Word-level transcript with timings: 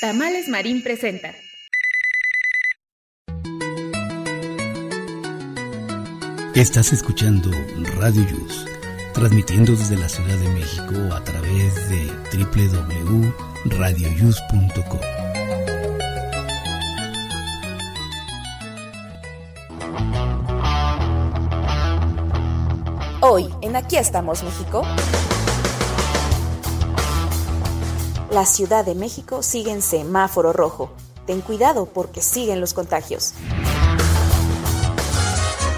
Tamales 0.00 0.48
Marín 0.48 0.82
presenta. 0.82 1.34
Estás 6.54 6.92
escuchando 6.92 7.50
Radio 7.98 8.22
Yus, 8.28 8.66
transmitiendo 9.14 9.72
desde 9.72 9.96
la 9.96 10.10
Ciudad 10.10 10.36
de 10.36 10.50
México 10.50 10.92
a 11.14 11.24
través 11.24 11.88
de 11.88 12.12
www.radioyus.com. 12.30 15.00
Hoy, 23.22 23.48
en 23.62 23.76
Aquí 23.76 23.96
estamos, 23.96 24.42
México. 24.42 24.82
La 28.36 28.44
Ciudad 28.44 28.84
de 28.84 28.94
México 28.94 29.42
sigue 29.42 29.72
en 29.72 29.80
semáforo 29.80 30.52
rojo. 30.52 30.90
Ten 31.26 31.40
cuidado 31.40 31.86
porque 31.86 32.20
siguen 32.20 32.60
los 32.60 32.74
contagios. 32.74 33.32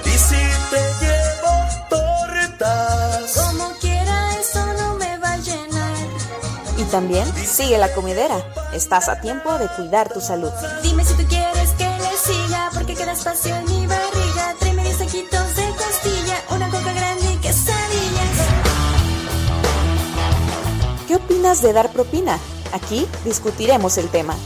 Y 0.05 0.09
si 0.09 0.35
te 0.69 0.81
llevo 1.01 1.53
tortas, 1.89 3.37
Como 3.37 3.71
quiera, 3.79 4.41
eso 4.41 4.59
no 4.77 4.97
me 4.97 5.19
va 5.19 5.35
a 5.35 5.37
llenar. 5.37 6.09
Y 6.77 6.83
también 6.91 7.33
sigue 7.33 7.79
la 7.79 7.95
comidera. 7.95 8.45
Estás 8.75 9.09
a 9.09 9.21
tiempo 9.21 9.57
de 9.57 9.69
cuidar 9.77 10.13
tu 10.13 10.21
salud. 10.21 10.51
Dime 10.83 11.05
si 11.05 11.15
tú 11.15 11.23
quieres 11.29 11.71
que 11.79 11.85
le 11.85 12.17
siga, 12.17 12.71
porque 12.75 12.97
queda 12.97 13.13
espacio 13.13 13.55
en 13.55 13.67
mi 13.67 13.87
barriga. 13.87 14.57
Tráeme 14.59 14.83
10 14.83 14.99
taquitos 14.99 15.55
de 15.55 15.65
costilla, 15.77 16.43
¿Qué 21.49 21.53
opinas 21.53 21.63
de 21.63 21.73
dar 21.73 21.93
propina? 21.93 22.39
Aquí 22.75 23.09
discutiremos 23.25 23.97
el 23.97 24.11
tema. 24.11 24.37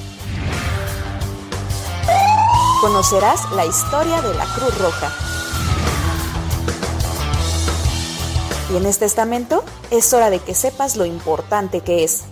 Conocerás 2.81 3.51
la 3.57 3.67
historia 3.67 4.23
de 4.23 4.33
la 4.35 4.45
Cruz 4.55 4.79
Roja. 4.79 5.13
Y 8.73 8.77
en 8.77 8.87
este 8.87 9.05
estamento 9.05 9.65
es 9.91 10.13
hora 10.13 10.31
de 10.31 10.39
que 10.39 10.55
sepas 10.55 10.95
lo 10.95 11.05
importante 11.05 11.81
que 11.81 12.05
es. 12.05 12.23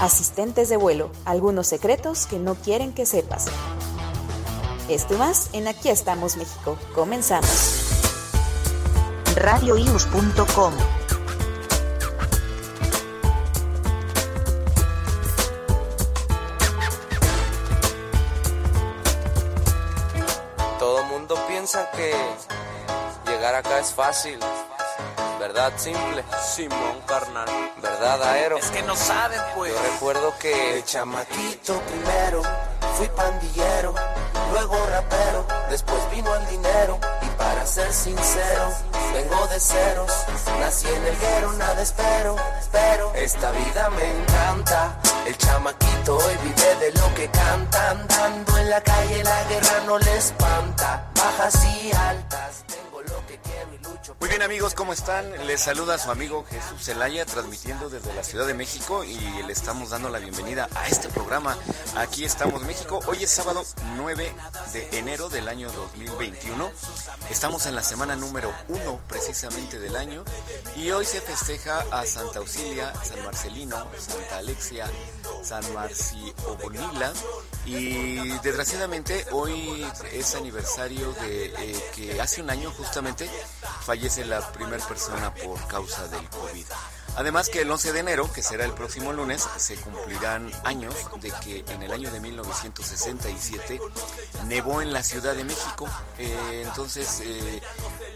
Asistentes 0.00 0.68
de 0.68 0.78
vuelo, 0.78 1.12
algunos 1.26 1.68
secretos 1.68 2.26
que 2.26 2.40
no 2.40 2.56
quieren 2.56 2.92
que 2.92 3.06
sepas. 3.06 3.46
Esto 4.88 5.16
más 5.16 5.50
en 5.52 5.68
Aquí 5.68 5.90
estamos 5.90 6.36
México. 6.36 6.76
Comenzamos. 6.92 7.76
radioius.com 9.36 10.74
es 23.80 23.92
fácil. 23.94 24.38
¿Verdad 25.38 25.72
simple? 25.76 26.22
Simón 26.54 27.00
carnal. 27.06 27.48
¿Verdad 27.80 28.22
aero? 28.24 28.58
Es 28.58 28.70
que 28.70 28.82
no 28.82 28.94
saben 28.94 29.40
pues. 29.56 29.72
Yo 29.72 29.82
recuerdo 29.92 30.34
que 30.38 30.74
de 30.74 30.84
chamaquito 30.84 31.80
primero 31.80 32.42
fui 32.96 33.08
pandillero, 33.08 33.94
luego 34.52 34.76
rapero, 34.86 35.46
después 35.70 35.98
vino 36.10 36.34
el 36.34 36.46
dinero. 36.48 36.98
Y 37.22 37.26
para 37.38 37.64
ser 37.64 37.90
sincero, 37.92 38.68
vengo 39.14 39.46
de 39.46 39.58
ceros, 39.58 40.12
nací 40.58 40.88
en 40.88 41.06
el 41.06 41.16
guero, 41.16 41.52
nada 41.54 41.80
espero, 41.80 42.36
pero 42.70 43.14
esta 43.14 43.50
vida 43.52 43.88
me 43.90 44.10
encanta. 44.10 45.00
El 45.26 45.38
chamaquito 45.38 46.18
hoy 46.18 46.36
vive 46.42 46.74
de 46.76 46.92
lo 46.92 47.14
que 47.14 47.30
canta, 47.30 47.90
andando 47.90 48.58
en 48.58 48.70
la 48.70 48.80
calle 48.82 49.24
la 49.24 49.44
guerra 49.44 49.84
no 49.86 49.98
le 49.98 50.16
espanta, 50.18 51.10
bajas 51.14 51.64
y 51.64 51.92
altas, 51.92 52.64
Muy 54.20 54.28
bien 54.28 54.42
amigos, 54.42 54.74
¿cómo 54.74 54.92
están? 54.92 55.32
Les 55.46 55.62
saluda 55.62 55.96
su 55.96 56.10
amigo 56.10 56.44
Jesús 56.50 56.84
Zelaya 56.84 57.24
transmitiendo 57.24 57.88
desde 57.88 58.12
la 58.12 58.22
Ciudad 58.22 58.46
de 58.46 58.52
México 58.52 59.02
y 59.02 59.16
le 59.16 59.50
estamos 59.50 59.88
dando 59.88 60.10
la 60.10 60.18
bienvenida 60.18 60.68
a 60.74 60.88
este 60.88 61.08
programa. 61.08 61.56
Aquí 61.96 62.26
estamos 62.26 62.62
México. 62.64 63.00
Hoy 63.06 63.24
es 63.24 63.30
sábado 63.30 63.64
9 63.96 64.30
de 64.74 64.98
enero 64.98 65.30
del 65.30 65.48
año 65.48 65.72
2021. 65.72 66.70
Estamos 67.30 67.64
en 67.64 67.74
la 67.74 67.82
semana 67.82 68.14
número 68.14 68.52
1 68.68 69.00
precisamente 69.08 69.78
del 69.78 69.96
año 69.96 70.22
y 70.76 70.90
hoy 70.90 71.06
se 71.06 71.22
festeja 71.22 71.82
a 71.90 72.04
Santa 72.04 72.40
Auxilia, 72.40 72.92
San 73.02 73.24
Marcelino, 73.24 73.86
Santa 73.98 74.36
Alexia, 74.36 74.86
San 75.42 75.72
Marci 75.72 76.34
Obonila 76.46 77.10
y 77.64 78.28
desgraciadamente 78.40 79.24
hoy 79.32 79.86
es 80.12 80.34
aniversario 80.34 81.12
de 81.12 81.46
eh, 81.46 81.84
que 81.94 82.20
hace 82.20 82.42
un 82.42 82.50
año 82.50 82.70
justamente 82.70 83.30
fallece 84.10 84.24
la 84.28 84.40
primera 84.52 84.84
persona 84.86 85.32
por 85.32 85.64
causa 85.68 86.08
del 86.08 86.28
COVID. 86.30 86.66
Además 87.16 87.48
que 87.48 87.62
el 87.62 87.70
11 87.70 87.92
de 87.92 88.00
enero, 88.00 88.32
que 88.32 88.42
será 88.42 88.64
el 88.64 88.72
próximo 88.72 89.12
lunes, 89.12 89.46
se 89.56 89.76
cumplirán 89.76 90.50
años 90.64 90.94
de 91.20 91.30
que 91.44 91.64
en 91.72 91.82
el 91.82 91.92
año 91.92 92.10
de 92.10 92.20
1967 92.20 93.80
nevó 94.46 94.80
en 94.80 94.92
la 94.92 95.02
Ciudad 95.02 95.34
de 95.34 95.44
México. 95.44 95.88
Eh, 96.18 96.62
entonces, 96.64 97.20
eh, 97.24 97.60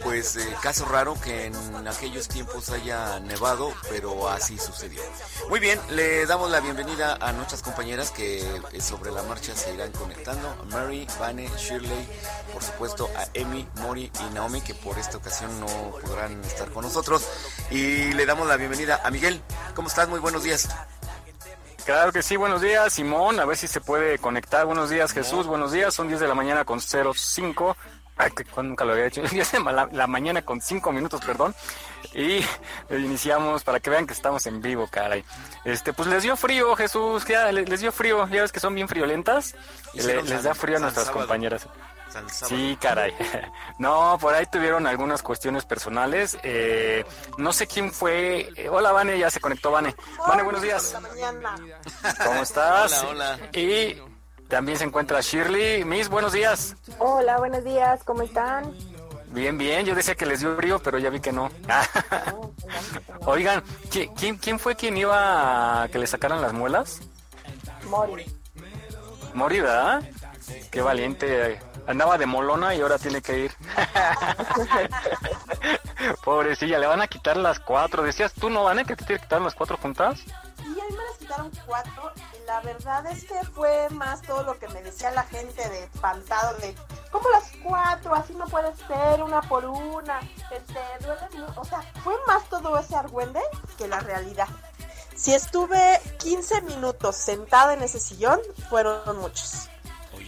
pues 0.02 0.36
eh, 0.36 0.56
caso 0.62 0.84
raro 0.86 1.20
que 1.20 1.46
en 1.46 1.88
aquellos 1.88 2.28
tiempos 2.28 2.70
haya 2.70 3.20
nevado, 3.20 3.72
pero 3.90 4.28
así 4.28 4.58
sucedió. 4.58 5.02
Muy 5.48 5.60
bien, 5.60 5.78
le 5.90 6.26
damos 6.26 6.50
la 6.50 6.60
bienvenida 6.60 7.16
a 7.20 7.32
nuestras 7.32 7.62
compañeras 7.62 8.10
que 8.10 8.44
sobre 8.80 9.10
la 9.10 9.22
marcha 9.22 9.54
se 9.54 9.74
irán 9.74 9.92
conectando. 9.92 10.56
Mary, 10.70 11.06
Vane, 11.18 11.50
Shirley, 11.58 12.08
por 12.52 12.62
supuesto 12.62 13.10
a 13.16 13.26
Emi, 13.34 13.66
Mori 13.76 14.10
y 14.20 14.34
Naomi, 14.34 14.60
que 14.60 14.74
por 14.74 14.98
esta 14.98 15.18
ocasión 15.18 15.60
no 15.60 15.66
podrán 16.00 16.42
estar 16.44 16.70
con 16.70 16.84
nosotros. 16.84 17.22
Y 17.70 18.12
le 18.12 18.26
damos 18.26 18.46
la 18.46 18.56
bienvenida 18.56 18.93
a 19.02 19.10
Miguel. 19.10 19.40
¿Cómo 19.74 19.88
estás? 19.88 20.08
Muy 20.08 20.20
buenos 20.20 20.42
días. 20.42 20.68
Claro 21.84 22.12
que 22.12 22.22
sí, 22.22 22.36
buenos 22.36 22.62
días, 22.62 22.92
Simón, 22.94 23.38
a 23.40 23.44
ver 23.44 23.56
si 23.58 23.68
se 23.68 23.80
puede 23.80 24.18
conectar. 24.18 24.64
Buenos 24.64 24.88
días, 24.88 25.12
Jesús, 25.12 25.46
buenos 25.46 25.70
días, 25.72 25.92
son 25.92 26.08
10 26.08 26.18
de 26.20 26.28
la 26.28 26.34
mañana 26.34 26.64
con 26.64 26.80
05. 26.80 27.76
Ay, 28.16 28.30
que 28.30 28.44
nunca 28.62 28.84
lo 28.86 28.92
había 28.92 29.06
hecho. 29.06 29.20
10 29.30 29.52
de 29.52 29.60
la, 29.60 29.88
la 29.92 30.06
mañana 30.06 30.40
con 30.42 30.60
5 30.62 30.92
minutos, 30.92 31.20
perdón. 31.24 31.54
Y 32.14 32.36
eh, 32.38 32.44
iniciamos 32.90 33.64
para 33.64 33.80
que 33.80 33.90
vean 33.90 34.06
que 34.06 34.14
estamos 34.14 34.46
en 34.46 34.62
vivo, 34.62 34.86
caray. 34.90 35.24
Este, 35.64 35.92
pues 35.92 36.08
les 36.08 36.22
dio 36.22 36.36
frío, 36.36 36.74
Jesús, 36.76 37.24
ya 37.26 37.50
les, 37.52 37.68
les 37.68 37.80
dio 37.80 37.92
frío. 37.92 38.26
Ya 38.28 38.42
ves 38.42 38.52
que 38.52 38.60
son 38.60 38.74
bien 38.74 38.88
friolentas. 38.88 39.54
Le- 39.94 40.22
les 40.22 40.42
da 40.42 40.54
frío 40.54 40.76
a 40.76 40.80
nuestras 40.80 41.10
compañeras. 41.10 41.66
Sábado. 42.14 42.56
Sí, 42.56 42.78
caray. 42.80 43.12
No, 43.78 44.16
por 44.20 44.34
ahí 44.34 44.46
tuvieron 44.46 44.86
algunas 44.86 45.22
cuestiones 45.22 45.64
personales. 45.64 46.38
Eh, 46.44 47.04
no 47.38 47.52
sé 47.52 47.66
quién 47.66 47.90
fue. 47.92 48.48
Eh, 48.56 48.68
hola, 48.68 48.92
Vane, 48.92 49.18
ya 49.18 49.30
se 49.30 49.40
conectó 49.40 49.70
Vane. 49.72 49.94
Vane, 50.26 50.42
buenos 50.44 50.62
días. 50.62 50.94
¿Cómo 52.24 52.42
estás? 52.42 53.02
Hola, 53.04 53.36
hola. 53.42 53.50
Y 53.58 54.00
también 54.48 54.78
se 54.78 54.84
encuentra 54.84 55.20
Shirley. 55.20 55.84
Miss, 55.84 56.08
buenos 56.08 56.32
días. 56.32 56.76
Hola, 56.98 57.38
buenos 57.38 57.64
días, 57.64 58.04
¿cómo 58.04 58.22
están? 58.22 58.72
Bien, 59.28 59.58
bien. 59.58 59.84
Yo 59.84 59.96
decía 59.96 60.14
que 60.14 60.26
les 60.26 60.38
dio 60.40 60.54
frío, 60.56 60.78
pero 60.78 60.98
ya 60.98 61.10
vi 61.10 61.18
que 61.18 61.32
no. 61.32 61.50
Oigan, 63.26 63.62
¿qui- 63.90 64.10
¿quién, 64.16 64.36
quién 64.36 64.58
fue 64.58 64.76
quien 64.76 64.96
iba 64.96 65.82
a 65.82 65.88
que 65.88 65.98
le 65.98 66.06
sacaran 66.06 66.40
las 66.40 66.52
muelas? 66.52 67.00
Mori. 67.88 68.24
Mori, 69.34 69.60
¿verdad? 69.60 70.02
Qué 70.70 70.80
valiente. 70.82 71.58
Andaba 71.86 72.18
de 72.18 72.26
molona 72.26 72.74
y 72.74 72.80
ahora 72.80 72.98
tiene 72.98 73.20
que 73.20 73.40
ir. 73.40 73.52
Pobrecilla, 76.24 76.78
le 76.78 76.86
van 76.86 77.02
a 77.02 77.06
quitar 77.06 77.36
las 77.36 77.60
cuatro. 77.60 78.02
Decías 78.02 78.32
tú, 78.32 78.50
¿no, 78.50 78.64
Vane, 78.64 78.84
que 78.84 78.96
te 78.96 79.04
tiene 79.04 79.20
que 79.20 79.26
quitar 79.26 79.42
las 79.42 79.54
cuatro 79.54 79.76
juntas? 79.76 80.20
Y 80.58 80.62
a 80.62 80.84
mí 80.84 80.90
me 80.90 81.04
las 81.04 81.18
quitaron 81.18 81.50
cuatro 81.66 82.12
y 82.34 82.46
la 82.46 82.60
verdad 82.60 83.06
es 83.06 83.24
que 83.24 83.34
fue 83.52 83.88
más 83.90 84.22
todo 84.22 84.42
lo 84.44 84.58
que 84.58 84.68
me 84.68 84.82
decía 84.82 85.10
la 85.10 85.24
gente 85.24 85.68
de 85.68 85.84
espantado 85.84 86.56
de 86.58 86.74
¿cómo 87.10 87.28
las 87.30 87.50
cuatro? 87.62 88.14
Así 88.14 88.34
no 88.34 88.46
puede 88.46 88.74
ser, 88.76 89.22
una 89.22 89.42
por 89.42 89.64
una, 89.64 90.20
este, 90.50 90.80
duele 91.00 91.28
mu-". 91.34 91.60
o 91.60 91.64
sea, 91.64 91.82
fue 92.02 92.14
más 92.26 92.48
todo 92.48 92.78
ese 92.78 92.96
argüende 92.96 93.40
que 93.76 93.88
la 93.88 94.00
realidad. 94.00 94.48
Si 95.14 95.32
estuve 95.32 96.00
15 96.18 96.62
minutos 96.62 97.16
sentada 97.16 97.74
en 97.74 97.82
ese 97.82 98.00
sillón, 98.00 98.40
fueron 98.68 99.18
muchos. 99.18 99.68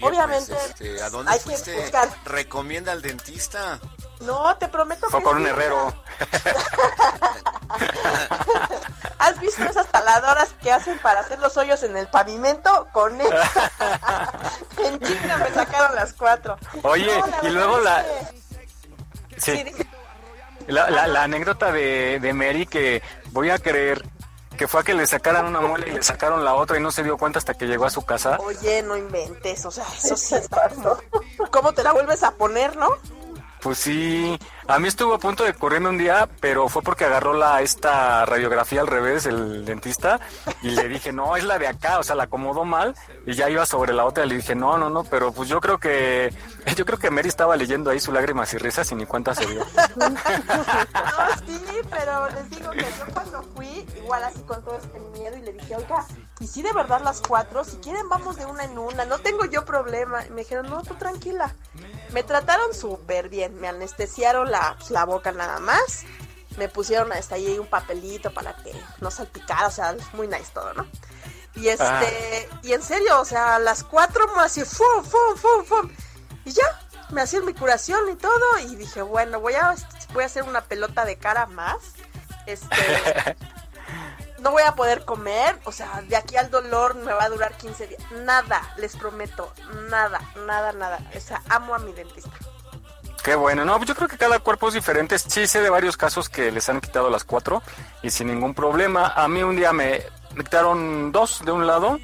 Oye, 0.03 0.17
Obviamente, 0.17 0.53
pues, 0.53 0.67
este, 0.71 1.03
¿a 1.03 1.11
dónde 1.11 1.33
hay 1.33 1.39
que 1.39 1.45
fuiste? 1.45 1.81
buscar. 1.81 2.09
Recomienda 2.25 2.93
al 2.93 3.03
dentista. 3.03 3.79
No, 4.21 4.57
te 4.57 4.69
prometo 4.69 5.09
Fue 5.11 5.21
que 5.21 5.25
con 5.25 5.37
un 5.37 5.45
sí. 5.45 5.51
herrero. 5.51 5.95
¿Has 9.19 9.41
visto 9.41 9.65
esas 9.65 9.87
taladoras 9.91 10.51
que 10.63 10.71
hacen 10.73 10.99
para 10.99 11.21
hacer 11.21 11.39
los 11.39 11.57
hoyos 11.57 11.83
en 11.83 11.97
el 11.97 12.07
pavimento? 12.09 12.89
Con 12.93 13.21
eso. 13.21 13.31
en 14.85 15.01
China 15.01 15.39
me 15.39 15.55
sacaron 15.55 15.95
las 15.95 16.13
cuatro. 16.13 16.59
Oye, 16.83 17.07
No, 17.43 17.49
y 17.49 17.53
luego 17.53 17.79
la... 17.81 18.03
que- 18.05 18.37
Sí. 19.39 19.55
sí, 19.55 19.65
dije, 19.65 19.87
La, 20.67 20.89
la- 20.89 21.07
la 21.07 21.25
anécdota 21.25 21.71
de, 21.71 22.19
de 22.21 22.33
Mary 22.33 22.67
que 22.67 23.03
voy 23.33 23.51
a 23.51 23.59
creer 23.59 24.03
que 24.57 24.69
fue 24.69 24.81
a 24.81 24.83
que 24.85 24.95
le 24.95 25.07
sacaran 25.07 25.47
una 25.47 25.61
muela 25.61 25.87
y 25.87 25.93
le 25.93 26.03
sacaron 26.03 26.45
la 26.45 26.55
otra 26.55 26.79
y 26.79 26.83
no 26.83 26.91
se 26.91 27.03
dio 27.03 27.17
cuenta 27.17 27.39
hasta 27.39 27.55
que 27.55 27.67
llegó 27.67 27.85
a 27.85 27.91
su 27.91 28.05
casa. 28.05 28.39
Oye, 28.41 28.83
no 28.83 28.97
inventes, 28.97 29.65
o 29.65 29.71
sea, 29.71 29.85
eso 29.97 30.17
sí 30.17 30.35
está 30.35 30.69
como... 30.71 30.97
¿Cómo 31.51 31.73
te 31.73 31.83
la 31.83 31.93
vuelves 31.93 32.23
a 32.23 32.33
poner, 32.33 32.77
no? 32.77 32.89
Pues 33.63 33.79
sí, 33.79 34.39
a 34.69 34.79
mí 34.79 34.87
estuvo 34.87 35.15
a 35.15 35.19
punto 35.19 35.43
de 35.43 35.55
correrme 35.55 35.89
un 35.89 35.99
día, 35.99 36.29
pero 36.41 36.69
fue 36.69 36.83
porque 36.83 37.05
agarró 37.05 37.33
la 37.33 37.63
esta 37.63 38.25
radiografía 38.25 38.81
al 38.81 38.87
revés 38.87 39.27
el 39.27 39.65
dentista 39.65 40.21
y 40.63 40.71
le 40.71 40.89
dije, 40.89 41.13
"No, 41.13 41.37
es 41.37 41.43
la 41.45 41.59
de 41.59 41.67
acá", 41.67 41.99
o 41.99 42.03
sea, 42.05 42.15
la 42.15 42.25
acomodó 42.25 42.65
mal 42.65 42.95
y 43.27 43.33
ya 43.35 43.51
iba 43.51 43.67
sobre 43.67 43.93
la 43.93 44.05
otra 44.05 44.25
y 44.25 44.29
le 44.29 44.37
dije, 44.37 44.55
"No, 44.55 44.79
no, 44.79 44.89
no", 44.89 45.03
pero 45.05 45.33
pues 45.33 45.49
yo 45.49 45.61
creo 45.61 45.79
que 45.79 46.33
yo 46.77 46.85
creo 46.85 46.99
que 46.99 47.11
Mary 47.11 47.29
estaba 47.29 47.57
leyendo 47.57 47.91
ahí 47.91 47.99
sus 47.99 48.15
lágrimas 48.15 48.53
y 48.55 48.59
risas 48.59 48.91
y 48.93 48.95
ni 48.95 49.07
cuenta 49.07 49.35
se 49.35 49.47
dio. 49.47 49.67
No, 49.97 51.37
sí, 51.47 51.61
pero 51.91 52.29
les 52.31 52.51
digo 52.51 52.71
que 52.71 52.81
yo 52.99 53.13
cuando 53.13 53.43
fui, 53.55 53.87
igual 53.97 54.23
así 54.25 54.41
con 54.43 54.63
todo 54.65 54.77
este 54.77 54.99
miedo 55.19 55.37
y 55.37 55.41
le 55.43 55.53
dije, 55.53 55.77
oiga, 55.77 56.05
y 56.39 56.47
si 56.47 56.63
de 56.63 56.73
verdad 56.73 57.01
las 57.03 57.21
cuatro, 57.21 57.65
si 57.65 57.77
quieren 57.79 58.09
vamos 58.09 58.37
de 58.37 58.45
una 58.47 58.65
en 58.65 58.79
una, 58.79 59.05
no 59.05 59.19
tengo 59.19 59.45
yo 59.47 59.65
problema. 59.65 60.25
Y 60.27 60.31
me 60.31 60.43
dijeron, 60.43 60.69
no, 60.69 60.83
tú 60.83 60.95
tranquila. 60.95 61.55
Me 62.13 62.23
trataron 62.23 62.75
súper 62.75 63.29
bien, 63.29 63.61
me 63.61 63.69
anestesiaron 63.69 64.51
la, 64.51 64.77
la 64.91 65.05
boca 65.05 65.33
nada 65.33 65.59
más, 65.59 66.05
me 66.57 66.69
pusieron 66.69 67.13
hasta 67.13 67.35
ahí 67.35 67.59
un 67.59 67.67
papelito 67.67 68.33
para 68.33 68.57
que 68.57 68.73
no 69.01 69.11
salpicara, 69.11 69.67
o 69.67 69.71
sea, 69.71 69.97
muy 70.15 70.29
nice 70.29 70.51
todo, 70.53 70.73
¿no? 70.75 70.87
Y 71.55 71.69
este, 71.69 72.49
y 72.63 72.73
en 72.75 72.83
serio, 72.83 73.21
o 73.21 73.25
sea, 73.25 73.59
las 73.59 73.83
cuatro 73.83 74.27
más 74.35 74.47
así, 74.47 74.65
fum, 74.65 75.03
fum, 75.05 75.37
fum, 75.37 75.65
fum. 75.65 75.91
Y 76.45 76.53
ya, 76.53 76.65
me 77.11 77.23
hacían 77.23 77.47
mi 77.47 77.55
curación 77.55 78.09
y 78.11 78.17
todo, 78.17 78.59
y 78.61 78.77
dije, 78.77 79.01
bueno, 79.03 79.41
voy 79.41 79.55
a, 79.55 79.75
voy 80.13 80.23
a 80.23 80.27
hacer 80.27 80.43
una 80.43 80.63
pelota 80.63 81.05
de 81.05 81.17
cara 81.17 81.47
más. 81.47 81.79
Este, 82.45 82.77
no 84.47 84.53
voy 84.53 84.63
a 84.63 84.77
poder 84.77 85.05
comer, 85.05 85.59
o 85.65 85.73
sea, 85.73 86.05
de 86.09 86.15
aquí 86.15 86.37
al 86.37 86.53
dolor 86.53 86.95
me 86.95 87.13
va 87.13 87.25
a 87.25 87.29
durar 87.29 87.57
15 87.57 87.89
días. 87.89 88.01
Nada, 88.25 88.63
les 88.77 88.97
prometo, 88.97 89.53
nada, 89.91 90.21
nada, 90.47 90.71
nada. 90.71 91.01
O 91.17 91.19
sea, 91.19 91.43
amo 91.49 91.75
a 91.75 91.81
mi 91.81 91.93
dentista. 91.93 92.31
Qué 93.25 93.35
bueno, 93.35 93.65
no, 93.65 93.83
yo 93.85 93.97
creo 93.97 94.07
que 94.07 94.17
cada 94.17 94.39
cuerpo 94.39 94.69
es 94.69 94.75
diferente. 94.75 95.19
Sí 95.19 95.49
sé 95.49 95.63
de 95.63 95.69
varios 95.69 95.97
casos 95.97 96.29
que 96.29 96.53
les 96.53 96.69
han 96.69 96.81
quitado 96.81 97.11
las 97.11 97.25
cuatro 97.25 97.61
y 98.05 98.11
sin 98.11 98.29
ningún 98.29 98.55
problema. 98.55 99.09
A 99.17 99.27
mí 99.27 99.43
un 99.43 99.57
día 99.57 99.73
me, 99.73 100.05
quitaron 100.37 101.11
dos 101.11 101.45
de 101.45 101.51
un 101.51 101.67
lado, 101.67 101.99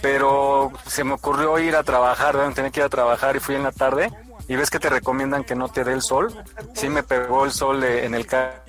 pero 0.00 0.72
se 0.86 1.04
me 1.04 1.12
ocurrió 1.12 1.58
ir 1.58 1.76
a 1.76 1.82
trabajar, 1.82 2.38
tenía 2.54 2.70
que 2.70 2.80
ir 2.80 2.86
a 2.86 2.88
trabajar 2.88 3.36
y 3.36 3.40
fui 3.40 3.54
en 3.54 3.64
la 3.64 3.72
tarde 3.72 4.10
y 4.48 4.56
ves 4.56 4.70
que 4.70 4.78
te 4.78 4.88
recomiendan 4.88 5.44
que 5.44 5.54
no 5.54 5.68
te 5.68 5.84
dé 5.84 5.92
el 5.92 6.00
sol. 6.00 6.42
Sí 6.72 6.88
me 6.88 7.02
pegó 7.02 7.44
el 7.44 7.52
sol 7.52 7.84
eh, 7.84 8.06
en 8.06 8.14
el 8.14 8.26
carro 8.26 8.61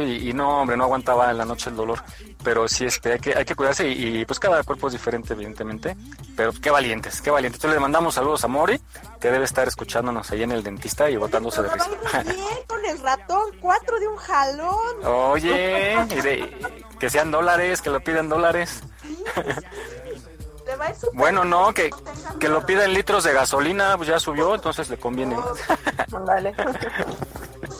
y, 0.00 0.30
y 0.30 0.32
no, 0.32 0.60
hombre, 0.60 0.76
no 0.76 0.84
aguantaba 0.84 1.30
en 1.30 1.38
la 1.38 1.44
noche 1.44 1.70
el 1.70 1.76
dolor. 1.76 2.02
Pero 2.42 2.68
sí, 2.68 2.84
este, 2.84 3.12
hay 3.14 3.18
que, 3.18 3.34
hay 3.36 3.44
que 3.44 3.54
cuidarse 3.54 3.88
y, 3.88 4.20
y, 4.20 4.24
pues 4.24 4.38
cada 4.38 4.62
cuerpo 4.62 4.86
es 4.88 4.92
diferente, 4.94 5.32
evidentemente. 5.34 5.96
Pero 6.36 6.52
qué 6.60 6.70
valientes, 6.70 7.20
qué 7.20 7.30
valientes. 7.30 7.58
Entonces 7.58 7.76
le 7.76 7.80
mandamos 7.80 8.14
saludos 8.14 8.44
a 8.44 8.48
Mori, 8.48 8.80
que 9.20 9.30
debe 9.30 9.44
estar 9.44 9.66
escuchándonos 9.68 10.30
ahí 10.30 10.42
en 10.42 10.52
el 10.52 10.62
dentista 10.62 11.10
y 11.10 11.16
botándose 11.16 11.62
de 11.62 11.68
risa. 11.70 11.88
Bien, 12.22 12.36
con 12.66 12.84
el 12.84 12.98
ratón, 13.00 13.50
cuatro 13.60 13.98
de 13.98 14.08
un 14.08 14.16
jalón. 14.16 15.04
Oye, 15.04 15.94
y 16.10 16.20
de- 16.20 16.84
que 16.98 17.10
sean 17.10 17.30
dólares, 17.30 17.82
que 17.82 17.90
lo 17.90 18.00
piden 18.00 18.28
dólares. 18.28 18.82
Súper 20.98 21.10
Bueno, 21.14 21.44
no, 21.44 21.72
que, 21.72 21.90
que 22.40 22.48
lo 22.48 22.64
pida 22.66 22.84
en 22.84 22.92
litros 22.94 23.22
de 23.24 23.32
gasolina, 23.32 23.96
pues 23.96 24.08
ya 24.08 24.18
subió, 24.18 24.54
entonces 24.54 24.88
le 24.90 24.96
conviene. 24.96 25.36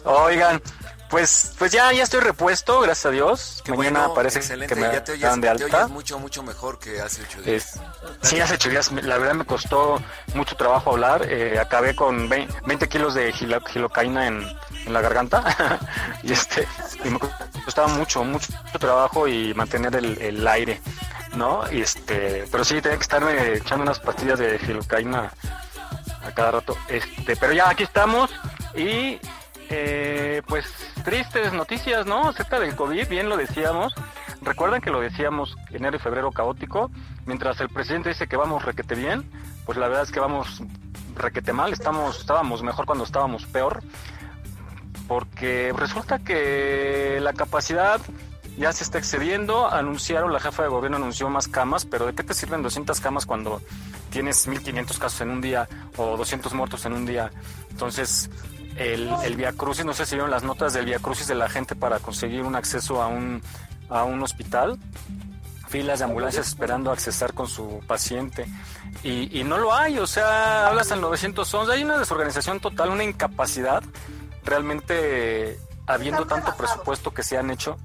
Oigan, 0.04 0.62
pues 1.10 1.52
pues 1.58 1.70
ya 1.72 1.92
ya 1.92 2.02
estoy 2.02 2.20
repuesto, 2.20 2.80
gracias 2.80 3.06
a 3.06 3.10
Dios. 3.10 3.62
Qué 3.64 3.72
Mañana 3.72 4.00
bueno, 4.00 4.14
parece 4.14 4.38
excelente. 4.40 4.74
que 4.74 4.80
me 4.80 4.92
ya 4.92 5.04
te 5.04 5.12
oyes, 5.12 5.22
dan 5.22 5.40
de 5.40 5.46
te 5.54 5.64
alta. 5.64 5.76
oyes 5.78 5.90
mucho, 5.90 6.18
mucho 6.18 6.42
mejor 6.42 6.78
que 6.78 7.00
hace 7.00 7.22
ocho 7.22 7.40
días. 7.42 7.80
Sí, 8.22 8.40
hace 8.40 8.54
ocho 8.54 8.68
días, 8.70 8.90
la 8.90 9.16
verdad 9.18 9.34
me 9.34 9.44
costó 9.44 10.02
mucho 10.34 10.56
trabajo 10.56 10.90
hablar. 10.90 11.26
eh, 11.28 11.58
acabé 11.60 11.94
con 11.94 12.28
vein- 12.28 12.48
20 12.66 12.88
kilos 12.88 13.14
de 13.14 13.32
gilo- 13.32 13.64
gilocaína 13.66 14.26
en, 14.26 14.46
en 14.84 14.92
la 14.92 15.00
garganta. 15.00 15.78
y 16.22 16.32
este 16.32 16.66
y 17.04 17.08
me 17.08 17.18
costaba 17.64 17.88
mucho, 17.88 18.24
mucho 18.24 18.48
trabajo 18.80 19.28
y 19.28 19.54
mantener 19.54 19.94
el, 19.96 20.18
el 20.20 20.46
aire, 20.48 20.80
¿no? 21.34 21.62
Y 21.70 21.82
este, 21.82 22.46
pero 22.50 22.64
sí, 22.64 22.80
tenía 22.82 22.96
que 22.98 23.02
estarme 23.02 23.54
echando 23.54 23.82
unas 23.84 24.00
pastillas 24.00 24.38
de 24.38 24.58
gilocaína 24.58 25.32
a 26.26 26.32
cada 26.34 26.50
rato. 26.50 26.76
Este, 26.88 27.36
pero 27.36 27.52
ya 27.52 27.68
aquí 27.70 27.84
estamos 27.84 28.30
y 28.74 29.20
eh, 29.70 30.42
pues 30.46 30.66
tristes 31.04 31.52
noticias, 31.52 32.06
¿no? 32.06 32.28
Acerca 32.28 32.60
del 32.60 32.74
COVID, 32.76 33.08
bien 33.08 33.28
lo 33.28 33.36
decíamos. 33.36 33.94
Recuerdan 34.42 34.80
que 34.80 34.90
lo 34.90 35.00
decíamos 35.00 35.56
enero 35.70 35.96
y 35.96 36.00
febrero 36.00 36.30
caótico, 36.30 36.90
mientras 37.24 37.60
el 37.60 37.68
presidente 37.68 38.10
dice 38.10 38.28
que 38.28 38.36
vamos 38.36 38.64
requete 38.64 38.94
bien, 38.94 39.28
pues 39.64 39.78
la 39.78 39.88
verdad 39.88 40.04
es 40.04 40.12
que 40.12 40.20
vamos 40.20 40.62
requete 41.16 41.52
mal, 41.52 41.72
estamos, 41.72 42.20
estábamos 42.20 42.62
mejor 42.62 42.86
cuando 42.86 43.04
estábamos 43.04 43.46
peor, 43.46 43.82
porque 45.08 45.72
resulta 45.76 46.18
que 46.18 47.18
la 47.20 47.32
capacidad 47.32 48.00
ya 48.56 48.72
se 48.72 48.84
está 48.84 48.98
excediendo, 48.98 49.70
anunciaron, 49.70 50.32
la 50.32 50.40
jefa 50.40 50.62
de 50.62 50.68
gobierno 50.68 50.96
anunció 50.96 51.28
más 51.28 51.48
camas, 51.48 51.84
pero 51.84 52.06
¿de 52.06 52.14
qué 52.14 52.22
te 52.22 52.34
sirven 52.34 52.62
200 52.62 53.00
camas 53.00 53.26
cuando 53.26 53.60
tienes 54.10 54.46
1500 54.46 54.98
casos 54.98 55.20
en 55.20 55.30
un 55.30 55.40
día 55.40 55.68
o 55.96 56.16
200 56.16 56.54
muertos 56.54 56.86
en 56.86 56.94
un 56.94 57.04
día? 57.04 57.30
Entonces, 57.70 58.30
el, 58.76 59.10
el 59.24 59.36
Via 59.36 59.52
Crucis, 59.52 59.84
no 59.84 59.94
sé 59.94 60.06
si 60.06 60.14
vieron 60.14 60.30
las 60.30 60.42
notas 60.42 60.72
del 60.72 60.86
Via 60.86 60.98
Crucis 60.98 61.26
de 61.26 61.34
la 61.34 61.48
gente 61.48 61.74
para 61.74 61.98
conseguir 61.98 62.42
un 62.42 62.56
acceso 62.56 63.02
a 63.02 63.08
un, 63.08 63.42
a 63.88 64.04
un 64.04 64.22
hospital, 64.22 64.78
filas 65.68 65.98
de 65.98 66.04
ambulancias 66.04 66.48
esperando 66.48 66.90
accesar 66.90 67.32
con 67.34 67.48
su 67.48 67.80
paciente. 67.86 68.46
Y, 69.02 69.38
y 69.38 69.44
no 69.44 69.58
lo 69.58 69.74
hay, 69.74 69.98
o 69.98 70.06
sea, 70.06 70.68
hablas 70.68 70.92
al 70.92 71.00
911, 71.00 71.72
hay 71.72 71.84
una 71.84 71.98
desorganización 71.98 72.60
total, 72.60 72.90
una 72.90 73.04
incapacidad, 73.04 73.82
realmente 74.44 75.58
habiendo 75.86 76.26
tanto 76.26 76.54
presupuesto 76.56 77.12
que 77.12 77.22
se 77.22 77.38
han 77.38 77.50
hecho. 77.50 77.76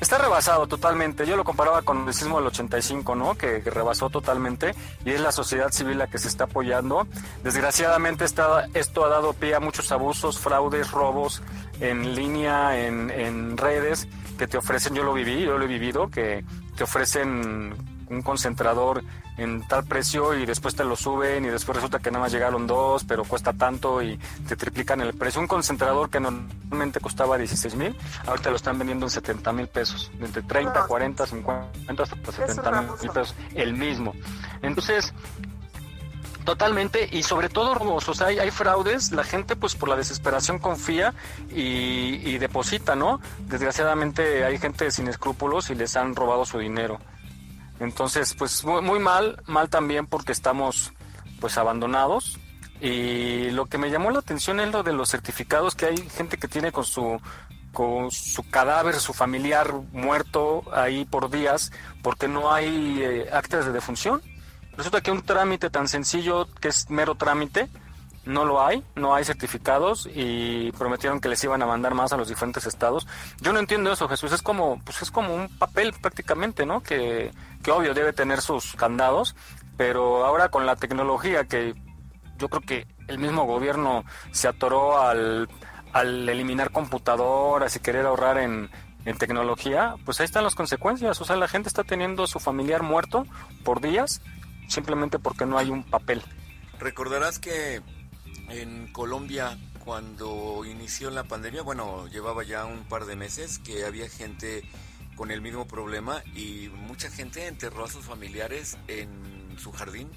Está 0.00 0.18
rebasado 0.18 0.66
totalmente. 0.66 1.26
Yo 1.26 1.36
lo 1.36 1.44
comparaba 1.44 1.82
con 1.82 2.06
el 2.06 2.14
sismo 2.14 2.38
del 2.38 2.48
85, 2.48 3.14
¿no? 3.14 3.36
Que, 3.36 3.60
rebasó 3.60 4.10
totalmente 4.10 4.74
y 5.04 5.10
es 5.10 5.20
la 5.20 5.32
sociedad 5.32 5.70
civil 5.70 5.98
la 5.98 6.06
que 6.06 6.18
se 6.18 6.28
está 6.28 6.44
apoyando. 6.44 7.06
Desgraciadamente 7.42 8.24
está, 8.24 8.68
esto 8.74 9.04
ha 9.04 9.08
dado 9.08 9.32
pie 9.32 9.54
a 9.54 9.60
muchos 9.60 9.90
abusos, 9.92 10.38
fraudes, 10.38 10.90
robos 10.90 11.42
en 11.80 12.14
línea, 12.14 12.78
en 12.78 13.56
redes 13.56 14.08
que 14.36 14.46
te 14.46 14.58
ofrecen, 14.58 14.94
yo 14.94 15.02
lo 15.02 15.12
viví, 15.14 15.42
yo 15.42 15.58
lo 15.58 15.64
he 15.64 15.68
vivido, 15.68 16.08
que 16.08 16.44
te 16.76 16.84
ofrecen 16.84 17.74
un 18.08 18.22
concentrador 18.22 19.02
en 19.36 19.66
tal 19.66 19.84
precio 19.84 20.34
y 20.34 20.46
después 20.46 20.74
te 20.74 20.84
lo 20.84 20.96
suben 20.96 21.44
y 21.44 21.48
después 21.48 21.76
resulta 21.76 21.98
que 21.98 22.10
nada 22.10 22.24
más 22.24 22.32
llegaron 22.32 22.66
dos, 22.66 23.04
pero 23.04 23.24
cuesta 23.24 23.52
tanto 23.52 24.02
y 24.02 24.18
te 24.48 24.56
triplican 24.56 25.00
el 25.00 25.14
precio. 25.14 25.40
Un 25.40 25.46
concentrador 25.46 26.08
que 26.08 26.20
normalmente 26.20 27.00
costaba 27.00 27.36
16 27.36 27.74
mil, 27.74 27.96
ahorita 28.26 28.50
lo 28.50 28.56
están 28.56 28.78
vendiendo 28.78 29.06
en 29.06 29.10
70 29.10 29.52
mil 29.52 29.68
pesos, 29.68 30.10
entre 30.20 30.42
30, 30.42 30.80
No. 30.80 30.86
40, 30.86 31.26
50, 31.26 32.02
hasta 32.02 32.32
70 32.32 32.80
un 32.80 32.86
mil 33.00 33.10
pesos, 33.10 33.34
el 33.54 33.74
mismo. 33.74 34.14
Entonces, 34.62 35.12
Totalmente, 36.46 37.08
y 37.10 37.24
sobre 37.24 37.48
todo 37.48 37.74
robos, 37.74 38.08
o 38.08 38.14
sea, 38.14 38.28
hay, 38.28 38.38
hay 38.38 38.52
fraudes, 38.52 39.10
la 39.10 39.24
gente 39.24 39.56
pues 39.56 39.74
por 39.74 39.88
la 39.88 39.96
desesperación 39.96 40.60
confía 40.60 41.12
y, 41.50 42.20
y 42.24 42.38
deposita, 42.38 42.94
¿no? 42.94 43.20
Desgraciadamente 43.48 44.44
hay 44.44 44.56
gente 44.56 44.92
sin 44.92 45.08
escrúpulos 45.08 45.70
y 45.70 45.74
les 45.74 45.96
han 45.96 46.14
robado 46.14 46.44
su 46.44 46.60
dinero. 46.60 47.00
Entonces, 47.80 48.34
pues 48.34 48.64
muy, 48.64 48.82
muy 48.82 48.98
mal, 48.98 49.42
mal 49.46 49.68
también 49.68 50.06
porque 50.06 50.32
estamos 50.32 50.92
pues 51.40 51.58
abandonados. 51.58 52.38
Y 52.80 53.50
lo 53.50 53.66
que 53.66 53.78
me 53.78 53.90
llamó 53.90 54.10
la 54.10 54.18
atención 54.18 54.60
es 54.60 54.70
lo 54.70 54.82
de 54.82 54.92
los 54.92 55.10
certificados, 55.10 55.74
que 55.74 55.86
hay 55.86 55.96
gente 56.10 56.36
que 56.36 56.48
tiene 56.48 56.72
con 56.72 56.84
su 56.84 57.20
con 57.72 58.10
su 58.10 58.48
cadáver, 58.48 58.94
su 58.94 59.12
familiar 59.12 59.74
muerto 59.92 60.62
ahí 60.72 61.04
por 61.04 61.30
días, 61.30 61.72
porque 62.02 62.26
no 62.26 62.50
hay 62.50 63.02
eh, 63.02 63.28
actas 63.30 63.66
de 63.66 63.72
defunción. 63.72 64.22
Resulta 64.78 65.02
que 65.02 65.10
un 65.10 65.20
trámite 65.20 65.68
tan 65.68 65.86
sencillo 65.86 66.48
que 66.54 66.68
es 66.68 66.88
mero 66.88 67.16
trámite, 67.16 67.68
no 68.26 68.44
lo 68.44 68.64
hay, 68.64 68.82
no 68.94 69.14
hay 69.14 69.24
certificados 69.24 70.08
y 70.12 70.72
prometieron 70.72 71.20
que 71.20 71.28
les 71.28 71.42
iban 71.44 71.62
a 71.62 71.66
mandar 71.66 71.94
más 71.94 72.12
a 72.12 72.16
los 72.16 72.28
diferentes 72.28 72.66
estados. 72.66 73.06
Yo 73.40 73.52
no 73.52 73.60
entiendo 73.60 73.92
eso, 73.92 74.08
Jesús, 74.08 74.32
es 74.32 74.42
como, 74.42 74.80
pues 74.82 75.00
es 75.02 75.10
como 75.10 75.34
un 75.34 75.48
papel 75.58 75.92
prácticamente, 75.92 76.66
¿no? 76.66 76.82
Que, 76.82 77.30
que 77.66 77.72
obvio 77.72 77.94
debe 77.94 78.12
tener 78.12 78.42
sus 78.42 78.76
candados, 78.76 79.34
pero 79.76 80.24
ahora 80.24 80.50
con 80.50 80.66
la 80.66 80.76
tecnología 80.76 81.46
que 81.46 81.74
yo 82.38 82.48
creo 82.48 82.62
que 82.62 82.86
el 83.08 83.18
mismo 83.18 83.42
gobierno 83.42 84.04
se 84.30 84.46
atoró 84.46 85.00
al, 85.00 85.48
al 85.92 86.28
eliminar 86.28 86.70
computadoras 86.70 87.74
y 87.74 87.80
querer 87.80 88.06
ahorrar 88.06 88.38
en, 88.38 88.70
tecnología, 89.18 89.94
pues 90.04 90.20
ahí 90.20 90.24
están 90.26 90.44
las 90.44 90.54
consecuencias. 90.54 91.20
O 91.20 91.24
sea, 91.24 91.36
la 91.36 91.46
gente 91.48 91.68
está 91.68 91.82
teniendo 91.82 92.24
a 92.24 92.26
su 92.26 92.38
familiar 92.40 92.82
muerto 92.82 93.24
por 93.64 93.80
días 93.80 94.20
simplemente 94.68 95.18
porque 95.18 95.46
no 95.46 95.58
hay 95.58 95.70
un 95.70 95.82
papel. 95.82 96.22
Recordarás 96.78 97.38
que 97.40 97.82
en 98.48 98.92
Colombia, 98.92 99.58
cuando 99.84 100.64
inició 100.64 101.10
la 101.10 101.24
pandemia, 101.24 101.62
bueno, 101.62 102.06
llevaba 102.08 102.44
ya 102.44 102.64
un 102.64 102.84
par 102.84 103.06
de 103.06 103.16
meses, 103.16 103.58
que 103.58 103.84
había 103.84 104.08
gente 104.08 104.62
con 105.16 105.30
el 105.30 105.40
mismo 105.40 105.66
problema 105.66 106.22
y 106.34 106.68
mucha 106.68 107.10
gente 107.10 107.46
enterró 107.46 107.86
a 107.86 107.90
sus 107.90 108.04
familiares 108.04 108.78
en 108.86 109.56
su 109.58 109.72
jardín 109.72 110.10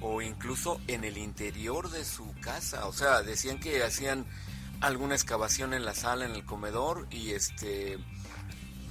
o 0.00 0.22
incluso 0.22 0.80
en 0.86 1.04
el 1.04 1.18
interior 1.18 1.90
de 1.90 2.04
su 2.04 2.34
casa. 2.40 2.86
O 2.86 2.92
sea, 2.92 3.22
decían 3.22 3.60
que 3.60 3.84
hacían 3.84 4.26
alguna 4.80 5.14
excavación 5.14 5.74
en 5.74 5.84
la 5.84 5.94
sala, 5.94 6.24
en 6.24 6.32
el 6.32 6.44
comedor 6.44 7.06
y 7.10 7.32
este 7.32 7.98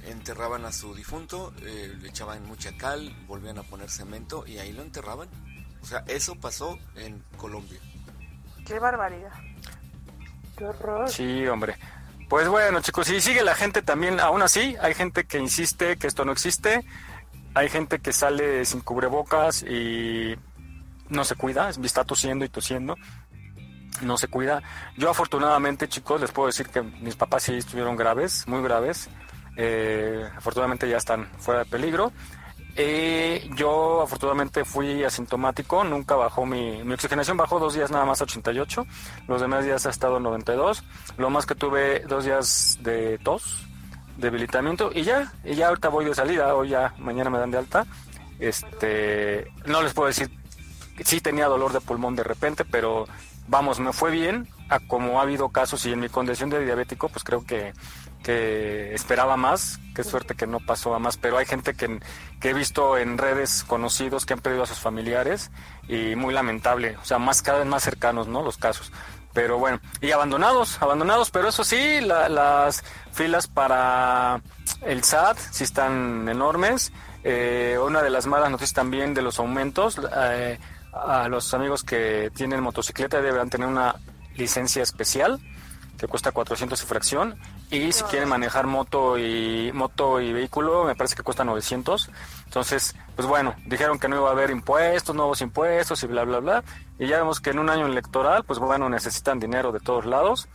enterraban 0.06 0.66
a 0.66 0.72
su 0.72 0.96
difunto, 0.96 1.54
eh, 1.62 1.94
le 2.00 2.10
echaban 2.10 2.46
mucha 2.46 2.78
cal, 2.78 3.14
volvían 3.28 3.58
a 3.58 3.64
poner 3.64 3.90
cemento 3.90 4.46
y 4.48 4.60
ahí 4.60 4.72
lo 4.72 4.84
enterraban. 4.84 5.30
O 5.82 5.86
sea, 5.86 6.04
eso 6.08 6.36
pasó 6.36 6.78
en 6.96 7.24
Colombia. 7.38 7.80
Qué 8.66 8.80
barbaridad. 8.80 9.32
Qué 10.58 10.66
horror. 10.66 11.10
Sí, 11.10 11.46
hombre. 11.48 11.76
Pues 12.30 12.48
bueno, 12.48 12.80
chicos, 12.82 13.10
y 13.10 13.22
sigue 13.22 13.44
la 13.44 13.56
gente 13.56 13.82
también, 13.82 14.20
aún 14.20 14.44
así, 14.44 14.76
hay 14.82 14.94
gente 14.94 15.24
que 15.24 15.40
insiste 15.40 15.98
que 15.98 16.06
esto 16.06 16.26
no 16.26 16.32
existe, 16.32 16.86
hay 17.56 17.70
gente 17.70 17.98
que 17.98 18.14
sale 18.14 18.66
sin 18.66 18.82
cubrebocas 18.82 19.64
y 19.64 20.36
no 21.10 21.24
se 21.24 21.34
cuida, 21.34 21.72
está 21.72 22.04
tosiendo 22.04 22.46
y 22.46 22.50
tosiendo, 22.50 22.96
no 24.04 24.16
se 24.20 24.28
cuida. 24.28 24.62
Yo 24.96 25.10
afortunadamente, 25.10 25.90
chicos, 25.90 26.22
les 26.22 26.30
puedo 26.30 26.46
decir 26.46 26.68
que 26.68 26.84
mis 26.84 27.16
papás 27.16 27.42
sí 27.44 27.56
estuvieron 27.56 27.96
graves, 27.96 28.48
muy 28.48 28.62
graves, 28.62 29.10
eh, 29.58 30.30
afortunadamente 30.38 30.88
ya 30.88 30.98
están 30.98 31.32
fuera 31.40 31.64
de 31.64 31.66
peligro. 31.66 32.14
Eh, 32.82 33.50
yo 33.58 34.02
afortunadamente 34.02 34.64
fui 34.64 35.04
asintomático, 35.04 35.84
nunca 35.84 36.16
bajó 36.16 36.46
mi, 36.46 36.82
mi 36.86 36.94
oxigenación, 36.94 37.36
bajó 37.36 37.60
dos 37.60 37.74
días 37.74 37.92
nada 37.92 38.06
más 38.06 38.22
a 38.22 38.24
88, 38.24 38.86
los 39.28 39.42
demás 39.42 39.66
días 39.66 39.86
ha 39.86 39.90
estado 39.90 40.16
en 40.16 40.24
92, 40.24 40.86
lo 41.18 41.30
más 41.30 41.46
que 41.46 41.56
tuve 41.56 42.00
dos 42.08 42.24
días 42.24 42.80
de 42.82 43.18
tos, 43.18 43.68
debilitamiento 44.16 44.92
y 44.96 45.04
ya, 45.04 45.34
y 45.44 45.56
ya 45.56 45.68
ahorita 45.68 45.90
voy 45.90 46.06
de 46.06 46.16
salida, 46.16 46.56
hoy 46.56 46.70
ya, 46.70 46.94
mañana 47.00 47.30
me 47.30 47.38
dan 47.40 47.52
de 47.52 47.58
alta. 47.58 47.86
Este, 48.40 49.52
no 49.66 49.82
les 49.82 49.94
puedo 49.94 50.08
decir, 50.08 50.30
sí 51.04 51.20
tenía 51.20 51.48
dolor 51.48 51.74
de 51.74 51.82
pulmón 51.82 52.16
de 52.16 52.24
repente, 52.24 52.64
pero 52.64 53.10
vamos, 53.50 53.82
me 53.82 53.92
fue 53.92 54.10
bien, 54.10 54.48
a 54.70 54.80
como 54.80 55.20
ha 55.20 55.24
habido 55.24 55.50
casos 55.50 55.86
y 55.86 55.92
en 55.92 56.00
mi 56.00 56.08
condición 56.08 56.50
de 56.50 56.64
diabético, 56.64 57.10
pues 57.10 57.26
creo 57.26 57.46
que 57.46 57.74
que 58.24 58.94
esperaba 58.94 59.38
más, 59.38 59.80
qué 59.96 60.04
suerte 60.04 60.36
que 60.36 60.48
no 60.48 60.60
pasó 60.60 60.94
a 60.94 61.00
más, 61.00 61.18
pero 61.18 61.38
hay 61.38 61.46
gente 61.46 61.74
que, 61.74 62.00
que, 62.40 62.50
he 62.50 62.54
visto 62.54 62.98
en 62.98 63.18
redes 63.18 63.64
conocidos 63.64 64.26
que 64.26 64.34
han 64.34 64.40
perdido 64.40 64.64
a 64.64 64.68
sus 64.68 64.80
familiares 64.80 65.52
y 65.88 66.16
muy 66.16 66.34
lamentable, 66.34 66.98
o 67.02 67.06
sea, 67.06 67.18
más 67.18 67.42
cada 67.42 67.60
vez 67.60 67.68
más 67.68 67.84
cercanos, 67.84 68.28
¿no? 68.28 68.44
Los 68.44 68.58
casos. 68.58 68.92
Pero 69.34 69.60
bueno, 69.60 69.80
y 70.02 70.12
abandonados, 70.12 70.82
abandonados, 70.82 71.30
pero 71.30 71.50
eso 71.50 71.64
sí, 71.64 72.02
las 72.02 72.84
filas 73.12 73.48
para 73.48 74.42
el 74.82 75.04
SAT 75.04 75.38
sí 75.52 75.64
están 75.64 76.28
enormes. 76.28 76.92
Eh, 77.24 77.78
una 77.84 78.02
de 78.02 78.10
las 78.10 78.26
malas 78.26 78.50
noticias 78.50 78.74
también 78.74 79.14
de 79.14 79.22
los 79.22 79.40
aumentos, 79.40 80.00
eh, 80.18 80.58
a 80.94 81.28
los 81.28 81.54
amigos 81.54 81.84
que 81.84 82.32
tienen 82.36 82.62
motocicleta 82.62 83.22
deberán 83.22 83.50
tener 83.50 83.68
una 83.68 83.96
licencia 84.36 84.82
especial 84.82 85.40
que 85.98 86.08
cuesta 86.08 86.32
400 86.32 86.82
y 86.82 86.86
fracción 86.86 87.40
y 87.72 87.92
si 87.92 88.04
quieren 88.06 88.30
manejar 88.30 88.66
moto 88.68 89.18
y 89.18 89.72
moto 89.74 90.20
y 90.20 90.34
vehículo 90.34 90.86
me 90.86 90.96
parece 90.96 91.16
que 91.16 91.24
cuesta 91.24 91.44
900 91.44 92.10
entonces 92.46 92.96
pues 93.16 93.28
bueno 93.28 93.54
dijeron 93.66 94.00
que 94.00 94.08
no 94.08 94.16
iba 94.16 94.30
a 94.30 94.32
haber 94.32 94.50
impuestos 94.50 95.16
nuevos 95.16 95.42
impuestos 95.42 96.02
y 96.04 96.08
bla 96.08 96.24
bla 96.24 96.40
bla. 96.40 96.64
Y 96.98 97.08
ya 97.08 97.18
vemos 97.18 97.40
que 97.40 97.52
en 97.52 97.60
un 97.60 97.70
año 97.70 97.86
electoral 97.86 98.44
pues 98.44 98.60
bueno 98.60 98.90
necesitan 98.90 99.40
dinero 99.40 99.72
de 99.72 99.80
todos 99.80 100.06
lados. 100.06 100.48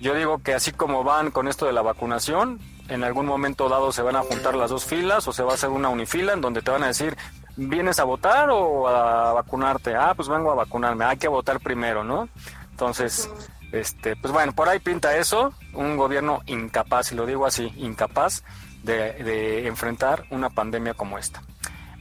Yo 0.00 0.14
digo 0.14 0.38
que 0.38 0.54
así 0.54 0.72
como 0.72 1.04
van 1.04 1.30
con 1.30 1.46
esto 1.46 1.66
de 1.66 1.72
la 1.72 1.82
vacunación 1.82 2.58
en 2.88 3.04
algún 3.04 3.26
momento 3.26 3.68
dado 3.68 3.92
se 3.92 4.02
van 4.02 4.16
a 4.16 4.22
juntar 4.22 4.54
las 4.54 4.70
dos 4.70 4.84
filas 4.84 5.28
o 5.28 5.32
se 5.32 5.42
va 5.42 5.52
a 5.52 5.54
hacer 5.54 5.70
una 5.70 5.88
unifila 5.88 6.32
en 6.32 6.40
donde 6.40 6.62
te 6.62 6.70
van 6.70 6.82
a 6.82 6.88
decir 6.88 7.16
vienes 7.56 7.98
a 8.00 8.04
votar 8.04 8.48
o 8.50 8.88
a 8.88 9.32
vacunarte 9.32 9.94
ah 9.94 10.14
pues 10.16 10.28
vengo 10.28 10.50
a 10.50 10.54
vacunarme 10.54 11.04
hay 11.04 11.18
que 11.18 11.28
votar 11.28 11.60
primero 11.60 12.02
no 12.02 12.28
entonces 12.70 13.30
este, 13.72 14.16
pues 14.16 14.32
bueno, 14.32 14.52
por 14.52 14.68
ahí 14.68 14.78
pinta 14.78 15.16
eso, 15.16 15.54
un 15.72 15.96
gobierno 15.96 16.42
incapaz, 16.46 17.12
y 17.12 17.14
lo 17.14 17.26
digo 17.26 17.46
así, 17.46 17.72
incapaz 17.76 18.44
de, 18.82 19.66
enfrentar 19.66 20.24
una 20.30 20.50
pandemia 20.50 20.94
como 20.94 21.18
esta. 21.18 21.42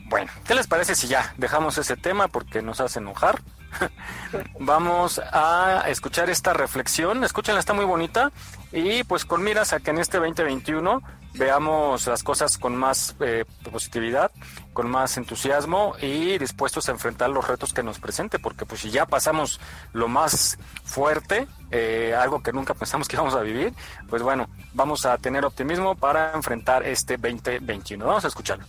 Bueno, 0.05 0.29
¿qué 0.45 0.55
les 0.55 0.67
parece 0.67 0.95
si 0.95 1.07
ya 1.07 1.33
dejamos 1.37 1.77
ese 1.77 1.95
tema 1.95 2.27
porque 2.27 2.61
nos 2.61 2.81
hace 2.81 2.99
enojar? 2.99 3.41
Vamos 4.59 5.21
a 5.31 5.85
escuchar 5.87 6.29
esta 6.29 6.51
reflexión, 6.51 7.23
escúchenla, 7.23 7.59
está 7.59 7.73
muy 7.73 7.85
bonita 7.85 8.31
y 8.71 9.03
pues 9.03 9.25
con 9.25 9.43
miras 9.43 9.73
a 9.73 9.79
que 9.79 9.91
en 9.91 9.99
este 9.99 10.17
2021 10.17 11.01
veamos 11.33 12.07
las 12.07 12.23
cosas 12.23 12.57
con 12.57 12.75
más 12.75 13.15
eh, 13.19 13.45
positividad, 13.71 14.31
con 14.73 14.89
más 14.89 15.17
entusiasmo 15.17 15.95
y 16.01 16.37
dispuestos 16.37 16.89
a 16.89 16.91
enfrentar 16.91 17.29
los 17.29 17.47
retos 17.47 17.73
que 17.73 17.83
nos 17.83 17.99
presente, 17.99 18.39
porque 18.39 18.65
pues 18.65 18.81
si 18.81 18.91
ya 18.91 19.05
pasamos 19.05 19.59
lo 19.93 20.07
más 20.07 20.57
fuerte, 20.83 21.47
eh, 21.71 22.15
algo 22.17 22.43
que 22.43 22.51
nunca 22.53 22.73
pensamos 22.73 23.07
que 23.07 23.15
íbamos 23.15 23.35
a 23.35 23.41
vivir, 23.41 23.73
pues 24.09 24.21
bueno, 24.21 24.49
vamos 24.73 25.05
a 25.05 25.17
tener 25.17 25.45
optimismo 25.45 25.95
para 25.95 26.33
enfrentar 26.33 26.85
este 26.85 27.17
2021. 27.17 28.05
Vamos 28.05 28.25
a 28.25 28.27
escucharlo. 28.27 28.65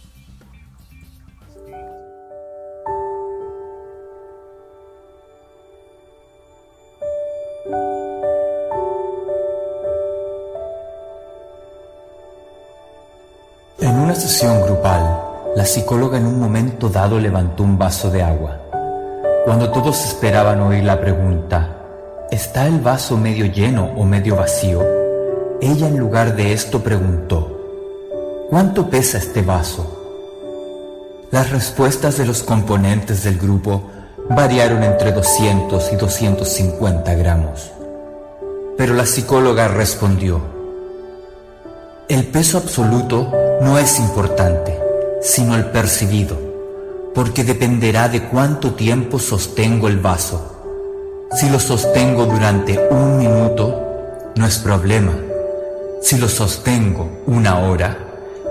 En 13.81 13.99
una 13.99 14.15
sesión 14.15 14.63
grupal, 14.63 15.21
la 15.57 15.65
psicóloga 15.65 16.19
en 16.19 16.27
un 16.27 16.39
momento 16.39 16.89
dado 16.89 17.19
levantó 17.19 17.63
un 17.63 17.79
vaso 17.79 18.11
de 18.11 18.23
agua. 18.23 18.61
Cuando 19.45 19.71
todos 19.71 20.05
esperaban 20.05 20.61
oír 20.61 20.85
la 20.85 21.01
pregunta, 21.01 21.69
¿está 22.31 22.67
el 22.67 22.81
vaso 22.81 23.17
medio 23.17 23.47
lleno 23.47 23.87
o 23.97 24.05
medio 24.05 24.37
vacío? 24.37 24.83
Ella 25.61 25.89
en 25.89 25.99
lugar 25.99 26.37
de 26.37 26.53
esto 26.53 26.83
preguntó, 26.83 28.47
¿cuánto 28.51 28.89
pesa 28.89 29.19
este 29.19 29.43
vaso? 29.43 29.99
Las 31.31 31.51
respuestas 31.51 32.19
de 32.19 32.27
los 32.27 32.43
componentes 32.43 33.25
del 33.25 33.39
grupo 33.39 33.91
variaron 34.29 34.85
entre 34.85 35.13
200 35.13 35.93
y 35.93 35.97
250 35.97 37.15
gramos. 37.15 37.73
Pero 38.77 38.95
la 38.95 39.07
psicóloga 39.07 39.67
respondió, 39.69 40.62
el 42.13 42.27
peso 42.27 42.59
absoluto 42.59 43.33
no 43.63 43.79
es 43.79 43.99
importante, 43.99 44.79
sino 45.23 45.57
el 45.57 45.71
percibido, 45.71 46.37
porque 47.15 47.43
dependerá 47.43 48.11
de 48.11 48.25
cuánto 48.25 48.75
tiempo 48.75 49.19
sostengo 49.19 49.89
el 49.89 49.97
vaso. 49.99 50.59
Si 51.31 51.49
lo 51.49 51.59
sostengo 51.59 52.27
durante 52.27 52.79
un 52.91 53.17
minuto, 53.17 53.81
no 54.37 54.47
es 54.47 54.59
problema. 54.59 55.13
Si 56.03 56.19
lo 56.19 56.29
sostengo 56.29 57.09
una 57.27 57.61
hora, 57.61 57.97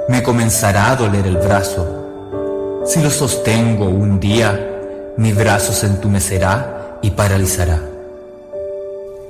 me 0.09 0.23
comenzará 0.23 0.89
a 0.89 0.95
doler 0.95 1.27
el 1.27 1.37
brazo. 1.37 2.81
Si 2.87 2.99
lo 2.99 3.11
sostengo 3.11 3.85
un 3.85 4.19
día, 4.19 4.59
mi 5.17 5.33
brazo 5.33 5.71
se 5.71 5.85
entumecerá 5.85 6.97
y 7.03 7.11
paralizará. 7.11 7.79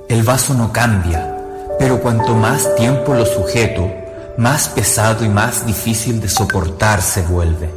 El 0.08 0.22
vaso 0.22 0.54
no 0.54 0.72
cambia, 0.72 1.36
pero 1.78 2.00
cuanto 2.00 2.34
más 2.34 2.74
tiempo 2.76 3.12
lo 3.12 3.26
sujeto, 3.26 4.01
más 4.36 4.68
pesado 4.68 5.24
y 5.24 5.28
más 5.28 5.66
difícil 5.66 6.20
de 6.20 6.28
soportar 6.28 7.02
se 7.02 7.22
vuelve. 7.22 7.70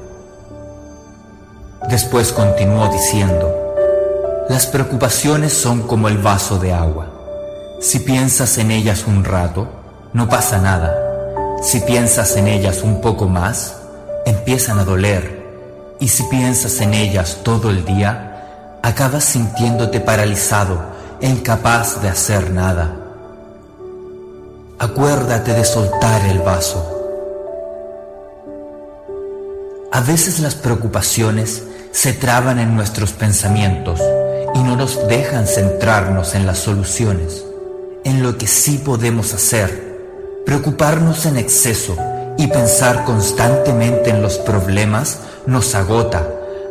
Después 1.90 2.32
continuó 2.32 2.88
diciendo, 2.88 3.76
las 4.48 4.66
preocupaciones 4.66 5.54
son 5.54 5.82
como 5.82 6.08
el 6.08 6.18
vaso 6.18 6.58
de 6.58 6.74
agua. 6.74 7.08
Si 7.82 8.00
piensas 8.00 8.58
en 8.58 8.72
ellas 8.72 9.06
un 9.06 9.24
rato, 9.26 9.68
no 10.14 10.30
pasa 10.30 10.60
nada. 10.60 10.96
Si 11.62 11.82
piensas 11.82 12.36
en 12.38 12.48
ellas 12.48 12.84
un 12.84 13.02
poco 13.02 13.28
más, 13.28 13.76
empiezan 14.26 14.80
a 14.80 14.86
doler. 14.86 15.44
Y 16.00 16.08
si 16.08 16.24
piensas 16.24 16.80
en 16.80 16.94
ellas 16.94 17.40
todo 17.44 17.70
el 17.70 17.84
día, 17.86 18.80
acabas 18.82 19.26
sintiéndote 19.26 20.00
paralizado 20.00 20.80
e 21.20 21.30
incapaz 21.30 22.02
de 22.02 22.10
hacer 22.10 22.52
nada 22.52 23.05
acuérdate 24.80 25.54
de 25.54 25.64
soltar 25.64 26.26
el 26.26 26.40
vaso. 26.40 26.92
A 29.92 30.02
veces 30.02 30.40
las 30.40 30.56
preocupaciones 30.56 31.64
se 31.92 32.12
traban 32.14 32.60
en 32.60 32.76
nuestros 32.76 33.14
pensamientos 33.14 34.02
y 34.54 34.60
no 34.60 34.76
nos 34.76 35.08
dejan 35.08 35.48
centrarnos 35.48 36.36
en 36.36 36.46
las 36.46 36.60
soluciones, 36.60 37.46
en 38.04 38.22
lo 38.22 38.38
que 38.38 38.48
sí 38.48 38.78
podemos 38.78 39.34
hacer. 39.34 39.96
Preocuparnos 40.46 41.26
en 41.26 41.38
exceso 41.38 41.96
y 42.38 42.48
pensar 42.48 43.06
constantemente 43.06 44.10
en 44.10 44.22
los 44.22 44.38
problemas 44.40 45.20
nos 45.46 45.74
agota, 45.74 46.28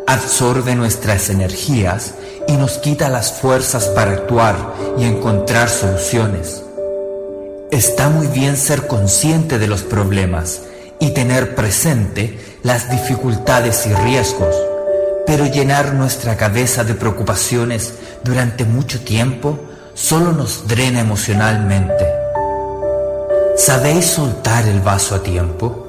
absorbe 0.06 0.74
nuestras 0.74 1.30
energías 1.30 2.14
y 2.46 2.52
nos 2.52 2.76
quita 2.78 3.08
las 3.08 3.32
fuerzas 3.32 3.86
para 3.88 4.12
actuar 4.12 4.74
y 4.98 5.04
encontrar 5.04 5.70
soluciones. 5.70 6.63
Está 7.74 8.08
muy 8.08 8.28
bien 8.28 8.56
ser 8.56 8.86
consciente 8.86 9.58
de 9.58 9.66
los 9.66 9.82
problemas 9.82 10.62
y 11.00 11.10
tener 11.10 11.56
presente 11.56 12.38
las 12.62 12.88
dificultades 12.88 13.84
y 13.86 13.92
riesgos, 13.92 14.54
pero 15.26 15.46
llenar 15.46 15.92
nuestra 15.92 16.36
cabeza 16.36 16.84
de 16.84 16.94
preocupaciones 16.94 17.94
durante 18.22 18.64
mucho 18.64 19.00
tiempo 19.00 19.58
solo 19.92 20.30
nos 20.30 20.68
drena 20.68 21.00
emocionalmente. 21.00 22.06
¿Sabéis 23.56 24.04
soltar 24.04 24.68
el 24.68 24.78
vaso 24.78 25.16
a 25.16 25.24
tiempo? 25.24 25.83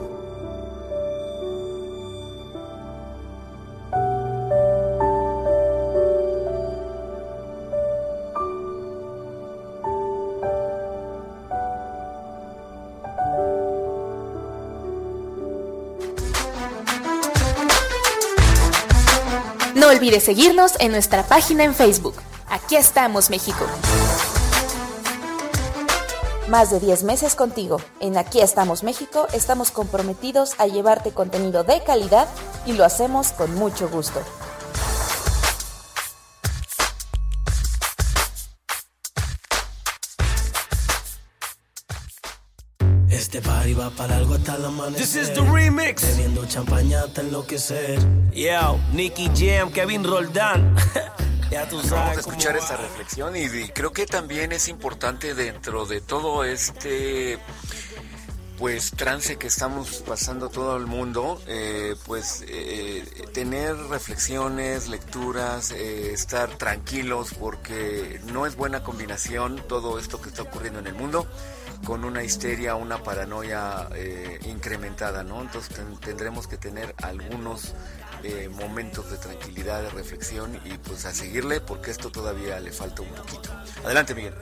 Olvides 20.05 20.24
seguirnos 20.24 20.74
en 20.79 20.91
nuestra 20.91 21.24
página 21.24 21.63
en 21.63 21.74
Facebook. 21.74 22.13
Aquí 22.47 22.75
estamos, 22.75 23.31
México. 23.31 23.65
Más 26.47 26.69
de 26.69 26.79
10 26.79 27.03
meses 27.05 27.33
contigo. 27.33 27.81
En 28.00 28.15
Aquí 28.15 28.39
estamos, 28.39 28.83
México, 28.83 29.25
estamos 29.33 29.71
comprometidos 29.71 30.53
a 30.59 30.67
llevarte 30.67 31.09
contenido 31.09 31.63
de 31.63 31.81
calidad 31.83 32.27
y 32.67 32.74
lo 32.74 32.85
hacemos 32.85 33.31
con 33.31 33.55
mucho 33.55 33.89
gusto. 33.89 34.21
Para 43.92 44.18
algo 44.18 44.34
hasta 44.34 44.56
el 44.56 44.65
amanecer. 44.65 45.06
This 45.06 45.15
is 45.15 45.34
the 45.34 45.42
remix. 45.42 46.01
Bebiendo 46.01 46.46
champaña 46.46 47.01
hasta 47.01 47.22
enloquecer. 47.22 48.00
Yo, 48.32 48.80
Nicky 48.94 49.30
Jam, 49.36 49.72
Kevin 49.72 50.04
Roldán. 50.04 50.75
ya 51.51 51.70
tú 51.70 51.77
sabes. 51.82 51.92
Vamos 51.92 52.18
a 52.18 52.20
escuchar 52.20 52.58
esta 52.58 52.77
reflexión 52.77 53.36
y, 53.36 53.44
y 53.44 53.70
creo 53.70 53.92
que 53.92 54.06
también 54.08 54.51
es 54.51 54.70
importante 54.70 55.36
dentro 55.36 55.86
de 55.86 56.01
todo 56.01 56.44
este 56.44 57.38
pues 58.58 58.92
trance 58.92 59.38
que 59.38 59.48
estamos 59.48 60.01
pasando 60.08 60.50
todo 60.50 60.77
el 60.77 60.86
mundo, 60.86 61.42
eh, 61.48 61.96
pues 62.06 62.44
eh, 62.48 63.04
tener 63.34 63.75
reflexiones, 63.75 64.88
lecturas, 64.88 65.72
eh, 65.72 66.13
estar 66.13 66.50
tranquilos 66.58 67.34
porque 67.38 68.22
no 68.32 68.46
es 68.46 68.56
buena 68.56 68.84
combinación 68.84 69.62
todo 69.68 70.00
esto 70.00 70.22
que 70.22 70.30
está 70.30 70.44
ocurriendo 70.44 70.80
en 70.80 70.88
el 70.88 70.96
mundo 70.96 71.27
con 71.86 72.03
una 72.05 72.24
histeria, 72.24 72.75
una 72.75 72.98
paranoia 72.98 73.88
eh, 73.96 74.39
incrementada, 74.46 75.24
¿no? 75.24 75.41
Entonces 75.41 75.75
ten- 75.75 75.98
tendremos 76.00 76.48
que 76.48 76.58
tener 76.58 76.94
algunos 77.03 77.74
eh, 78.24 78.50
momentos 78.51 79.12
de 79.12 79.17
tranquilidad, 79.17 79.82
de 79.84 79.89
reflexión 79.89 80.60
y 80.65 80.77
pues 80.77 81.05
a 81.05 81.12
seguirle 81.12 81.60
porque 81.62 81.91
esto 81.91 82.10
todavía 82.12 82.60
le 82.60 82.72
falta 82.72 83.01
un 83.03 83.10
poquito. 83.10 83.50
Adelante, 83.84 84.15
Miguel. 84.15 84.34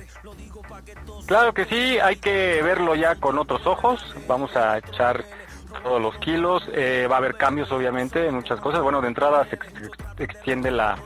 Claro 1.25 1.53
que 1.53 1.65
sí, 1.65 1.97
hay 1.99 2.15
que 2.17 2.61
verlo 2.61 2.95
ya 2.95 3.15
con 3.15 3.37
otros 3.37 3.65
ojos. 3.65 4.15
Vamos 4.27 4.55
a 4.55 4.77
echar 4.77 5.23
todos 5.83 6.01
los 6.01 6.15
kilos. 6.19 6.63
eh, 6.73 7.07
va 7.09 7.15
a 7.15 7.17
haber 7.19 7.35
cambios, 7.35 7.71
obviamente, 7.71 8.27
en 8.27 8.35
muchas 8.35 8.59
cosas. 8.59 8.81
Bueno, 8.81 9.01
de 9.01 9.07
entrada 9.09 9.45
se 9.49 9.55
ex- 9.55 9.67
ex- 9.67 10.19
extiende 10.19 10.71
la, 10.71 10.97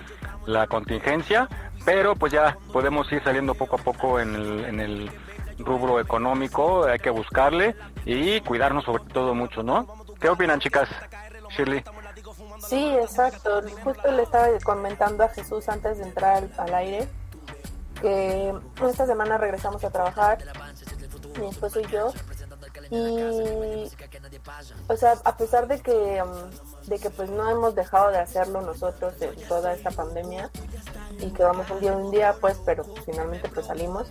la 0.46 0.68
contingencia, 0.68 1.48
pero 1.86 2.16
pues 2.16 2.34
ya 2.34 2.58
podemos 2.74 3.12
ir 3.12 3.24
saliendo 3.24 3.56
poco 3.56 3.78
a 3.78 3.80
poco 3.80 4.20
en 4.20 4.36
el, 4.36 4.66
en 4.66 4.80
el 4.82 5.12
rubro 5.60 6.00
económico. 6.00 6.86
Hay 6.86 7.00
que 7.00 7.10
buscarle 7.10 7.76
y 8.06 8.42
cuidarnos 8.42 8.86
sobre 8.86 9.04
todo 9.06 9.34
mucho, 9.36 9.64
¿no? 9.64 9.88
¿Qué 10.20 10.30
opinan, 10.30 10.60
chicas? 10.60 10.90
Shirley. 11.50 11.84
Sí, 12.68 12.86
exacto. 13.02 13.62
Justo 13.84 14.12
le 14.12 14.24
estaba 14.24 14.48
comentando 14.64 15.24
a 15.24 15.30
Jesús 15.30 15.70
antes 15.70 15.98
de 16.00 16.04
entrar 16.04 16.44
al, 16.58 16.74
aire 16.74 17.08
que 18.02 18.54
esta 18.88 19.06
semana 19.06 19.38
regresamos 19.38 19.84
a 19.84 19.90
trabajar, 19.90 20.38
mi 21.40 21.48
esposo 21.48 21.80
y 21.80 21.88
yo, 21.88 22.14
y 22.92 23.90
o 24.88 24.96
sea, 24.96 25.16
a 25.24 25.36
pesar 25.36 25.68
de 25.68 25.80
que 25.80 26.22
um, 26.22 26.67
de 26.88 27.00
que 27.00 27.10
pues 27.10 27.30
no 27.30 27.50
hemos 27.50 27.76
dejado 27.76 28.12
de 28.12 28.18
hacerlo 28.20 28.62
nosotros 28.62 29.14
en 29.22 29.36
toda 29.48 29.74
esta 29.74 29.92
pandemia 29.92 30.50
y 31.20 31.32
que 31.32 31.44
vamos 31.44 31.70
un 31.70 31.80
día 31.80 31.94
un 31.96 32.12
día 32.12 32.36
pues, 32.40 32.58
pero 32.66 32.84
finalmente 33.06 33.50
pues 33.50 33.66
salimos. 33.68 34.08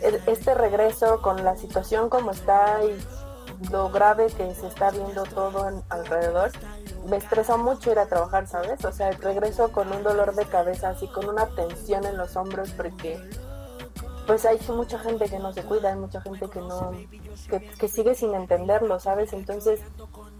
e- 0.00 0.20
Este 0.26 0.54
regreso 0.54 1.20
con 1.20 1.44
la 1.44 1.56
situación 1.56 2.08
como 2.08 2.30
está 2.30 2.82
y 2.84 2.96
lo 3.70 3.90
grave 3.90 4.26
que 4.28 4.54
se 4.54 4.66
está 4.66 4.90
viendo 4.90 5.22
todo 5.24 5.68
alrededor, 5.88 6.50
me 7.06 7.16
estresa 7.16 7.56
mucho 7.56 7.92
ir 7.92 7.98
a 7.98 8.06
trabajar, 8.06 8.46
¿sabes? 8.48 8.84
O 8.84 8.92
sea, 8.92 9.10
regreso 9.12 9.70
con 9.72 9.92
un 9.92 10.02
dolor 10.02 10.34
de 10.34 10.46
cabeza, 10.46 10.90
así 10.90 11.06
con 11.08 11.28
una 11.28 11.46
tensión 11.46 12.04
en 12.06 12.16
los 12.16 12.34
hombros 12.36 12.70
porque 12.70 13.20
pues 14.26 14.44
hay 14.46 14.58
mucha 14.68 14.98
gente 15.00 15.28
que 15.28 15.38
no 15.40 15.52
se 15.52 15.64
cuida, 15.64 15.90
hay 15.90 15.96
mucha 15.98 16.20
gente 16.20 16.48
que 16.48 16.60
no, 16.60 16.92
que, 17.50 17.60
que 17.78 17.88
sigue 17.88 18.14
sin 18.14 18.34
entenderlo, 18.34 19.00
¿sabes? 19.00 19.32
Entonces, 19.32 19.80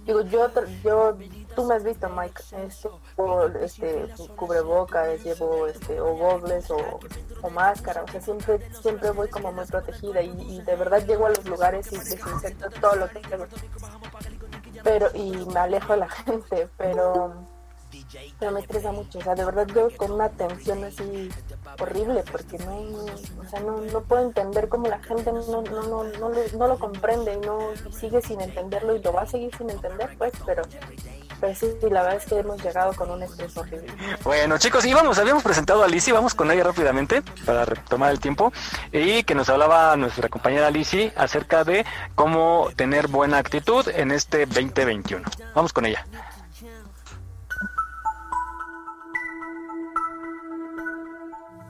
digo, 0.05 0.23
yo, 0.23 0.49
yo, 0.85 1.17
tú 1.55 1.65
me 1.65 1.75
has 1.75 1.85
visto, 1.85 2.09
Mike, 2.09 2.43
este, 2.67 2.89
o, 3.17 3.47
este, 3.47 4.09
cubrebocas, 4.37 5.23
llevo, 5.23 5.67
este, 5.67 6.01
o 6.01 6.15
goggles 6.15 6.71
o, 6.71 7.01
o 7.43 7.51
máscara, 7.51 8.03
o 8.03 8.09
sea, 8.09 8.21
siempre, 8.21 8.59
siempre 8.81 9.11
voy 9.11 9.29
como 9.29 9.53
muy 9.53 9.67
protegida 9.67 10.23
y, 10.23 10.61
de 10.63 10.77
verdad 10.77 11.05
llego 11.07 11.27
a 11.27 11.31
los 11.31 11.45
lugares 11.45 11.93
y 11.93 11.99
desinfecto 11.99 12.71
todo 12.81 12.97
lo 12.97 13.09
que 13.09 13.21
tengo. 13.21 13.47
Pero, 14.83 15.09
y 15.15 15.31
me 15.47 15.61
alejo 15.61 15.93
de 15.93 15.99
la 15.99 16.09
gente, 16.25 16.69
pero, 16.77 17.35
me 18.41 18.61
estresa 18.61 18.93
mucho, 18.93 19.19
o 19.19 19.23
sea, 19.23 19.35
de 19.35 19.45
verdad 19.45 19.67
yo 19.75 19.89
con 19.97 20.13
una 20.13 20.29
tensión 20.29 20.83
así 20.85 21.31
horrible 21.81 22.25
porque 22.31 22.59
no, 22.59 22.79
o 22.79 23.45
sea, 23.49 23.61
no, 23.61 23.79
no 23.79 24.01
puedo 24.03 24.23
entender 24.23 24.69
cómo 24.69 24.89
la 24.89 24.99
gente 24.99 25.33
no, 25.33 25.43
no, 25.43 25.63
no, 25.63 26.05
no, 26.05 26.67
lo, 26.67 26.79
comprende 26.79 27.35
y 27.35 27.47
no 27.47 27.59
sigue 27.93 28.21
sin 28.21 28.41
entenderlo 28.41 28.97
y 28.97 29.03
lo 29.03 29.13
va 29.13 29.23
a 29.23 29.27
seguir 29.27 29.55
sin 29.57 29.71
entender 29.71 30.15
pues 30.19 30.33
pero 30.45 30.63
pero 31.43 31.57
sí, 31.57 31.67
la 31.91 32.03
verdad 32.03 32.19
es 32.19 32.27
que 32.27 32.39
hemos 32.39 32.63
llegado 32.63 32.93
con 32.93 33.11
un 33.11 33.21
estrés 33.21 33.57
horrible 33.57 33.89
Bueno, 34.23 34.59
chicos, 34.59 34.85
íbamos, 34.85 35.19
habíamos 35.19 35.43
presentado 35.43 35.83
a 35.83 35.89
Lizzy, 35.89 36.13
vamos 36.13 36.37
con 36.37 36.49
ella 36.53 36.63
rápidamente 36.63 37.21
para 37.45 37.65
retomar 37.65 38.13
el 38.13 38.21
tiempo 38.21 38.53
y 38.93 39.25
que 39.25 39.35
nos 39.35 39.49
hablaba 39.49 39.97
nuestra 39.97 40.29
compañera 40.29 40.71
Lizzy 40.71 41.11
acerca 41.17 41.65
de 41.65 41.85
cómo 42.15 42.69
tener 42.77 43.09
buena 43.09 43.39
actitud 43.39 43.89
en 43.89 44.13
este 44.13 44.47
2021. 44.47 45.25
Vamos 45.53 45.73
con 45.73 45.85
ella. 45.85 46.07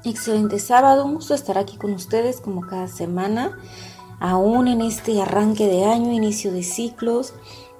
Excelente 0.04 0.58
sábado, 0.58 1.06
un 1.06 1.14
gusto 1.14 1.32
estar 1.32 1.56
aquí 1.56 1.78
con 1.78 1.94
ustedes 1.94 2.42
como 2.42 2.60
cada 2.60 2.88
semana, 2.88 3.58
aún 4.20 4.68
en 4.68 4.82
este 4.82 5.22
arranque 5.22 5.66
de 5.66 5.86
año, 5.86 6.12
inicio 6.12 6.52
de 6.52 6.62
ciclos, 6.62 7.32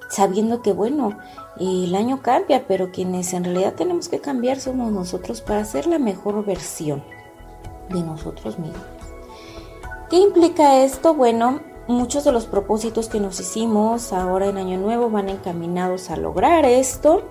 sabiendo 0.09 0.63
que 0.63 0.71
bueno, 0.71 1.19
el 1.59 1.95
año 1.95 2.21
cambia, 2.21 2.65
pero 2.67 2.91
quienes 2.91 3.33
en 3.33 3.43
realidad 3.43 3.73
tenemos 3.73 4.09
que 4.09 4.19
cambiar 4.19 4.59
somos 4.59 4.91
nosotros 4.91 5.41
para 5.41 5.65
ser 5.65 5.87
la 5.87 5.99
mejor 5.99 6.43
versión 6.45 7.03
de 7.89 8.01
nosotros 8.01 8.57
mismos. 8.57 8.81
¿Qué 10.09 10.17
implica 10.17 10.83
esto? 10.83 11.13
Bueno, 11.13 11.61
muchos 11.87 12.23
de 12.23 12.31
los 12.31 12.45
propósitos 12.45 13.09
que 13.09 13.19
nos 13.19 13.39
hicimos 13.39 14.13
ahora 14.13 14.47
en 14.47 14.57
Año 14.57 14.77
Nuevo 14.77 15.09
van 15.09 15.29
encaminados 15.29 16.09
a 16.09 16.17
lograr 16.17 16.65
esto, 16.65 17.23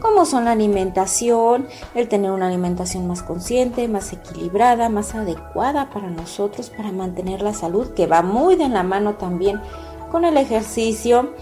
como 0.00 0.24
son 0.24 0.46
la 0.46 0.52
alimentación, 0.52 1.68
el 1.94 2.08
tener 2.08 2.30
una 2.30 2.46
alimentación 2.46 3.06
más 3.06 3.22
consciente, 3.22 3.86
más 3.88 4.12
equilibrada, 4.12 4.88
más 4.88 5.14
adecuada 5.14 5.90
para 5.90 6.08
nosotros, 6.08 6.70
para 6.70 6.90
mantener 6.90 7.42
la 7.42 7.52
salud, 7.52 7.92
que 7.94 8.06
va 8.06 8.22
muy 8.22 8.56
de 8.56 8.68
la 8.68 8.82
mano 8.82 9.14
también 9.14 9.60
con 10.10 10.24
el 10.24 10.36
ejercicio. 10.36 11.34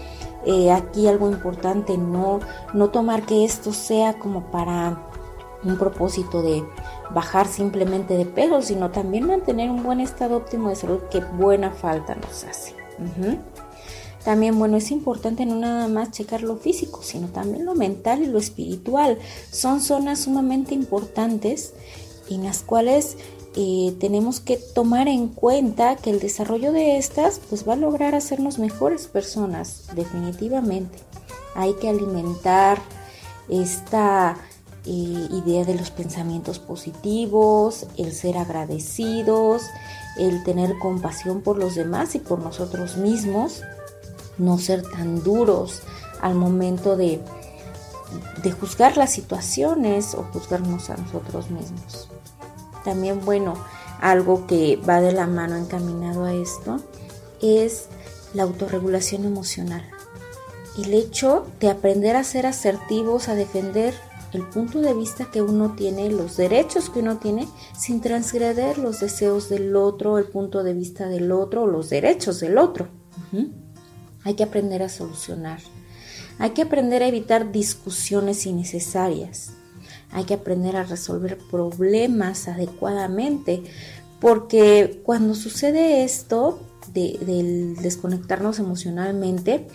Eh, 0.45 0.71
aquí 0.71 1.07
algo 1.07 1.29
importante, 1.29 1.97
no, 1.97 2.39
no 2.73 2.89
tomar 2.89 3.25
que 3.25 3.43
esto 3.43 3.73
sea 3.73 4.17
como 4.17 4.51
para 4.51 5.09
un 5.63 5.77
propósito 5.77 6.41
de 6.41 6.63
bajar 7.13 7.47
simplemente 7.47 8.15
de 8.15 8.25
peso, 8.25 8.61
sino 8.61 8.91
también 8.91 9.27
mantener 9.27 9.69
un 9.69 9.83
buen 9.83 9.99
estado 9.99 10.37
óptimo 10.37 10.69
de 10.69 10.75
salud 10.75 10.99
que 11.11 11.19
buena 11.19 11.71
falta 11.71 12.15
nos 12.15 12.43
hace. 12.45 12.75
También, 14.23 14.59
bueno, 14.59 14.77
es 14.77 14.91
importante 14.91 15.45
no 15.45 15.55
nada 15.55 15.87
más 15.87 16.11
checar 16.11 16.43
lo 16.43 16.57
físico, 16.57 17.01
sino 17.03 17.27
también 17.27 17.65
lo 17.65 17.73
mental 17.73 18.21
y 18.21 18.27
lo 18.27 18.37
espiritual. 18.37 19.17
Son 19.51 19.81
zonas 19.81 20.19
sumamente 20.19 20.73
importantes 20.73 21.73
en 22.29 22.43
las 22.43 22.61
cuales 22.61 23.17
eh, 23.61 23.93
tenemos 23.99 24.39
que 24.39 24.55
tomar 24.55 25.09
en 25.09 25.27
cuenta 25.27 25.97
que 25.97 26.11
el 26.11 26.21
desarrollo 26.21 26.71
de 26.71 26.97
estas 26.97 27.41
pues 27.49 27.67
va 27.67 27.73
a 27.73 27.75
lograr 27.75 28.15
hacernos 28.15 28.57
mejores 28.57 29.07
personas, 29.07 29.87
definitivamente. 29.95 30.97
Hay 31.55 31.73
que 31.73 31.89
alimentar 31.89 32.77
esta 33.49 34.37
eh, 34.85 35.27
idea 35.43 35.65
de 35.65 35.75
los 35.75 35.91
pensamientos 35.91 36.57
positivos, 36.57 37.85
el 37.97 38.13
ser 38.13 38.37
agradecidos, 38.37 39.63
el 40.17 40.41
tener 40.45 40.79
compasión 40.79 41.41
por 41.41 41.57
los 41.57 41.75
demás 41.75 42.15
y 42.15 42.19
por 42.19 42.39
nosotros 42.39 42.95
mismos. 42.95 43.63
no 44.37 44.57
ser 44.57 44.83
tan 44.83 45.21
duros 45.21 45.81
al 46.21 46.33
momento 46.33 46.95
de, 46.95 47.19
de 48.41 48.51
juzgar 48.53 48.95
las 48.95 49.11
situaciones 49.11 50.15
o 50.15 50.23
juzgarnos 50.31 50.89
a 50.89 50.95
nosotros 50.95 51.51
mismos. 51.51 52.08
También, 52.83 53.23
bueno, 53.23 53.55
algo 53.99 54.47
que 54.47 54.77
va 54.77 55.01
de 55.01 55.11
la 55.11 55.27
mano 55.27 55.55
encaminado 55.55 56.25
a 56.25 56.33
esto 56.33 56.79
es 57.41 57.87
la 58.33 58.43
autorregulación 58.43 59.25
emocional. 59.25 59.83
El 60.77 60.93
hecho 60.93 61.45
de 61.59 61.69
aprender 61.69 62.15
a 62.15 62.23
ser 62.23 62.45
asertivos, 62.45 63.27
a 63.27 63.35
defender 63.35 63.93
el 64.33 64.43
punto 64.47 64.79
de 64.81 64.93
vista 64.93 65.25
que 65.31 65.41
uno 65.41 65.73
tiene, 65.75 66.09
los 66.11 66.37
derechos 66.37 66.89
que 66.89 66.99
uno 66.99 67.17
tiene, 67.17 67.47
sin 67.77 67.99
transgreder 67.99 68.77
los 68.77 68.99
deseos 68.99 69.49
del 69.49 69.75
otro, 69.75 70.17
el 70.17 70.25
punto 70.25 70.63
de 70.63 70.73
vista 70.73 71.07
del 71.07 71.31
otro 71.31 71.65
los 71.65 71.89
derechos 71.89 72.39
del 72.39 72.57
otro. 72.57 72.87
Hay 74.23 74.35
que 74.35 74.43
aprender 74.43 74.83
a 74.83 74.89
solucionar. 74.89 75.59
Hay 76.37 76.51
que 76.51 76.61
aprender 76.61 77.03
a 77.03 77.07
evitar 77.07 77.51
discusiones 77.51 78.45
innecesarias. 78.45 79.51
Hay 80.11 80.25
que 80.25 80.35
aprender 80.35 80.75
a 80.75 80.83
resolver 80.83 81.37
problemas 81.37 82.47
adecuadamente, 82.47 83.63
porque 84.19 85.01
cuando 85.03 85.35
sucede 85.35 86.03
esto 86.03 86.59
del 86.93 87.75
desconectarnos 87.75 88.59
emocionalmente, 88.59 89.67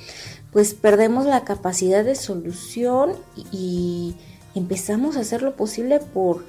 pues 0.53 0.75
perdemos 0.75 1.27
la 1.27 1.45
capacidad 1.45 2.05
de 2.05 2.15
solución 2.15 3.13
y 3.53 4.17
empezamos 4.55 5.17
a 5.17 5.21
hacer 5.21 5.43
lo 5.43 5.57
posible 5.57 5.99
por 6.01 6.45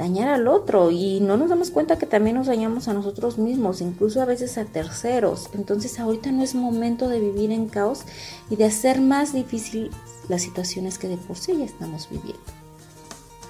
dañar 0.00 0.28
al 0.28 0.48
otro 0.48 0.90
y 0.90 1.20
no 1.20 1.36
nos 1.36 1.50
damos 1.50 1.70
cuenta 1.70 1.98
que 1.98 2.06
también 2.06 2.36
nos 2.36 2.46
dañamos 2.46 2.88
a 2.88 2.94
nosotros 2.94 3.36
mismos, 3.36 3.82
incluso 3.82 4.22
a 4.22 4.24
veces 4.24 4.56
a 4.56 4.64
terceros. 4.64 5.50
Entonces 5.52 6.00
ahorita 6.00 6.32
no 6.32 6.42
es 6.42 6.54
momento 6.54 7.08
de 7.08 7.20
vivir 7.20 7.50
en 7.50 7.68
caos 7.68 8.04
y 8.48 8.56
de 8.56 8.64
hacer 8.64 9.02
más 9.02 9.34
difícil 9.34 9.90
las 10.30 10.40
situaciones 10.40 10.96
que 10.96 11.08
de 11.08 11.18
por 11.18 11.36
sí 11.36 11.54
ya 11.58 11.66
estamos 11.66 12.08
viviendo. 12.08 12.59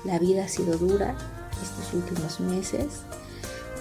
La 0.04 0.18
vida 0.18 0.44
ha 0.44 0.48
sido 0.48 0.76
dura 0.76 1.16
estos 1.62 1.92
últimos 1.92 2.40
meses, 2.40 3.02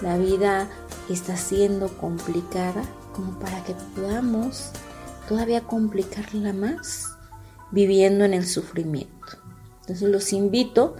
la 0.02 0.16
vida 0.16 0.68
está 1.08 1.36
siendo 1.36 1.88
complicada 1.98 2.82
como 3.14 3.38
para 3.38 3.62
que 3.64 3.74
podamos 3.94 4.70
todavía 5.28 5.62
complicarla 5.62 6.52
más 6.52 7.16
viviendo 7.70 8.24
en 8.24 8.34
el 8.34 8.46
sufrimiento. 8.46 9.38
Entonces 9.80 10.08
los 10.08 10.32
invito 10.32 10.96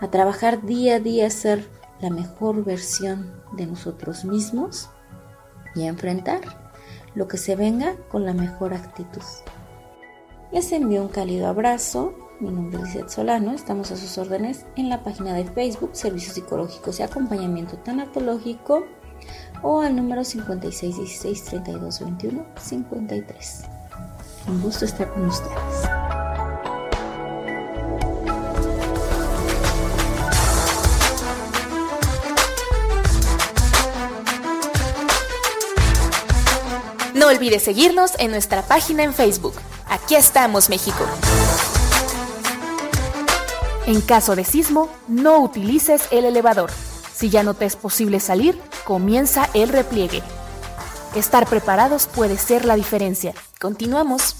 a 0.00 0.10
trabajar 0.10 0.64
día 0.64 0.96
a 0.96 1.00
día 1.00 1.26
a 1.26 1.30
ser 1.30 1.68
la 2.00 2.10
mejor 2.10 2.64
versión 2.64 3.32
de 3.56 3.66
nosotros 3.66 4.24
mismos 4.24 4.90
y 5.74 5.84
a 5.84 5.88
enfrentar 5.88 6.40
lo 7.14 7.28
que 7.28 7.38
se 7.38 7.56
venga 7.56 7.96
con 8.10 8.24
la 8.24 8.32
mejor 8.32 8.74
actitud. 8.74 9.22
Les 10.52 10.70
envío 10.72 11.02
un 11.02 11.08
cálido 11.08 11.46
abrazo. 11.46 12.14
Mi 12.42 12.50
nombre 12.50 12.80
es 12.82 12.86
Lizeth 12.86 13.08
Solano. 13.08 13.52
Estamos 13.52 13.92
a 13.92 13.96
sus 13.96 14.18
órdenes 14.18 14.66
en 14.74 14.88
la 14.88 15.04
página 15.04 15.32
de 15.32 15.44
Facebook 15.44 15.90
Servicios 15.92 16.34
Psicológicos 16.34 16.98
y 16.98 17.04
Acompañamiento 17.04 17.76
Tanatológico 17.76 18.84
o 19.62 19.80
al 19.80 19.94
número 19.94 20.24
5616 20.24 21.44
3221 21.44 22.44
53. 22.60 23.62
Un 24.48 24.60
gusto 24.60 24.84
estar 24.84 25.08
con 25.12 25.26
ustedes. 25.26 25.54
No 37.14 37.28
olvides 37.28 37.62
seguirnos 37.62 38.18
en 38.18 38.32
nuestra 38.32 38.62
página 38.62 39.04
en 39.04 39.14
Facebook. 39.14 39.54
Aquí 39.86 40.16
estamos, 40.16 40.68
México. 40.68 41.04
En 43.84 44.00
caso 44.00 44.36
de 44.36 44.44
sismo, 44.44 44.88
no 45.08 45.40
utilices 45.40 46.06
el 46.12 46.24
elevador. 46.24 46.70
Si 47.12 47.30
ya 47.30 47.42
no 47.42 47.54
te 47.54 47.64
es 47.64 47.74
posible 47.74 48.20
salir, 48.20 48.56
comienza 48.84 49.50
el 49.54 49.70
repliegue. 49.70 50.22
Estar 51.16 51.48
preparados 51.48 52.06
puede 52.06 52.38
ser 52.38 52.64
la 52.64 52.76
diferencia. 52.76 53.34
Continuamos. 53.60 54.36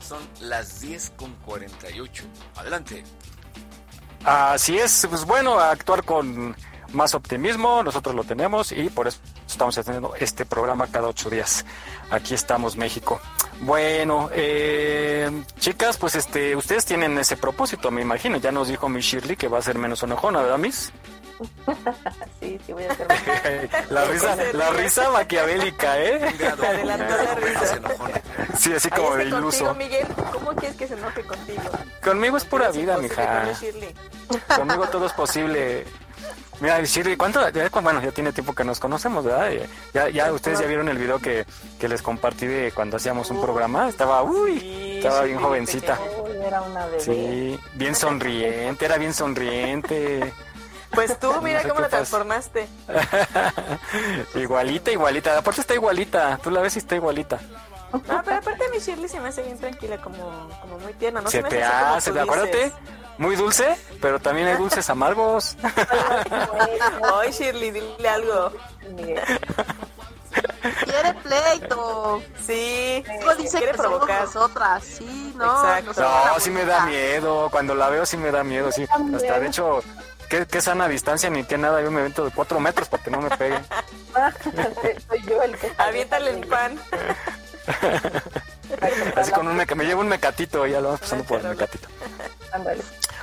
Son 0.00 0.26
las 0.40 0.80
10 0.80 1.12
con 1.16 1.34
48. 1.44 2.24
Adelante. 2.56 3.04
Así 4.24 4.78
es, 4.78 5.06
pues 5.08 5.26
bueno, 5.26 5.60
actuar 5.60 6.02
con 6.02 6.56
más 6.96 7.14
optimismo, 7.14 7.82
nosotros 7.82 8.14
lo 8.14 8.24
tenemos 8.24 8.72
y 8.72 8.88
por 8.88 9.06
eso 9.06 9.18
estamos 9.46 9.76
haciendo 9.78 10.14
este 10.18 10.44
programa 10.44 10.88
cada 10.88 11.08
ocho 11.08 11.30
días. 11.30 11.64
Aquí 12.10 12.34
estamos, 12.34 12.76
México. 12.76 13.20
Bueno, 13.60 14.28
eh, 14.32 15.30
chicas, 15.58 15.96
pues 15.98 16.14
este, 16.16 16.56
ustedes 16.56 16.84
tienen 16.84 17.16
ese 17.18 17.36
propósito, 17.36 17.90
me 17.90 18.02
imagino. 18.02 18.38
Ya 18.38 18.50
nos 18.50 18.68
dijo 18.68 18.88
mi 18.88 19.00
Shirley 19.00 19.36
que 19.36 19.48
va 19.48 19.58
a 19.58 19.62
ser 19.62 19.78
menos 19.78 20.02
enojona, 20.02 20.40
¿verdad, 20.42 20.58
Miss? 20.58 20.92
sí, 22.40 22.58
sí, 22.64 22.72
voy 22.72 22.84
a 22.84 22.92
hacer 22.92 23.06
la 23.90 24.04
risa, 24.06 24.36
la 24.54 24.70
risa 24.70 25.10
maquiavélica, 25.10 26.00
¿eh? 26.02 26.34
Adelantó 26.66 27.14
la 27.14 27.34
risa. 27.34 27.80
Sí, 28.58 28.72
así 28.72 28.88
como 28.88 29.12
Ahí 29.12 29.18
de 29.18 29.24
iluso. 29.24 29.66
contigo, 29.66 29.74
Miguel, 29.74 30.06
¿cómo 30.32 30.52
quieres 30.54 30.76
que 30.78 30.88
se 30.88 30.94
enoje 30.94 31.22
contigo? 31.24 31.62
Conmigo 32.02 32.36
es 32.38 32.44
pura 32.44 32.70
vida, 32.70 32.96
mija. 32.96 33.50
con. 34.48 34.56
Conmigo 34.56 34.88
todo 34.88 35.06
es 35.06 35.12
posible. 35.12 35.84
Mira, 36.60 36.82
Shirley, 36.82 37.16
¿cuánto? 37.16 37.40
bueno, 37.82 38.02
ya 38.02 38.10
tiene 38.12 38.32
tiempo 38.32 38.54
que 38.54 38.64
nos 38.64 38.80
conocemos, 38.80 39.24
¿verdad? 39.24 39.50
Ya, 39.92 40.08
ya 40.08 40.32
ustedes 40.32 40.58
ya 40.60 40.66
vieron 40.66 40.88
el 40.88 40.96
video 40.98 41.18
que, 41.18 41.44
que 41.78 41.88
les 41.88 42.00
compartí 42.02 42.46
de 42.46 42.72
cuando 42.72 42.96
hacíamos 42.96 43.30
un 43.30 43.40
programa. 43.40 43.88
Estaba, 43.88 44.22
uy, 44.22 44.60
Sí, 44.60 44.96
estaba 44.96 45.22
bien 45.22 45.38
jovencita. 45.38 45.98
Era 46.44 46.62
una 46.62 46.86
bebé. 46.86 47.00
Sí, 47.00 47.60
bien 47.74 47.94
sonriente, 47.96 48.84
era 48.84 48.96
bien 48.96 49.12
sonriente. 49.12 50.32
Pues 50.92 51.18
tú, 51.20 51.30
mira 51.42 51.58
No 51.58 51.62
sé 51.62 51.68
cómo 51.68 51.80
la 51.80 51.88
transformaste. 51.88 52.66
igualita, 54.34 54.90
igualita. 54.90 55.38
Aparte 55.38 55.60
está 55.60 55.74
igualita. 55.74 56.38
Tú 56.42 56.50
la 56.50 56.60
ves 56.60 56.76
y 56.76 56.78
está 56.78 56.96
igualita. 56.96 57.38
No, 57.92 58.22
pero 58.24 58.36
aparte 58.36 58.64
mi 58.70 58.78
Shirley 58.78 59.08
se 59.08 59.20
me 59.20 59.28
hace 59.28 59.42
bien 59.42 59.58
tranquila, 59.58 59.98
como, 59.98 60.48
como 60.60 60.78
muy 60.78 60.92
tierna. 60.94 61.20
No 61.20 61.30
Se 61.30 61.42
me 61.42 61.48
te 61.48 61.62
hace 61.62 61.82
como 61.84 61.94
hace, 61.96 62.12
tú 62.12 62.18
acuérdate, 62.20 62.64
dices. 62.64 62.72
Muy 63.18 63.36
dulce, 63.36 63.76
pero 64.00 64.18
también 64.20 64.48
hay 64.48 64.56
dulces 64.56 64.88
amargos. 64.90 65.56
Ay, 67.20 67.30
Shirley, 67.32 67.70
dile 67.70 68.08
algo. 68.08 68.52
Quiere 70.84 71.14
pleito. 71.22 72.22
Sí, 72.46 73.02
Luego 73.22 73.34
dice 73.42 73.58
quiere 73.58 73.72
que 73.72 73.78
provocar. 73.78 74.24
nosotras. 74.24 74.84
Sí, 74.84 75.32
no. 75.36 75.44
Exacto. 75.76 76.02
No, 76.02 76.40
sí 76.40 76.50
me 76.50 76.64
da 76.64 76.84
miedo. 76.86 77.48
Cuando 77.50 77.74
la 77.74 77.88
veo 77.88 78.04
sí 78.04 78.16
me 78.16 78.30
da 78.30 78.44
miedo. 78.44 78.70
Sí. 78.72 78.86
Hasta 79.14 79.40
de 79.40 79.46
hecho, 79.46 79.80
qué, 80.28 80.46
qué 80.46 80.60
sana 80.60 80.88
distancia 80.88 81.30
ni 81.30 81.44
qué 81.44 81.56
nada. 81.56 81.80
Yo 81.82 81.90
me 81.90 82.00
evento 82.00 82.24
de 82.24 82.30
cuatro 82.32 82.60
metros 82.60 82.88
para 82.88 83.02
que 83.02 83.10
no 83.10 83.20
me 83.22 83.30
peguen. 83.36 83.64
Soy 85.08 85.22
yo 85.26 85.42
el 85.42 85.56
que 85.56 85.72
Aviéntale 85.78 86.30
el 86.30 86.46
pan. 86.46 86.78
Así 89.16 89.32
con 89.32 89.46
un 89.48 89.56
meca- 89.56 89.74
me 89.74 89.84
llevo 89.84 90.00
un 90.02 90.08
mecatito 90.08 90.66
y 90.66 90.72
ya 90.72 90.80
lo 90.80 90.88
vamos 90.88 91.00
pasando 91.00 91.24
por 91.24 91.40
el 91.40 91.48
mecatito. 91.48 91.88
Ándale. 92.52 92.82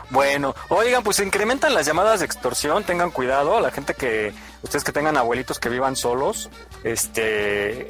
Bueno, 0.09 0.53
oigan, 0.69 1.03
pues 1.03 1.17
se 1.17 1.23
incrementan 1.25 1.73
las 1.73 1.85
llamadas 1.85 2.19
de 2.19 2.25
extorsión, 2.25 2.83
tengan 2.83 3.09
cuidado, 3.09 3.59
la 3.59 3.71
gente 3.71 3.93
que, 3.95 4.33
ustedes 4.61 4.83
que 4.83 4.91
tengan 4.91 5.17
abuelitos 5.17 5.59
que 5.59 5.69
vivan 5.69 5.95
solos, 5.95 6.49
este, 6.83 7.87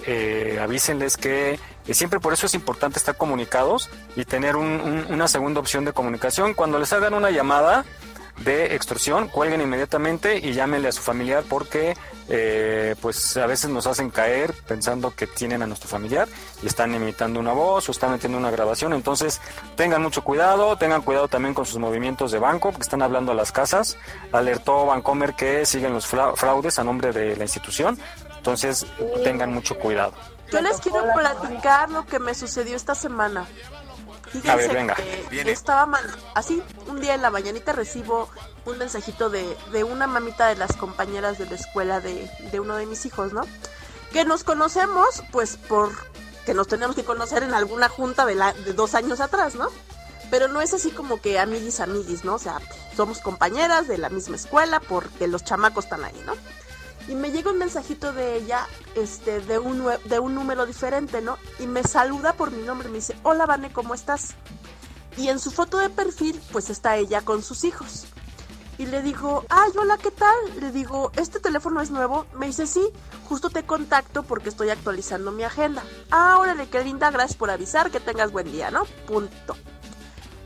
eh, 0.55 0.59
avísenles 0.59 1.17
que 1.17 1.59
eh, 1.87 1.93
siempre 1.93 2.19
por 2.19 2.31
eso 2.33 2.45
es 2.45 2.53
importante 2.53 2.97
estar 2.99 3.17
comunicados 3.17 3.89
y 4.15 4.23
tener 4.25 4.55
un- 4.55 4.79
un- 4.79 5.05
una 5.09 5.27
segunda 5.27 5.59
opción 5.59 5.83
de 5.85 5.91
comunicación. 5.93 6.53
Cuando 6.53 6.79
les 6.79 6.93
hagan 6.93 7.13
una 7.13 7.29
llamada 7.29 7.83
de 8.37 8.75
extorsión, 8.75 9.27
cuelguen 9.27 9.61
inmediatamente 9.61 10.37
y 10.37 10.53
llámenle 10.53 10.87
a 10.89 10.91
su 10.91 11.01
familiar 11.01 11.43
porque 11.47 11.95
eh, 12.29 12.95
pues 13.01 13.37
a 13.37 13.45
veces 13.45 13.69
nos 13.69 13.85
hacen 13.85 14.09
caer 14.09 14.53
pensando 14.67 15.13
que 15.15 15.27
tienen 15.27 15.61
a 15.61 15.67
nuestro 15.67 15.87
familiar 15.87 16.27
y 16.61 16.67
están 16.67 16.93
imitando 16.95 17.39
una 17.39 17.53
voz 17.53 17.87
o 17.87 17.91
están 17.91 18.11
metiendo 18.11 18.37
una 18.37 18.49
grabación. 18.51 18.93
Entonces 18.93 19.39
tengan 19.75 20.01
mucho 20.01 20.23
cuidado, 20.23 20.77
tengan 20.77 21.03
cuidado 21.03 21.27
también 21.27 21.53
con 21.53 21.65
sus 21.65 21.77
movimientos 21.77 22.31
de 22.31 22.39
banco 22.39 22.71
porque 22.71 22.83
están 22.83 23.01
hablando 23.03 23.31
a 23.33 23.35
las 23.35 23.51
casas. 23.51 23.97
Alertó 24.31 24.87
Bancomer 24.87 25.35
que 25.35 25.65
siguen 25.65 25.93
los 25.93 26.07
fra- 26.07 26.35
fraudes 26.35 26.79
a 26.79 26.83
nombre 26.83 27.11
de 27.11 27.35
la 27.35 27.43
institución. 27.43 27.99
Entonces 28.37 28.85
tengan 29.23 29.53
mucho 29.53 29.77
cuidado. 29.77 30.13
Yo 30.51 30.61
les 30.61 30.79
quiero 30.81 31.03
platicar 31.15 31.89
lo 31.89 32.05
que 32.05 32.19
me 32.19 32.33
sucedió 32.35 32.75
esta 32.75 32.93
semana. 32.93 33.45
Fíjense 34.33 34.51
A 34.51 34.55
ver, 34.57 34.73
venga. 34.73 34.95
que 34.95 35.25
Viene. 35.31 35.51
estaba 35.51 35.85
mal. 35.85 36.03
Así, 36.35 36.61
un 36.87 36.99
día 36.99 37.15
en 37.15 37.21
la 37.21 37.29
mañanita 37.29 37.71
recibo 37.71 38.29
un 38.65 38.77
mensajito 38.77 39.29
de, 39.29 39.55
de 39.71 39.83
una 39.85 40.07
mamita 40.07 40.47
de 40.47 40.55
las 40.55 40.75
compañeras 40.75 41.37
de 41.37 41.45
la 41.45 41.55
escuela 41.55 42.01
de, 42.01 42.29
de 42.51 42.59
uno 42.59 42.75
de 42.75 42.85
mis 42.85 43.05
hijos, 43.05 43.31
¿no? 43.31 43.43
Que 44.11 44.25
nos 44.25 44.43
conocemos, 44.43 45.23
pues, 45.31 45.55
por 45.57 45.91
que 46.45 46.53
nos 46.53 46.67
tenemos 46.67 46.95
que 46.95 47.05
conocer 47.05 47.43
en 47.43 47.53
alguna 47.53 47.87
junta 47.87 48.25
de, 48.25 48.35
la, 48.35 48.51
de 48.51 48.73
dos 48.73 48.95
años 48.95 49.21
atrás, 49.21 49.55
¿no? 49.55 49.69
pero 50.29 50.47
no 50.47 50.61
es 50.61 50.73
así 50.73 50.89
como 50.89 51.21
que 51.21 51.37
amiguis, 51.37 51.79
amiguis, 51.79 52.23
¿no? 52.25 52.33
O 52.35 52.39
sea, 52.39 52.59
somos 52.97 53.19
compañeras 53.19 53.87
de 53.87 53.99
la 53.99 54.09
misma 54.09 54.35
escuela 54.35 54.79
porque 54.79 55.27
los 55.27 55.43
chamacos 55.43 55.83
están 55.83 56.03
ahí, 56.03 56.19
¿no? 56.25 56.33
Y 57.07 57.15
me 57.15 57.31
llega 57.31 57.51
un 57.51 57.57
mensajito 57.57 58.13
de 58.13 58.37
ella, 58.37 58.65
este, 58.95 59.41
de 59.41 59.59
un, 59.59 59.85
de 60.05 60.19
un 60.19 60.35
número 60.35 60.65
diferente, 60.65 61.21
¿no? 61.21 61.37
Y 61.59 61.67
me 61.67 61.83
saluda 61.83 62.33
por 62.33 62.51
mi 62.51 62.63
nombre, 62.63 62.87
me 62.87 62.95
dice, 62.95 63.15
hola 63.23 63.45
Vane, 63.45 63.73
¿cómo 63.73 63.93
estás? 63.93 64.35
Y 65.17 65.27
en 65.27 65.39
su 65.39 65.51
foto 65.51 65.77
de 65.77 65.89
perfil, 65.89 66.41
pues 66.51 66.69
está 66.69 66.95
ella 66.95 67.21
con 67.21 67.43
sus 67.43 67.65
hijos. 67.65 68.05
Y 68.77 68.87
le 68.87 69.01
digo, 69.01 69.45
ay, 69.49 69.71
hola, 69.77 69.97
¿qué 69.97 70.09
tal? 70.09 70.35
Le 70.59 70.71
digo, 70.71 71.11
¿este 71.15 71.39
teléfono 71.39 71.81
es 71.81 71.91
nuevo? 71.91 72.25
Me 72.35 72.47
dice, 72.47 72.65
sí, 72.65 72.81
justo 73.29 73.49
te 73.49 73.63
contacto 73.63 74.23
porque 74.23 74.49
estoy 74.49 74.69
actualizando 74.69 75.31
mi 75.31 75.43
agenda. 75.43 75.83
Ah, 76.09 76.37
órale, 76.39 76.67
qué 76.67 76.83
linda, 76.83 77.11
gracias 77.11 77.37
por 77.37 77.51
avisar, 77.51 77.91
que 77.91 77.99
tengas 77.99 78.31
buen 78.31 78.51
día, 78.51 78.71
¿no? 78.71 78.85
Punto. 79.05 79.55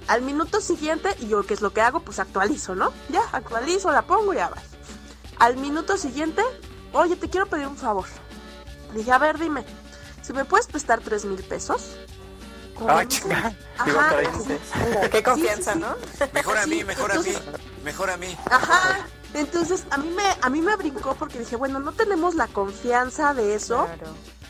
Al 0.08 0.22
minuto 0.22 0.60
siguiente, 0.60 1.16
y 1.20 1.28
yo, 1.28 1.44
¿qué 1.44 1.54
es 1.54 1.62
lo 1.62 1.72
que 1.72 1.82
hago? 1.82 2.02
Pues 2.02 2.20
actualizo, 2.20 2.76
¿no? 2.76 2.92
Ya, 3.10 3.22
actualizo, 3.32 3.92
la 3.92 4.02
pongo 4.02 4.34
y 4.34 4.38
ya 4.38 4.50
va. 4.50 4.58
Al 5.40 5.58
minuto 5.58 5.98
siguiente, 5.98 6.42
oye, 6.94 7.16
te 7.16 7.30
quiero 7.30 7.46
pedir 7.48 7.68
un 7.68 7.78
favor. 7.78 8.06
dije, 8.94 9.12
a 9.12 9.18
ver, 9.18 9.38
dime, 9.38 9.64
si 10.22 10.34
me 10.34 10.46
puedes 10.46 10.68
prestar 10.68 11.02
tres 11.02 11.26
mil 11.26 11.44
pesos. 11.44 11.96
Ah, 12.88 13.06
chica. 13.08 13.56
Ajá. 13.78 14.16
Qué 15.12 15.24
confianza, 15.24 15.76
¿no? 15.76 15.96
Mejor 16.34 16.58
a 16.58 16.68
mí, 16.68 16.84
mejor 16.84 17.12
a 17.12 17.20
mí, 17.20 17.34
mejor 17.84 18.10
a 18.10 18.18
mí. 18.18 18.38
Ajá. 18.50 19.08
Entonces 19.34 19.86
a 19.90 19.98
mí 19.98 20.10
me 20.10 20.24
a 20.42 20.50
mí 20.50 20.62
me 20.62 20.76
brincó 20.76 21.16
porque 21.16 21.40
dije, 21.40 21.56
bueno, 21.56 21.80
no 21.80 21.92
tenemos 21.92 22.36
la 22.36 22.48
confianza 22.48 23.34
de 23.34 23.56
eso. 23.56 23.88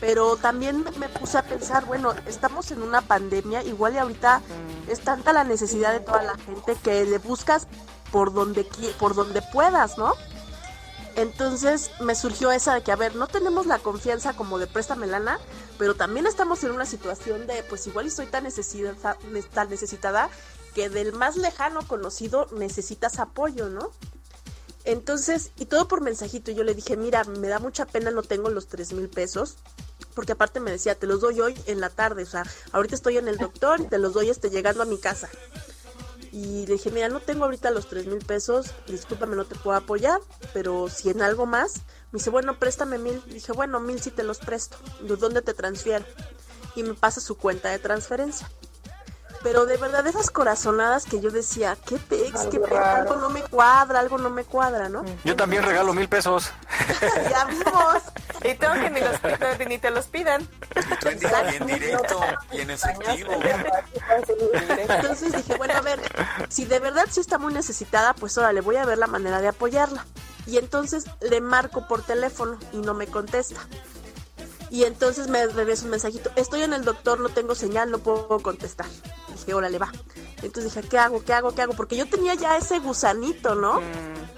Pero 0.00 0.36
también 0.36 0.84
me 0.98 1.08
puse 1.08 1.38
a 1.38 1.42
pensar, 1.42 1.84
bueno, 1.84 2.14
estamos 2.26 2.70
en 2.70 2.82
una 2.82 3.00
pandemia, 3.00 3.64
igual 3.64 3.94
y 3.94 3.98
ahorita 3.98 4.42
es 4.86 5.00
tanta 5.00 5.32
la 5.32 5.42
necesidad 5.42 5.92
de 5.92 6.00
toda 6.00 6.22
la 6.22 6.36
gente 6.36 6.76
que 6.84 7.04
le 7.04 7.18
buscas 7.18 7.66
por 8.12 8.32
donde 8.32 8.64
por 8.98 9.16
donde 9.16 9.42
puedas, 9.42 9.98
¿no? 9.98 10.14
Entonces 11.18 11.90
me 11.98 12.14
surgió 12.14 12.52
esa 12.52 12.74
de 12.74 12.82
que, 12.84 12.92
a 12.92 12.96
ver, 12.96 13.16
no 13.16 13.26
tenemos 13.26 13.66
la 13.66 13.80
confianza 13.80 14.34
como 14.34 14.60
de 14.60 14.68
préstame 14.68 15.08
lana, 15.08 15.40
pero 15.76 15.96
también 15.96 16.28
estamos 16.28 16.62
en 16.62 16.70
una 16.70 16.86
situación 16.86 17.48
de, 17.48 17.64
pues 17.64 17.88
igual 17.88 18.06
y 18.06 18.10
soy 18.10 18.26
tan 18.26 18.44
necesitada, 18.44 19.18
tan 19.52 19.68
necesitada 19.68 20.30
que 20.76 20.88
del 20.88 21.12
más 21.12 21.36
lejano 21.36 21.84
conocido 21.88 22.46
necesitas 22.52 23.18
apoyo, 23.18 23.68
¿no? 23.68 23.90
Entonces, 24.84 25.50
y 25.56 25.64
todo 25.64 25.88
por 25.88 26.02
mensajito, 26.02 26.52
yo 26.52 26.62
le 26.62 26.72
dije, 26.72 26.96
mira, 26.96 27.24
me 27.24 27.48
da 27.48 27.58
mucha 27.58 27.84
pena, 27.84 28.12
no 28.12 28.22
tengo 28.22 28.48
los 28.48 28.68
tres 28.68 28.92
mil 28.92 29.08
pesos, 29.08 29.56
porque 30.14 30.32
aparte 30.32 30.60
me 30.60 30.70
decía, 30.70 30.94
te 30.94 31.08
los 31.08 31.20
doy 31.20 31.40
hoy 31.40 31.60
en 31.66 31.80
la 31.80 31.90
tarde, 31.90 32.22
o 32.22 32.26
sea, 32.26 32.44
ahorita 32.70 32.94
estoy 32.94 33.18
en 33.18 33.26
el 33.26 33.38
doctor 33.38 33.80
y 33.80 33.88
te 33.88 33.98
los 33.98 34.14
doy 34.14 34.30
este, 34.30 34.50
llegando 34.50 34.84
a 34.84 34.86
mi 34.86 34.98
casa. 34.98 35.28
Y 36.38 36.66
le 36.66 36.74
dije, 36.74 36.92
mira, 36.92 37.08
no 37.08 37.18
tengo 37.18 37.46
ahorita 37.46 37.72
los 37.72 37.88
tres 37.88 38.06
mil 38.06 38.24
pesos, 38.24 38.72
discúlpame, 38.86 39.34
no 39.34 39.44
te 39.44 39.56
puedo 39.56 39.76
apoyar, 39.76 40.20
pero 40.54 40.88
si 40.88 41.10
en 41.10 41.20
algo 41.20 41.46
más, 41.46 41.78
me 42.12 42.18
dice, 42.18 42.30
bueno, 42.30 42.60
préstame 42.60 42.96
mil. 42.96 43.20
dije, 43.26 43.50
bueno, 43.50 43.80
mil 43.80 44.00
si 44.00 44.12
te 44.12 44.22
los 44.22 44.38
presto. 44.38 44.76
¿De 45.00 45.16
dónde 45.16 45.42
te 45.42 45.52
transfiero? 45.52 46.04
Y 46.76 46.84
me 46.84 46.94
pasa 46.94 47.20
su 47.20 47.36
cuenta 47.36 47.70
de 47.70 47.80
transferencia. 47.80 48.48
Pero 49.42 49.66
de 49.66 49.78
verdad, 49.78 50.06
esas 50.06 50.30
corazonadas 50.30 51.06
que 51.06 51.20
yo 51.20 51.32
decía, 51.32 51.76
qué 51.84 51.96
pex, 51.96 52.42
qué 52.52 52.60
pex, 52.60 52.72
algo 52.72 53.16
no 53.16 53.30
me 53.30 53.42
cuadra, 53.42 53.98
algo 53.98 54.18
no 54.18 54.30
me 54.30 54.44
cuadra, 54.44 54.88
¿no? 54.88 55.04
Yo 55.24 55.34
también 55.34 55.64
regalo 55.64 55.92
mil 55.92 56.08
pesos. 56.08 56.52
ya 57.30 57.46
vimos. 57.46 58.02
Y 58.44 58.54
tengo 58.54 58.74
que 58.74 58.90
ni, 58.90 59.00
los, 59.00 59.68
ni 59.68 59.78
te 59.78 59.90
los 59.90 60.06
pidan. 60.06 60.48
Y 61.02 61.56
en 61.56 61.66
directo 61.66 62.20
y 62.52 62.60
en 62.60 62.70
efectivo. 62.70 63.32
Entonces 64.88 65.32
dije, 65.32 65.56
bueno, 65.56 65.74
a 65.74 65.80
ver, 65.80 66.00
si 66.48 66.64
de 66.64 66.78
verdad 66.78 67.06
sí 67.10 67.20
está 67.20 67.38
muy 67.38 67.52
necesitada, 67.52 68.14
pues 68.14 68.36
ahora 68.38 68.52
le 68.52 68.60
voy 68.60 68.76
a 68.76 68.84
ver 68.84 68.98
la 68.98 69.06
manera 69.06 69.40
de 69.40 69.48
apoyarla. 69.48 70.06
Y 70.46 70.58
entonces 70.58 71.04
le 71.20 71.40
marco 71.40 71.86
por 71.86 72.02
teléfono 72.02 72.58
y 72.72 72.78
no 72.78 72.94
me 72.94 73.06
contesta. 73.06 73.60
Y 74.70 74.84
entonces 74.84 75.28
me 75.28 75.46
regresa 75.46 75.84
un 75.84 75.90
mensajito, 75.90 76.30
estoy 76.36 76.62
en 76.62 76.74
el 76.74 76.84
doctor, 76.84 77.20
no 77.20 77.30
tengo 77.30 77.54
señal, 77.54 77.90
no 77.90 77.98
puedo 77.98 78.38
contestar. 78.40 78.86
Dije, 79.28 79.54
órale, 79.54 79.78
va. 79.78 79.90
Entonces 80.42 80.74
dije, 80.74 80.88
¿qué 80.88 80.98
hago? 80.98 81.24
¿Qué 81.24 81.32
hago? 81.32 81.54
¿Qué 81.54 81.62
hago? 81.62 81.72
Porque 81.72 81.96
yo 81.96 82.08
tenía 82.08 82.34
ya 82.34 82.56
ese 82.56 82.78
gusanito, 82.78 83.54
¿no? 83.54 83.80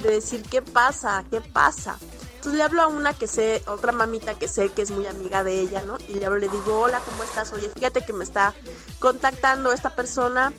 De 0.01 0.13
decir, 0.13 0.43
¿qué 0.49 0.63
pasa? 0.63 1.25
¿Qué 1.31 1.41
pasa? 1.41 1.99
Entonces 2.41 2.57
le 2.57 2.65
hablo 2.65 2.81
a 2.81 2.87
una 2.87 3.13
que 3.13 3.27
sé, 3.27 3.63
otra 3.67 3.93
mamita 3.93 4.39
que 4.39 4.49
sé 4.49 4.71
que 4.71 4.81
es 4.81 4.91
muy 4.91 5.07
amiga 5.07 5.45
de 5.45 5.61
ella, 5.61 5.83
¿no? 5.83 5.99
Y 6.09 6.15
le 6.15 6.25
hablo, 6.25 6.39
le 6.39 6.49
digo, 6.49 6.81
hola, 6.81 7.03
¿cómo 7.05 7.23
estás? 7.23 7.53
Oye, 7.53 7.69
fíjate 7.69 8.03
que 8.03 8.15
me 8.15 8.25
está 8.25 8.55
contactando 8.99 9.75
esta 9.75 9.95
persona. 9.95 10.51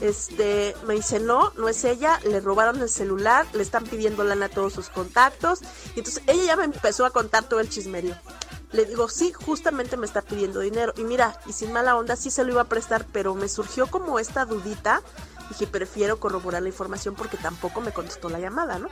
Este, 0.00 0.74
me 0.88 0.94
dice, 0.94 1.20
no, 1.20 1.52
no 1.56 1.68
es 1.68 1.84
ella, 1.84 2.18
le 2.24 2.40
robaron 2.40 2.82
el 2.82 2.88
celular, 2.88 3.46
le 3.52 3.62
están 3.62 3.84
pidiendo 3.84 4.24
lana 4.24 4.46
a 4.46 4.48
todos 4.48 4.72
sus 4.72 4.88
contactos. 4.88 5.60
Y 5.94 6.00
entonces 6.00 6.24
ella 6.26 6.42
ya 6.42 6.56
me 6.56 6.64
empezó 6.64 7.06
a 7.06 7.10
contar 7.10 7.44
todo 7.44 7.60
el 7.60 7.68
chismerio. 7.68 8.16
Le 8.72 8.84
digo, 8.86 9.08
sí, 9.08 9.32
justamente 9.32 9.96
me 9.96 10.06
está 10.06 10.22
pidiendo 10.22 10.58
dinero. 10.58 10.92
Y 10.96 11.04
mira, 11.04 11.38
y 11.46 11.52
sin 11.52 11.72
mala 11.72 11.94
onda, 11.94 12.16
sí 12.16 12.32
se 12.32 12.42
lo 12.42 12.50
iba 12.50 12.62
a 12.62 12.68
prestar, 12.68 13.06
pero 13.12 13.36
me 13.36 13.48
surgió 13.48 13.86
como 13.86 14.18
esta 14.18 14.44
dudita. 14.44 15.02
Dije, 15.50 15.68
prefiero 15.68 16.18
corroborar 16.18 16.62
la 16.62 16.68
información 16.68 17.14
porque 17.14 17.36
tampoco 17.36 17.80
me 17.80 17.92
contestó 17.92 18.28
la 18.28 18.40
llamada, 18.40 18.80
¿no? 18.80 18.88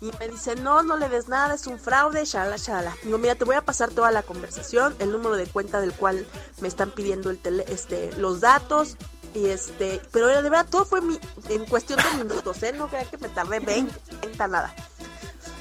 Y 0.00 0.10
me 0.18 0.28
dice, 0.28 0.56
no, 0.56 0.82
no 0.82 0.96
le 0.96 1.08
des 1.08 1.28
nada, 1.28 1.54
es 1.54 1.66
un 1.66 1.78
fraude, 1.78 2.24
shala, 2.24 2.56
shala. 2.56 2.94
Digo, 3.02 3.18
mira, 3.18 3.34
te 3.34 3.44
voy 3.44 3.56
a 3.56 3.64
pasar 3.64 3.90
toda 3.90 4.10
la 4.10 4.22
conversación, 4.22 4.94
el 4.98 5.12
número 5.12 5.36
de 5.36 5.46
cuenta 5.46 5.80
del 5.80 5.92
cual 5.92 6.26
me 6.60 6.68
están 6.68 6.90
pidiendo 6.90 7.30
el 7.30 7.38
tele, 7.38 7.64
este, 7.68 8.12
los 8.18 8.40
datos. 8.40 8.96
Y 9.34 9.46
este, 9.46 10.00
pero 10.12 10.28
de 10.28 10.42
verdad, 10.42 10.66
todo 10.70 10.84
fue 10.84 11.00
mi, 11.00 11.18
en 11.48 11.64
cuestión 11.66 11.98
de 11.98 12.24
minutos, 12.24 12.62
¿eh? 12.62 12.72
No 12.72 12.88
crean 12.88 13.06
que 13.06 13.18
me 13.18 13.28
tardé 13.28 13.60
20, 13.60 13.92
30, 14.20 14.48
nada. 14.48 14.74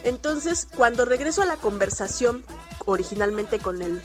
Entonces, 0.03 0.67
cuando 0.75 1.05
regreso 1.05 1.41
a 1.41 1.45
la 1.45 1.55
conversación 1.55 2.43
originalmente 2.85 3.59
con 3.59 3.81
el 3.81 4.01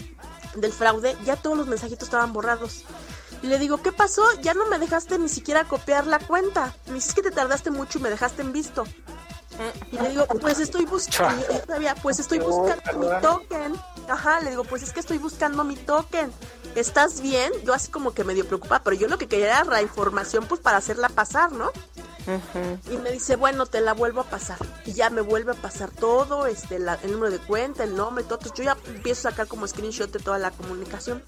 del 0.55 0.73
fraude, 0.73 1.17
ya 1.25 1.37
todos 1.37 1.57
los 1.57 1.67
mensajitos 1.67 2.05
estaban 2.05 2.33
borrados. 2.33 2.85
Y 3.43 3.47
le 3.47 3.59
digo, 3.59 3.83
¿qué 3.83 3.93
pasó? 3.93 4.23
Ya 4.41 4.55
no 4.55 4.67
me 4.67 4.79
dejaste 4.79 5.19
ni 5.19 5.29
siquiera 5.29 5.65
copiar 5.65 6.07
la 6.07 6.19
cuenta. 6.19 6.75
Me 6.87 6.95
dices 6.95 7.15
que 7.15 7.23
te 7.23 7.31
tardaste 7.31 7.71
mucho 7.71 7.99
y 7.99 8.03
me 8.03 8.11
dejaste 8.11 8.43
en 8.43 8.53
visto. 8.53 8.85
Y 9.91 9.97
le 9.97 10.11
digo, 10.11 10.27
pues 10.41 10.61
estoy 10.61 10.85
buscando, 10.85 11.45
pues 12.03 12.19
estoy 12.19 12.39
buscando 12.39 12.99
mi 12.99 13.21
token. 13.21 13.75
Ajá, 14.09 14.41
le 14.41 14.51
digo, 14.51 14.65
pues 14.65 14.83
es 14.83 14.93
que 14.93 15.01
estoy 15.01 15.19
buscando 15.19 15.65
mi 15.65 15.77
token. 15.77 16.33
¿Estás 16.75 17.21
bien? 17.21 17.53
Yo 17.65 17.75
así 17.75 17.91
como 17.91 18.13
que 18.13 18.25
medio 18.25 18.47
preocupada, 18.47 18.83
pero 18.85 18.95
yo 18.97 19.09
lo 19.09 19.19
que 19.19 19.27
quería 19.27 19.47
era 19.47 19.65
la 19.65 19.83
información 19.83 20.47
pues 20.47 20.61
para 20.61 20.77
hacerla 20.77 21.09
pasar, 21.09 21.51
¿no? 21.53 21.73
Y 22.91 22.97
me 22.99 23.11
dice, 23.11 23.37
bueno, 23.37 23.67
te 23.67 23.81
la 23.81 23.95
vuelvo 23.95 24.21
a 24.21 24.25
pasar. 24.25 24.59
Y 24.85 24.93
ya 24.93 25.09
me 25.09 25.23
vuelve 25.23 25.53
a 25.53 25.55
pasar 25.55 25.91
todo, 25.91 26.47
este, 26.47 26.77
el 26.77 27.13
número 27.13 27.31
de 27.31 27.39
cuenta, 27.39 27.85
el 27.85 27.97
nombre, 27.97 28.23
todo. 28.23 28.39
yo 28.55 28.65
ya 28.65 28.77
empiezo 28.87 29.29
a 29.29 29.31
sacar 29.31 29.49
como 29.49 29.67
screenshot 29.67 30.13
de 30.13 30.19
toda 30.19 30.39
la 30.39 30.51
comunicación. 30.51 31.23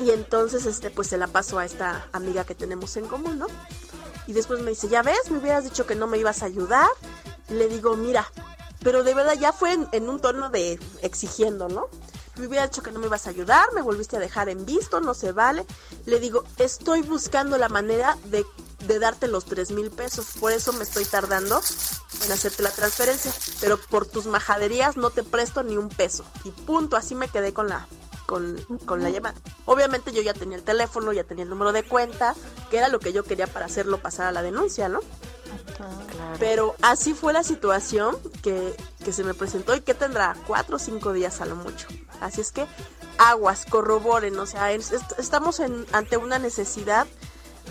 Y 0.00 0.10
entonces, 0.10 0.64
este, 0.64 0.90
pues 0.90 1.08
se 1.08 1.18
la 1.18 1.26
paso 1.26 1.58
a 1.58 1.64
esta 1.64 2.06
amiga 2.12 2.44
que 2.44 2.54
tenemos 2.54 2.96
en 2.96 3.08
común, 3.08 3.38
¿no? 3.38 3.46
Y 4.28 4.34
después 4.34 4.60
me 4.60 4.70
dice, 4.70 4.88
ya 4.88 5.02
ves, 5.02 5.30
me 5.30 5.38
hubieras 5.38 5.64
dicho 5.64 5.86
que 5.86 5.96
no 5.96 6.06
me 6.06 6.18
ibas 6.18 6.44
a 6.44 6.46
ayudar. 6.46 6.86
Le 7.48 7.66
digo, 7.66 7.96
mira, 7.96 8.30
pero 8.84 9.02
de 9.02 9.14
verdad 9.14 9.34
ya 9.34 9.52
fue 9.52 9.76
en, 9.90 10.08
un 10.08 10.20
tono 10.20 10.50
de 10.50 10.78
exigiendo, 11.02 11.68
¿no? 11.68 11.88
Me 12.36 12.46
hubiera 12.46 12.68
dicho 12.68 12.82
que 12.82 12.92
no 12.92 13.00
me 13.00 13.06
ibas 13.06 13.26
a 13.26 13.30
ayudar, 13.30 13.72
me 13.74 13.82
volviste 13.82 14.16
a 14.16 14.20
dejar 14.20 14.48
en 14.48 14.64
visto, 14.64 15.00
no 15.00 15.14
se 15.14 15.32
vale. 15.32 15.66
Le 16.06 16.20
digo, 16.20 16.44
estoy 16.58 17.02
buscando 17.02 17.58
la 17.58 17.68
manera 17.68 18.16
de 18.26 18.46
de 18.86 18.98
darte 18.98 19.28
los 19.28 19.44
tres 19.44 19.70
mil 19.70 19.90
pesos. 19.90 20.26
Por 20.38 20.52
eso 20.52 20.72
me 20.72 20.84
estoy 20.84 21.04
tardando 21.04 21.60
en 22.24 22.32
hacerte 22.32 22.62
la 22.62 22.70
transferencia. 22.70 23.32
Pero 23.60 23.78
por 23.78 24.06
tus 24.06 24.26
majaderías 24.26 24.96
no 24.96 25.10
te 25.10 25.22
presto 25.22 25.62
ni 25.62 25.76
un 25.76 25.88
peso. 25.88 26.24
Y 26.44 26.50
punto, 26.50 26.96
así 26.96 27.14
me 27.14 27.28
quedé 27.28 27.52
con 27.52 27.68
la, 27.68 27.88
con, 28.28 28.58
con, 28.84 29.02
la 29.02 29.08
llamada. 29.08 29.40
Obviamente 29.64 30.12
yo 30.12 30.20
ya 30.20 30.34
tenía 30.34 30.58
el 30.58 30.62
teléfono, 30.62 31.14
ya 31.14 31.24
tenía 31.24 31.44
el 31.44 31.48
número 31.48 31.72
de 31.72 31.82
cuenta, 31.82 32.34
que 32.70 32.76
era 32.76 32.88
lo 32.88 33.00
que 33.00 33.14
yo 33.14 33.24
quería 33.24 33.46
para 33.46 33.64
hacerlo 33.64 34.02
pasar 34.02 34.26
a 34.26 34.32
la 34.32 34.42
denuncia, 34.42 34.90
¿no? 34.90 35.00
Pero 36.38 36.74
así 36.82 37.14
fue 37.14 37.32
la 37.32 37.42
situación 37.42 38.18
que, 38.42 38.76
que 39.02 39.14
se 39.14 39.24
me 39.24 39.32
presentó 39.32 39.74
y 39.74 39.80
que 39.80 39.94
tendrá 39.94 40.36
cuatro 40.46 40.76
o 40.76 40.78
cinco 40.78 41.14
días 41.14 41.40
a 41.40 41.46
lo 41.46 41.56
mucho. 41.56 41.88
Así 42.20 42.42
es 42.42 42.52
que 42.52 42.66
aguas, 43.16 43.64
corroboren, 43.64 44.38
o 44.38 44.44
sea, 44.44 44.72
estamos 44.72 45.58
en, 45.60 45.86
ante 45.92 46.18
una 46.18 46.38
necesidad 46.38 47.06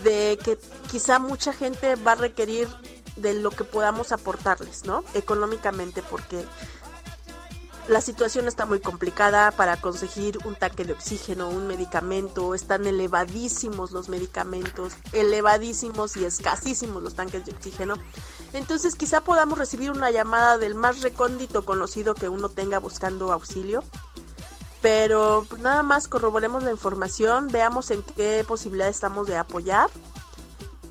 de 0.03 0.39
que 0.43 0.57
quizá 0.89 1.19
mucha 1.19 1.53
gente 1.53 1.95
va 1.97 2.13
a 2.13 2.15
requerir 2.15 2.67
de 3.15 3.35
lo 3.35 3.51
que 3.51 3.63
podamos 3.63 4.11
aportarles, 4.11 4.85
¿no? 4.85 5.03
Económicamente, 5.13 6.01
porque 6.01 6.43
la 7.88 8.02
situación 8.02 8.47
está 8.47 8.65
muy 8.65 8.80
complicada 8.80 9.52
para 9.52 9.80
conseguir 9.80 10.39
un 10.45 10.56
tanque 10.56 10.84
de 10.84 10.93
oxígeno, 10.93 11.50
un 11.50 11.67
medicamento, 11.67 12.54
están 12.54 12.86
elevadísimos 12.86 13.91
los 13.91 14.10
medicamentos, 14.10 14.93
elevadísimos 15.13 16.17
y 16.17 16.26
escasísimos 16.26 17.02
los 17.02 17.15
tanques 17.15 17.45
de 17.45 17.54
oxígeno. 17.54 17.95
Entonces 18.54 18.95
quizá 18.95 19.21
podamos 19.21 19.58
recibir 19.58 19.91
una 19.91 20.12
llamada 20.12 20.58
del 20.58 20.76
más 20.76 21.02
recóndito 21.02 21.63
conocido 21.65 22.13
que 22.13 22.30
uno 22.30 22.50
tenga 22.50 22.80
buscando 22.80 23.32
auxilio 23.32 23.84
Pero 24.82 25.45
pues, 25.50 25.62
nada 25.62 25.84
más 25.84 26.08
corroboremos 26.08 26.63
la 26.63 26.71
información, 26.71 27.47
veamos 27.50 27.91
en 27.91 28.04
qué 28.04 28.43
posibilidad 28.47 28.89
estamos 28.89 29.28
de 29.28 29.38
apoyar 29.38 29.89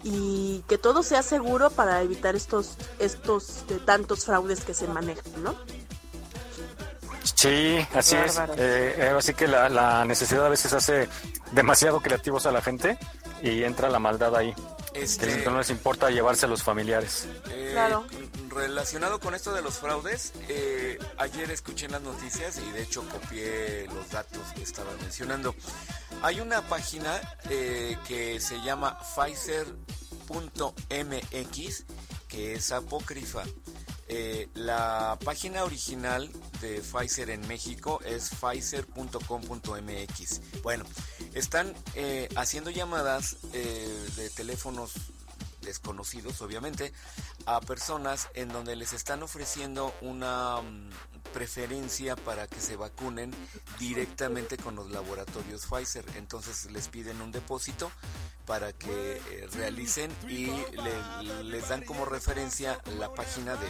y 0.02 0.62
que 0.68 0.78
todo 0.78 1.02
sea 1.02 1.22
seguro 1.22 1.70
para 1.70 2.00
evitar 2.02 2.36
estos 2.36 2.76
estos 2.98 3.66
de 3.68 3.78
tantos 3.80 4.24
fraudes 4.24 4.64
que 4.64 4.72
se 4.72 4.86
manejan, 4.86 5.42
¿no? 5.42 5.54
Sí, 7.34 7.78
así 7.94 8.16
es. 8.16 8.36
Eh, 8.56 8.94
eh, 8.98 9.14
así 9.16 9.34
que 9.34 9.46
la, 9.48 9.68
la 9.68 10.04
necesidad 10.04 10.46
a 10.46 10.48
veces 10.48 10.72
hace 10.72 11.08
demasiado 11.52 12.00
creativos 12.00 12.46
a 12.46 12.52
la 12.52 12.62
gente 12.62 12.98
y 13.42 13.62
entra 13.64 13.88
la 13.88 13.98
maldad 13.98 14.34
ahí. 14.36 14.54
Este- 14.94 15.42
Que 15.42 15.50
no 15.50 15.58
les 15.58 15.68
importa 15.70 16.08
llevarse 16.10 16.46
a 16.46 16.48
los 16.48 16.62
familiares. 16.62 17.26
Eh, 17.50 17.70
Claro. 17.72 18.06
Relacionado 18.48 19.20
con 19.20 19.34
esto 19.34 19.52
de 19.52 19.60
los 19.60 19.74
fraudes, 19.74 20.32
eh, 20.48 20.98
ayer 21.18 21.50
escuché 21.50 21.84
en 21.86 21.92
las 21.92 22.00
noticias 22.00 22.56
y 22.58 22.70
de 22.72 22.82
hecho 22.82 23.06
copié 23.06 23.86
los 23.94 24.08
datos 24.10 24.40
que 24.54 24.62
estaban 24.62 24.96
mencionando. 25.02 25.54
Hay 26.22 26.40
una 26.40 26.62
página 26.62 27.20
eh, 27.50 27.98
que 28.08 28.40
se 28.40 28.58
llama 28.62 28.98
Pfizer.mx 30.66 31.84
que 32.28 32.54
es 32.54 32.72
apócrifa. 32.72 33.42
Eh, 34.08 34.48
la 34.54 35.18
página 35.24 35.64
original 35.64 36.30
de 36.60 36.80
Pfizer 36.80 37.30
en 37.30 37.46
México 37.48 38.00
es 38.04 38.30
pfizer.com.mx. 38.30 38.80
Bueno, 40.62 40.84
están 41.34 41.74
eh, 41.94 42.28
haciendo 42.36 42.70
llamadas 42.70 43.38
eh, 43.52 44.08
de 44.16 44.30
teléfonos 44.30 44.92
desconocidos, 45.62 46.40
obviamente, 46.40 46.92
a 47.46 47.60
personas 47.60 48.28
en 48.34 48.48
donde 48.48 48.76
les 48.76 48.92
están 48.92 49.24
ofreciendo 49.24 49.92
una 50.00 50.62
mm, 50.62 50.90
preferencia 51.26 52.16
para 52.16 52.46
que 52.46 52.60
se 52.60 52.76
vacunen 52.76 53.32
directamente 53.78 54.56
con 54.56 54.76
los 54.76 54.90
laboratorios 54.90 55.66
Pfizer. 55.66 56.04
Entonces 56.16 56.70
les 56.70 56.88
piden 56.88 57.20
un 57.20 57.32
depósito 57.32 57.90
para 58.46 58.72
que 58.72 59.16
eh, 59.16 59.48
realicen 59.54 60.10
y 60.28 60.46
le- 60.46 61.42
les 61.44 61.68
dan 61.68 61.82
como 61.82 62.04
referencia 62.04 62.80
la 62.98 63.12
página 63.12 63.56
de 63.56 63.66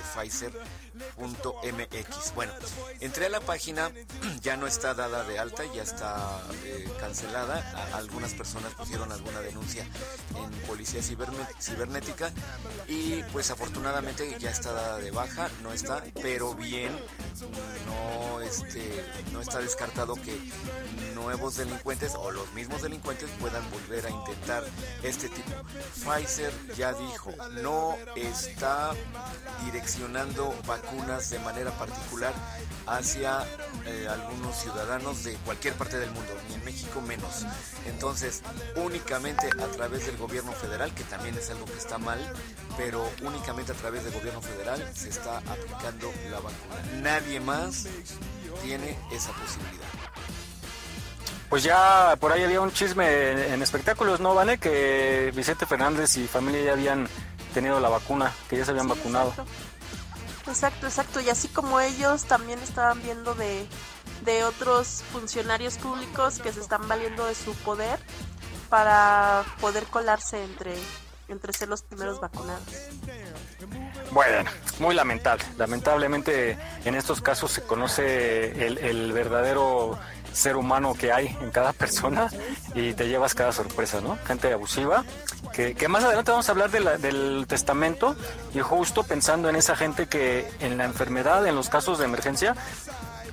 Pfizer.mx. 1.06 2.34
Bueno, 2.34 2.52
entré 3.00 3.26
a 3.26 3.28
la 3.30 3.40
página, 3.40 3.90
ya 4.42 4.56
no 4.56 4.66
está 4.66 4.92
dada 4.94 5.24
de 5.24 5.38
alta, 5.38 5.64
ya 5.72 5.82
está 5.82 6.42
eh, 6.64 6.88
cancelada. 7.00 7.90
Algunas 7.94 8.34
personas 8.34 8.74
pusieron 8.74 9.12
alguna 9.12 9.40
denuncia 9.40 9.86
en 10.34 10.50
policía 10.66 11.00
cibernética 11.02 12.32
y 12.88 13.22
pues 13.32 13.50
afortunadamente 13.50 14.36
ya 14.38 14.50
está 14.50 14.72
dada 14.72 14.98
de 14.98 15.10
baja, 15.10 15.48
no 15.62 15.72
está, 15.72 16.04
pero 16.22 16.54
bien, 16.54 16.92
no 17.86 18.40
este 18.40 19.04
no 19.32 19.40
está 19.40 19.58
descartado 19.58 20.14
que 20.14 20.38
nuevos 21.14 21.56
delincuentes 21.56 22.14
o 22.14 22.30
los 22.30 22.52
mismos 22.52 22.82
delincuentes 22.82 23.28
puedan 23.40 23.62
volver 23.70 24.06
a 24.06 24.10
intentar 24.10 24.64
este 25.02 25.28
tipo. 25.28 25.50
Pfizer 25.94 26.52
ya 26.76 26.92
dijo, 26.92 27.32
no 27.62 27.96
está 28.14 28.92
direccionando 29.64 30.54
vacunas 30.66 31.30
de 31.30 31.38
manera 31.40 31.72
particular 31.72 32.32
hacia 32.86 33.44
eh, 33.86 34.06
algunos 34.08 34.56
ciudadanos 34.56 35.24
de 35.24 35.34
cualquier 35.38 35.74
parte 35.74 35.98
del 35.98 36.10
mundo, 36.12 36.32
ni 36.48 36.54
en 36.54 36.64
México 36.64 37.00
menos. 37.00 37.44
Entonces, 37.86 38.42
únicamente 38.76 39.48
a 39.48 39.66
través 39.68 40.06
del 40.06 40.16
gobierno 40.16 40.52
federal, 40.52 40.94
que 40.94 41.04
también 41.04 41.34
es 41.36 41.50
algo 41.50 41.64
que 41.64 41.78
está 41.78 41.98
mal, 41.98 42.18
pero 42.76 43.08
únicamente 43.22 43.72
a 43.72 43.74
través 43.74 44.04
del 44.04 44.12
gobierno 44.12 44.40
federal 44.40 44.82
se 44.94 45.08
está 45.08 45.38
aplicando 45.38 46.12
la 46.30 46.38
vacuna. 46.38 47.00
Nadie 47.02 47.35
más 47.40 47.86
tiene 48.62 48.98
esa 49.12 49.32
posibilidad. 49.32 49.86
Pues 51.48 51.62
ya 51.62 52.16
por 52.18 52.32
ahí 52.32 52.42
había 52.42 52.60
un 52.60 52.72
chisme 52.72 53.30
en, 53.30 53.38
en 53.54 53.62
espectáculos, 53.62 54.20
¿no, 54.20 54.34
Vane? 54.34 54.58
Que 54.58 55.32
Vicente 55.34 55.64
Fernández 55.64 56.16
y 56.16 56.26
familia 56.26 56.64
ya 56.64 56.72
habían 56.72 57.08
tenido 57.54 57.78
la 57.80 57.88
vacuna, 57.88 58.32
que 58.50 58.56
ya 58.56 58.64
se 58.64 58.72
habían 58.72 58.88
vacunado. 58.88 59.32
Exacto, 60.46 60.86
exacto. 60.86 61.20
Y 61.20 61.30
así 61.30 61.48
como 61.48 61.80
ellos 61.80 62.24
también 62.24 62.58
estaban 62.60 63.00
viendo 63.02 63.34
de, 63.34 63.66
de 64.24 64.44
otros 64.44 65.02
funcionarios 65.12 65.78
públicos 65.78 66.38
que 66.40 66.52
se 66.52 66.60
están 66.60 66.86
valiendo 66.88 67.24
de 67.26 67.34
su 67.34 67.54
poder 67.54 67.98
para 68.68 69.44
poder 69.60 69.84
colarse 69.84 70.42
entre, 70.42 70.74
entre 71.28 71.52
ser 71.52 71.68
los 71.68 71.82
primeros 71.82 72.20
vacunados. 72.20 72.62
Bueno, 74.12 74.48
muy 74.78 74.94
lamentable. 74.94 75.44
Lamentablemente 75.56 76.56
en 76.84 76.94
estos 76.94 77.20
casos 77.20 77.50
se 77.52 77.62
conoce 77.62 78.66
el, 78.66 78.78
el 78.78 79.12
verdadero 79.12 79.98
ser 80.32 80.56
humano 80.56 80.94
que 80.94 81.12
hay 81.12 81.26
en 81.40 81.50
cada 81.50 81.72
persona 81.72 82.28
y 82.74 82.92
te 82.92 83.08
llevas 83.08 83.34
cada 83.34 83.52
sorpresa, 83.52 84.00
¿no? 84.02 84.18
Gente 84.26 84.52
abusiva, 84.52 85.02
que, 85.52 85.74
que 85.74 85.88
más 85.88 86.04
adelante 86.04 86.30
vamos 86.30 86.48
a 86.48 86.52
hablar 86.52 86.70
de 86.70 86.80
la- 86.80 86.98
del 86.98 87.46
testamento 87.48 88.14
y 88.54 88.60
justo 88.60 89.02
pensando 89.02 89.48
en 89.48 89.56
esa 89.56 89.76
gente 89.76 90.06
que 90.08 90.46
en 90.60 90.76
la 90.76 90.84
enfermedad, 90.84 91.46
en 91.46 91.54
los 91.54 91.70
casos 91.70 91.98
de 91.98 92.04
emergencia, 92.04 92.54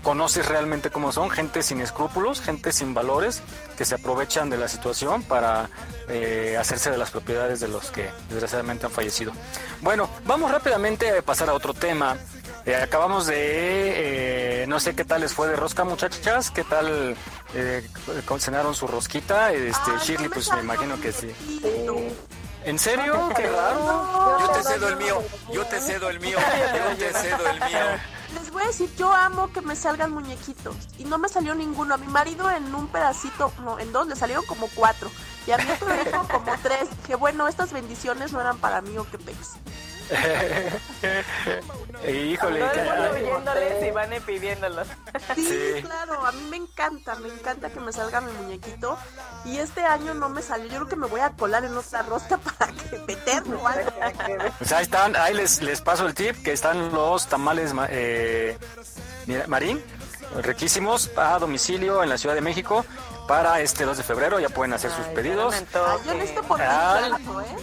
conoces 0.03 0.47
realmente 0.47 0.91
cómo 0.91 1.11
son, 1.11 1.29
gente 1.31 1.63
sin 1.63 1.81
escrúpulos, 1.81 2.41
gente 2.41 2.71
sin 2.71 2.93
valores, 2.93 3.41
que 3.77 3.85
se 3.85 3.95
aprovechan 3.95 4.49
de 4.49 4.57
la 4.57 4.67
situación 4.67 5.23
para 5.23 5.69
eh, 6.09 6.57
hacerse 6.59 6.91
de 6.91 6.97
las 6.97 7.09
propiedades 7.09 7.59
de 7.59 7.69
los 7.69 7.89
que 7.89 8.11
desgraciadamente 8.29 8.85
han 8.85 8.91
fallecido. 8.91 9.31
Bueno, 9.81 10.09
vamos 10.25 10.51
rápidamente 10.51 11.17
a 11.17 11.21
pasar 11.21 11.49
a 11.49 11.53
otro 11.53 11.73
tema. 11.73 12.17
Eh, 12.65 12.75
acabamos 12.75 13.25
de, 13.25 14.61
eh, 14.63 14.65
no 14.67 14.79
sé 14.79 14.95
qué 14.95 15.03
tal 15.03 15.21
les 15.21 15.33
fue 15.33 15.47
de 15.47 15.55
rosca 15.55 15.83
muchachas, 15.83 16.49
qué 16.51 16.63
tal 16.63 17.15
eh, 17.53 17.87
cenaron 18.39 18.73
su 18.73 18.87
rosquita, 18.87 19.51
este, 19.51 19.91
Shirley, 20.01 20.29
pues 20.29 20.51
me 20.51 20.61
imagino 20.61 20.99
que 20.99 21.11
sí. 21.11 21.33
¿En 22.65 22.79
serio? 22.79 23.29
Qué 23.35 23.49
raro. 23.49 24.39
Yo 24.39 24.49
te 24.51 24.63
cedo 24.63 24.87
el 24.87 24.95
mío, 24.95 25.21
yo 25.51 25.65
te 25.65 25.79
cedo 25.81 26.09
el 26.09 26.19
mío, 26.21 26.37
yo 26.39 26.97
te 26.97 27.13
cedo 27.13 27.49
el 27.49 27.59
mío. 27.59 27.85
Les 28.33 28.51
voy 28.51 28.63
a 28.63 28.67
decir, 28.67 28.89
yo 28.97 29.11
amo 29.11 29.51
que 29.51 29.61
me 29.61 29.75
salgan 29.75 30.11
muñequitos. 30.11 30.75
Y 30.97 31.05
no 31.05 31.17
me 31.17 31.29
salió 31.29 31.55
ninguno. 31.55 31.93
A 31.93 31.97
mi 31.97 32.07
marido 32.07 32.49
en 32.49 32.73
un 32.73 32.87
pedacito, 32.87 33.51
no, 33.63 33.79
en 33.79 33.91
dos, 33.91 34.07
le 34.07 34.15
salieron 34.15 34.45
como 34.45 34.67
cuatro. 34.75 35.11
Y 35.45 35.51
a 35.51 35.57
mi 35.57 35.69
otro 35.69 35.93
hijo 35.93 36.27
como 36.31 36.51
tres. 36.61 36.89
Que 37.05 37.15
bueno, 37.15 37.47
estas 37.47 37.71
bendiciones 37.71 38.31
no 38.31 38.41
eran 38.41 38.57
para 38.57 38.81
mí 38.81 38.97
o 38.97 39.09
qué 39.09 39.17
pex. 39.17 39.53
Híjole, 42.07 42.63
huyéndoles 43.13 43.83
y 43.87 43.91
van 43.91 44.09
pidiéndolos. 44.25 44.87
Sí, 45.35 45.43
Sí. 45.75 45.81
claro, 45.83 46.25
a 46.25 46.31
mí 46.31 46.41
me 46.49 46.57
encanta, 46.57 47.15
me 47.15 47.29
encanta 47.29 47.69
que 47.69 47.79
me 47.79 47.91
salga 47.93 48.21
mi 48.21 48.31
muñequito. 48.33 48.97
Y 49.45 49.57
este 49.57 49.83
año 49.85 50.13
no 50.13 50.29
me 50.29 50.41
salió. 50.41 50.65
Yo 50.67 50.75
creo 50.77 50.87
que 50.87 50.95
me 50.95 51.07
voy 51.07 51.21
a 51.21 51.29
colar 51.31 51.63
en 51.65 51.75
otra 51.77 52.01
rosca 52.03 52.37
para 52.57 52.71
que 52.73 52.97
meterlo 53.07 53.61
o 53.61 53.67
algo. 53.67 53.91
Pues 54.57 54.71
ahí 54.71 54.83
están, 54.83 55.15
ahí 55.15 55.33
les, 55.33 55.61
les 55.61 55.81
paso 55.81 56.05
el 56.05 56.13
tip, 56.13 56.41
que 56.43 56.51
están 56.51 56.91
los 56.93 57.27
tamales 57.27 57.73
ma- 57.73 57.87
eh, 57.89 58.57
mira, 59.25 59.45
marín, 59.47 59.83
riquísimos, 60.41 61.11
a 61.17 61.37
domicilio 61.39 62.03
en 62.03 62.09
la 62.09 62.17
Ciudad 62.17 62.35
de 62.35 62.41
México 62.41 62.85
para 63.27 63.61
este 63.61 63.85
2 63.85 63.97
de 63.97 64.03
febrero, 64.03 64.39
ya 64.39 64.49
pueden 64.49 64.73
hacer 64.73 64.91
sus 64.91 65.05
pedidos. 65.07 65.55
Ay, 65.55 65.99
yo 66.05 66.13
necesito 66.13 66.43
por 66.43 66.61
Al 66.61 67.11
tanto, 67.11 67.41
¿eh? 67.41 67.55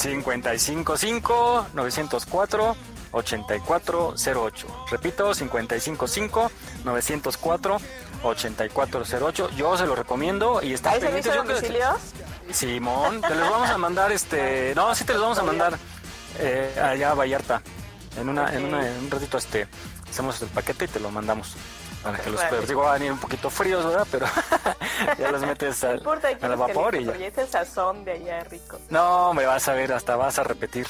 555 0.00 1.66
904 1.74 2.76
8408. 3.12 4.86
Repito, 4.90 5.32
555 5.32 6.50
904 6.84 7.78
8408. 8.22 9.50
Yo 9.56 9.76
se 9.76 9.86
lo 9.86 9.94
recomiendo 9.94 10.62
y 10.62 10.74
está 10.74 10.92
¿Hay 10.92 11.00
servicio 11.00 11.32
a 11.32 11.36
domicilio? 11.36 11.96
Simón, 12.50 13.20
te 13.20 13.34
los 13.34 13.50
vamos 13.50 13.70
a 13.70 13.78
mandar 13.78 14.12
este, 14.12 14.72
no, 14.76 14.94
sí 14.94 15.04
te 15.04 15.12
los 15.14 15.22
vamos 15.22 15.38
a 15.38 15.42
mandar 15.42 15.78
eh, 16.38 16.78
allá 16.82 17.10
a 17.10 17.14
Vallarta. 17.14 17.62
En 18.18 18.28
una, 18.28 18.54
en 18.54 18.64
una, 18.64 18.86
en 18.88 19.04
un 19.04 19.10
ratito 19.10 19.36
este 19.36 19.68
hacemos 20.08 20.40
el 20.40 20.48
paquete 20.48 20.86
y 20.86 20.88
te 20.88 21.00
lo 21.00 21.10
mandamos. 21.10 21.54
Para 22.06 22.18
que 22.22 22.30
los 22.30 22.40
perros, 22.42 22.68
digo, 22.68 22.80
van 22.82 22.90
a 22.90 22.92
venir 22.94 23.12
un 23.12 23.18
poquito 23.18 23.50
fríos, 23.50 23.84
¿verdad? 23.84 24.06
Pero 24.10 24.26
ya 25.18 25.30
los 25.32 25.42
metes 25.42 25.82
al, 25.84 25.96
importa, 25.98 26.28
al 26.40 26.56
vapor 26.56 26.94
y 26.94 27.04
ya. 27.04 27.12
ese 27.14 27.46
sazón 27.46 28.04
de 28.04 28.12
allá 28.12 28.44
rico. 28.44 28.78
No, 28.90 29.32
me 29.34 29.44
vas 29.46 29.66
a 29.68 29.72
ver, 29.74 29.92
hasta 29.92 30.16
vas 30.16 30.38
a 30.38 30.44
repetir. 30.44 30.86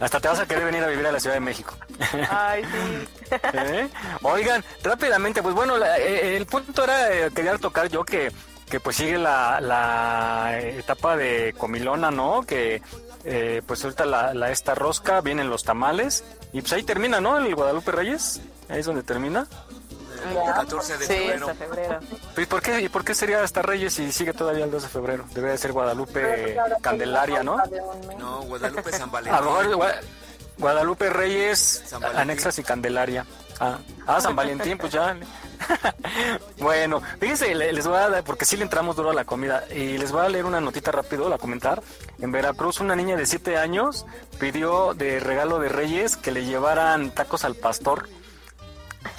Hasta 0.00 0.18
te 0.18 0.26
vas 0.28 0.40
a 0.40 0.46
querer 0.46 0.64
venir 0.64 0.82
a 0.82 0.88
vivir 0.88 1.06
a 1.06 1.12
la 1.12 1.20
Ciudad 1.20 1.36
de 1.36 1.40
México. 1.40 1.74
Ay, 2.30 2.64
sí. 2.64 3.06
¿Eh? 3.54 3.88
Oigan, 4.22 4.64
rápidamente, 4.82 5.42
pues 5.42 5.54
bueno, 5.54 5.76
la- 5.76 5.98
eh, 5.98 6.36
el 6.36 6.46
punto 6.46 6.82
era, 6.84 7.12
eh, 7.12 7.30
quería 7.34 7.56
tocar 7.58 7.88
yo 7.88 8.04
que, 8.04 8.32
que 8.68 8.80
pues 8.80 8.96
sigue 8.96 9.18
la, 9.18 9.60
la 9.60 10.58
etapa 10.60 11.16
de 11.16 11.54
comilona, 11.56 12.10
¿no? 12.10 12.42
Que 12.42 12.82
eh, 13.24 13.62
pues 13.66 13.84
ahorita 13.84 14.04
la, 14.04 14.34
la 14.34 14.50
esta 14.50 14.74
rosca, 14.74 15.20
vienen 15.20 15.48
los 15.50 15.62
tamales 15.62 16.24
y 16.52 16.60
pues 16.60 16.72
ahí 16.72 16.82
termina, 16.82 17.20
¿no? 17.20 17.38
El 17.38 17.54
Guadalupe 17.54 17.92
Reyes, 17.92 18.40
ahí 18.68 18.80
es 18.80 18.86
donde 18.86 19.02
termina. 19.04 19.46
El 20.18 20.54
14 20.54 20.98
de 20.98 21.06
Sí, 21.06 21.12
febrero. 21.14 21.54
febrero. 21.54 22.00
¿Y 22.36 22.46
por 22.46 22.62
qué, 22.62 22.80
y 22.80 22.88
por 22.88 23.04
qué 23.04 23.14
sería 23.14 23.42
hasta 23.42 23.62
Reyes 23.62 23.98
y 23.98 24.12
sigue 24.12 24.32
todavía 24.32 24.64
el 24.64 24.70
2 24.70 24.82
de 24.82 24.88
febrero? 24.88 25.24
Debería 25.30 25.52
de 25.52 25.58
ser 25.58 25.72
Guadalupe 25.72 26.56
Candelaria, 26.80 27.42
¿no? 27.42 27.56
No, 28.18 28.42
Guadalupe 28.42 28.90
San 28.92 29.02
A 29.02 29.06
lo 29.06 29.12
Valentín. 29.12 29.32
mejor 29.44 29.66
Gua- 29.76 30.00
Guadalupe 30.58 31.10
Reyes, 31.10 31.84
Valentín. 31.92 32.18
anexas 32.20 32.58
y 32.58 32.62
Candelaria. 32.64 33.24
Ah, 33.60 33.78
ah, 34.06 34.20
San 34.20 34.34
Valentín, 34.36 34.76
pues 34.78 34.92
ya. 34.92 35.16
bueno, 36.58 37.02
fíjense, 37.20 37.54
le- 37.54 37.72
les 37.72 37.86
voy 37.86 37.96
a 37.96 38.08
dar, 38.08 38.24
porque 38.24 38.44
sí 38.44 38.56
le 38.56 38.62
entramos 38.64 38.96
duro 38.96 39.10
a 39.10 39.14
la 39.14 39.24
comida, 39.24 39.64
y 39.70 39.98
les 39.98 40.12
voy 40.12 40.24
a 40.24 40.28
leer 40.28 40.44
una 40.44 40.60
notita 40.60 40.90
rápido, 40.92 41.32
a 41.32 41.38
comentar. 41.38 41.82
En 42.20 42.32
Veracruz, 42.32 42.80
una 42.80 42.94
niña 42.96 43.16
de 43.16 43.26
7 43.26 43.56
años 43.56 44.06
pidió 44.38 44.94
de 44.94 45.20
regalo 45.20 45.58
de 45.58 45.68
Reyes 45.68 46.16
que 46.16 46.30
le 46.32 46.44
llevaran 46.44 47.10
tacos 47.10 47.44
al 47.44 47.54
pastor. 47.54 48.08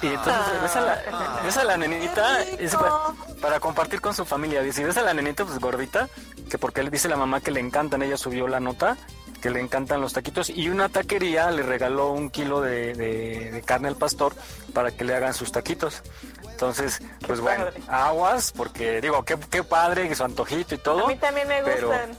Y 0.02 0.06
entonces 0.08 0.62
ves 0.62 0.76
a 0.76 0.80
la, 0.80 1.02
ves 1.44 1.56
a 1.56 1.64
la 1.64 1.76
nenita 1.76 2.42
es 2.42 2.74
para, 2.74 2.92
para 3.40 3.60
compartir 3.60 4.00
con 4.00 4.14
su 4.14 4.24
familia. 4.24 4.62
Dice, 4.62 4.84
ves 4.84 4.96
a 4.96 5.02
la 5.02 5.14
nenita 5.14 5.44
pues 5.44 5.58
gordita, 5.58 6.08
que 6.50 6.58
porque 6.58 6.82
le 6.82 6.90
dice 6.90 7.08
la 7.08 7.16
mamá 7.16 7.40
que 7.40 7.50
le 7.50 7.60
encantan, 7.60 8.02
ella 8.02 8.16
subió 8.16 8.48
la 8.48 8.60
nota, 8.60 8.96
que 9.40 9.50
le 9.50 9.60
encantan 9.60 10.00
los 10.00 10.12
taquitos. 10.12 10.50
Y 10.50 10.68
una 10.68 10.88
taquería 10.88 11.50
le 11.50 11.62
regaló 11.62 12.10
un 12.12 12.30
kilo 12.30 12.60
de, 12.60 12.94
de- 12.94 13.50
de 13.50 13.62
carne 13.62 13.88
al 13.88 13.96
pastor 13.96 14.34
para 14.74 14.90
que 14.90 15.04
le 15.04 15.14
hagan 15.14 15.34
sus 15.34 15.52
taquitos. 15.52 16.02
Entonces, 16.50 17.00
pues 17.26 17.40
bueno, 17.40 17.64
aguas, 17.88 18.52
porque 18.52 19.00
digo, 19.00 19.24
qué, 19.24 19.38
qué 19.50 19.64
padre, 19.64 20.14
su 20.14 20.24
antojito 20.24 20.74
y 20.74 20.78
todo. 20.78 21.04
A 21.06 21.08
mí 21.08 21.16
también 21.16 21.48
me 21.48 21.62
pero- 21.62 21.88
gustan. 21.88 22.10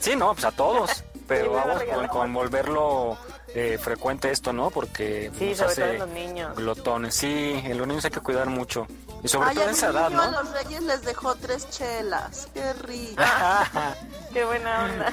Sí, 0.00 0.14
no, 0.16 0.32
pues 0.32 0.44
a 0.44 0.52
todos. 0.52 1.04
Pero 1.28 1.52
con, 1.52 1.78
regalaron. 1.78 2.08
con 2.08 2.32
volverlo 2.32 3.18
eh, 3.60 3.78
frecuente 3.78 4.30
esto, 4.30 4.52
¿no? 4.52 4.70
Porque 4.70 5.30
Sí, 5.38 5.48
nos 5.50 5.58
sobre 5.58 5.72
hace 5.72 5.80
todo 5.82 5.92
en 5.92 5.98
los 5.98 6.08
niños. 6.10 6.56
glotones. 6.56 7.14
Sí, 7.14 7.60
en 7.64 7.78
los 7.78 7.86
niños 7.86 8.04
hay 8.04 8.10
que 8.10 8.20
cuidar 8.20 8.46
mucho. 8.48 8.86
Y 9.22 9.28
sobre 9.28 9.48
Ay, 9.48 9.54
todo 9.56 9.64
a 9.64 9.68
en 9.68 9.74
esa 9.74 9.88
edad, 9.88 10.08
niño 10.10 10.22
a 10.22 10.30
¿no? 10.30 10.42
los 10.42 10.52
reyes 10.52 10.82
les 10.82 11.02
dejó 11.02 11.34
tres 11.34 11.68
chelas. 11.70 12.48
Qué 12.54 12.72
rico. 12.74 13.22
Qué 14.32 14.44
buena 14.44 14.84
onda. 14.84 15.12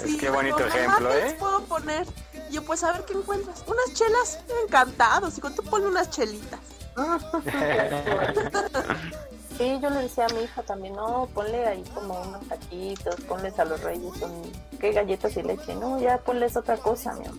Sí, 0.04 0.16
Qué 0.18 0.30
bonito 0.30 0.64
ejemplo, 0.66 1.08
"Mamá, 1.08 1.14
¿qué 1.14 1.22
les 1.24 1.32
¿eh? 1.32 1.36
puedo 1.38 1.60
poner? 1.64 2.06
Y 2.48 2.54
yo, 2.54 2.64
pues 2.64 2.82
a 2.84 2.92
ver 2.92 3.04
qué 3.04 3.14
encuentras. 3.14 3.64
Unas 3.66 3.92
chelas, 3.94 4.38
encantados. 4.64 5.34
Digo, 5.34 5.50
tú 5.50 5.62
ponle 5.64 5.88
unas 5.88 6.10
chelitas. 6.10 6.60
Sí, 9.58 9.78
yo 9.80 9.88
le 9.90 10.02
decía 10.02 10.26
a 10.26 10.34
mi 10.34 10.42
hija 10.42 10.62
también, 10.62 10.94
no, 10.94 11.28
ponle 11.32 11.66
ahí 11.66 11.82
como 11.94 12.20
unos 12.20 12.46
taquitos, 12.48 13.14
ponles 13.22 13.58
a 13.58 13.64
los 13.64 13.80
reyes, 13.82 14.12
un, 14.20 14.52
¿qué 14.78 14.92
galletas 14.92 15.34
y 15.36 15.42
leche? 15.42 15.74
No, 15.74 15.98
ya 16.00 16.18
ponles 16.18 16.56
otra 16.56 16.76
cosa, 16.76 17.12
mi 17.14 17.26
amor. 17.26 17.38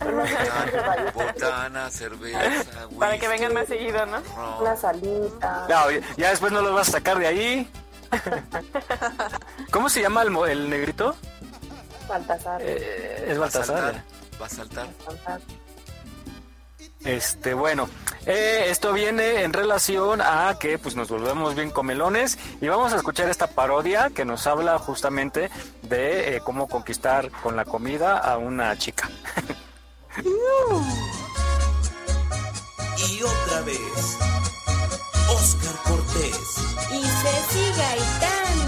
Botana, 0.00 1.12
botana, 1.14 1.90
cerveza, 1.90 2.64
Para 2.98 3.18
que 3.18 3.28
vengan 3.28 3.54
más 3.54 3.68
seguido, 3.68 4.04
¿no? 4.06 4.18
ron. 4.36 4.60
Una 4.62 4.76
salita. 4.76 5.66
No, 5.68 5.90
ya 6.16 6.30
después 6.30 6.52
no 6.52 6.60
los 6.60 6.74
vas 6.74 6.88
a 6.88 6.92
sacar 6.92 7.18
de 7.18 7.26
ahí. 7.28 7.70
¿Cómo 9.70 9.88
se 9.88 10.00
llama 10.02 10.22
el, 10.22 10.30
mo- 10.30 10.46
el 10.46 10.68
negrito? 10.68 11.14
Baltasar. 12.08 12.60
Eh, 12.62 13.26
es 13.28 13.40
Va 13.40 13.46
a 13.46 13.50
saltar, 13.50 14.02
Baltasar. 14.38 14.40
Va 14.42 14.46
a 14.46 14.48
saltar. 14.48 15.40
Este, 17.04 17.54
bueno, 17.54 17.88
eh, 18.26 18.66
esto 18.68 18.92
viene 18.92 19.42
en 19.42 19.52
relación 19.52 20.20
a 20.22 20.56
que 20.58 20.78
pues 20.78 20.96
nos 20.96 21.08
volvemos 21.08 21.54
bien 21.54 21.70
comelones 21.70 22.38
y 22.60 22.68
vamos 22.68 22.92
a 22.92 22.96
escuchar 22.96 23.28
esta 23.28 23.46
parodia 23.46 24.10
que 24.10 24.24
nos 24.24 24.46
habla 24.46 24.78
justamente 24.78 25.50
de 25.82 26.36
eh, 26.36 26.40
cómo 26.42 26.66
conquistar 26.66 27.30
con 27.42 27.56
la 27.56 27.64
comida 27.64 28.18
a 28.18 28.38
una 28.38 28.76
chica. 28.78 29.10
Y 32.96 33.22
otra 33.22 33.60
vez, 33.62 34.18
Oscar 35.28 35.74
Cortés. 35.84 36.38
Y 36.92 37.02
Ceci 37.02 37.72
Gaitán. 37.76 38.63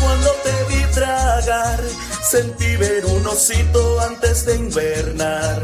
Cuando 0.00 0.30
te 0.42 0.74
vi 0.74 0.82
tragar. 0.92 1.80
Sentí 2.28 2.76
ver 2.76 3.06
un 3.06 3.26
osito 3.26 4.00
antes 4.00 4.44
de 4.44 4.56
invernar. 4.56 5.62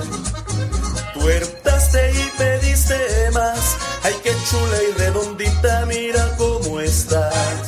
Tú 1.15 1.29
eruptaste 1.29 2.13
y 2.13 2.31
pediste 2.39 2.97
más. 3.33 3.77
Ay, 4.05 4.15
qué 4.23 4.33
chula 4.49 4.79
y 4.89 4.93
redondita, 4.99 5.85
mira 5.87 6.37
cómo 6.37 6.81
estás. 6.81 7.68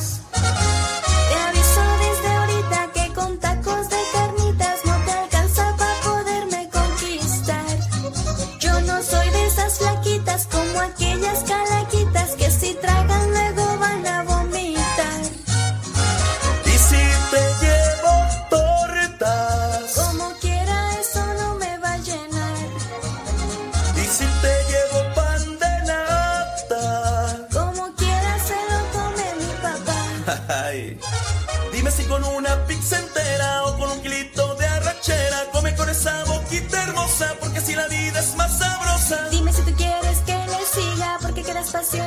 Porque 37.60 37.72
si 37.72 37.76
la 37.76 37.88
vida 37.88 38.20
es 38.20 38.36
más 38.36 38.58
sabrosa. 38.58 39.28
Dime 39.30 39.52
si 39.52 39.62
tú 39.62 39.72
quieres 39.76 40.18
que 40.24 40.32
le 40.32 40.66
siga 40.66 41.18
porque 41.20 41.42
queda 41.42 41.60
espacio 41.60 42.02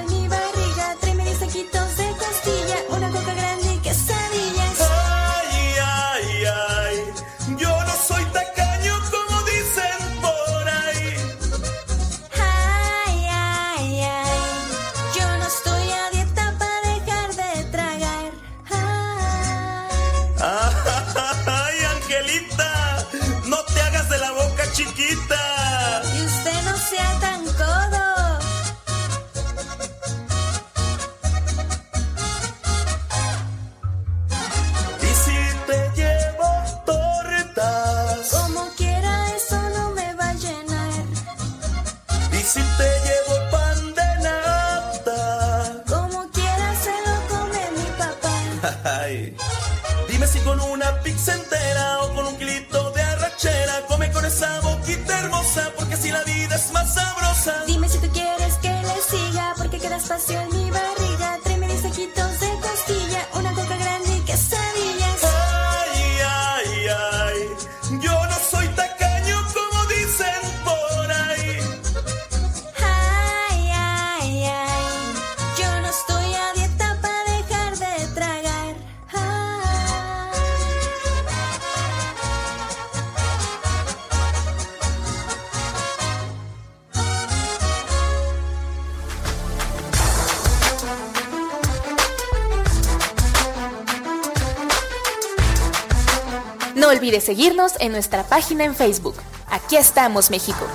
seguirnos 97.24 97.74
en 97.80 97.92
nuestra 97.92 98.24
página 98.24 98.66
en 98.66 98.76
Facebook. 98.76 99.16
Aquí 99.48 99.78
estamos, 99.78 100.30
México. 100.30 100.68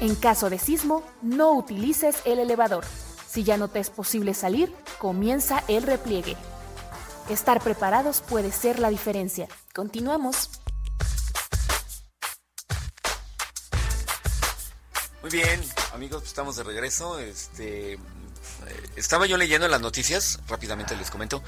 En 0.00 0.14
caso 0.14 0.50
de 0.50 0.58
sismo, 0.58 1.02
no 1.22 1.52
utilices 1.52 2.16
el 2.24 2.38
elevador. 2.38 2.84
Si 3.28 3.44
ya 3.44 3.56
no 3.56 3.68
te 3.68 3.80
es 3.80 3.90
posible 3.90 4.34
salir, 4.34 4.74
comienza 4.98 5.62
el 5.68 5.82
repliegue. 5.82 6.36
Estar 7.28 7.60
preparados 7.62 8.22
puede 8.22 8.50
ser 8.50 8.78
la 8.78 8.88
diferencia. 8.88 9.48
Continuamos. 9.74 10.50
Muy 15.22 15.30
bien, 15.30 15.60
amigos, 15.92 16.20
pues 16.20 16.28
estamos 16.28 16.56
de 16.56 16.62
regreso. 16.62 17.18
Este, 17.18 17.94
eh, 17.94 17.98
estaba 18.96 19.26
yo 19.26 19.36
leyendo 19.36 19.66
en 19.66 19.72
las 19.72 19.80
noticias, 19.80 20.38
rápidamente 20.46 20.96
les 20.96 21.10
comento, 21.10 21.42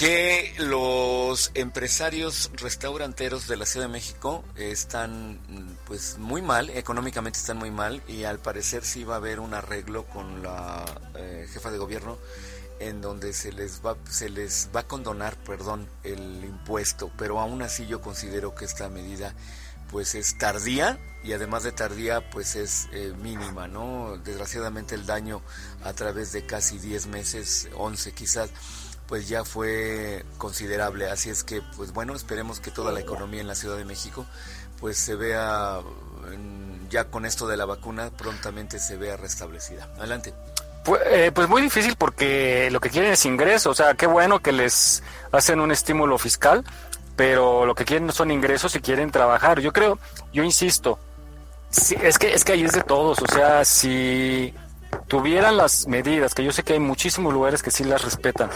que 0.00 0.54
los 0.56 1.50
empresarios 1.52 2.50
restauranteros 2.54 3.46
de 3.48 3.58
la 3.58 3.66
Ciudad 3.66 3.84
de 3.84 3.92
México 3.92 4.42
están 4.56 5.38
pues 5.84 6.16
muy 6.16 6.40
mal, 6.40 6.70
económicamente 6.70 7.38
están 7.38 7.58
muy 7.58 7.70
mal 7.70 8.02
y 8.08 8.24
al 8.24 8.38
parecer 8.38 8.82
sí 8.82 9.04
va 9.04 9.14
a 9.14 9.16
haber 9.18 9.40
un 9.40 9.52
arreglo 9.52 10.06
con 10.06 10.42
la 10.42 10.86
eh, 11.16 11.46
jefa 11.52 11.70
de 11.70 11.76
gobierno 11.76 12.16
en 12.78 13.02
donde 13.02 13.34
se 13.34 13.52
les 13.52 13.84
va 13.84 13.94
se 14.08 14.30
les 14.30 14.70
va 14.74 14.80
a 14.80 14.86
condonar, 14.86 15.36
perdón, 15.36 15.86
el 16.02 16.46
impuesto, 16.46 17.10
pero 17.18 17.38
aún 17.38 17.60
así 17.60 17.86
yo 17.86 18.00
considero 18.00 18.54
que 18.54 18.64
esta 18.64 18.88
medida 18.88 19.34
pues 19.90 20.14
es 20.14 20.38
tardía 20.38 20.98
y 21.22 21.34
además 21.34 21.62
de 21.62 21.72
tardía 21.72 22.30
pues 22.30 22.56
es 22.56 22.88
eh, 22.92 23.12
mínima, 23.20 23.68
¿no? 23.68 24.16
Desgraciadamente 24.24 24.94
el 24.94 25.04
daño 25.04 25.42
a 25.84 25.92
través 25.92 26.32
de 26.32 26.46
casi 26.46 26.78
10 26.78 27.08
meses, 27.08 27.68
11 27.76 28.12
quizás, 28.12 28.50
pues 29.10 29.28
ya 29.28 29.44
fue 29.44 30.24
considerable, 30.38 31.10
así 31.10 31.30
es 31.30 31.42
que 31.42 31.62
pues 31.76 31.92
bueno, 31.92 32.14
esperemos 32.14 32.60
que 32.60 32.70
toda 32.70 32.92
la 32.92 33.00
economía 33.00 33.40
en 33.40 33.48
la 33.48 33.56
Ciudad 33.56 33.76
de 33.76 33.84
México 33.84 34.24
pues 34.78 34.98
se 34.98 35.16
vea 35.16 35.80
ya 36.88 37.06
con 37.06 37.26
esto 37.26 37.48
de 37.48 37.56
la 37.56 37.64
vacuna 37.64 38.10
prontamente 38.16 38.78
se 38.78 38.96
vea 38.96 39.16
restablecida. 39.16 39.88
Adelante. 39.98 40.32
Pues, 40.84 41.02
eh, 41.06 41.32
pues 41.34 41.48
muy 41.48 41.60
difícil 41.60 41.96
porque 41.96 42.68
lo 42.70 42.78
que 42.78 42.88
quieren 42.88 43.10
es 43.10 43.26
ingresos, 43.26 43.72
o 43.72 43.74
sea, 43.82 43.94
qué 43.94 44.06
bueno 44.06 44.38
que 44.38 44.52
les 44.52 45.02
hacen 45.32 45.58
un 45.58 45.72
estímulo 45.72 46.16
fiscal, 46.16 46.64
pero 47.16 47.66
lo 47.66 47.74
que 47.74 47.84
quieren 47.84 48.12
son 48.12 48.30
ingresos 48.30 48.76
y 48.76 48.80
quieren 48.80 49.10
trabajar. 49.10 49.58
Yo 49.58 49.72
creo, 49.72 49.98
yo 50.32 50.44
insisto, 50.44 51.00
es 52.00 52.16
que 52.16 52.32
es 52.32 52.44
que 52.44 52.52
ahí 52.52 52.62
es 52.62 52.72
de 52.72 52.84
todos, 52.84 53.18
o 53.20 53.26
sea, 53.26 53.64
si 53.64 54.54
tuvieran 55.08 55.56
las 55.56 55.86
medidas, 55.86 56.34
que 56.34 56.44
yo 56.44 56.52
sé 56.52 56.62
que 56.62 56.74
hay 56.74 56.80
muchísimos 56.80 57.32
lugares 57.32 57.62
que 57.62 57.70
sí 57.70 57.84
las 57.84 58.02
respetan, 58.02 58.50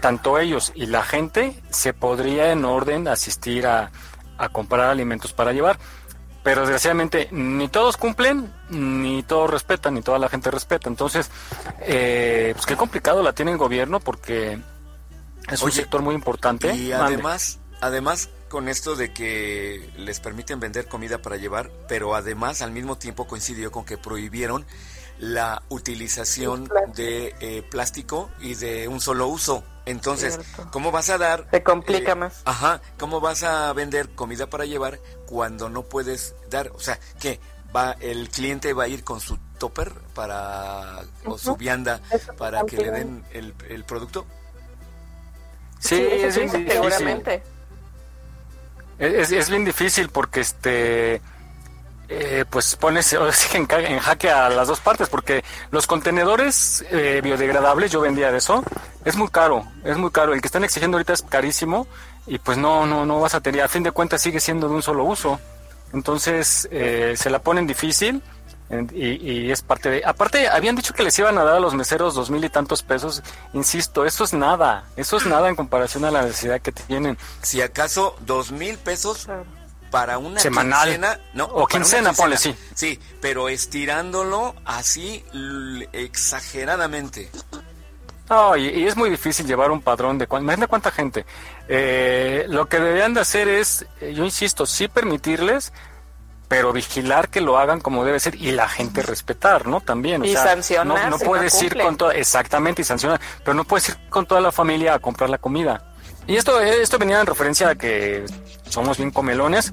tanto 0.00 0.38
ellos 0.38 0.72
y 0.74 0.86
la 0.86 1.02
gente, 1.02 1.60
se 1.70 1.92
podría 1.92 2.52
en 2.52 2.64
orden 2.64 3.08
asistir 3.08 3.66
a, 3.66 3.90
a 4.38 4.48
comprar 4.48 4.88
alimentos 4.88 5.32
para 5.32 5.52
llevar. 5.52 5.78
Pero 6.42 6.62
desgraciadamente 6.62 7.28
ni 7.32 7.68
todos 7.68 7.98
cumplen, 7.98 8.50
ni 8.70 9.22
todos 9.22 9.50
respetan, 9.50 9.92
ni 9.92 10.00
toda 10.00 10.18
la 10.18 10.30
gente 10.30 10.50
respeta. 10.50 10.88
Entonces, 10.88 11.30
eh, 11.80 12.52
pues 12.54 12.64
qué 12.64 12.76
complicado 12.76 13.22
la 13.22 13.34
tiene 13.34 13.50
el 13.50 13.58
gobierno 13.58 14.00
porque 14.00 14.58
es 15.50 15.62
un 15.62 15.70
sector 15.70 16.00
muy 16.00 16.14
importante. 16.14 16.74
Y 16.74 16.92
además, 16.92 17.60
Además, 17.80 18.28
con 18.48 18.68
esto 18.68 18.94
de 18.94 19.12
que 19.12 19.90
les 19.96 20.20
permiten 20.20 20.60
vender 20.60 20.86
comida 20.86 21.18
para 21.18 21.36
llevar, 21.36 21.70
pero 21.88 22.14
además 22.14 22.60
al 22.60 22.72
mismo 22.72 22.98
tiempo 22.98 23.26
coincidió 23.26 23.72
con 23.72 23.84
que 23.84 23.96
prohibieron 23.96 24.66
la 25.20 25.62
utilización 25.68 26.68
de 26.94 27.34
eh, 27.40 27.62
plástico 27.70 28.30
y 28.40 28.54
de 28.54 28.88
un 28.88 29.00
solo 29.00 29.28
uso. 29.28 29.62
Entonces, 29.84 30.40
¿cómo 30.70 30.90
vas 30.92 31.10
a 31.10 31.18
dar? 31.18 31.46
Se 31.50 31.62
complica 31.62 32.12
eh, 32.12 32.14
más. 32.14 32.40
Ajá, 32.46 32.80
¿cómo 32.98 33.20
vas 33.20 33.42
a 33.42 33.72
vender 33.74 34.08
comida 34.10 34.48
para 34.48 34.64
llevar 34.64 34.98
cuando 35.26 35.68
no 35.68 35.82
puedes 35.82 36.34
dar? 36.48 36.70
O 36.74 36.80
sea, 36.80 36.98
que 37.20 37.38
va 37.74 37.96
el 38.00 38.30
cliente 38.30 38.72
va 38.72 38.84
a 38.84 38.88
ir 38.88 39.04
con 39.04 39.20
su 39.20 39.38
topper 39.58 39.92
para 40.14 41.02
o 41.26 41.36
su 41.36 41.54
vianda 41.56 42.00
para 42.38 42.64
que 42.64 42.78
le 42.78 42.90
den 42.90 43.24
el, 43.32 43.54
el 43.68 43.84
producto. 43.84 44.26
Sí, 45.80 46.02
sí, 46.30 46.48
seguramente. 46.48 47.42
Es, 48.98 49.32
es 49.32 49.50
bien 49.50 49.64
difícil 49.66 50.08
porque 50.08 50.40
este 50.40 51.20
eh, 52.12 52.44
pues 52.50 52.74
pones 52.74 53.12
en, 53.54 53.68
en, 53.70 53.98
jaque 54.00 54.30
a 54.30 54.48
las 54.48 54.66
dos 54.66 54.80
partes 54.80 55.08
porque 55.08 55.44
los 55.70 55.86
contenedores 55.86 56.84
eh, 56.90 57.20
biodegradables 57.22 57.92
yo 57.92 58.00
vendía 58.00 58.32
de 58.32 58.38
eso 58.38 58.64
es 59.04 59.14
muy 59.14 59.28
caro 59.28 59.64
es 59.84 59.96
muy 59.96 60.10
caro 60.10 60.34
el 60.34 60.40
que 60.40 60.48
están 60.48 60.64
exigiendo 60.64 60.96
ahorita 60.96 61.12
es 61.12 61.22
carísimo 61.22 61.86
y 62.26 62.38
pues 62.38 62.58
no 62.58 62.84
no 62.84 63.06
no 63.06 63.20
vas 63.20 63.36
a 63.36 63.40
tener 63.40 63.62
a 63.62 63.68
fin 63.68 63.84
de 63.84 63.92
cuentas 63.92 64.20
sigue 64.20 64.40
siendo 64.40 64.68
de 64.68 64.74
un 64.74 64.82
solo 64.82 65.04
uso 65.04 65.38
entonces 65.92 66.68
eh, 66.72 67.14
se 67.16 67.30
la 67.30 67.38
ponen 67.38 67.68
difícil 67.68 68.20
y, 68.92 69.50
es 69.50 69.62
parte 69.62 69.90
de... 69.90 70.02
Aparte, 70.04 70.46
habían 70.46 70.76
dicho 70.76 70.94
que 70.94 71.02
les 71.02 71.18
iban 71.18 71.36
a 71.38 71.44
dar 71.44 71.56
a 71.56 71.60
los 71.60 71.74
meseros 71.74 72.14
dos 72.14 72.30
mil 72.30 72.44
y 72.44 72.48
tantos 72.48 72.84
pesos. 72.84 73.20
Insisto, 73.52 74.06
eso 74.06 74.22
es 74.22 74.32
nada. 74.32 74.84
Eso 74.96 75.16
es 75.16 75.26
nada 75.26 75.48
en 75.48 75.56
comparación 75.56 76.04
a 76.04 76.12
la 76.12 76.22
necesidad 76.22 76.60
que 76.60 76.70
tienen. 76.70 77.18
Si 77.42 77.60
acaso 77.60 78.14
dos 78.20 78.52
mil 78.52 78.78
pesos 78.78 79.26
para 79.90 80.18
una 80.18 80.40
Semanal. 80.40 80.84
quincena... 80.88 81.20
No, 81.34 81.44
o 81.44 81.66
quincena, 81.66 82.12
ponle, 82.12 82.36
sí. 82.36 82.54
Sí, 82.74 82.98
pero 83.20 83.48
estirándolo 83.48 84.54
así 84.64 85.24
exageradamente. 85.92 87.30
No, 88.28 88.56
y, 88.56 88.86
es 88.86 88.96
muy 88.96 89.10
difícil 89.10 89.46
llevar 89.46 89.70
un 89.70 89.82
padrón 89.82 90.16
de... 90.16 90.28
Imagínate 90.30 90.68
cuánta 90.68 90.90
gente. 90.90 91.26
Eh, 91.68 92.46
lo 92.48 92.68
que 92.68 92.78
deberían 92.78 93.12
de 93.12 93.20
hacer 93.20 93.48
es, 93.48 93.84
eh, 94.00 94.14
yo 94.14 94.24
insisto, 94.24 94.66
sí 94.66 94.86
permitirles 94.86 95.72
pero 96.50 96.72
vigilar 96.72 97.28
que 97.28 97.40
lo 97.40 97.58
hagan 97.58 97.80
como 97.80 98.04
debe 98.04 98.18
ser 98.18 98.34
y 98.34 98.50
la 98.50 98.68
gente 98.68 99.02
respetar, 99.02 99.68
¿no? 99.68 99.80
También. 99.80 100.24
y 100.24 100.34
sancionar. 100.34 101.08
No, 101.08 101.16
puedes 101.16 101.62
ir 101.62 101.80
con 101.80 101.96
toda, 101.96 102.12
exactamente, 102.14 102.82
y 102.82 102.84
sancionar, 102.84 103.20
pero 103.44 103.54
no 103.54 103.62
puedes 103.62 103.90
ir 103.90 103.96
con 104.08 104.26
toda 104.26 104.40
la 104.40 104.50
familia 104.50 104.94
a 104.94 104.98
comprar 104.98 105.30
la 105.30 105.38
comida. 105.38 105.94
Y 106.26 106.34
esto, 106.34 106.60
esto 106.60 106.98
venía 106.98 107.20
en 107.20 107.26
referencia 107.26 107.68
a 107.68 107.74
que 107.76 108.24
somos 108.70 108.98
bien 108.98 109.10
comelones 109.10 109.72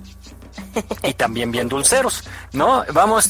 y 1.03 1.13
también 1.13 1.51
bien 1.51 1.69
dulceros, 1.69 2.23
¿no? 2.51 2.83
Vamos 2.93 3.29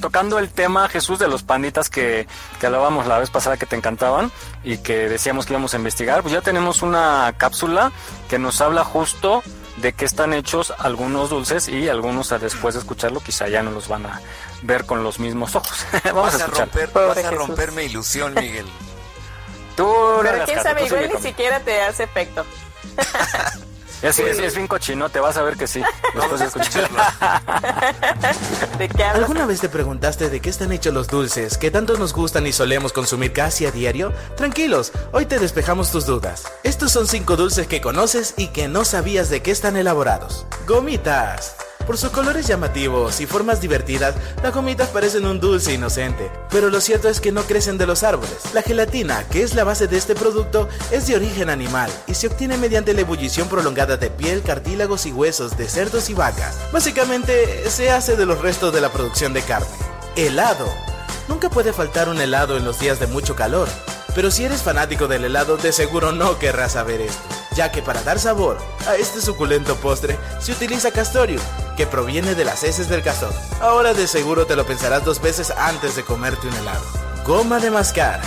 tocando 0.00 0.38
el 0.38 0.50
tema, 0.50 0.88
Jesús, 0.88 1.18
de 1.18 1.28
los 1.28 1.42
panditas 1.42 1.88
que, 1.88 2.26
que 2.60 2.66
hablábamos 2.66 3.06
la 3.06 3.18
vez 3.18 3.30
pasada 3.30 3.56
que 3.56 3.66
te 3.66 3.76
encantaban 3.76 4.30
y 4.64 4.78
que 4.78 5.08
decíamos 5.08 5.46
que 5.46 5.52
íbamos 5.52 5.74
a 5.74 5.76
investigar. 5.76 6.22
Pues 6.22 6.32
ya 6.32 6.40
tenemos 6.40 6.82
una 6.82 7.34
cápsula 7.36 7.92
que 8.28 8.38
nos 8.38 8.60
habla 8.60 8.84
justo 8.84 9.42
de 9.76 9.92
qué 9.92 10.04
están 10.04 10.34
hechos 10.34 10.72
algunos 10.78 11.30
dulces 11.30 11.68
y 11.68 11.88
algunos 11.88 12.28
después 12.40 12.74
de 12.74 12.80
escucharlo 12.80 13.20
quizá 13.20 13.48
ya 13.48 13.62
no 13.62 13.70
los 13.70 13.88
van 13.88 14.06
a 14.06 14.20
ver 14.62 14.84
con 14.84 15.02
los 15.02 15.18
mismos 15.18 15.54
ojos. 15.56 15.86
Vamos 16.04 16.34
a, 16.40 16.46
romper, 16.46 16.90
vas 16.92 17.18
a 17.18 17.30
romper 17.30 17.72
ilusión, 17.82 18.34
Miguel. 18.34 18.66
Tú 19.76 19.90
Pero 20.22 20.44
quién 20.44 20.62
sabe, 20.62 20.86
igual 20.86 21.10
ni 21.14 21.20
siquiera 21.20 21.60
te 21.60 21.80
hace 21.80 22.04
efecto. 22.04 22.44
Es, 24.02 24.18
es, 24.18 24.54
bien 24.56 24.66
cochino, 24.66 25.08
te 25.08 25.20
vas 25.20 25.36
a 25.36 25.42
ver 25.42 25.56
que 25.56 25.68
sí, 25.68 25.80
después 26.14 26.40
de 26.40 26.46
escucharlo. 26.46 26.98
¿Alguna 29.14 29.46
vez 29.46 29.60
te 29.60 29.68
preguntaste 29.68 30.28
de 30.28 30.40
qué 30.40 30.50
están 30.50 30.72
hechos 30.72 30.92
los 30.92 31.06
dulces 31.06 31.56
que 31.56 31.70
tanto 31.70 31.96
nos 31.96 32.12
gustan 32.12 32.46
y 32.46 32.52
solemos 32.52 32.92
consumir 32.92 33.32
casi 33.32 33.64
a 33.64 33.70
diario? 33.70 34.12
Tranquilos, 34.36 34.90
hoy 35.12 35.26
te 35.26 35.38
despejamos 35.38 35.92
tus 35.92 36.04
dudas. 36.04 36.44
Estos 36.64 36.90
son 36.90 37.06
cinco 37.06 37.36
dulces 37.36 37.68
que 37.68 37.80
conoces 37.80 38.34
y 38.36 38.48
que 38.48 38.66
no 38.66 38.84
sabías 38.84 39.30
de 39.30 39.40
qué 39.40 39.52
están 39.52 39.76
elaborados. 39.76 40.46
Gomitas. 40.66 41.54
Por 41.86 41.98
sus 41.98 42.10
colores 42.10 42.46
llamativos 42.46 43.20
y 43.20 43.26
formas 43.26 43.60
divertidas, 43.60 44.14
las 44.42 44.54
gomitas 44.54 44.88
parecen 44.88 45.26
un 45.26 45.40
dulce 45.40 45.74
inocente, 45.74 46.30
pero 46.48 46.70
lo 46.70 46.80
cierto 46.80 47.08
es 47.08 47.20
que 47.20 47.32
no 47.32 47.42
crecen 47.42 47.76
de 47.76 47.86
los 47.86 48.04
árboles. 48.04 48.36
La 48.54 48.62
gelatina, 48.62 49.24
que 49.28 49.42
es 49.42 49.54
la 49.54 49.64
base 49.64 49.88
de 49.88 49.98
este 49.98 50.14
producto, 50.14 50.68
es 50.92 51.08
de 51.08 51.16
origen 51.16 51.50
animal 51.50 51.90
y 52.06 52.14
se 52.14 52.28
obtiene 52.28 52.56
mediante 52.56 52.94
la 52.94 53.00
ebullición 53.00 53.48
prolongada 53.48 53.96
de 53.96 54.10
piel, 54.10 54.42
cartílagos 54.42 55.06
y 55.06 55.12
huesos 55.12 55.56
de 55.56 55.68
cerdos 55.68 56.08
y 56.08 56.14
vacas. 56.14 56.56
Básicamente, 56.72 57.68
se 57.68 57.90
hace 57.90 58.16
de 58.16 58.26
los 58.26 58.40
restos 58.40 58.72
de 58.72 58.80
la 58.80 58.92
producción 58.92 59.32
de 59.32 59.42
carne. 59.42 59.66
Helado. 60.14 60.68
Nunca 61.28 61.50
puede 61.50 61.72
faltar 61.72 62.08
un 62.08 62.20
helado 62.20 62.56
en 62.56 62.64
los 62.64 62.78
días 62.78 63.00
de 63.00 63.06
mucho 63.06 63.34
calor, 63.34 63.68
pero 64.14 64.30
si 64.30 64.44
eres 64.44 64.62
fanático 64.62 65.08
del 65.08 65.24
helado, 65.24 65.56
de 65.56 65.72
seguro 65.72 66.12
no 66.12 66.38
querrás 66.38 66.72
saber 66.72 67.00
esto, 67.00 67.22
ya 67.54 67.72
que 67.72 67.82
para 67.82 68.02
dar 68.02 68.18
sabor 68.18 68.58
a 68.86 68.96
este 68.96 69.20
suculento 69.20 69.76
postre 69.76 70.18
se 70.40 70.52
utiliza 70.52 70.90
castorio, 70.90 71.40
que 71.76 71.86
proviene 71.86 72.34
de 72.34 72.44
las 72.44 72.62
heces 72.64 72.88
del 72.88 73.02
castor. 73.02 73.32
Ahora 73.60 73.94
de 73.94 74.06
seguro 74.06 74.46
te 74.46 74.56
lo 74.56 74.66
pensarás 74.66 75.04
dos 75.04 75.20
veces 75.20 75.50
antes 75.50 75.96
de 75.96 76.04
comerte 76.04 76.46
un 76.46 76.54
helado. 76.54 76.84
Goma 77.24 77.60
de 77.60 77.70
mascar. 77.70 78.20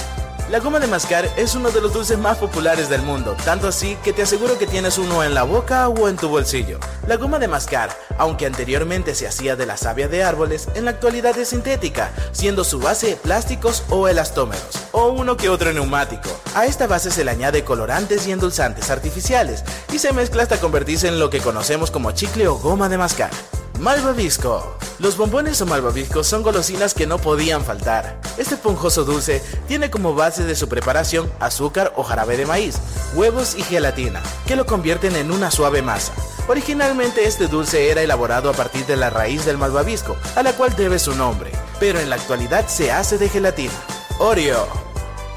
La 0.52 0.60
goma 0.60 0.80
de 0.80 0.86
mascar 0.86 1.28
es 1.38 1.56
uno 1.56 1.72
de 1.72 1.82
los 1.82 1.92
dulces 1.92 2.20
más 2.20 2.38
populares 2.38 2.88
del 2.88 3.02
mundo, 3.02 3.36
tanto 3.44 3.68
así 3.68 3.98
que 4.04 4.14
te 4.14 4.22
aseguro 4.22 4.60
que 4.60 4.68
tienes 4.68 5.00
uno 5.00 5.24
en 5.24 5.34
la 5.34 5.42
boca 5.42 5.90
o 5.90 6.08
en 6.08 6.18
tu 6.18 6.30
bolsillo. 6.30 6.80
La 7.08 7.18
goma 7.18 7.40
de 7.40 7.48
mascar, 7.48 7.90
aunque 8.20 8.46
anteriormente 8.46 9.16
se 9.16 9.28
hacía 9.28 9.56
de 9.56 9.66
la 9.66 9.76
savia 9.76 10.08
de 10.08 10.24
árboles, 10.24 10.68
en 10.76 10.86
la 10.86 10.92
actualidad 10.92 11.36
es 11.40 11.50
sintética, 11.50 12.12
siendo 12.32 12.64
su 12.64 12.80
base 12.80 13.18
plásticos 13.24 13.84
o 13.90 14.08
elastómeros, 14.08 14.70
o 14.92 15.08
uno 15.08 15.36
que 15.36 15.50
otro 15.50 15.74
neumático. 15.74 16.30
A 16.54 16.68
esta 16.68 16.86
base 16.86 17.10
se 17.10 17.24
le 17.24 17.32
añade 17.32 17.64
colorantes 17.64 18.28
y 18.28 18.32
endulzantes 18.32 18.92
artificiales, 18.92 19.64
y 19.92 19.98
se 19.98 20.14
mezcla 20.14 20.44
hasta 20.44 20.60
convertirse 20.60 21.08
en 21.08 21.20
lo 21.20 21.32
que 21.32 21.42
conocemos 21.42 21.90
como 21.90 22.12
chicle 22.12 22.48
o 22.48 22.60
goma 22.60 22.88
de 22.88 23.00
mascar. 23.00 23.32
Malvavisco. 23.80 24.78
Los 25.00 25.18
bombones 25.18 25.62
o 25.62 25.66
malvaviscos 25.66 26.28
son 26.28 26.44
golosinas 26.44 26.94
que 26.94 27.06
no 27.06 27.18
podían 27.18 27.64
faltar. 27.64 28.20
Este 28.38 28.56
esponjoso 28.56 29.04
dulce 29.04 29.44
tiene 29.68 29.90
como 29.90 30.16
base 30.16 30.46
de 30.46 30.56
su 30.56 30.70
preparación 30.70 31.30
azúcar 31.40 31.92
o 31.98 32.04
jarabe 32.04 32.38
de 32.38 32.46
maíz, 32.46 32.78
huevos 33.14 33.56
y 33.56 33.64
gelatina, 33.64 34.22
que 34.48 34.56
lo 34.56 34.66
convierten 34.66 35.16
en 35.16 35.32
una 35.32 35.52
suave 35.52 35.82
masa. 35.82 36.14
Originalmente 36.48 37.26
este 37.26 37.48
dulce 37.48 37.90
era 37.90 38.02
elaborado 38.02 38.50
a 38.50 38.54
partir 38.54 38.86
de 38.86 38.96
la 38.96 39.10
raíz 39.10 39.46
del 39.46 39.58
malvavisco, 39.58 40.16
a 40.36 40.44
la 40.44 40.54
cual 40.54 40.76
debe 40.76 40.98
su 40.98 41.14
nombre, 41.16 41.52
pero 41.80 42.00
en 42.00 42.10
la 42.10 42.16
actualidad 42.16 42.68
se 42.68 42.92
hace 42.92 43.18
de 43.18 43.30
gelatina. 43.30 43.74
Oreo. 44.20 44.85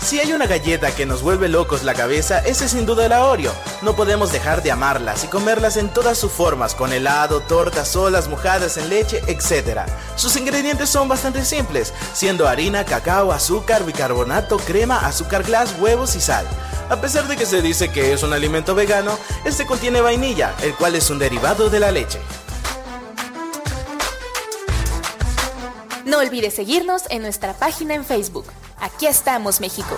Si 0.01 0.19
hay 0.19 0.33
una 0.33 0.47
galleta 0.47 0.91
que 0.93 1.05
nos 1.05 1.23
vuelve 1.23 1.49
locos 1.49 1.83
la 1.83 1.93
cabeza, 1.93 2.39
ese 2.39 2.65
es 2.65 2.71
sin 2.71 2.87
duda 2.87 3.09
la 3.09 3.27
Oreo. 3.27 3.53
No 3.83 3.95
podemos 3.95 4.33
dejar 4.33 4.63
de 4.63 4.71
amarlas 4.71 5.25
y 5.25 5.27
comerlas 5.27 5.77
en 5.77 5.89
todas 5.93 6.17
sus 6.17 6.33
formas, 6.33 6.75
con 6.75 6.93
helado, 6.93 7.41
tortas, 7.41 7.89
solas, 7.89 8.29
mojadas 8.29 8.77
en 8.79 8.89
leche, 8.89 9.23
etc. 9.27 9.81
Sus 10.17 10.37
ingredientes 10.37 10.89
son 10.89 11.09
bastante 11.09 11.45
simples, 11.45 11.93
siendo 12.15 12.49
harina, 12.49 12.85
cacao, 12.85 13.33
azúcar, 13.33 13.85
bicarbonato, 13.85 14.57
crema, 14.59 15.07
azúcar 15.07 15.43
glass, 15.43 15.75
huevos 15.79 16.17
y 16.17 16.21
sal. 16.21 16.47
A 16.89 17.01
pesar 17.01 17.29
de 17.29 17.37
que 17.37 17.45
se 17.45 17.61
dice 17.61 17.91
que 17.91 18.15
es 18.15 18.23
un 18.23 18.33
alimento 18.33 18.75
vegano, 18.75 19.19
este 19.45 19.67
contiene 19.67 20.01
vainilla, 20.01 20.55
el 20.63 20.75
cual 20.75 20.95
es 20.95 21.11
un 21.11 21.19
derivado 21.19 21.69
de 21.69 21.81
la 21.81 21.91
leche. 21.91 22.19
No 26.07 26.19
olvides 26.19 26.55
seguirnos 26.55 27.03
en 27.11 27.21
nuestra 27.21 27.53
página 27.53 27.95
en 27.95 28.07
Facebook. 28.07 28.47
Aquí 28.81 29.07
estamos, 29.07 29.61
México. 29.61 29.97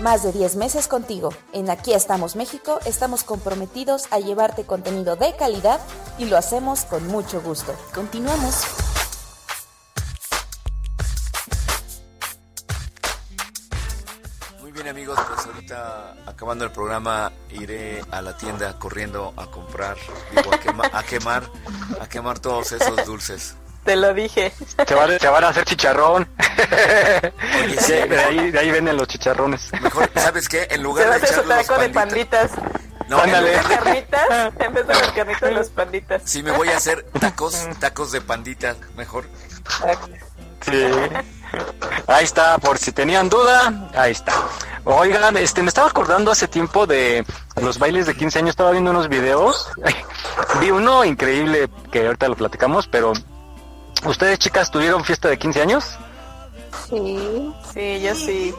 Más 0.00 0.22
de 0.22 0.32
10 0.32 0.56
meses 0.56 0.88
contigo. 0.88 1.28
En 1.52 1.68
Aquí 1.68 1.92
estamos, 1.92 2.36
México, 2.36 2.80
estamos 2.86 3.22
comprometidos 3.22 4.10
a 4.10 4.18
llevarte 4.18 4.64
contenido 4.64 5.16
de 5.16 5.36
calidad 5.36 5.78
y 6.16 6.24
lo 6.24 6.38
hacemos 6.38 6.86
con 6.86 7.06
mucho 7.06 7.42
gusto. 7.42 7.74
Continuamos. 7.94 8.64
Muy 14.62 14.72
bien 14.72 14.88
amigos, 14.88 15.18
pues 15.28 15.46
ahorita 15.46 16.16
acabando 16.24 16.64
el 16.64 16.72
programa 16.72 17.30
iré 17.50 18.02
a 18.10 18.22
la 18.22 18.38
tienda 18.38 18.78
corriendo 18.78 19.34
a 19.36 19.50
comprar, 19.50 19.98
a 20.92 21.02
quemar, 21.02 21.50
a 22.00 22.08
quemar 22.08 22.38
todos 22.38 22.72
esos 22.72 23.04
dulces. 23.04 23.56
Te 23.84 23.96
lo 23.96 24.12
dije. 24.14 24.52
Te 24.86 24.94
van, 24.94 25.44
a 25.44 25.48
hacer 25.48 25.64
chicharrón. 25.64 26.28
Oye, 27.64 27.76
Sí, 27.78 27.84
sí, 27.86 27.92
de, 28.08 28.20
ahí, 28.20 28.50
de 28.50 28.58
ahí 28.58 28.70
venden 28.70 28.96
los 28.96 29.08
chicharrones. 29.08 29.72
Mejor, 29.80 30.10
¿sabes 30.14 30.48
qué? 30.48 30.68
En 30.70 30.82
lugar 30.82 31.08
va 31.08 31.14
a 31.14 31.18
de 31.18 31.24
hacer 31.24 31.34
su 31.36 31.40
echar 31.42 31.56
los 31.58 31.66
taco 31.66 31.80
de 31.80 31.88
panditas, 31.88 32.50
panditas. 32.50 33.08
no, 33.08 33.24
en 33.24 33.30
lugar 33.30 33.44
de- 33.68 33.74
Carnitas, 33.74 34.52
en 34.58 34.74
vez 34.74 34.86
de 34.86 34.94
las 34.94 35.12
carnitas, 35.12 35.52
las 35.52 35.68
panditas. 35.70 36.22
sí 36.24 36.42
me 36.42 36.50
voy 36.52 36.68
a 36.68 36.76
hacer 36.76 37.04
tacos, 37.18 37.68
tacos 37.80 38.12
de 38.12 38.20
pandita, 38.20 38.76
mejor. 38.96 39.24
Sí. 40.60 40.84
Ahí 42.06 42.24
está, 42.24 42.58
por 42.58 42.78
si 42.78 42.92
tenían 42.92 43.28
duda, 43.28 43.88
ahí 43.94 44.12
está. 44.12 44.32
Oigan, 44.84 45.36
este, 45.36 45.62
me 45.62 45.68
estaba 45.68 45.88
acordando 45.88 46.30
hace 46.30 46.48
tiempo 46.48 46.86
de 46.86 47.24
los 47.60 47.78
bailes 47.78 48.06
de 48.06 48.14
15 48.14 48.38
años, 48.40 48.50
estaba 48.50 48.70
viendo 48.70 48.90
unos 48.90 49.08
videos. 49.08 49.70
Vi 50.60 50.70
uno 50.70 51.04
increíble 51.04 51.68
que 51.90 52.06
ahorita 52.06 52.28
lo 52.28 52.36
platicamos, 52.36 52.86
pero 52.86 53.12
¿ustedes 54.04 54.38
chicas 54.38 54.70
tuvieron 54.70 55.04
fiesta 55.04 55.28
de 55.28 55.38
15 55.38 55.62
años? 55.62 55.98
Sí. 56.88 57.52
Sí, 57.72 58.00
yo 58.02 58.14
sí. 58.14 58.54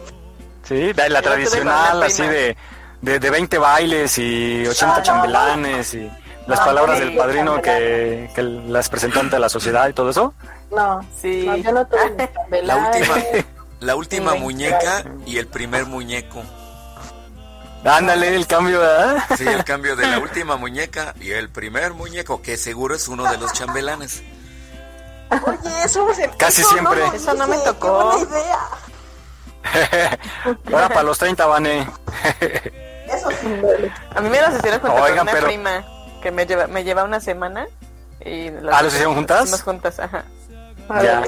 Sí, 0.64 0.94
la, 0.94 1.10
la 1.10 1.22
tradicional, 1.22 2.04
así 2.04 2.24
de, 2.24 2.56
de, 3.02 3.20
de 3.20 3.30
20 3.30 3.58
bailes 3.58 4.18
y 4.18 4.66
80 4.68 4.94
Ah, 4.94 4.98
no. 4.98 5.04
chambelanes 5.04 5.94
y 5.94 6.10
las 6.48 6.60
Ah, 6.60 6.66
palabras 6.66 7.00
sí, 7.00 7.06
del 7.06 7.18
padrino 7.18 7.62
que, 7.62 8.30
que 8.34 8.42
las 8.44 8.90
presentó 8.90 9.20
ante 9.20 9.38
la 9.40 9.50
sociedad 9.50 9.88
y 9.90 9.94
todo 9.94 10.10
eso. 10.12 10.34
No, 10.72 11.02
sí. 11.20 11.44
No, 11.46 11.56
yo 11.58 11.72
no 11.72 11.86
tuve 11.88 12.30
La 12.64 12.76
última, 12.78 13.16
la 13.80 13.96
última 13.96 14.32
Sí, 14.34 14.40
muñeca 14.40 15.04
y 15.26 15.38
el 15.38 15.48
primer 15.48 15.86
muñeco. 15.86 16.44
Ándale, 17.84 18.36
el 18.36 18.46
cambio, 18.46 18.80
¿verdad? 18.80 19.24
Sí, 19.38 19.48
el 19.48 19.64
cambio 19.64 19.96
de 19.96 20.06
la 20.06 20.20
última 20.24 20.56
muñeca 20.56 21.16
y 21.20 21.32
el 21.32 21.50
primer 21.50 21.94
muñeco, 21.94 22.42
que 22.44 22.56
seguro 22.58 22.94
es 22.96 23.08
uno 23.08 23.30
de 23.30 23.38
los 23.40 23.52
chambelanes. 23.54 24.22
Oye, 25.32 25.84
eso 25.86 26.14
se 26.14 26.30
Casi 26.38 26.62
eso 26.62 26.70
siempre. 26.72 27.00
lo 27.00 27.14
Eso 27.14 27.34
no 27.34 27.48
me 27.48 27.58
tocó. 27.60 28.12
qué 28.18 28.26
buena 28.26 28.32
idea. 28.32 28.60
Ahora 30.74 30.90
para 30.90 31.04
los 31.04 31.18
30 31.18 31.46
van, 31.46 31.66
eh. 31.68 31.88
Eso 33.08 33.30
sí. 33.42 33.48
A 34.16 34.22
mí 34.22 34.30
me 34.30 34.42
las 34.42 34.56
hicieron 34.58 34.80
junto 34.82 34.96
Oigan, 34.96 35.10
con 35.20 35.22
una 35.22 35.32
pero- 35.32 35.48
prima 35.48 35.86
que 36.22 36.32
me 36.32 36.46
lleva, 36.46 36.68
me 36.68 36.84
lleva 36.84 37.04
una 37.04 37.20
semana. 37.20 37.68
Y 38.24 38.50
las 38.52 38.76
Ah, 38.76 38.82
¿los 38.84 38.94
hicieron 38.94 39.16
juntas? 39.16 39.44
hicimos 39.44 39.64
juntas, 39.64 40.00
ajá. 40.00 40.24
Ya. 41.02 41.24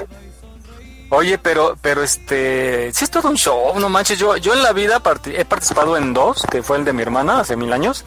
Oye, 1.10 1.38
pero, 1.38 1.76
pero 1.80 2.02
este, 2.02 2.90
sí 2.92 3.04
es 3.04 3.10
todo 3.10 3.28
un 3.28 3.36
show, 3.36 3.78
no 3.78 3.88
manches. 3.88 4.18
Yo, 4.18 4.36
yo 4.36 4.52
en 4.54 4.62
la 4.62 4.72
vida 4.72 5.00
parti- 5.00 5.34
he 5.36 5.44
participado 5.44 5.96
en 5.96 6.12
dos, 6.14 6.44
que 6.50 6.62
fue 6.62 6.76
el 6.78 6.84
de 6.84 6.92
mi 6.92 7.02
hermana 7.02 7.40
hace 7.40 7.56
mil 7.56 7.72
años 7.72 8.04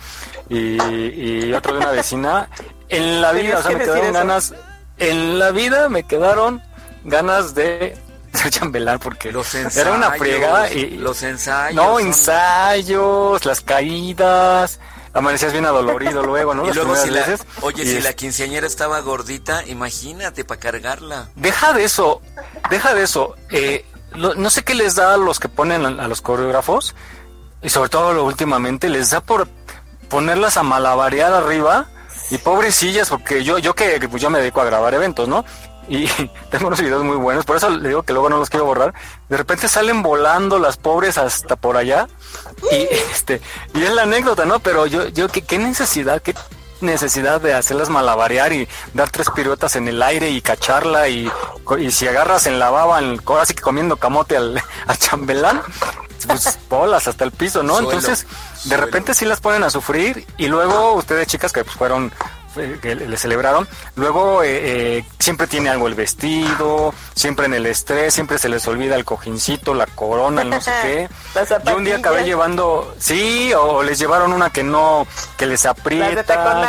y, 0.49 0.77
y 0.81 1.53
otro 1.53 1.73
de 1.73 1.79
una 1.79 1.91
vecina. 1.91 2.49
En 2.89 3.21
la 3.21 3.31
vida, 3.33 3.59
o 3.59 3.61
sea, 3.61 3.77
me 3.77 3.83
quedaron 3.83 4.31
eso. 4.31 4.55
En 4.97 5.39
la 5.39 5.51
vida 5.51 5.89
me 5.89 6.03
quedaron 6.03 6.61
ganas 7.03 7.53
de 7.55 7.97
ser 8.33 8.51
chambelán 8.51 8.99
porque 8.99 9.31
Los 9.31 9.53
ensayos. 9.55 9.77
era 9.87 9.95
una 9.95 10.11
fregada 10.11 10.71
y 10.71 10.97
Los 10.97 11.23
ensayos. 11.23 11.75
no 11.75 11.93
son- 11.97 12.07
ensayos, 12.07 13.45
las 13.45 13.61
caídas, 13.61 14.79
amanecías 15.13 15.51
bien 15.51 15.65
adolorido 15.65 16.23
luego, 16.23 16.53
¿no? 16.53 16.65
Y 16.69 16.73
luego 16.73 16.95
si 16.95 17.03
primeras 17.03 17.27
la, 17.27 17.31
veces. 17.33 17.47
oye, 17.61 17.83
Y 17.83 17.87
si 17.87 17.97
es- 17.97 18.03
la 18.03 18.13
quinceañera 18.13 18.67
estaba 18.67 18.99
gordita, 19.01 19.63
imagínate 19.65 20.43
para 20.45 20.59
cargarla. 20.59 21.29
Deja 21.35 21.73
de 21.73 21.83
eso, 21.85 22.21
deja 22.69 22.93
de 22.93 23.03
eso. 23.03 23.35
Eh, 23.51 23.85
lo- 24.13 24.35
no 24.35 24.49
sé 24.49 24.63
qué 24.63 24.75
les 24.75 24.95
da 24.95 25.13
a 25.13 25.17
los 25.17 25.39
que 25.39 25.49
ponen 25.49 25.85
a, 25.85 26.03
a 26.03 26.07
los 26.07 26.21
coreógrafos, 26.21 26.95
y 27.61 27.69
sobre 27.69 27.89
todo 27.89 28.13
lo 28.13 28.23
últimamente, 28.25 28.89
les 28.89 29.09
da 29.09 29.21
por 29.21 29.47
ponerlas 30.09 30.57
a 30.57 30.63
malabarear 30.63 31.33
arriba, 31.33 31.87
y 32.29 32.37
pobrecillas, 32.37 33.09
porque 33.09 33.43
yo, 33.43 33.57
yo 33.57 33.73
que 33.73 34.07
pues, 34.09 34.21
yo 34.21 34.29
me 34.29 34.39
dedico 34.39 34.61
a 34.61 34.65
grabar 34.65 34.93
eventos, 34.93 35.27
¿no? 35.27 35.45
Y 35.87 36.07
tengo 36.51 36.67
unos 36.67 36.81
videos 36.81 37.03
muy 37.03 37.17
buenos, 37.17 37.45
por 37.45 37.57
eso 37.57 37.69
le 37.69 37.89
digo 37.89 38.03
que 38.03 38.13
luego 38.13 38.29
no 38.29 38.37
los 38.37 38.49
quiero 38.49 38.65
borrar. 38.65 38.93
De 39.29 39.37
repente 39.37 39.67
salen 39.67 40.01
volando 40.01 40.59
las 40.59 40.77
pobres 40.77 41.17
hasta 41.17 41.55
por 41.55 41.77
allá, 41.77 42.07
y 42.71 42.75
este, 43.11 43.41
y 43.73 43.83
es 43.83 43.91
la 43.91 44.03
anécdota, 44.03 44.45
¿no? 44.45 44.59
Pero 44.59 44.85
yo, 44.85 45.07
yo, 45.07 45.29
¿qué, 45.29 45.41
qué 45.41 45.57
necesidad, 45.57 46.21
qué 46.21 46.35
necesidad 46.81 47.41
de 47.41 47.53
hacerlas 47.53 47.89
malabarear 47.89 48.53
y 48.53 48.67
dar 48.93 49.09
tres 49.09 49.29
piruetas 49.31 49.75
en 49.75 49.87
el 49.87 50.01
aire 50.03 50.29
y 50.29 50.41
cacharla 50.41 51.09
y, 51.09 51.31
y 51.79 51.91
si 51.91 52.07
agarras 52.07 52.45
en 52.45 52.59
la 52.59 52.69
baba, 52.69 52.99
en, 52.99 53.19
así 53.39 53.53
que 53.53 53.61
comiendo 53.61 53.97
camote 53.97 54.37
al, 54.37 54.61
al 54.87 54.97
chambelán, 54.97 55.61
pues 56.27 56.59
bolas 56.69 57.07
hasta 57.07 57.23
el 57.23 57.31
piso, 57.31 57.63
¿no? 57.63 57.75
Suelo, 57.75 57.91
Entonces, 57.91 58.27
de 58.67 58.77
repente 58.77 59.13
sí 59.13 59.25
las 59.25 59.39
ponen 59.39 59.63
a 59.63 59.69
sufrir 59.69 60.25
y 60.37 60.47
luego 60.47 60.93
ustedes 60.93 61.27
chicas 61.27 61.51
que 61.51 61.63
pues, 61.63 61.75
fueron 61.75 62.11
eh, 62.55 62.79
que 62.81 62.95
le 62.95 63.17
celebraron, 63.17 63.67
luego 63.95 64.41
eh, 64.41 64.97
eh, 64.97 65.05
siempre 65.19 65.45
tiene 65.45 65.69
algo 65.69 65.87
el 65.87 65.93
vestido, 65.93 66.93
siempre 67.13 67.45
en 67.45 67.53
el 67.53 67.65
estrés, 67.67 68.13
siempre 68.13 68.39
se 68.39 68.49
les 68.49 68.67
olvida 68.67 68.95
el 68.95 69.05
cojincito, 69.05 69.75
la 69.75 69.85
corona, 69.85 70.41
el 70.41 70.49
no 70.49 70.61
sé 70.61 70.71
qué. 70.81 71.09
Yo 71.65 71.77
un 71.77 71.83
día 71.83 71.97
acabé 71.97 72.23
llevando, 72.23 72.95
sí, 72.97 73.51
o 73.53 73.83
les 73.83 73.99
llevaron 73.99 74.33
una 74.33 74.49
que 74.49 74.63
no, 74.63 75.05
que 75.37 75.45
les 75.45 75.65
aprieta. 75.65 76.07
Las 76.07 76.15
de 76.15 76.23
tacón 76.23 76.63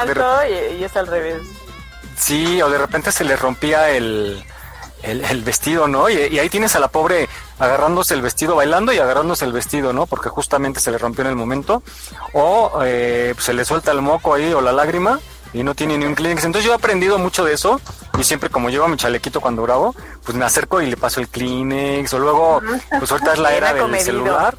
y, 0.49 0.75
y 0.77 0.85
es 0.85 0.95
al 0.97 1.07
revés. 1.07 1.43
Sí, 2.19 2.61
o 2.61 2.69
de 2.69 2.79
repente 2.79 3.11
se 3.11 3.25
le 3.25 3.37
rompía 3.37 3.89
el, 3.91 4.45
el, 5.03 5.25
el 5.25 5.43
vestido, 5.43 5.89
¿no? 5.89 6.09
Y, 6.09 6.15
y 6.15 6.39
ahí 6.39 6.49
tienes 6.49 6.77
a 6.77 6.81
la 6.81 6.89
pobre 6.89 7.29
agarrándose 7.59 8.15
el 8.15 8.23
vestido, 8.23 8.57
bailando 8.57 8.93
y 8.93 8.99
agarrándose 8.99 9.45
el 9.45 9.53
vestido, 9.53 9.93
¿no? 9.93 10.07
Porque 10.07 10.29
justamente 10.29 10.81
se 10.81 10.91
le 10.91 10.99
rompió 10.99 11.23
en 11.25 11.31
el 11.31 11.37
momento. 11.37 11.83
O 12.33 12.81
eh, 12.85 13.35
se 13.39 13.53
le 13.53 13.65
suelta 13.65 13.93
el 13.93 14.03
moco 14.03 14.35
ahí 14.35 14.53
o 14.53 14.61
la 14.61 14.73
lágrima 14.73 15.21
y 15.53 15.63
no 15.63 15.75
tiene 15.75 15.99
ni 15.99 16.05
un 16.05 16.15
Kleenex. 16.15 16.45
Entonces 16.45 16.67
yo 16.67 16.73
he 16.73 16.77
aprendido 16.77 17.19
mucho 17.19 17.45
de 17.45 17.55
eso 17.55 17.81
y 18.19 18.25
siempre 18.25 18.51
como 18.51 18.71
llevo 18.71 18.89
mi 18.89 18.97
chalequito 18.97 19.41
cuando 19.41 19.63
grabo, 19.63 19.95
pues 20.25 20.37
me 20.37 20.45
acerco 20.45 20.81
y 20.83 20.87
le 20.87 20.97
paso 20.97 21.21
el 21.21 21.29
Kleenex 21.29 22.13
o 22.15 22.19
luego, 22.19 22.61
pues 22.99 23.11
ahorita 23.11 23.33
es 23.33 23.39
la 23.39 23.55
era 23.55 23.73
del 23.73 24.01
celular. 24.01 24.57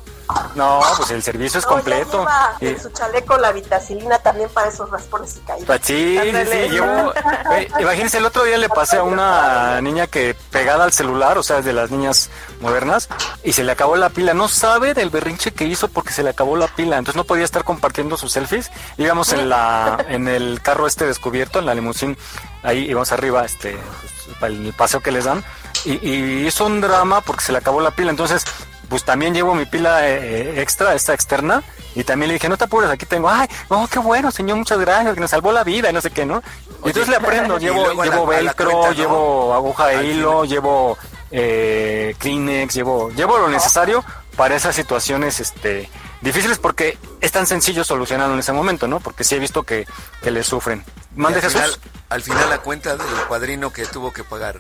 No, 0.56 0.82
pues 0.98 1.12
el 1.12 1.24
servicio 1.24 1.60
es 1.60 1.66
No, 1.66 1.72
completo. 1.72 2.20
lleva 2.20 2.56
en 2.62 2.82
su 2.82 2.90
chaleco 2.92 3.38
la 3.38 3.52
vitacilina 3.52 4.20
también 4.20 4.50
para 4.50 4.68
esos 4.70 4.90
raspones 4.90 5.38
y 5.38 5.40
caídas. 5.40 5.66
pues 5.66 5.82
sí, 5.84 6.20
sí, 6.22 6.32
sí, 6.32 6.58
llevo- 6.70 7.14
eh, 7.56 7.68
imagínense, 7.80 8.18
el 8.18 8.26
otro 8.26 8.44
día 8.44 8.58
le 8.58 8.70
pasé 8.70 8.98
a 8.98 9.04
una 9.04 9.82
niña 9.82 10.08
que 10.08 10.36
pegada 10.52 10.84
al 10.84 10.94
celular, 10.94 11.38
o 11.38 11.44
sea, 11.44 11.60
es 11.60 11.66
de 11.66 11.74
las 11.74 11.90
niñas 11.92 12.30
modernas, 12.62 13.10
y 13.44 13.54
se 13.54 13.64
le 13.64 13.72
acabó 13.72 13.96
la 13.96 14.10
pila. 14.10 14.34
No 14.34 14.48
sabe 14.48 14.94
del 14.94 15.10
berrinche 15.10 15.52
que 15.52 15.66
hizo 15.66 15.88
porque 15.88 16.14
se 16.14 16.22
le 16.24 16.30
acabó 16.30 16.56
la 16.58 16.68
pila. 16.68 16.98
Entonces 16.98 17.16
no 17.18 17.24
podía 17.24 17.46
estar 17.46 17.64
compartiendo 17.64 18.18
sus 18.18 18.32
selfies. 18.32 18.70
Íbamos 18.98 19.34
en 19.34 19.50
la, 19.50 20.06
en 20.10 20.28
el 20.28 20.62
carro 20.62 20.86
este 20.88 21.06
descubierto, 21.06 21.60
en 21.60 21.66
la 21.66 21.74
limusín, 21.74 22.18
ahí 22.64 22.90
íbamos 22.90 23.12
arriba, 23.12 23.46
este, 23.46 23.78
pues, 24.26 24.38
para 24.40 24.54
el 24.54 24.74
paseo 24.74 25.00
que 25.02 25.12
les 25.12 25.26
dan, 25.26 25.44
y, 25.86 25.94
y 26.08 26.46
hizo 26.48 26.66
un 26.66 26.82
drama 26.82 27.22
porque 27.22 27.44
se 27.44 27.52
le 27.52 27.58
acabó 27.58 27.82
la 27.82 27.92
pila. 27.92 28.12
Entonces, 28.12 28.44
pues 28.90 29.06
también 29.06 29.34
llevo 29.34 29.56
mi 29.56 29.66
pila 29.66 30.08
eh, 30.08 30.18
eh, 30.18 30.62
extra, 30.62 30.94
esta 30.96 31.14
externa, 31.14 31.64
y 31.96 32.04
también 32.04 32.28
le 32.30 32.34
dije, 32.34 32.50
no 32.50 32.58
te 32.58 32.66
apures, 32.66 32.90
aquí 32.90 33.06
tengo, 33.06 33.30
ay, 33.30 33.48
oh, 33.70 33.88
qué 33.88 34.00
bueno, 34.00 34.32
señor, 34.32 34.58
muchas 34.58 34.80
gracias, 34.80 35.14
que 35.14 35.22
nos 35.22 35.30
salvó 35.30 35.52
la 35.52 35.64
vida, 35.64 35.90
y 35.90 35.94
no 35.94 36.02
sé 36.02 36.12
qué, 36.12 36.26
¿no? 36.26 36.42
Y 36.84 36.88
entonces 36.88 37.08
le 37.08 37.16
aprendo, 37.16 37.58
llevo, 37.60 38.04
llevo 38.04 38.32
la 38.32 38.38
velcro, 38.38 38.72
cuenta, 38.72 38.90
¿no? 38.90 38.94
llevo 38.94 39.54
aguja 39.54 39.88
de 39.88 40.06
hilo, 40.06 40.46
llevo 40.46 40.98
eh, 41.32 42.16
Kleenex, 42.18 42.74
llevo, 42.74 43.10
llevo 43.12 43.38
lo 43.38 43.48
necesario 43.48 44.04
para 44.36 44.56
esas 44.56 44.76
situaciones, 44.76 45.40
este, 45.40 45.90
difíciles 46.22 46.58
porque 46.58 46.98
es 47.22 47.32
tan 47.32 47.46
sencillo 47.46 47.84
solucionarlo 47.84 48.34
en 48.34 48.40
ese 48.40 48.54
momento, 48.54 48.88
¿no? 48.88 49.00
Porque 49.00 49.24
sí 49.24 49.36
he 49.36 49.40
visto 49.40 49.64
que, 49.64 49.86
que 50.22 50.32
le 50.32 50.44
sufren. 50.44 50.84
Mande 51.16 51.40
al 51.40 51.44
Jesús. 51.44 51.62
final, 51.62 51.80
al 52.10 52.22
final 52.22 52.50
la 52.50 52.60
cuenta 52.60 52.96
del 52.96 53.06
padrino 53.28 53.72
que 53.72 53.86
tuvo 53.86 54.14
que 54.14 54.24
pagar 54.24 54.60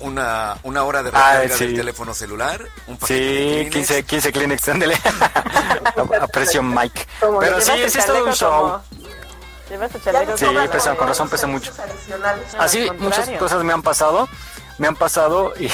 una, 0.00 0.56
una 0.62 0.84
hora 0.84 1.02
de 1.02 1.10
Ah, 1.14 1.38
recarga 1.38 1.56
sí. 1.56 1.66
del 1.66 1.76
teléfono 1.76 2.14
celular, 2.14 2.62
un 2.86 2.96
paquete 2.96 3.20
de 3.20 3.28
Sí, 3.28 3.70
Kleenex. 3.70 3.74
15, 3.74 4.02
15 4.04 4.32
Kleenex, 4.32 4.68
ándale. 4.68 4.94
a, 6.20 6.24
a 6.24 6.26
precio 6.28 6.62
Mike. 6.62 7.06
Como 7.20 7.38
Pero 7.40 7.60
sí, 7.60 7.72
es 7.72 8.06
todo 8.06 8.24
un 8.24 8.32
show. 8.34 8.50
como- 8.50 8.82
Llevas 9.68 9.90
tu 9.90 9.98
chaleco 9.98 10.36
Sí, 10.38 10.46
pesa, 10.70 10.94
con 10.94 11.08
razón 11.08 11.28
pesa 11.28 11.46
mucho. 11.48 11.72
Así 12.58 12.88
muchas 12.98 13.28
cosas 13.30 13.64
me 13.64 13.72
han 13.72 13.82
pasado, 13.82 14.28
me 14.78 14.86
han 14.86 14.94
pasado 14.94 15.52
y, 15.58 15.66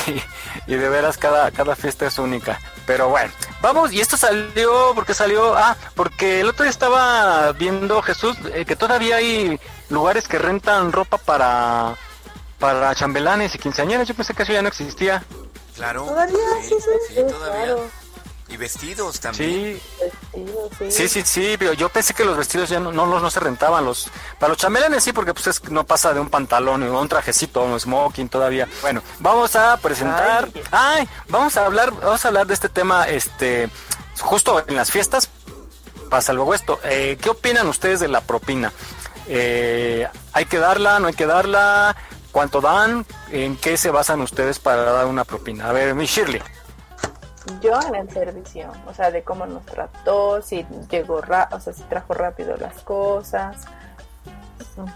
y 0.67 0.75
de 0.77 0.89
veras 0.89 1.19
cada, 1.19 1.51
cada 1.51 1.77
fiesta 1.77 2.07
es 2.07 2.19
única. 2.19 2.59
Pero 2.87 3.11
bueno, 3.11 3.31
vamos, 3.61 3.93
y 3.93 4.01
esto 4.01 4.17
salió, 4.17 4.93
porque 4.95 5.13
salió? 5.15 5.55
Ah, 5.57 5.77
porque 5.95 6.41
el 6.41 6.49
otro 6.49 6.65
día 6.65 6.71
estaba 6.71 7.53
viendo 7.53 8.01
Jesús 8.03 8.37
eh, 8.55 8.65
que 8.65 8.77
todavía 8.77 9.17
hay 9.17 9.61
lugares 9.91 10.27
que 10.27 10.39
rentan 10.39 10.91
ropa 10.91 11.19
para, 11.19 11.95
para 12.63 12.95
chambelanes 12.95 13.53
y 13.57 13.59
quinceañeras. 13.59 14.07
Yo 14.07 14.15
pensé 14.15 14.35
que 14.35 14.45
eso 14.45 14.53
ya 14.53 14.63
no 14.63 14.69
existía. 14.69 15.25
Claro. 15.75 16.05
Todavía, 16.05 16.37
sí, 16.63 16.77
sí, 16.79 17.15
sí, 17.17 17.21
todavía. 17.29 17.75
Y 18.49 18.57
vestidos 18.57 19.19
también. 19.19 19.81
Sí. 20.31 20.91
Sí, 20.91 21.09
sí, 21.09 21.23
sí, 21.25 21.57
pero 21.59 21.73
yo 21.73 21.89
pensé 21.89 22.15
que 22.15 22.25
los 22.25 22.37
vestidos 22.37 22.69
ya 22.69 22.79
no, 22.79 22.93
no, 22.93 23.05
los- 23.07 23.21
no 23.21 23.31
se 23.33 23.41
rentaban. 23.41 23.85
los 23.85 24.09
Para 24.39 24.51
los 24.51 24.59
chambelanes 24.59 25.03
sí, 25.03 25.13
porque 25.13 25.35
pues 25.35 25.49
es- 25.49 25.65
no 25.71 25.85
pasa 25.85 26.13
de 26.15 26.21
un 26.21 26.29
pantalón 26.31 26.83
o 26.85 27.01
un 27.01 27.09
trajecito, 27.09 27.63
un 27.65 27.81
smoking 27.81 28.29
todavía. 28.29 28.69
Bueno, 28.81 29.03
vamos 29.19 29.57
a 29.57 29.77
presentar... 29.79 30.49
Ay, 30.71 31.09
vamos 31.29 31.57
a 31.57 31.67
hablar 31.67 31.91
vamos 31.93 32.25
a 32.25 32.29
hablar 32.29 32.47
de 32.47 32.55
este 32.55 32.69
tema 32.69 33.09
este 33.09 33.69
justo 34.21 34.63
en 34.69 34.77
las 34.77 34.91
fiestas. 34.93 35.29
Pasa 36.11 36.31
algo 36.31 36.55
esto. 36.55 36.79
Eh, 36.85 37.19
¿Qué 37.21 37.29
opinan 37.31 37.67
ustedes 37.67 37.99
de 38.01 38.07
la 38.09 38.21
propina? 38.21 38.71
Eh, 39.29 40.07
¿Hay 40.35 40.45
que 40.45 40.59
darla? 40.59 41.01
¿No 41.01 41.09
hay 41.09 41.15
que 41.15 41.25
darla? 41.27 41.97
¿Cuánto 42.33 42.63
dan? 42.63 43.05
¿En 43.31 43.57
qué 43.57 43.77
se 43.77 43.91
basan 43.91 44.23
ustedes 44.23 44.59
para 44.59 44.83
dar 44.85 45.07
una 45.07 45.25
propina? 45.25 45.69
A 45.69 45.73
ver, 45.73 45.95
mi 45.95 46.07
Shirley. 46.07 46.41
Yo 47.61 47.79
en 47.83 47.95
el 47.95 48.11
servicio, 48.11 48.73
o 48.87 48.95
sea, 48.95 49.11
de 49.11 49.23
cómo 49.23 49.47
nos 49.47 49.67
trató, 49.67 50.41
si 50.41 50.65
llegó, 50.91 51.21
ra 51.21 51.49
o 51.53 51.61
sea, 51.61 51.73
si 51.73 51.83
trajo 51.85 52.15
rápido 52.15 52.57
las 52.57 52.83
cosas. 52.83 53.57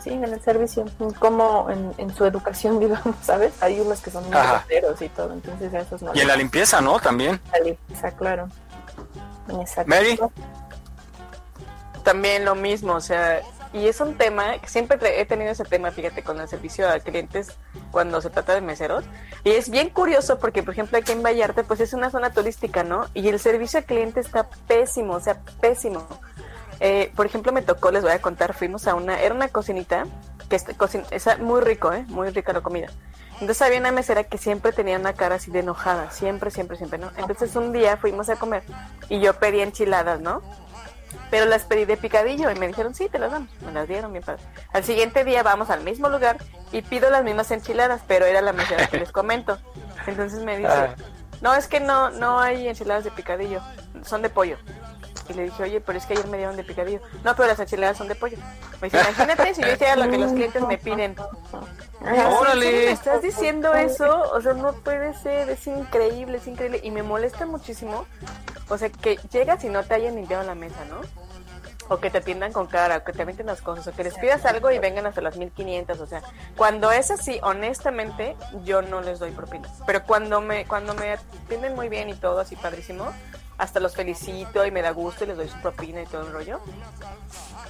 Sí, 0.03 0.11
en 0.11 0.25
el 0.25 0.41
servicio, 0.41 0.87
como 1.19 1.69
en, 1.71 1.93
en 1.99 2.15
su 2.15 2.25
educación, 2.25 2.81
digamos, 2.81 3.17
¿sabes? 3.23 3.53
Hay 3.61 3.81
unos 3.81 4.01
que 4.01 4.11
son 4.11 4.25
muy 4.25 4.37
Ajá. 4.37 4.65
groseros 4.67 5.03
y 5.03 5.09
todo, 5.11 5.33
entonces 5.33 5.75
esos 5.75 6.03
no. 6.03 6.15
Y 6.15 6.21
en 6.21 6.29
la 6.29 6.37
limpieza, 6.37 6.81
¿no? 6.81 6.99
También. 6.99 7.41
La 7.53 7.59
limpieza, 7.59 8.11
claro. 8.13 8.49
Exacto. 9.61 9.91
Mary. 9.91 10.19
También 12.03 12.45
lo 12.45 12.55
mismo, 12.55 12.95
o 12.95 13.01
sea, 13.01 13.43
y 13.77 13.89
es 13.89 14.01
un 14.01 14.17
tema 14.17 14.59
que 14.59 14.69
siempre 14.69 15.21
he 15.21 15.27
tenido 15.27 15.51
ese 15.51 15.65
tema, 15.65 15.91
fíjate, 15.91 16.23
con 16.23 16.41
el 16.41 16.49
servicio 16.49 16.89
a 16.89 16.99
clientes 17.01 17.49
cuando 17.91 18.21
se 18.21 18.31
trata 18.31 18.55
de 18.55 18.61
meseros. 18.61 19.05
Y 19.45 19.51
es 19.51 19.69
bien 19.69 19.91
curioso 19.91 20.39
porque, 20.39 20.63
por 20.63 20.73
ejemplo, 20.73 20.97
aquí 20.99 21.13
en 21.13 21.23
Vallarta, 21.23 21.63
pues 21.63 21.81
es 21.81 21.93
una 21.93 22.11
zona 22.11 22.31
turística, 22.31 22.85
¿no? 22.85 23.07
Y 23.15 23.29
el 23.29 23.39
servicio 23.39 23.79
al 23.79 23.85
cliente 23.85 24.21
está 24.21 24.49
pésimo, 24.67 25.15
o 25.15 25.21
sea, 25.21 25.39
pésimo. 25.61 26.07
Eh, 26.81 27.13
por 27.17 27.27
ejemplo, 27.27 27.53
me 27.53 27.63
tocó, 27.63 27.91
les 27.91 28.03
voy 28.03 28.13
a 28.13 28.21
contar, 28.21 28.55
fuimos 28.55 28.87
a 28.87 28.95
una, 28.95 29.21
era 29.21 29.35
una 29.35 29.49
cocinita, 29.49 30.05
que 30.49 30.57
es, 30.57 30.67
cocin- 30.79 31.07
es 31.11 31.39
muy 31.39 31.61
rico, 31.61 31.93
¿eh? 31.93 32.05
Muy 32.09 32.31
rica 32.31 32.53
la 32.53 32.61
comida. 32.61 32.89
Entonces 33.41 33.61
había 33.63 33.81
una 33.81 33.93
mesera 33.93 34.25
que 34.25 34.39
siempre 34.39 34.73
tenía 34.73 34.99
una 34.99 35.13
cara 35.13 35.35
así 35.35 35.51
de 35.51 35.59
enojada, 35.61 36.11
siempre, 36.11 36.51
siempre, 36.51 36.79
siempre, 36.79 36.99
¿no? 36.99 37.11
Entonces 37.19 37.55
un 37.55 37.71
día 37.73 37.99
fuimos 37.99 38.31
a 38.31 38.37
comer 38.37 38.63
y 39.11 39.21
yo 39.21 39.35
pedí 39.35 39.61
enchiladas, 39.61 40.21
¿no? 40.21 40.41
Pero 41.31 41.47
las 41.47 41.65
pedí 41.65 41.85
de 41.85 41.97
picadillo 41.97 42.51
y 42.51 42.55
me 42.55 42.69
dijeron, 42.69 42.95
sí, 42.95 43.09
te 43.09 43.19
las 43.19 43.33
damos. 43.33 43.51
Me 43.63 43.73
las 43.73 43.89
dieron 43.89 44.13
bien 44.13 44.25
padre. 44.25 44.43
Al 44.73 44.85
siguiente 44.85 45.25
día 45.25 45.43
vamos 45.43 45.71
al 45.71 45.83
mismo 45.83 46.09
lugar 46.09 46.37
y 46.73 46.83
pido 46.83 47.11
las 47.11 47.25
mismas 47.25 47.51
enchiladas, 47.51 48.03
pero 48.07 48.27
era 48.27 48.41
la 48.43 48.53
mesera 48.53 48.87
que 48.87 48.99
les 48.99 49.13
comento. 49.13 49.59
Entonces 50.07 50.43
me 50.45 50.57
dice, 50.57 50.71
Ah. 50.71 50.95
no, 51.41 51.55
es 51.55 51.67
que 51.69 51.81
no, 51.81 52.11
no 52.11 52.41
hay 52.41 52.69
enchiladas 52.69 53.05
de 53.05 53.11
picadillo, 53.11 53.61
son 54.05 54.23
de 54.23 54.31
pollo. 54.31 54.57
Y 55.29 55.35
le 55.35 55.45
dije, 55.45 55.63
oye, 55.63 55.81
pero 55.81 55.99
es 55.99 56.07
que 56.07 56.15
ayer 56.15 56.27
me 56.29 56.37
dieron 56.37 56.57
de 56.57 56.65
picadillo. 56.65 57.01
No, 57.25 57.35
pero 57.35 57.49
las 57.49 57.59
enchiladas 57.59 57.97
son 57.97 58.09
de 58.09 58.15
pollo. 58.15 58.37
Me 58.81 58.89
dice, 58.89 59.01
imagínate 59.01 59.55
si 59.55 59.63
yo 59.63 59.73
hiciera 59.73 59.97
lo 59.97 60.11
que 60.11 60.19
los 60.19 60.33
clientes 60.33 60.63
me 60.63 60.79
piden. 60.79 61.17
Ay, 62.05 62.21
Órale. 62.21 62.67
¿en 62.67 62.73
serio 62.73 62.87
¿Me 62.87 62.93
estás 62.93 63.23
diciendo 63.23 63.75
eso? 63.75 64.31
O 64.33 64.41
sea, 64.41 64.55
no 64.55 64.73
puede 64.73 65.15
ser, 65.15 65.51
es 65.51 65.67
increíble, 65.67 66.39
es 66.39 66.47
increíble. 66.47 66.81
Y 66.83 66.91
me 66.91 67.03
molesta 67.03 67.47
muchísimo. 67.47 68.07
O 68.69 68.79
sea, 68.79 68.89
que 68.89 69.17
llegas 69.33 69.65
y 69.65 69.69
no 69.69 69.83
te 69.85 69.95
hayan 69.95 70.17
limpiado 70.17 70.45
la 70.45 70.55
mesa, 70.55 70.85
¿no? 70.89 71.01
O 71.89 71.99
que 71.99 72.11
te 72.11 72.19
atiendan 72.19 72.53
con 72.53 72.67
cara, 72.67 72.99
o 72.99 73.05
que 73.05 73.13
te 73.13 73.23
avienten 73.23 73.47
las 73.47 73.63
cosas, 73.63 73.87
o 73.87 73.93
que 73.93 74.03
les 74.03 74.15
pidas 74.15 74.45
algo 74.45 74.71
y 74.73 74.79
vengan 74.79 75.07
hasta 75.07 75.21
las 75.21 75.37
1500. 75.37 76.01
O 76.01 76.07
sea, 76.07 76.23
cuando 76.57 76.91
es 76.91 77.11
así, 77.11 77.39
honestamente, 77.43 78.37
yo 78.65 78.83
no 78.83 79.01
les 79.01 79.19
doy 79.21 79.31
propina. 79.31 79.69
Pero 79.87 80.03
cuando 80.05 80.41
me, 80.41 80.67
cuando 80.67 80.95
me 80.95 81.13
atienden 81.13 81.75
muy 81.75 81.89
bien 81.89 82.09
y 82.09 82.15
todo 82.15 82.41
así 82.41 82.57
padrísimo, 82.57 83.13
hasta 83.59 83.81
los 83.81 83.95
felicito 83.95 84.65
y 84.67 84.71
me 84.71 84.83
da 84.83 84.91
gusto 84.91 85.25
y 85.25 85.29
les 85.29 85.37
doy 85.37 85.49
su 85.49 85.59
propina 85.61 86.03
y 86.03 86.07
todo 86.07 86.23
el 86.27 86.33
rollo. 86.33 86.61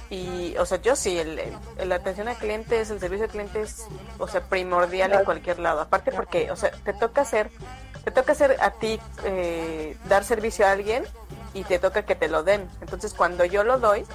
Y, 0.09 0.55
o 0.57 0.65
sea, 0.65 0.81
yo 0.81 0.95
sí, 0.95 1.17
el, 1.17 1.39
el- 1.77 1.89
la 1.89 1.95
atención 1.95 2.27
al 2.27 2.37
cliente 2.37 2.79
es, 2.79 2.89
el 2.89 2.99
servicio 2.99 3.25
al 3.25 3.31
cliente 3.31 3.61
es, 3.61 3.85
o 4.19 4.27
sea, 4.27 4.41
primordial 4.41 5.11
en 5.13 5.25
cualquier 5.25 5.59
lado. 5.59 5.81
Aparte 5.81 6.11
porque, 6.11 6.51
o 6.51 6.55
sea, 6.55 6.71
te 6.71 6.93
toca 6.93 7.21
hacer, 7.21 7.51
te 8.03 8.11
toca 8.11 8.31
hacer 8.31 8.57
a 8.61 8.71
ti, 8.71 8.99
eh, 9.25 9.97
dar 10.07 10.23
servicio 10.23 10.65
a 10.65 10.71
alguien 10.71 11.03
y 11.53 11.63
te 11.63 11.79
toca 11.79 12.03
que 12.03 12.15
te 12.15 12.27
lo 12.29 12.43
den. 12.43 12.69
Entonces, 12.81 13.13
cuando 13.13 13.43
yo 13.45 13.63
lo 13.63 13.79
doy, 13.79 14.05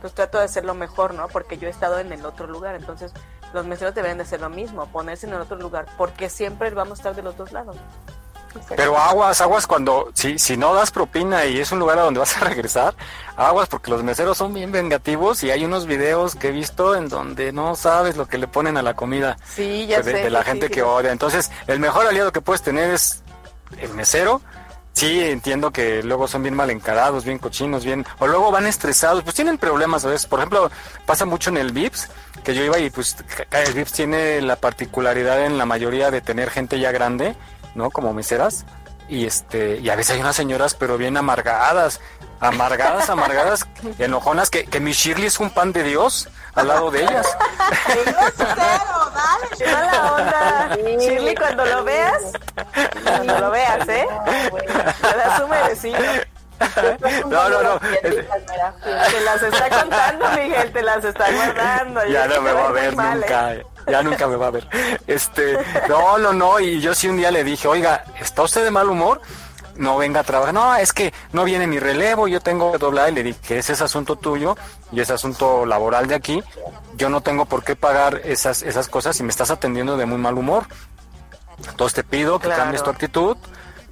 pues 0.00 0.12
trato 0.14 0.38
de 0.38 0.44
hacerlo 0.44 0.74
mejor, 0.74 1.14
¿no? 1.14 1.28
Porque 1.28 1.58
yo 1.58 1.68
he 1.68 1.70
estado 1.70 1.98
en 1.98 2.12
el 2.12 2.24
otro 2.24 2.46
lugar. 2.46 2.74
Entonces, 2.74 3.12
los 3.52 3.66
meseros 3.66 3.94
deben 3.94 4.16
de 4.18 4.22
hacer 4.24 4.40
lo 4.40 4.48
mismo, 4.48 4.86
ponerse 4.86 5.26
en 5.26 5.34
el 5.34 5.40
otro 5.40 5.56
lugar, 5.56 5.86
porque 5.98 6.28
siempre 6.30 6.70
vamos 6.70 6.98
a 6.98 7.00
estar 7.02 7.14
de 7.14 7.22
los 7.22 7.36
dos 7.36 7.52
lados. 7.52 7.76
Pero 8.76 8.98
aguas, 8.98 9.40
aguas 9.40 9.66
cuando, 9.66 10.10
si, 10.14 10.38
si 10.38 10.56
no 10.56 10.74
das 10.74 10.90
propina 10.90 11.44
y 11.46 11.58
es 11.60 11.72
un 11.72 11.78
lugar 11.78 11.98
a 11.98 12.02
donde 12.02 12.20
vas 12.20 12.36
a 12.36 12.40
regresar, 12.44 12.94
aguas 13.36 13.68
porque 13.68 13.90
los 13.90 14.02
meseros 14.02 14.38
son 14.38 14.52
bien 14.54 14.72
vengativos 14.72 15.42
y 15.42 15.50
hay 15.50 15.64
unos 15.64 15.86
videos 15.86 16.34
que 16.34 16.48
he 16.48 16.52
visto 16.52 16.94
en 16.94 17.08
donde 17.08 17.52
no 17.52 17.74
sabes 17.76 18.16
lo 18.16 18.26
que 18.28 18.38
le 18.38 18.48
ponen 18.48 18.76
a 18.76 18.82
la 18.82 18.94
comida 18.94 19.36
Sí, 19.54 19.86
ya 19.86 19.96
pues, 19.96 20.06
de, 20.06 20.12
sé. 20.12 20.18
de 20.18 20.30
la 20.30 20.40
sí, 20.40 20.46
gente 20.46 20.66
sí, 20.66 20.72
que 20.72 20.82
odia. 20.82 21.12
Entonces, 21.12 21.50
el 21.66 21.80
mejor 21.80 22.06
aliado 22.06 22.32
que 22.32 22.40
puedes 22.40 22.62
tener 22.62 22.90
es 22.92 23.22
el 23.78 23.92
mesero. 23.94 24.40
Sí, 24.94 25.20
entiendo 25.22 25.70
que 25.70 26.02
luego 26.02 26.28
son 26.28 26.42
bien 26.42 26.54
mal 26.54 26.68
encarados, 26.68 27.24
bien 27.24 27.38
cochinos, 27.38 27.82
bien... 27.82 28.04
O 28.18 28.26
luego 28.26 28.50
van 28.50 28.66
estresados, 28.66 29.22
pues 29.22 29.34
tienen 29.34 29.56
problemas 29.56 30.04
a 30.04 30.08
veces. 30.08 30.26
Por 30.26 30.38
ejemplo, 30.38 30.70
pasa 31.06 31.24
mucho 31.24 31.48
en 31.48 31.56
el 31.56 31.72
VIPS, 31.72 32.08
que 32.44 32.54
yo 32.54 32.62
iba 32.62 32.78
y 32.78 32.90
pues 32.90 33.16
el 33.52 33.72
VIPS 33.72 33.92
tiene 33.92 34.42
la 34.42 34.56
particularidad 34.56 35.46
en 35.46 35.56
la 35.56 35.64
mayoría 35.64 36.10
de 36.10 36.20
tener 36.20 36.50
gente 36.50 36.78
ya 36.78 36.92
grande, 36.92 37.34
¿no? 37.74 37.90
Como 37.90 38.12
meseras. 38.12 38.64
Y 39.08 39.26
este 39.26 39.78
y 39.78 39.90
a 39.90 39.96
veces 39.96 40.14
hay 40.14 40.20
unas 40.20 40.36
señoras, 40.36 40.74
pero 40.74 40.96
bien 40.96 41.16
amargadas, 41.16 42.00
amargadas, 42.40 43.10
amargadas, 43.10 43.66
enojonas, 43.98 44.48
que, 44.48 44.64
que 44.64 44.80
mi 44.80 44.92
Shirley 44.92 45.26
es 45.26 45.38
un 45.40 45.50
pan 45.50 45.72
de 45.72 45.82
Dios 45.82 46.28
al 46.54 46.68
lado 46.68 46.90
de 46.90 47.02
ellas. 47.02 47.26
¡Qué 49.58 49.66
mala 49.66 50.14
onda! 50.14 50.76
Shirley, 50.76 51.34
cuando 51.34 51.64
lo 51.64 51.84
veas, 51.84 52.22
cuando 53.04 53.38
lo 53.38 53.50
veas, 53.50 53.88
¿eh? 53.88 54.06
Te 55.00 55.16
das 55.16 55.40
un 55.40 55.50
merecido. 55.50 55.98
No, 57.28 57.48
no, 57.48 57.62
no. 57.62 57.80
Te 57.80 59.20
las 59.24 59.42
está 59.42 59.68
contando, 59.80 60.28
Miguel, 60.30 60.72
te 60.72 60.82
las 60.82 61.04
está 61.04 61.30
guardando. 61.32 62.04
ya 62.06 62.26
no 62.28 62.40
me 62.40 62.52
va 62.52 62.68
a 62.68 62.72
ver 62.72 62.94
mal, 62.94 63.24
¿eh? 63.24 63.66
Ya 63.90 64.02
nunca 64.02 64.26
me 64.26 64.36
va 64.36 64.46
a 64.48 64.50
ver. 64.50 64.68
Este, 65.06 65.56
no, 65.88 66.18
no, 66.18 66.32
no, 66.32 66.60
y 66.60 66.80
yo 66.80 66.94
sí 66.94 67.08
un 67.08 67.16
día 67.16 67.30
le 67.30 67.44
dije, 67.44 67.68
oiga, 67.68 68.04
¿está 68.20 68.42
usted 68.42 68.64
de 68.64 68.70
mal 68.70 68.88
humor? 68.88 69.20
No 69.76 69.96
venga 69.96 70.20
a 70.20 70.24
trabajar. 70.24 70.52
No, 70.52 70.74
es 70.76 70.92
que 70.92 71.12
no 71.32 71.44
viene 71.44 71.66
mi 71.66 71.78
relevo, 71.78 72.28
yo 72.28 72.40
tengo 72.40 72.72
que 72.72 72.78
doblar 72.78 73.08
y 73.10 73.14
le 73.14 73.22
dije 73.22 73.38
que 73.46 73.58
ese 73.58 73.72
es 73.72 73.80
asunto 73.80 74.16
tuyo 74.16 74.56
y 74.92 75.00
es 75.00 75.10
asunto 75.10 75.64
laboral 75.64 76.06
de 76.08 76.14
aquí. 76.14 76.42
Yo 76.96 77.08
no 77.08 77.22
tengo 77.22 77.46
por 77.46 77.64
qué 77.64 77.74
pagar 77.74 78.20
esas, 78.24 78.62
esas 78.62 78.88
cosas 78.88 79.18
y 79.18 79.22
me 79.22 79.30
estás 79.30 79.50
atendiendo 79.50 79.96
de 79.96 80.04
muy 80.06 80.18
mal 80.18 80.36
humor. 80.36 80.66
Entonces 81.68 81.94
te 81.94 82.04
pido 82.04 82.38
que 82.38 82.46
Claro. 82.48 82.62
cambies 82.64 82.82
tu 82.82 82.90
actitud 82.90 83.36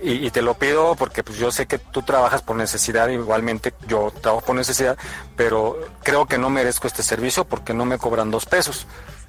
y, 0.02 0.26
y 0.26 0.30
te 0.30 0.42
lo 0.42 0.54
pido 0.54 0.94
porque 0.96 1.22
pues 1.22 1.38
yo 1.38 1.50
sé 1.52 1.66
que 1.66 1.78
tú 1.78 2.02
trabajas 2.02 2.42
por 2.42 2.56
necesidad, 2.56 3.08
igualmente 3.08 3.72
yo 3.86 4.12
trabajo 4.20 4.44
por 4.44 4.56
necesidad, 4.56 4.96
pero 5.36 5.78
creo 6.02 6.26
que 6.26 6.36
no 6.38 6.50
merezco 6.50 6.86
este 6.88 7.02
servicio 7.02 7.44
porque 7.44 7.74
no 7.74 7.84
me 7.84 7.98
cobran 7.98 8.30
dos 8.30 8.44
pesos, 8.46 8.86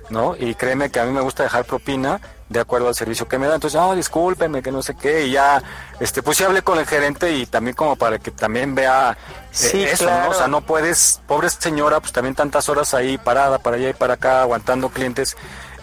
¿no? 0.10 0.36
Y 0.38 0.56
créeme 0.56 0.90
que 0.90 1.00
a 1.00 1.06
mí 1.06 1.12
me 1.12 1.22
gusta 1.22 1.44
dejar 1.44 1.66
propina 1.66 2.20
de 2.50 2.60
acuerdo 2.60 2.90
al 2.90 2.96
servicio 2.96 3.28
que 3.28 3.38
me 3.38 3.48
da. 3.48 3.56
Entonces, 3.56 3.80
no, 3.80 3.96
discúlpeme, 3.96 4.62
que 4.62 4.72
no 4.72 4.82
sé 4.82 4.96
qué, 4.96 5.28
y 5.28 5.32
ya, 5.32 5.64
este, 6.00 6.22
pues 6.22 6.38
sí 6.38 6.44
hablé 6.44 6.62
con 6.62 6.78
el 6.80 6.86
gerente 6.86 7.32
y 7.32 7.46
también 7.46 7.76
como 7.76 7.96
para 7.96 8.20
que 8.20 8.32
también 8.32 8.76
vea 8.76 9.12
eh, 9.12 9.46
Sí, 9.52 9.84
eso, 9.84 10.04
¿no? 10.06 10.10
claro. 10.12 10.32
O 10.32 10.34
sea, 10.34 10.48
no 10.48 10.62
puedes, 10.62 11.22
pobre 11.28 11.50
señora, 11.50 12.00
pues 12.00 12.12
también 12.12 12.36
tantas 12.36 12.68
horas 12.68 12.94
ahí 12.94 13.18
parada 13.18 13.60
para 13.60 13.78
allá 13.78 13.90
y 13.90 13.94
para 13.94 14.16
acá, 14.16 14.42
aguantando 14.42 14.90
clientes 14.90 15.38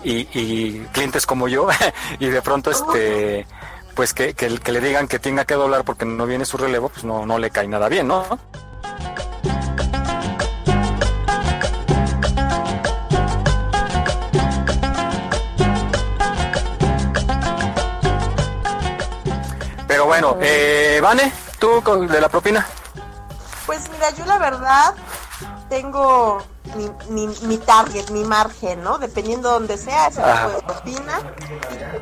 y, 0.05 0.29
y 0.39 0.87
clientes 0.93 1.27
como 1.27 1.49
yo, 1.49 1.69
y 2.19 2.27
de 2.29 2.43
pronto 2.43 2.71
este 2.71 3.47
pues 3.95 4.15
que, 4.15 4.33
que, 4.35 4.59
que 4.61 4.71
le 4.71 4.81
digan 4.81 5.09
que 5.09 5.19
tenga 5.19 5.45
que 5.45 5.55
doblar 5.55 5.85
porque 5.85 6.05
no 6.05 6.25
viene 6.25 6.45
su 6.45 6.57
relevo, 6.57 6.89
pues 6.89 7.03
no, 7.03 7.27
no 7.27 7.37
le 7.37 7.51
cae 7.51 7.67
nada 7.67 7.89
bien, 7.89 8.07
¿no? 8.07 8.39
Bueno, 20.21 20.37
eh, 20.41 20.99
Vane, 21.01 21.33
tú 21.61 21.81
con, 21.85 22.09
de 22.09 22.21
la 22.21 22.29
propina. 22.29 22.67
Pues 23.67 23.89
mira, 23.89 24.11
yo 24.11 24.27
la 24.27 24.39
verdad 24.39 24.93
tengo 25.69 26.43
mi, 26.75 26.91
mi, 27.09 27.33
mi 27.43 27.59
target, 27.59 28.11
mi 28.11 28.25
margen, 28.25 28.83
¿no? 28.83 28.99
Dependiendo 28.99 29.49
de 29.51 29.55
donde 29.55 29.79
sea, 29.79 30.09
ese 30.09 30.21
tipo 30.21 30.57
de 30.57 30.63
propina. 30.63 31.21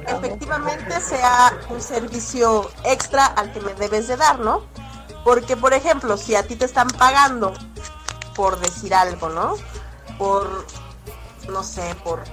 Efectivamente 0.06 0.98
sea 1.02 1.52
un 1.68 1.82
servicio 1.82 2.70
extra 2.84 3.26
al 3.26 3.52
que 3.52 3.60
me 3.60 3.74
debes 3.74 4.08
de 4.08 4.16
dar, 4.16 4.38
¿no? 4.38 4.62
Porque, 5.22 5.54
por 5.54 5.74
ejemplo, 5.74 6.16
si 6.16 6.36
a 6.36 6.42
ti 6.42 6.56
te 6.56 6.64
están 6.64 6.88
pagando 6.88 7.52
por 8.34 8.58
decir 8.60 8.94
algo, 8.94 9.28
¿no? 9.28 9.56
Por, 10.16 10.64
no 11.50 11.62
sé, 11.62 11.94
por, 12.02 12.24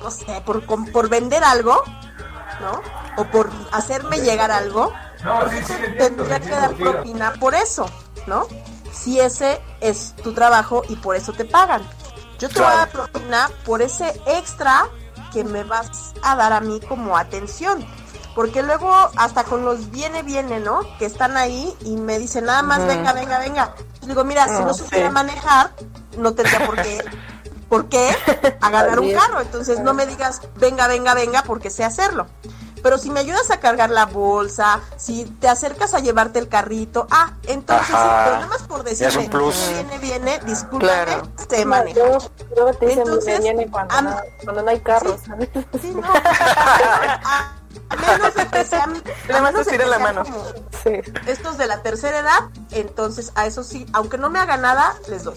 no 0.00 0.08
sé, 0.12 0.40
por, 0.46 0.64
por 0.64 1.08
vender 1.08 1.42
algo, 1.42 1.82
¿no? 2.60 2.80
O 3.16 3.24
por 3.24 3.50
hacerme 3.72 4.20
llegar 4.20 4.50
algo, 4.50 4.92
tendría 5.98 6.40
que 6.40 6.50
dar 6.50 6.74
propina 6.74 7.32
por 7.40 7.54
eso, 7.54 7.86
¿no? 8.26 8.46
Si 8.92 9.20
ese 9.20 9.60
es 9.80 10.14
tu 10.22 10.32
trabajo 10.32 10.82
y 10.88 10.96
por 10.96 11.16
eso 11.16 11.32
te 11.32 11.44
pagan. 11.44 11.82
Yo 12.38 12.48
te 12.48 12.60
voy 12.60 12.68
a 12.68 12.76
dar 12.76 12.90
propina 12.90 13.50
por 13.64 13.82
ese 13.82 14.20
extra 14.26 14.86
que 15.32 15.44
me 15.44 15.64
vas 15.64 16.12
a 16.22 16.36
dar 16.36 16.52
a 16.52 16.60
mí 16.60 16.80
como 16.80 17.16
atención. 17.16 17.86
Porque 18.34 18.62
luego 18.62 18.90
hasta 19.16 19.44
con 19.44 19.64
los 19.64 19.90
viene, 19.90 20.22
viene, 20.22 20.58
¿no? 20.58 20.80
Que 20.98 21.04
están 21.04 21.36
ahí 21.36 21.72
y 21.80 21.96
me 21.96 22.18
dicen 22.18 22.46
nada 22.46 22.62
más, 22.62 22.86
venga, 22.86 23.12
venga, 23.12 23.38
venga. 23.38 23.74
Yo 24.00 24.08
digo, 24.08 24.24
mira, 24.24 24.46
si 24.46 24.64
no 24.64 24.72
sí. 24.72 24.84
supiera 24.84 25.10
manejar, 25.10 25.70
no 26.16 26.32
tendría 26.32 26.66
por 26.66 26.80
qué, 26.80 27.04
por 27.72 27.88
qué 27.88 28.14
agarrar 28.60 29.00
un 29.00 29.06
Así 29.06 29.14
es. 29.14 29.22
carro. 29.22 29.40
Entonces 29.40 29.80
no 29.80 29.94
me 29.94 30.04
digas, 30.04 30.42
venga, 30.56 30.86
venga, 30.88 31.14
venga, 31.14 31.42
porque 31.42 31.70
sé 31.70 31.84
hacerlo. 31.84 32.26
Pero 32.82 32.98
si 32.98 33.08
me 33.10 33.20
ayudas 33.20 33.50
a 33.50 33.60
cargar 33.60 33.88
la 33.88 34.04
bolsa, 34.04 34.80
si 34.98 35.24
te 35.24 35.48
acercas 35.48 35.94
a 35.94 36.00
llevarte 36.00 36.38
el 36.38 36.48
carrito, 36.48 37.06
ah, 37.10 37.32
entonces 37.44 37.86
sí, 37.86 37.92
pero 37.94 38.34
nada 38.36 38.46
más 38.48 38.62
por 38.64 38.84
Ya 38.84 38.90
es 38.90 38.98
decirme, 38.98 39.24
un 39.24 39.30
plus. 39.30 39.68
viene, 39.70 39.98
viene, 40.00 40.38
discúlpame, 40.44 41.04
Claro. 41.04 41.28
se 41.48 41.64
maneja. 41.64 41.98
Luego, 41.98 42.18
luego 42.54 42.74
te 42.74 42.86
dicen 42.86 43.02
Entonces, 43.06 43.40
viene 43.40 43.70
cuando, 43.70 44.02
no, 44.02 44.16
cuando 44.44 44.62
no 44.64 44.68
hay 44.70 44.80
carros. 44.80 45.20
Sí, 45.80 45.94
no. 45.94 46.02
A, 46.12 47.52
a 47.88 47.96
menos 47.96 48.34
de 48.34 48.46
que 48.48 48.64
sean, 48.66 48.92
Nada 49.28 49.38
a 49.38 49.42
más 49.42 49.52
menos 49.52 49.66
te 49.66 49.70
de 49.72 49.78
tira 49.78 49.84
que 49.84 49.90
la 49.90 49.98
mano. 49.98 50.24
Sí. 50.82 50.92
estos 51.26 51.56
de 51.56 51.66
la 51.68 51.82
tercera 51.82 52.18
edad, 52.18 52.40
entonces 52.72 53.32
a 53.34 53.46
eso 53.46 53.62
sí, 53.64 53.86
aunque 53.94 54.18
no 54.18 54.28
me 54.28 54.40
haga 54.40 54.58
nada, 54.58 54.94
les 55.08 55.24
doy. 55.24 55.36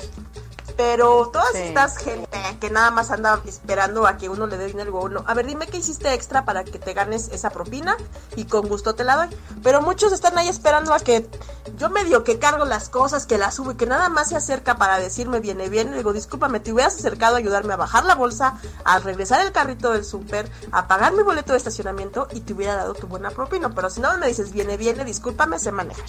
Pero 0.78 1.30
todas 1.32 1.54
Sí. 1.54 1.60
estas 1.60 1.98
gente 1.98 2.28
que 2.60 2.70
nada 2.70 2.92
más 2.92 3.10
anda 3.10 3.40
esperando 3.46 4.06
a 4.08 4.18
que 4.18 4.28
uno 4.28 4.46
le 4.46 4.58
dé 4.58 4.66
dinero 4.68 4.98
a 4.98 5.04
uno, 5.04 5.24
a 5.26 5.34
ver, 5.34 5.46
dime 5.46 5.68
qué 5.68 5.78
hiciste 5.78 6.14
extra 6.14 6.44
para 6.44 6.64
que 6.66 6.80
te 6.80 6.94
ganes 6.94 7.30
esa 7.30 7.50
propina 7.50 7.96
y 8.36 8.46
con 8.46 8.68
gusto 8.68 8.94
te 8.94 9.04
la 9.06 9.16
doy. 9.16 9.30
Pero 9.64 9.82
muchos 9.82 10.12
están 10.12 10.38
ahí 10.38 10.50
esperando 10.50 10.94
a 10.94 11.00
que 11.00 11.30
yo 11.78 11.90
medio 11.90 12.24
que 12.24 12.40
cargo 12.40 12.66
las 12.66 12.90
cosas, 12.90 13.26
que 13.26 13.38
las 13.38 13.56
subo 13.56 13.72
y 13.72 13.76
que 13.76 13.86
nada 13.86 14.10
más 14.10 14.30
se 14.30 14.36
acerca 14.36 14.76
para 14.76 15.00
decirme 15.00 15.40
viene 15.40 15.70
bien. 15.70 15.92
Le 15.92 15.98
digo, 15.98 16.12
discúlpame, 16.12 16.60
te 16.60 16.74
hubieras 16.74 16.96
acercado 16.96 17.36
a 17.36 17.40
ayudarme 17.40 17.74
a 17.74 17.78
bajar 17.78 18.04
la 18.04 18.16
bolsa, 18.16 18.56
a 18.84 19.00
regresar 19.00 19.42
el 19.46 19.52
carrito 19.54 19.92
del 19.92 20.04
súper, 20.04 20.52
a 20.72 20.88
pagar 20.88 21.14
mi 21.14 21.24
boleto 21.24 21.54
de 21.54 21.58
estacionamiento 21.58 22.28
y 22.32 22.42
te 22.42 22.54
hubiera 22.54 22.76
dado 22.76 22.94
tu 22.96 23.08
buena 23.08 23.32
propina. 23.32 23.70
Pero 23.74 23.90
si 23.90 24.02
no 24.02 24.18
me 24.18 24.28
dices 24.28 24.52
viene, 24.52 24.76
viene, 24.76 25.06
discúlpame, 25.06 25.58
sé 25.58 25.72
manejar. 25.72 26.06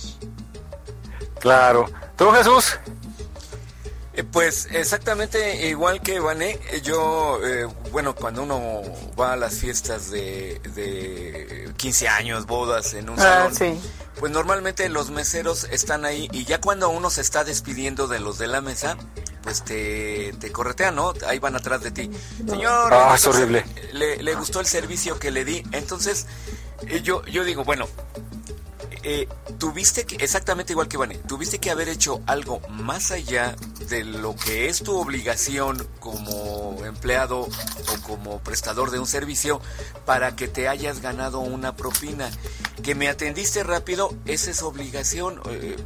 Claro. 1.38 1.86
¿Tú, 2.16 2.30
Jesús? 2.32 2.78
Eh, 4.16 4.24
Pues 4.24 4.68
exactamente 4.72 5.68
igual 5.68 6.00
que 6.02 6.18
Vané, 6.20 6.58
eh, 6.72 6.80
yo, 6.82 7.38
eh, 7.44 7.66
bueno, 7.92 8.14
cuando 8.14 8.42
uno 8.42 8.82
va 9.18 9.34
a 9.34 9.36
las 9.36 9.56
fiestas 9.56 10.10
de, 10.10 10.60
de 10.74 11.72
15 11.76 12.08
años, 12.08 12.46
bodas 12.46 12.94
en 12.94 13.10
un 13.10 13.18
Ah, 13.20 13.50
salón, 13.50 13.54
sí. 13.54 13.80
pues 14.18 14.32
normalmente 14.32 14.88
los 14.88 15.10
meseros 15.10 15.64
están 15.70 16.04
ahí 16.04 16.28
y 16.32 16.44
ya 16.44 16.60
cuando 16.60 16.88
uno 16.88 17.10
se 17.10 17.20
está 17.20 17.44
despidiendo 17.44 18.08
de 18.08 18.18
los 18.20 18.38
de 18.38 18.46
la 18.46 18.60
mesa, 18.60 18.96
pues 19.42 19.62
te, 19.64 20.32
te 20.40 20.50
corretean, 20.50 20.96
¿no? 20.96 21.12
Ahí 21.28 21.38
van 21.38 21.54
atrás 21.54 21.82
de 21.82 21.90
ti. 21.90 22.10
Señor, 22.48 22.92
Ah, 22.92 23.08
¿le 23.10 23.14
es 23.16 23.24
gustó- 23.26 23.30
horrible. 23.30 23.64
Le, 23.92 24.22
le 24.22 24.34
gustó 24.34 24.60
el 24.60 24.66
servicio 24.66 25.18
que 25.18 25.30
le 25.30 25.44
di. 25.44 25.62
Entonces, 25.72 26.26
eh, 26.88 27.00
yo, 27.02 27.24
yo 27.26 27.44
digo, 27.44 27.64
bueno, 27.64 27.86
eh, 29.08 29.28
tuviste 29.58 30.04
que, 30.04 30.16
exactamente 30.16 30.72
igual 30.72 30.88
que 30.88 30.96
Vane, 30.96 31.16
tuviste 31.28 31.60
que 31.60 31.70
haber 31.70 31.88
hecho 31.88 32.20
algo 32.26 32.60
más 32.68 33.12
allá 33.12 33.54
de 33.88 34.02
lo 34.02 34.34
que 34.34 34.68
es 34.68 34.82
tu 34.82 34.98
obligación 34.98 35.86
como 36.00 36.84
empleado 36.84 37.42
o 37.42 38.02
como 38.02 38.40
prestador 38.40 38.90
de 38.90 38.98
un 38.98 39.06
servicio 39.06 39.60
para 40.04 40.34
que 40.34 40.48
te 40.48 40.66
hayas 40.66 41.00
ganado 41.00 41.38
una 41.38 41.76
propina. 41.76 42.28
Que 42.82 42.94
me 42.96 43.08
atendiste 43.08 43.62
rápido, 43.62 44.12
esa 44.26 44.50
es 44.50 44.62
obligación. 44.62 45.40
eh, 45.50 45.76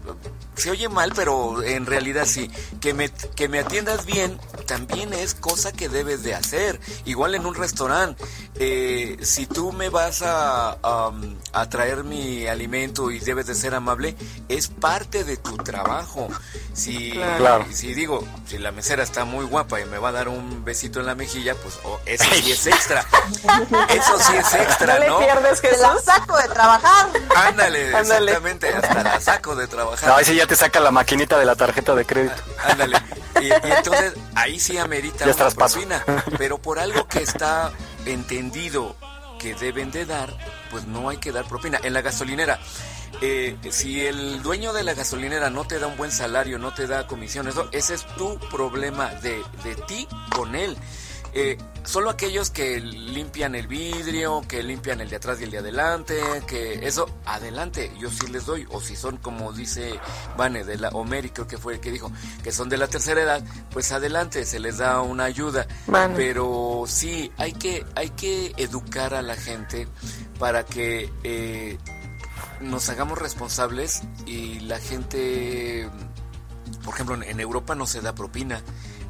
se 0.57 0.71
oye 0.71 0.89
mal, 0.89 1.13
pero 1.15 1.63
en 1.63 1.87
realidad 1.87 2.25
sí. 2.27 2.51
Que 2.81 2.95
me, 2.95 3.11
que 3.11 3.49
me 3.49 3.61
atiendas 3.61 4.07
bien 4.07 4.39
también 4.67 5.13
es 5.13 5.35
cosa 5.35 5.73
que 5.73 5.89
debes 5.89 6.23
de 6.23 6.35
hacer. 6.35 6.81
Igual 7.05 7.35
en 7.35 7.45
un 7.47 7.55
restaurante, 7.55 8.23
eh, 8.55 9.19
si 9.23 9.47
tú 9.47 9.73
me 9.73 9.89
vas 9.89 10.23
a, 10.23 10.79
a, 10.83 11.13
a 11.53 11.69
traer 11.69 12.03
mi 12.05 12.47
alimento 12.47 13.10
y 13.11 13.19
debes 13.21 13.47
de 13.47 13.55
ser 13.55 13.75
amable, 13.75 14.17
es 14.49 14.69
parte 14.69 15.25
de 15.25 15.37
tu 15.37 15.57
trabajo. 15.59 16.29
Si, 16.73 17.11
Claro. 17.13 17.67
si 17.73 17.95
digo, 17.95 18.27
si 18.47 18.59
la 18.59 18.73
mesera 18.73 19.03
está 19.03 19.25
muy 19.25 19.45
guapa 19.45 19.81
y 19.81 19.85
me 19.85 19.99
va 19.99 20.11
a 20.11 20.13
dar 20.13 20.29
un 20.29 20.65
besito 20.65 21.01
en 21.01 21.07
la 21.07 21.15
mejilla, 21.15 21.55
pues 21.55 21.79
oh, 21.85 21.99
eso 22.07 22.25
sí 22.33 22.53
es 22.53 22.67
extra. 22.67 23.05
Eso 23.89 24.19
sí 24.21 24.33
es 24.37 24.55
extra, 24.55 24.99
No 25.09 25.19
pierdes, 25.19 25.61
Te 25.61 25.77
la 25.79 25.89
Jesús. 25.91 26.05
saco 26.05 26.37
de 26.37 26.49
trabajar. 26.49 27.09
Ándale, 27.37 27.95
Ándale. 27.97 28.33
exactamente, 28.33 28.69
hasta 28.75 29.03
la 29.03 29.21
saco 29.21 29.55
de 29.57 29.67
trabajar. 29.67 30.09
No, 30.09 30.17
ahí 30.17 30.25
sí 30.25 30.35
ya 30.37 30.47
te 30.47 30.57
saca 30.57 30.81
la 30.81 30.91
maquinita 30.91 31.39
de 31.39 31.45
la 31.45 31.57
tarjeta 31.57 31.95
de 31.95 32.05
crédito. 32.07 32.35
Ándale. 32.65 32.97
Y, 33.41 33.47
y 33.47 33.53
entonces 33.77 34.15
ahí 34.35 34.59
sí 34.61 34.77
amerita 34.79 35.25
Ya 35.27 35.35
una 35.35 35.51
propina. 35.51 36.05
Pero 36.39 36.59
por 36.59 36.79
algo 36.79 37.07
que 37.09 37.23
está 37.23 37.73
entendido 38.07 38.97
que 39.41 39.55
deben 39.55 39.91
de 39.91 40.05
dar, 40.05 40.33
pues 40.71 40.87
no 40.87 41.09
hay 41.09 41.17
que 41.17 41.33
dar 41.33 41.47
propina. 41.47 41.81
En 41.83 41.95
la 41.95 42.03
gasolinera, 42.03 42.61
eh, 43.23 43.57
si 43.71 44.01
el 44.01 44.43
dueño 44.43 44.73
de 44.73 44.85
la 44.85 44.95
gasolinera 44.95 45.51
no 45.51 45.67
te 45.67 45.79
da 45.79 45.87
un 45.87 45.97
buen 45.97 46.13
salario, 46.13 46.59
no 46.59 46.73
te 46.75 46.87
da 46.87 47.07
comisión, 47.07 47.49
eso, 47.49 47.69
ese 47.73 47.95
es 47.95 48.07
tu 48.17 48.39
problema 48.51 49.09
de, 49.15 49.43
de 49.65 49.75
ti 49.75 50.07
con 50.35 50.55
él. 50.55 50.77
Eh, 51.33 51.57
solo 51.85 52.11
aquellos 52.11 52.51
que 52.51 52.81
limpian 52.81 53.55
el 53.55 53.67
vidrio, 53.67 54.43
que 54.49 54.63
limpian 54.63 55.01
el 55.01 55.09
de 55.11 55.17
atrás 55.17 55.41
y 55.41 55.45
el 55.45 55.51
de 55.51 55.59
adelante, 55.59 56.21
que 56.47 56.87
eso, 56.87 57.07
adelante, 57.25 57.93
yo 57.99 58.11
sí 58.11 58.27
les 58.29 58.47
doy. 58.47 58.67
O 58.71 58.81
si 58.81 58.97
son 58.97 59.17
como 59.17 59.53
dice 59.53 59.99
Vane, 60.37 60.65
de 60.65 60.77
la 60.77 60.89
Omeri, 60.91 61.31
creo 61.31 61.47
que 61.47 61.59
fue 61.59 61.75
el 61.75 61.81
que 61.81 61.91
dijo, 61.91 62.11
que 62.43 62.53
son 62.53 62.69
de 62.69 62.77
la 62.77 62.89
tercera 62.89 63.23
edad, 63.23 63.43
pues 63.71 63.93
adelante, 63.93 64.45
se 64.45 64.61
les 64.61 64.79
da 64.79 65.01
una 65.03 65.25
ayuda. 65.25 65.67
Pero 66.17 66.85
sí, 66.87 67.31
hay 67.37 67.53
que, 67.53 67.85
hay 67.95 68.11
que 68.11 68.53
educar 68.57 69.15
a 69.15 69.23
la 69.23 69.37
gente 69.37 69.89
para 70.39 70.65
que 70.65 71.13
eh, 71.23 71.79
nos 72.61 72.89
hagamos 72.89 73.19
responsables 73.19 74.03
y 74.27 74.61
la 74.61 74.79
gente, 74.79 75.89
por 76.85 76.95
ejemplo, 76.95 77.23
en 77.23 77.41
Europa 77.41 77.75
no 77.75 77.87
se 77.87 78.01
da 78.01 78.15
propina. 78.15 78.63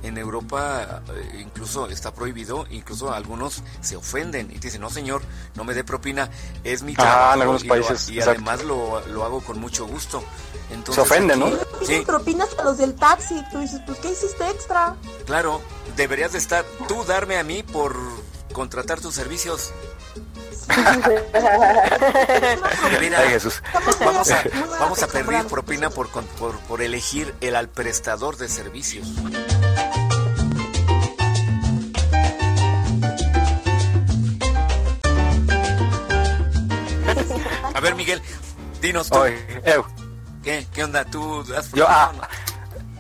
En 0.03 0.17
Europa 0.17 1.03
eh, 1.15 1.41
incluso 1.41 1.87
está 1.89 2.15
prohibido, 2.15 2.67
incluso 2.71 3.13
algunos 3.13 3.63
se 3.83 3.97
ofenden 3.97 4.51
y 4.51 4.55
te 4.55 4.69
dicen, 4.69 4.81
no 4.81 4.89
señor, 4.89 5.21
no 5.55 5.65
me 5.65 5.75
dé 5.75 5.85
propina, 5.85 6.31
es 6.65 6.83
mi 6.83 6.93
Ajá, 6.95 7.03
trabajo 7.03 7.35
en 7.35 7.41
algunos 7.43 7.65
y, 7.65 7.67
lo- 7.67 7.75
países, 7.75 8.09
y 8.09 8.19
exacto. 8.19 8.31
además 8.43 8.65
lo, 8.65 9.07
lo 9.09 9.25
hago 9.25 9.43
con 9.43 9.61
mucho 9.61 9.87
gusto. 9.87 10.25
Entonces, 10.71 10.95
Se 10.95 11.01
ofenden, 11.03 11.41
¿no? 11.41 11.51
Sí, 11.51 11.57
Piden 11.87 12.05
propinas 12.07 12.49
a 12.59 12.65
los 12.65 12.79
del 12.79 12.95
taxi. 12.95 13.43
Tú 13.53 13.59
dices, 13.59 13.81
pues, 13.87 13.99
¿qué 13.99 14.11
hiciste 14.13 14.49
extra? 14.49 14.95
claro, 15.27 15.61
deberías 15.97 16.33
de 16.33 16.39
estar 16.39 16.65
tú 16.89 17.05
darme 17.05 17.37
a 17.39 17.45
mí 17.45 17.63
por 17.63 17.95
contratar 18.53 19.01
tus 19.01 19.15
servicios. 19.15 19.71
Mira, 23.01 23.21
Ay, 23.21 23.29
Jesús. 23.31 23.63
Vamos 24.05 24.31
a, 24.31 24.43
vamos 24.79 25.03
a 25.03 25.07
pedir 25.07 25.37
acostumbrados. 25.37 25.53
propina 25.53 25.91
por, 25.91 26.11
con- 26.11 26.25
por, 26.39 26.59
por 26.61 26.83
elegir 26.83 27.35
el 27.41 27.57
al 27.57 27.69
prestador 27.69 28.37
de 28.37 28.49
servicios. 28.49 29.07
A 37.81 37.83
ver, 37.83 37.95
Miguel, 37.95 38.21
dinos 38.83 39.09
tú, 39.09 39.19
¿qué, 40.45 40.67
¿qué 40.71 40.85
onda? 40.85 41.03
¿Tú 41.07 41.43
yo, 41.73 41.87
ah, 41.89 42.13
no? 42.15 42.23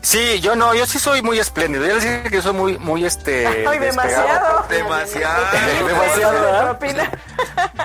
sí, 0.00 0.40
yo 0.40 0.56
no, 0.56 0.74
yo 0.74 0.86
sí 0.86 0.98
soy 0.98 1.20
muy 1.20 1.38
espléndido. 1.38 1.86
Yo 1.86 1.96
les 1.96 2.02
dije 2.02 2.30
que 2.30 2.40
soy 2.40 2.54
muy, 2.54 2.78
muy 2.78 3.04
este. 3.04 3.46
Ay, 3.68 3.78
demasiado. 3.78 4.64
Demasiado. 4.70 5.42
Demasiado. 5.86 6.78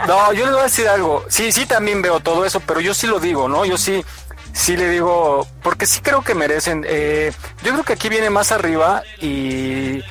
No, 0.08 0.32
yo 0.32 0.46
les 0.46 0.54
voy 0.54 0.62
a 0.62 0.64
decir 0.64 0.88
algo. 0.88 1.26
Sí, 1.28 1.52
sí, 1.52 1.66
también 1.66 2.02
veo 2.02 2.22
todo 2.22 2.46
eso, 2.46 2.62
pero 2.62 2.80
yo 2.80 2.94
sí 2.94 3.08
lo 3.08 3.20
digo, 3.20 3.50
¿no? 3.50 3.66
Yo 3.66 3.78
sí, 3.78 4.06
sí 4.54 4.78
le 4.78 4.88
digo, 4.88 5.46
porque 5.64 5.88
sí 5.88 6.00
creo 6.00 6.22
que 6.22 6.34
merecen. 6.34 6.86
eh, 6.88 7.34
yo 7.62 7.74
creo 7.74 7.84
que 7.84 7.92
aquí 7.92 8.08
viene 8.08 8.30
más 8.30 8.54
arriba 8.54 9.04
y 9.20 10.02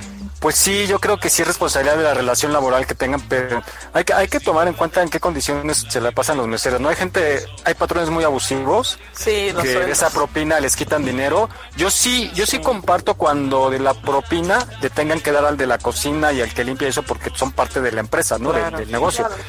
Pues 0.44 0.56
sí, 0.56 0.86
yo 0.86 1.00
creo 1.00 1.18
que 1.18 1.30
sí 1.30 1.40
es 1.40 1.48
responsabilidad 1.48 1.96
de 1.96 2.02
la 2.02 2.12
relación 2.12 2.52
laboral 2.52 2.86
que 2.86 2.94
tengan, 2.94 3.22
pero 3.30 3.62
hay 3.94 4.04
que, 4.04 4.12
hay 4.12 4.28
que 4.28 4.40
tomar 4.40 4.68
en 4.68 4.74
cuenta 4.74 5.02
en 5.02 5.08
qué 5.08 5.18
condiciones 5.18 5.86
se 5.88 6.02
la 6.02 6.12
pasan 6.12 6.36
los 6.36 6.46
meseros. 6.46 6.82
No 6.82 6.90
hay 6.90 6.96
gente, 6.96 7.46
hay 7.64 7.72
patrones 7.72 8.10
muy 8.10 8.24
abusivos 8.24 8.98
Sí, 9.14 9.54
que 9.62 9.68
de 9.68 9.90
esa 9.90 10.10
propina 10.10 10.60
les 10.60 10.76
quitan 10.76 11.02
dinero. 11.02 11.48
Yo 11.78 11.88
sí, 11.88 12.30
yo 12.34 12.44
sí 12.44 12.58
comparto 12.58 13.14
cuando 13.14 13.70
de 13.70 13.78
la 13.78 13.94
propina 13.94 14.68
le 14.82 14.90
tengan 14.90 15.22
que 15.22 15.32
dar 15.32 15.46
al 15.46 15.56
de 15.56 15.66
la 15.66 15.78
cocina 15.78 16.30
y 16.30 16.42
al 16.42 16.52
que 16.52 16.62
limpia 16.62 16.88
eso 16.88 17.02
porque 17.02 17.30
son 17.34 17.52
parte 17.52 17.80
de 17.80 17.92
la 17.92 18.00
empresa, 18.00 18.38
¿no? 18.38 18.52
Del- 18.52 18.92
negocio. 18.92 19.24
Claro. 19.26 19.42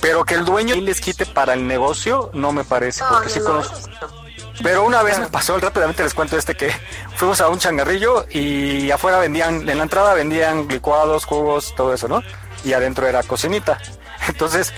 Pero 0.00 0.24
que 0.24 0.32
el 0.32 0.46
dueño 0.46 0.76
les 0.76 0.98
quite 1.02 1.26
para 1.26 1.52
el 1.52 1.66
negocio, 1.66 2.30
no 2.32 2.52
me 2.52 2.64
parece, 2.64 3.04
porque 3.06 3.26
no, 3.26 3.32
sí 3.34 3.38
no, 3.40 3.44
conozco. 3.44 4.25
Pero 4.62 4.84
una 4.84 5.02
vez 5.02 5.18
me 5.18 5.26
pasó, 5.26 5.58
rápidamente 5.58 6.02
les 6.02 6.14
cuento 6.14 6.36
este 6.36 6.54
que 6.54 6.70
fuimos 7.16 7.40
a 7.40 7.48
un 7.48 7.58
changarrillo 7.58 8.26
y 8.30 8.90
afuera 8.90 9.18
vendían, 9.18 9.68
en 9.68 9.76
la 9.76 9.82
entrada 9.82 10.14
vendían 10.14 10.66
licuados, 10.68 11.24
jugos, 11.24 11.74
todo 11.76 11.92
eso, 11.92 12.08
¿no? 12.08 12.22
Y 12.64 12.72
adentro 12.72 13.06
era 13.06 13.22
cocinita. 13.22 13.78
Entonces 14.28 14.72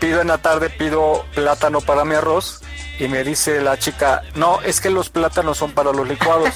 pido 0.00 0.20
en 0.20 0.28
la 0.28 0.38
tarde, 0.38 0.68
pido 0.68 1.24
plátano 1.34 1.80
para 1.80 2.04
mi 2.04 2.14
arroz 2.14 2.60
y 2.98 3.08
me 3.08 3.24
dice 3.24 3.60
la 3.60 3.78
chica, 3.78 4.22
no, 4.34 4.60
es 4.62 4.80
que 4.80 4.90
los 4.90 5.08
plátanos 5.08 5.58
son 5.58 5.72
para 5.72 5.92
los 5.92 6.06
licuados. 6.06 6.54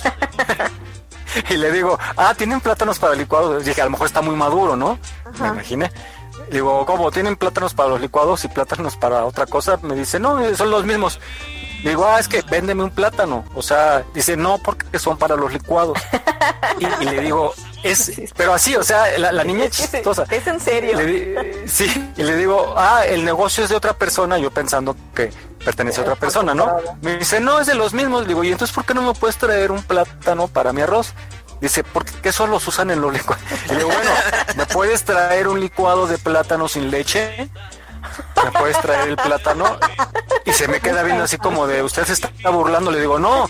y 1.50 1.56
le 1.56 1.72
digo, 1.72 1.98
ah, 2.16 2.34
¿tienen 2.36 2.60
plátanos 2.60 2.98
para 2.98 3.14
licuados? 3.14 3.64
Dije, 3.64 3.80
a 3.80 3.84
lo 3.84 3.92
mejor 3.92 4.06
está 4.06 4.20
muy 4.20 4.36
maduro, 4.36 4.76
¿no? 4.76 4.98
Me 5.40 5.48
imaginé. 5.48 5.90
Digo, 6.50 6.86
¿cómo? 6.86 7.10
¿Tienen 7.10 7.36
plátanos 7.36 7.74
para 7.74 7.88
los 7.88 8.00
licuados 8.00 8.44
y 8.44 8.48
plátanos 8.48 8.96
para 8.96 9.24
otra 9.24 9.46
cosa? 9.46 9.78
Me 9.82 9.94
dice, 9.94 10.20
no, 10.20 10.54
son 10.54 10.70
los 10.70 10.84
mismos. 10.84 11.18
Digo, 11.82 12.06
ah, 12.06 12.18
es 12.18 12.28
que 12.28 12.42
véndeme 12.42 12.82
un 12.82 12.90
plátano. 12.90 13.44
O 13.54 13.62
sea, 13.62 14.04
dice, 14.14 14.36
no, 14.36 14.58
porque 14.58 14.98
son 14.98 15.16
para 15.16 15.36
los 15.36 15.52
licuados. 15.52 15.98
Y, 16.78 16.84
y 17.04 17.06
le 17.06 17.20
digo, 17.22 17.54
es, 17.82 18.12
pero 18.36 18.52
así, 18.52 18.76
o 18.76 18.82
sea, 18.82 19.18
la, 19.18 19.32
la 19.32 19.44
niña 19.44 19.64
es 19.64 19.70
chistosa. 19.70 20.24
Es 20.30 20.46
en 20.46 20.60
serio. 20.60 21.00
Le 21.00 21.66
sí, 21.68 22.12
y 22.16 22.22
le 22.22 22.36
digo, 22.36 22.74
ah, 22.76 23.04
el 23.06 23.24
negocio 23.24 23.64
es 23.64 23.70
de 23.70 23.76
otra 23.76 23.94
persona, 23.94 24.38
yo 24.38 24.50
pensando 24.50 24.96
que 25.14 25.30
pertenece 25.64 26.00
a 26.00 26.02
otra 26.02 26.16
persona, 26.16 26.54
¿no? 26.54 26.76
Me 27.02 27.16
dice, 27.16 27.40
no, 27.40 27.60
es 27.60 27.66
de 27.66 27.74
los 27.74 27.94
mismos. 27.94 28.26
Digo, 28.26 28.44
¿y 28.44 28.52
entonces 28.52 28.74
por 28.74 28.84
qué 28.84 28.94
no 28.94 29.02
me 29.02 29.14
puedes 29.14 29.36
traer 29.36 29.70
un 29.70 29.82
plátano 29.82 30.48
para 30.48 30.72
mi 30.72 30.82
arroz? 30.82 31.12
Dice, 31.60 31.84
porque 31.84 32.28
eso 32.28 32.46
los 32.46 32.66
usan 32.68 32.90
en 32.90 33.00
los 33.00 33.12
licuados. 33.12 33.42
Y 33.66 33.68
le 33.70 33.76
digo, 33.78 33.88
bueno, 33.88 34.10
¿me 34.56 34.66
puedes 34.66 35.04
traer 35.04 35.48
un 35.48 35.60
licuado 35.60 36.06
de 36.06 36.18
plátano 36.18 36.68
sin 36.68 36.90
leche? 36.90 37.48
¿Me 38.44 38.50
puedes 38.52 38.78
traer 38.80 39.08
el 39.08 39.16
plátano? 39.16 39.78
Y 40.44 40.52
se 40.52 40.68
me 40.68 40.80
queda 40.80 41.02
viendo 41.02 41.24
así 41.24 41.38
como 41.38 41.66
de, 41.66 41.82
usted 41.82 42.04
se 42.04 42.12
está 42.14 42.30
burlando. 42.50 42.90
Le 42.90 43.00
digo, 43.00 43.18
no, 43.18 43.48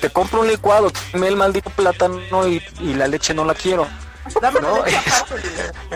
te 0.00 0.10
compro 0.10 0.40
un 0.40 0.48
licuado, 0.48 0.90
tráeme 0.90 1.28
el 1.28 1.36
maldito 1.36 1.70
plátano 1.70 2.46
y, 2.48 2.62
y 2.80 2.94
la 2.94 3.06
leche 3.08 3.34
no 3.34 3.44
la 3.44 3.54
quiero. 3.54 3.86
¿no? 4.60 4.82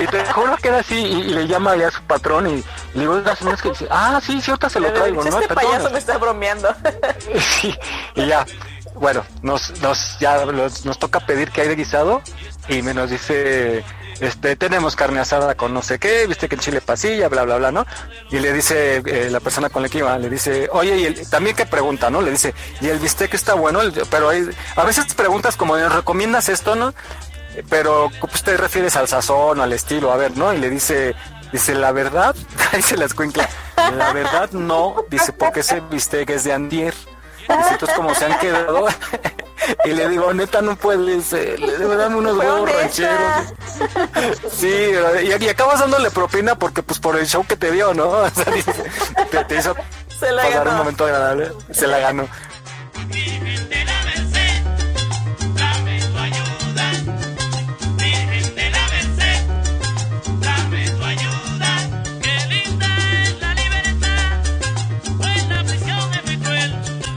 y 0.00 0.06
te 0.06 0.24
juro 0.32 0.56
que 0.56 0.68
era 0.68 0.78
así 0.78 0.94
y, 0.96 1.20
y 1.20 1.24
le 1.34 1.46
llama 1.46 1.76
ya 1.76 1.88
a 1.88 1.90
su 1.90 2.02
patrón 2.02 2.46
y, 2.46 2.52
y 2.54 2.64
le 2.94 3.00
digo, 3.00 3.18
es 3.18 3.62
que 3.62 3.68
dice, 3.70 3.86
ah, 3.90 4.20
sí, 4.24 4.40
sí, 4.40 4.50
ahorita 4.50 4.70
se 4.70 4.80
lo 4.80 4.92
traigo, 4.92 5.22
¿no? 5.22 5.38
Este 5.38 5.54
Perdón". 5.54 5.72
payaso 5.72 5.90
me 5.90 5.98
está 5.98 6.18
bromeando. 6.18 6.74
Sí, 7.60 7.74
y 8.14 8.26
ya, 8.26 8.44
bueno, 8.94 9.24
nos, 9.42 9.80
nos, 9.80 10.18
ya 10.18 10.44
los- 10.44 10.84
nos 10.84 10.98
toca 10.98 11.20
pedir 11.20 11.50
que 11.50 11.62
hay 11.62 11.68
de 11.68 11.76
guisado 11.76 12.22
y 12.68 12.82
me 12.82 12.94
nos 12.94 13.10
dice, 13.10 13.84
este, 14.20 14.56
tenemos 14.56 14.96
carne 14.96 15.20
asada 15.20 15.54
con 15.54 15.72
no 15.74 15.82
sé 15.82 15.98
qué, 15.98 16.26
viste 16.26 16.48
que 16.48 16.54
en 16.54 16.60
chile 16.60 16.80
pasilla, 16.80 17.28
bla, 17.28 17.44
bla, 17.44 17.56
bla, 17.56 17.72
¿no? 17.72 17.86
Y 18.30 18.38
le 18.38 18.52
dice 18.52 19.02
eh, 19.04 19.28
la 19.30 19.40
persona 19.40 19.68
con 19.70 19.82
la 19.82 19.88
que 19.88 19.98
iba, 19.98 20.16
le 20.18 20.30
dice, 20.30 20.68
oye, 20.72 20.96
y 20.96 21.04
el, 21.06 21.28
también 21.30 21.56
que 21.56 21.66
pregunta, 21.66 22.10
¿no? 22.10 22.22
Le 22.22 22.30
dice, 22.30 22.54
y 22.80 22.88
el 22.88 22.98
bistec 22.98 23.34
está 23.34 23.54
bueno, 23.54 23.80
El- 23.80 23.92
pero 24.10 24.28
hay, 24.28 24.48
a 24.76 24.84
veces 24.84 25.12
preguntas 25.14 25.56
como, 25.56 25.76
¿nos 25.76 25.92
recomiendas 25.94 26.48
esto, 26.48 26.74
no? 26.74 26.94
Pero 27.70 28.10
pues, 28.20 28.42
te 28.42 28.56
refieres 28.56 28.96
al 28.96 29.06
sazón, 29.08 29.60
al 29.60 29.72
estilo, 29.72 30.12
a 30.12 30.16
ver, 30.16 30.36
¿no? 30.36 30.52
Y 30.52 30.58
le 30.58 30.70
dice, 30.70 31.14
dice, 31.52 31.74
la 31.74 31.92
verdad, 31.92 32.34
dice 32.74 32.96
la 32.96 33.04
escuincla, 33.04 33.48
la 33.76 34.12
verdad 34.12 34.50
no, 34.52 34.96
dice, 35.10 35.32
porque 35.32 35.60
ese 35.60 35.80
bistec 35.80 36.30
es 36.30 36.44
de 36.44 36.52
andier. 36.52 36.94
Entonces 37.48 37.96
como 37.96 38.14
se 38.14 38.24
han 38.24 38.38
quedado, 38.38 38.86
y 39.84 39.90
le 39.90 40.08
digo, 40.08 40.32
neta, 40.32 40.62
no 40.62 40.76
puedes, 40.76 41.32
eh, 41.32 41.56
le 41.58 41.96
dame 41.96 42.16
unos 42.16 42.36
huevos 42.36 42.70
rancheros. 42.70 43.54
Sí, 44.50 44.92
y, 45.22 45.44
y 45.44 45.48
acabas 45.48 45.80
dándole 45.80 46.10
propina 46.10 46.54
porque 46.54 46.82
pues 46.82 46.98
por 46.98 47.18
el 47.18 47.26
show 47.26 47.44
que 47.46 47.56
te 47.56 47.70
dio, 47.70 47.94
¿no? 47.94 48.08
O 48.24 48.30
sea, 48.30 48.52
dice, 48.52 48.72
te, 49.30 49.44
te 49.44 49.58
hizo 49.58 49.76
Se 50.18 50.32
la 50.32 50.42
pasar 50.42 50.68
un 50.68 50.76
momento 50.76 51.04
agradable, 51.04 51.52
se 51.72 51.86
la 51.86 51.98
ganó. 51.98 52.28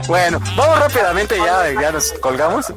Bueno, 0.08 0.40
vamos 0.56 0.78
rápidamente 0.80 1.36
ya, 1.36 1.70
ya 1.80 1.92
nos 1.92 2.12
colgamos. 2.14 2.66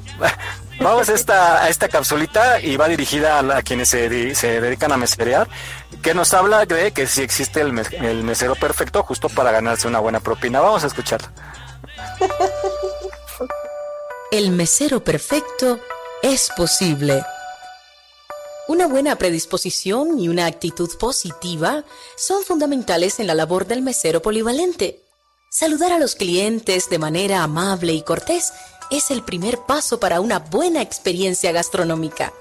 Vamos 0.79 1.09
a 1.09 1.13
esta, 1.13 1.63
a 1.63 1.69
esta 1.69 1.87
capsulita 1.89 2.59
y 2.59 2.75
va 2.75 2.87
dirigida 2.87 3.37
a, 3.37 3.43
la- 3.43 3.61
quienes 3.61 3.87
se, 3.89 4.33
se 4.33 4.59
dedican 4.59 4.91
a 4.91 4.97
meserear, 4.97 5.47
que 6.01 6.15
nos 6.15 6.33
habla 6.33 6.65
de 6.65 6.91
que 6.91 7.05
si 7.05 7.21
existe 7.21 7.61
el, 7.61 7.71
mes- 7.71 7.91
el 7.93 8.23
mesero 8.23 8.55
perfecto 8.55 9.03
justo 9.03 9.29
para 9.29 9.51
ganarse 9.51 9.87
una 9.87 9.99
buena 9.99 10.21
propina. 10.21 10.59
Vamos 10.59 10.83
a 10.83 10.87
escucharla. 10.87 11.31
El 14.31 14.49
mesero 14.49 15.03
perfecto 15.03 15.79
es 16.23 16.49
posible. 16.57 17.23
Una 18.67 18.87
buena 18.87 19.15
predisposición 19.17 20.17
y 20.17 20.29
una 20.29 20.47
actitud 20.47 20.89
positiva 20.97 21.83
son 22.17 22.43
fundamentales 22.43 23.19
en 23.19 23.27
la 23.27 23.35
labor 23.35 23.67
del 23.67 23.83
mesero 23.83 24.19
polivalente. 24.23 24.99
Saludar 25.53 25.91
a 25.91 25.99
los 25.99 26.15
clientes 26.15 26.89
de 26.89 26.97
manera 26.97 27.43
amable 27.43 27.91
y 27.91 28.03
cortés 28.03 28.53
es 28.89 29.11
el 29.11 29.21
primer 29.21 29.57
paso 29.57 29.99
para 29.99 30.21
una 30.21 30.39
buena 30.39 30.81
experiencia 30.81 31.51
gastronómica. 31.51 32.31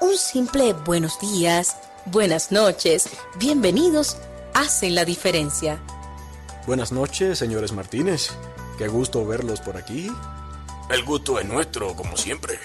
Un 0.00 0.16
simple 0.16 0.72
buenos 0.72 1.18
días, 1.18 1.76
buenas 2.06 2.52
noches, 2.52 3.08
bienvenidos 3.40 4.18
hacen 4.54 4.94
la 4.94 5.04
diferencia. 5.04 5.82
Buenas 6.64 6.92
noches, 6.92 7.40
señores 7.40 7.72
Martínez. 7.72 8.30
Qué 8.78 8.86
gusto 8.86 9.26
verlos 9.26 9.60
por 9.60 9.76
aquí. 9.76 10.08
El 10.90 11.04
gusto 11.04 11.40
es 11.40 11.44
nuestro, 11.44 11.96
como 11.96 12.16
siempre. 12.16 12.60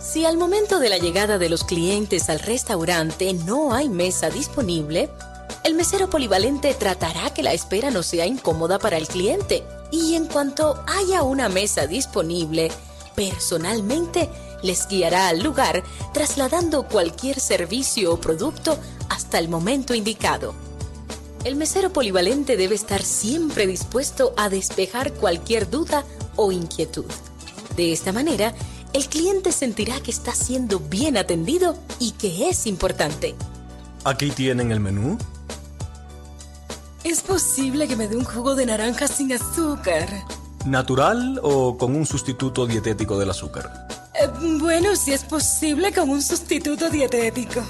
Si 0.00 0.24
al 0.24 0.36
momento 0.36 0.80
de 0.80 0.88
la 0.88 0.98
llegada 0.98 1.38
de 1.38 1.50
los 1.50 1.62
clientes 1.62 2.28
al 2.28 2.40
restaurante 2.40 3.32
no 3.32 3.72
hay 3.72 3.88
mesa 3.88 4.28
disponible, 4.28 5.08
el 5.64 5.74
mesero 5.74 6.08
polivalente 6.08 6.72
tratará 6.74 7.34
que 7.34 7.42
la 7.42 7.52
espera 7.52 7.90
no 7.90 8.02
sea 8.02 8.26
incómoda 8.26 8.78
para 8.78 8.96
el 8.96 9.06
cliente 9.06 9.62
y 9.90 10.14
en 10.14 10.26
cuanto 10.26 10.82
haya 10.86 11.22
una 11.22 11.48
mesa 11.48 11.86
disponible, 11.86 12.70
personalmente 13.14 14.28
les 14.62 14.88
guiará 14.88 15.28
al 15.28 15.42
lugar 15.42 15.82
trasladando 16.12 16.84
cualquier 16.84 17.40
servicio 17.40 18.12
o 18.12 18.20
producto 18.20 18.78
hasta 19.08 19.38
el 19.38 19.48
momento 19.48 19.94
indicado. 19.94 20.54
El 21.44 21.56
mesero 21.56 21.90
polivalente 21.92 22.56
debe 22.56 22.74
estar 22.74 23.02
siempre 23.02 23.66
dispuesto 23.66 24.34
a 24.36 24.48
despejar 24.48 25.12
cualquier 25.14 25.70
duda 25.70 26.04
o 26.36 26.52
inquietud. 26.52 27.06
De 27.76 27.92
esta 27.92 28.12
manera, 28.12 28.54
el 28.92 29.06
cliente 29.08 29.52
sentirá 29.52 30.00
que 30.00 30.10
está 30.10 30.34
siendo 30.34 30.80
bien 30.80 31.16
atendido 31.16 31.76
y 31.98 32.12
que 32.12 32.48
es 32.48 32.66
importante. 32.66 33.34
Aquí 34.04 34.30
tienen 34.30 34.72
el 34.72 34.80
menú. 34.80 35.16
¿Es 37.02 37.22
posible 37.22 37.88
que 37.88 37.96
me 37.96 38.08
dé 38.08 38.16
un 38.16 38.24
jugo 38.24 38.54
de 38.54 38.66
naranja 38.66 39.08
sin 39.08 39.32
azúcar? 39.32 40.08
¿Natural 40.66 41.40
o 41.42 41.78
con 41.78 41.96
un 41.96 42.04
sustituto 42.04 42.66
dietético 42.66 43.18
del 43.18 43.30
azúcar? 43.30 43.88
Eh, 44.14 44.28
bueno, 44.60 44.94
si 44.96 45.12
es 45.12 45.24
posible 45.24 45.92
con 45.94 46.10
un 46.10 46.22
sustituto 46.22 46.90
dietético. 46.90 47.62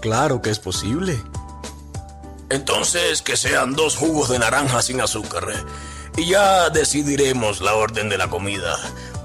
Claro 0.00 0.42
que 0.42 0.50
es 0.50 0.58
posible. 0.58 1.22
Entonces, 2.50 3.22
que 3.22 3.36
sean 3.36 3.74
dos 3.74 3.96
jugos 3.96 4.28
de 4.28 4.40
naranja 4.40 4.82
sin 4.82 5.00
azúcar. 5.00 5.44
Y 6.16 6.26
ya 6.26 6.68
decidiremos 6.70 7.60
la 7.60 7.74
orden 7.74 8.08
de 8.08 8.18
la 8.18 8.28
comida. 8.28 8.76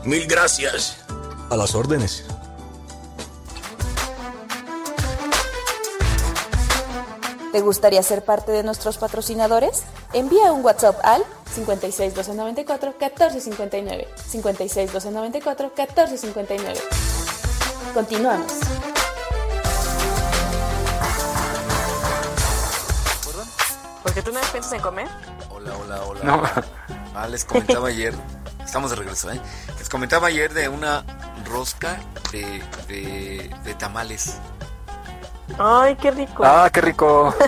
Mil 0.04 0.28
gracias. 0.28 0.98
A 1.50 1.58
las 1.58 1.74
órdenes. 1.74 2.24
¿Te 7.52 7.62
gustaría 7.62 8.04
ser 8.04 8.24
parte 8.24 8.52
de 8.52 8.62
nuestros 8.62 8.98
patrocinadores? 9.00 9.84
Envía 10.14 10.54
un 10.54 10.64
WhatsApp 10.64 11.00
al 11.04 11.24
56 11.56 12.14
294 12.14 12.92
1459. 12.92 14.08
56 14.28 14.94
294 14.94 15.72
1459. 15.76 16.80
Continuamos. 17.94 18.52
Porque 24.04 24.22
tú 24.22 24.32
no 24.32 24.40
piensas 24.52 24.74
en 24.74 24.82
comer. 24.82 25.08
Hola, 25.50 25.72
hola, 25.78 26.04
hola. 26.04 26.24
No. 26.24 26.44
Ah, 27.16 27.28
les 27.28 27.44
comentaba 27.46 27.90
ayer, 27.90 28.14
estamos 28.64 28.92
de 28.92 28.96
regreso, 28.96 29.32
¿eh? 29.32 29.42
Les 29.78 29.90
comentaba 29.90 30.28
ayer 30.28 30.54
de 30.54 30.70
una 30.70 31.04
rosca 31.46 32.00
de, 32.32 32.64
de, 32.88 33.54
de 33.64 33.74
tamales. 33.74 34.36
Ay, 35.58 35.96
qué 35.96 36.12
rico. 36.12 36.44
Ah, 36.46 36.70
qué 36.72 36.82
rico. 36.82 37.34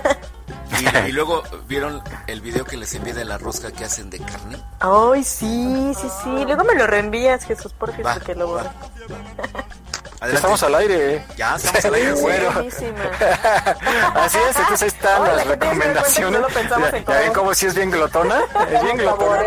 Y, 0.80 1.10
y 1.10 1.12
luego 1.12 1.44
vieron 1.68 2.02
el 2.28 2.42
video 2.42 2.66
que 2.66 2.76
les 2.78 2.96
envié 2.96 3.14
de 3.14 3.26
la 3.26 3.38
rosca 3.38 3.72
que 3.72 3.84
hacen 3.84 4.10
de 4.10 4.20
carne. 4.20 4.58
Ay, 4.80 5.24
sí, 5.24 5.94
sí, 5.96 6.08
sí. 6.24 6.30
Luego 6.46 6.64
me 6.64 6.74
lo 6.76 6.88
reenvías, 6.88 7.44
Jesús, 7.44 7.74
por 7.74 7.92
favor, 7.92 8.06
Va, 8.08 8.14
porque 8.16 8.34
lo 8.34 8.48
borro. 8.48 8.70
Adelante. 10.22 10.36
Estamos 10.36 10.64
al 10.64 10.76
aire. 10.76 11.26
Ya 11.36 11.56
estamos 11.56 11.84
al 11.86 11.94
aire. 11.96 12.14
Bueno. 12.22 12.50
Así 14.16 14.38
es, 14.50 14.56
entonces 14.56 14.82
ahí 14.84 14.88
están 14.88 15.24
las 15.24 15.38
gente, 15.40 15.56
recomendaciones. 15.56 16.42
Ya- 16.54 17.00
ya 17.14 17.20
ven 17.22 17.34
como 17.34 17.54
si 17.56 17.66
es 17.66 17.74
bien 17.74 17.90
glotona. 17.90 18.42
Es 18.72 18.84
bien 18.84 18.98
glotona. 18.98 19.42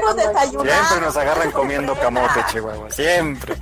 Siempre 0.50 1.00
nos 1.00 1.16
agarran 1.16 1.52
comiendo 1.52 1.94
camote, 1.94 2.44
Chihuahua. 2.50 2.90
Siempre. 2.90 3.54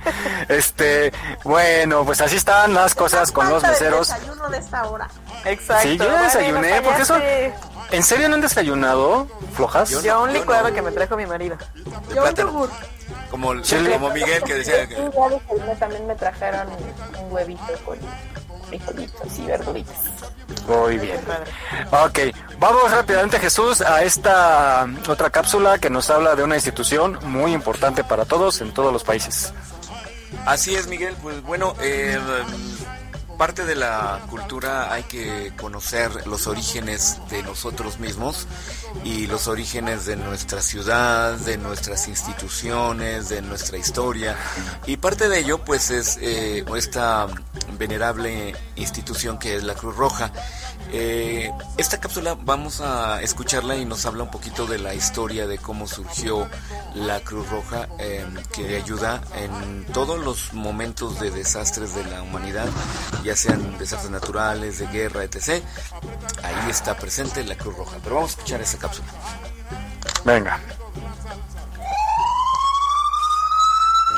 Este, 0.49 1.13
bueno, 1.43 2.03
pues 2.03 2.19
así 2.21 2.35
están 2.37 2.73
las 2.73 2.95
cosas 2.95 3.31
con 3.31 3.47
los 3.47 3.61
meseros. 3.61 4.07
desayuno 4.09 4.49
de 4.49 4.57
esta 4.57 4.83
hora. 4.87 5.07
Exacto. 5.45 5.83
Sí, 5.87 5.97
yo 5.97 6.17
desayuné, 6.17 6.81
porque 6.81 7.01
eso. 7.03 7.17
¿En 7.91 8.01
serio 8.01 8.27
no 8.27 8.35
han 8.35 8.41
desayunado? 8.41 9.27
¿Flojas? 9.55 9.91
Yo, 10.01 10.23
un 10.23 10.33
licuado 10.33 10.73
que 10.73 10.81
me 10.81 10.91
trajo 10.91 11.15
mi 11.15 11.27
marido. 11.27 11.57
De 12.09 12.15
plátano. 12.15 12.67
Como, 13.33 13.47
como 13.47 14.09
Miguel 14.11 14.43
que 14.43 14.53
decía 14.53 14.87
que 14.87 14.95
Sí, 14.95 15.01
también 15.79 16.05
me 16.05 16.13
trajeron 16.13 16.67
un 16.69 17.33
huevito 17.33 17.63
con 17.83 17.97
frijolitos 18.67 19.39
y 19.39 19.45
verduritas. 19.47 19.97
Muy 20.67 20.99
bien. 20.99 21.19
Ok, 21.89 22.19
vamos 22.59 22.91
rápidamente 22.91 23.39
Jesús 23.39 23.81
a 23.81 24.03
esta 24.03 24.87
otra 25.09 25.31
cápsula 25.31 25.79
que 25.79 25.89
nos 25.89 26.11
habla 26.11 26.35
de 26.35 26.43
una 26.43 26.53
institución 26.53 27.17
muy 27.23 27.53
importante 27.53 28.03
para 28.03 28.25
todos 28.25 28.61
en 28.61 28.71
todos 28.71 28.93
los 28.93 29.03
países. 29.03 29.51
Así 30.45 30.75
es, 30.75 30.85
Miguel. 30.85 31.15
Pues 31.23 31.41
bueno, 31.41 31.73
eh, 31.81 32.19
parte 33.37 33.65
de 33.65 33.75
la 33.75 34.21
cultura 34.29 34.93
hay 34.93 35.03
que 35.03 35.53
conocer 35.57 36.27
los 36.27 36.47
orígenes 36.47 37.19
de 37.29 37.43
nosotros 37.43 37.99
mismos 37.99 38.47
y 39.03 39.27
los 39.27 39.47
orígenes 39.47 40.05
de 40.05 40.15
nuestra 40.15 40.61
ciudad, 40.61 41.37
de 41.37 41.57
nuestras 41.57 42.07
instituciones, 42.07 43.29
de 43.29 43.41
nuestra 43.41 43.77
historia. 43.77 44.35
Y 44.85 44.97
parte 44.97 45.29
de 45.29 45.39
ello, 45.39 45.63
pues, 45.63 45.89
es 45.89 46.17
eh, 46.21 46.63
esta 46.75 47.27
venerable 47.77 48.55
institución 48.75 49.37
que 49.37 49.55
es 49.55 49.63
la 49.63 49.73
Cruz 49.73 49.95
Roja. 49.95 50.31
Eh, 50.95 51.51
esta 51.75 51.99
cápsula 51.99 52.37
vamos 52.39 52.79
a 52.79 53.19
escucharla 53.23 53.75
y 53.77 53.83
nos 53.83 54.05
habla 54.05 54.21
un 54.21 54.29
poquito 54.29 54.67
de 54.67 54.77
la 54.77 54.93
historia 54.93 55.47
de 55.47 55.57
cómo 55.57 55.87
surgió 55.87 56.47
la 56.93 57.19
Cruz 57.21 57.49
Roja, 57.49 57.89
eh, 57.97 58.23
que 58.53 58.77
ayuda 58.77 59.23
en 59.35 59.85
todos 59.91 60.23
los 60.23 60.53
momentos 60.53 61.19
de 61.19 61.31
desastres 61.31 61.95
de 61.95 62.05
la 62.05 62.21
humanidad, 62.21 62.67
ya 63.23 63.35
sean 63.35 63.75
desastres 63.79 64.11
naturales, 64.11 64.77
de 64.77 64.85
guerra, 64.85 65.23
etc. 65.23 65.63
Ahí 66.43 66.69
está 66.69 66.95
presente 66.95 67.43
la 67.43 67.57
Cruz 67.57 67.75
Roja. 67.75 67.97
Pero 68.03 68.17
vamos 68.17 68.29
a 68.29 68.33
escuchar 68.35 68.61
esa 68.61 68.77
cápsula. 68.77 69.07
Venga. 70.23 70.59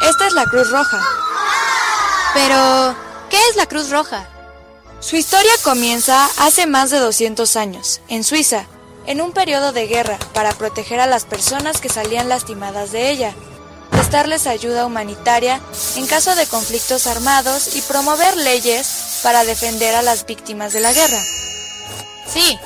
Esta 0.03 0.27
es 0.27 0.33
la 0.33 0.43
Cruz 0.43 0.69
Roja. 0.71 1.01
Pero, 2.33 2.95
¿qué 3.29 3.37
es 3.49 3.55
la 3.55 3.65
Cruz 3.65 3.89
Roja? 3.89 4.27
Su 5.05 5.17
historia 5.17 5.51
comienza 5.61 6.27
hace 6.37 6.65
más 6.65 6.89
de 6.89 6.97
200 6.97 7.57
años, 7.57 8.01
en 8.07 8.23
Suiza, 8.23 8.65
en 9.05 9.21
un 9.21 9.33
periodo 9.33 9.71
de 9.71 9.85
guerra 9.85 10.17
para 10.33 10.51
proteger 10.53 10.99
a 10.99 11.05
las 11.05 11.25
personas 11.25 11.79
que 11.79 11.89
salían 11.89 12.27
lastimadas 12.27 12.91
de 12.91 13.11
ella, 13.11 13.35
prestarles 13.91 14.47
ayuda 14.47 14.83
humanitaria 14.83 15.61
en 15.95 16.07
caso 16.07 16.33
de 16.33 16.47
conflictos 16.47 17.05
armados 17.05 17.75
y 17.75 17.83
promover 17.83 18.35
leyes 18.35 19.19
para 19.21 19.45
defender 19.45 19.93
a 19.93 20.01
las 20.01 20.25
víctimas 20.25 20.73
de 20.73 20.79
la 20.79 20.91
guerra. 20.91 21.21
Sí, 22.27 22.57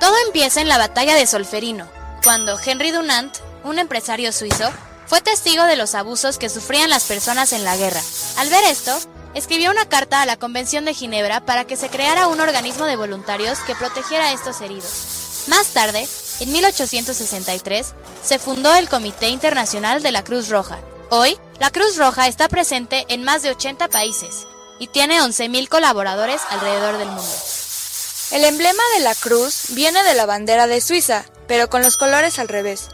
todo 0.00 0.14
empieza 0.26 0.60
en 0.60 0.66
la 0.66 0.78
batalla 0.78 1.14
de 1.14 1.28
Solferino, 1.28 1.88
cuando 2.24 2.58
Henry 2.58 2.90
Dunant, 2.90 3.32
un 3.62 3.78
empresario 3.78 4.32
suizo, 4.32 4.68
fue 5.06 5.20
testigo 5.20 5.62
de 5.62 5.76
los 5.76 5.94
abusos 5.94 6.36
que 6.36 6.48
sufrían 6.48 6.90
las 6.90 7.04
personas 7.04 7.52
en 7.52 7.62
la 7.62 7.76
guerra. 7.76 8.02
Al 8.38 8.50
ver 8.50 8.64
esto, 8.64 8.98
escribió 9.36 9.70
una 9.70 9.86
carta 9.86 10.22
a 10.22 10.26
la 10.26 10.38
Convención 10.38 10.86
de 10.86 10.94
Ginebra 10.94 11.44
para 11.44 11.66
que 11.66 11.76
se 11.76 11.90
creara 11.90 12.26
un 12.26 12.40
organismo 12.40 12.86
de 12.86 12.96
voluntarios 12.96 13.58
que 13.60 13.74
protegiera 13.74 14.28
a 14.28 14.32
estos 14.32 14.62
heridos. 14.62 15.44
Más 15.48 15.68
tarde, 15.68 16.08
en 16.40 16.52
1863, 16.52 17.92
se 18.24 18.38
fundó 18.38 18.74
el 18.74 18.88
Comité 18.88 19.28
Internacional 19.28 20.02
de 20.02 20.10
la 20.10 20.24
Cruz 20.24 20.48
Roja. 20.48 20.78
Hoy, 21.10 21.38
la 21.60 21.70
Cruz 21.70 21.98
Roja 21.98 22.28
está 22.28 22.48
presente 22.48 23.04
en 23.10 23.24
más 23.24 23.42
de 23.42 23.50
80 23.50 23.88
países 23.88 24.46
y 24.78 24.86
tiene 24.86 25.20
11.000 25.20 25.68
colaboradores 25.68 26.40
alrededor 26.48 26.96
del 26.96 27.08
mundo. 27.08 27.34
El 28.32 28.42
emblema 28.42 28.82
de 28.96 29.04
la 29.04 29.14
cruz 29.14 29.66
viene 29.68 30.02
de 30.02 30.14
la 30.14 30.24
bandera 30.24 30.66
de 30.66 30.80
Suiza, 30.80 31.26
pero 31.46 31.68
con 31.68 31.82
los 31.82 31.98
colores 31.98 32.38
al 32.38 32.48
revés. 32.48 32.88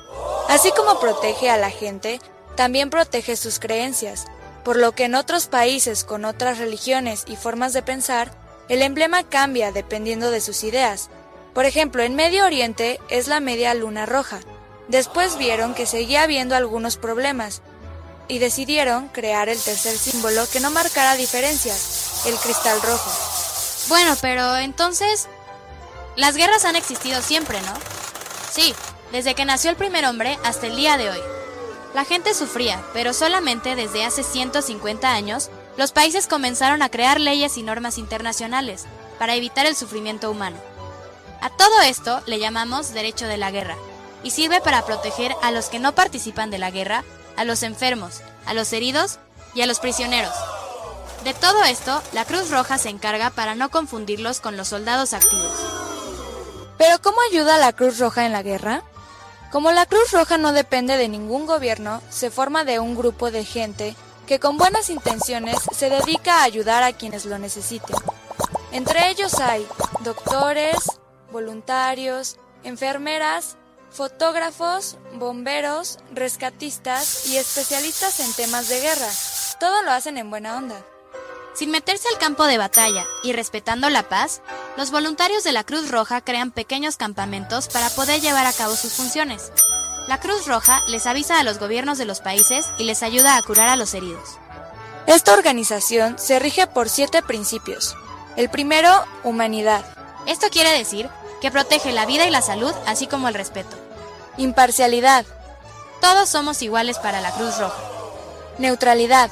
Así 0.48 0.72
como 0.76 0.98
protege 0.98 1.50
a 1.50 1.56
la 1.56 1.70
gente, 1.70 2.20
también 2.56 2.90
protege 2.90 3.36
sus 3.36 3.60
creencias, 3.60 4.26
por 4.64 4.76
lo 4.76 4.92
que 4.92 5.04
en 5.04 5.14
otros 5.14 5.46
países 5.46 6.04
con 6.04 6.24
otras 6.24 6.58
religiones 6.58 7.24
y 7.26 7.36
formas 7.36 7.72
de 7.72 7.82
pensar, 7.82 8.32
el 8.68 8.82
emblema 8.82 9.24
cambia 9.24 9.72
dependiendo 9.72 10.30
de 10.30 10.40
sus 10.40 10.64
ideas. 10.64 11.10
Por 11.54 11.64
ejemplo, 11.64 12.02
en 12.02 12.14
Medio 12.14 12.44
Oriente 12.44 13.00
es 13.08 13.28
la 13.28 13.40
media 13.40 13.74
luna 13.74 14.06
roja. 14.06 14.40
Después 14.88 15.36
vieron 15.36 15.74
que 15.74 15.86
seguía 15.86 16.22
habiendo 16.22 16.54
algunos 16.54 16.96
problemas 16.96 17.62
y 18.28 18.38
decidieron 18.38 19.08
crear 19.08 19.48
el 19.48 19.60
tercer 19.60 19.96
símbolo 19.96 20.48
que 20.50 20.60
no 20.60 20.70
marcara 20.70 21.16
diferencias, 21.16 22.24
el 22.26 22.36
cristal 22.36 22.80
rojo. 22.82 23.10
Bueno, 23.88 24.16
pero 24.20 24.56
entonces... 24.56 25.28
Las 26.14 26.36
guerras 26.36 26.66
han 26.66 26.76
existido 26.76 27.22
siempre, 27.22 27.58
¿no? 27.62 27.72
Sí, 28.50 28.74
desde 29.12 29.34
que 29.34 29.46
nació 29.46 29.70
el 29.70 29.76
primer 29.76 30.04
hombre 30.04 30.38
hasta 30.44 30.66
el 30.66 30.76
día 30.76 30.98
de 30.98 31.08
hoy. 31.08 31.20
La 31.94 32.04
gente 32.04 32.34
sufría, 32.34 32.82
pero 32.92 33.12
solamente 33.12 33.76
desde 33.76 34.04
hace 34.04 34.22
150 34.22 35.12
años, 35.12 35.50
los 35.76 35.92
países 35.92 36.26
comenzaron 36.26 36.82
a 36.82 36.88
crear 36.88 37.20
leyes 37.20 37.56
y 37.58 37.62
normas 37.62 37.98
internacionales 37.98 38.86
para 39.18 39.34
evitar 39.34 39.66
el 39.66 39.76
sufrimiento 39.76 40.30
humano. 40.30 40.56
A 41.40 41.50
todo 41.50 41.82
esto 41.82 42.22
le 42.26 42.38
llamamos 42.38 42.94
derecho 42.94 43.26
de 43.26 43.36
la 43.36 43.50
guerra, 43.50 43.76
y 44.22 44.30
sirve 44.30 44.60
para 44.60 44.84
proteger 44.84 45.34
a 45.42 45.50
los 45.50 45.68
que 45.68 45.78
no 45.78 45.94
participan 45.94 46.50
de 46.50 46.58
la 46.58 46.70
guerra, 46.70 47.04
a 47.36 47.44
los 47.44 47.62
enfermos, 47.62 48.20
a 48.46 48.54
los 48.54 48.72
heridos 48.72 49.18
y 49.54 49.62
a 49.62 49.66
los 49.66 49.80
prisioneros. 49.80 50.34
De 51.24 51.34
todo 51.34 51.62
esto, 51.64 52.02
la 52.12 52.24
Cruz 52.24 52.50
Roja 52.50 52.78
se 52.78 52.88
encarga 52.88 53.30
para 53.30 53.54
no 53.54 53.70
confundirlos 53.70 54.40
con 54.40 54.56
los 54.56 54.68
soldados 54.68 55.12
activos. 55.12 55.52
Pero 56.78 57.00
¿cómo 57.00 57.18
ayuda 57.30 57.58
la 57.58 57.72
Cruz 57.72 57.98
Roja 57.98 58.26
en 58.26 58.32
la 58.32 58.42
guerra? 58.42 58.82
Como 59.52 59.70
la 59.70 59.84
Cruz 59.84 60.12
Roja 60.12 60.38
no 60.38 60.52
depende 60.52 60.96
de 60.96 61.08
ningún 61.08 61.44
gobierno, 61.44 62.00
se 62.08 62.30
forma 62.30 62.64
de 62.64 62.80
un 62.80 62.96
grupo 62.96 63.30
de 63.30 63.44
gente 63.44 63.94
que 64.26 64.40
con 64.40 64.56
buenas 64.56 64.88
intenciones 64.88 65.58
se 65.76 65.90
dedica 65.90 66.38
a 66.38 66.44
ayudar 66.44 66.82
a 66.82 66.94
quienes 66.94 67.26
lo 67.26 67.38
necesiten. 67.38 67.94
Entre 68.72 69.10
ellos 69.10 69.34
hay 69.40 69.66
doctores, 70.00 70.78
voluntarios, 71.30 72.38
enfermeras, 72.64 73.58
fotógrafos, 73.90 74.96
bomberos, 75.16 75.98
rescatistas 76.14 77.26
y 77.26 77.36
especialistas 77.36 78.20
en 78.20 78.32
temas 78.32 78.70
de 78.70 78.80
guerra. 78.80 79.08
Todo 79.60 79.82
lo 79.82 79.90
hacen 79.90 80.16
en 80.16 80.30
buena 80.30 80.56
onda. 80.56 80.82
Sin 81.54 81.70
meterse 81.70 82.08
al 82.08 82.18
campo 82.18 82.44
de 82.44 82.56
batalla 82.56 83.04
y 83.22 83.32
respetando 83.32 83.90
la 83.90 84.08
paz, 84.08 84.40
los 84.76 84.90
voluntarios 84.90 85.44
de 85.44 85.52
la 85.52 85.64
Cruz 85.64 85.90
Roja 85.90 86.22
crean 86.22 86.50
pequeños 86.50 86.96
campamentos 86.96 87.68
para 87.68 87.90
poder 87.90 88.20
llevar 88.20 88.46
a 88.46 88.52
cabo 88.52 88.74
sus 88.74 88.94
funciones. 88.94 89.52
La 90.08 90.18
Cruz 90.18 90.46
Roja 90.46 90.80
les 90.88 91.06
avisa 91.06 91.38
a 91.38 91.42
los 91.42 91.58
gobiernos 91.58 91.98
de 91.98 92.06
los 92.06 92.20
países 92.20 92.66
y 92.78 92.84
les 92.84 93.02
ayuda 93.02 93.36
a 93.36 93.42
curar 93.42 93.68
a 93.68 93.76
los 93.76 93.92
heridos. 93.94 94.38
Esta 95.06 95.34
organización 95.34 96.18
se 96.18 96.38
rige 96.38 96.66
por 96.66 96.88
siete 96.88 97.22
principios. 97.22 97.96
El 98.36 98.48
primero, 98.48 98.90
humanidad. 99.22 99.84
Esto 100.26 100.46
quiere 100.50 100.70
decir 100.70 101.10
que 101.42 101.50
protege 101.50 101.92
la 101.92 102.06
vida 102.06 102.26
y 102.26 102.30
la 102.30 102.40
salud, 102.40 102.72
así 102.86 103.06
como 103.06 103.28
el 103.28 103.34
respeto. 103.34 103.76
Imparcialidad. 104.38 105.26
Todos 106.00 106.30
somos 106.30 106.62
iguales 106.62 106.98
para 106.98 107.20
la 107.20 107.30
Cruz 107.32 107.58
Roja. 107.58 107.82
Neutralidad. 108.58 109.30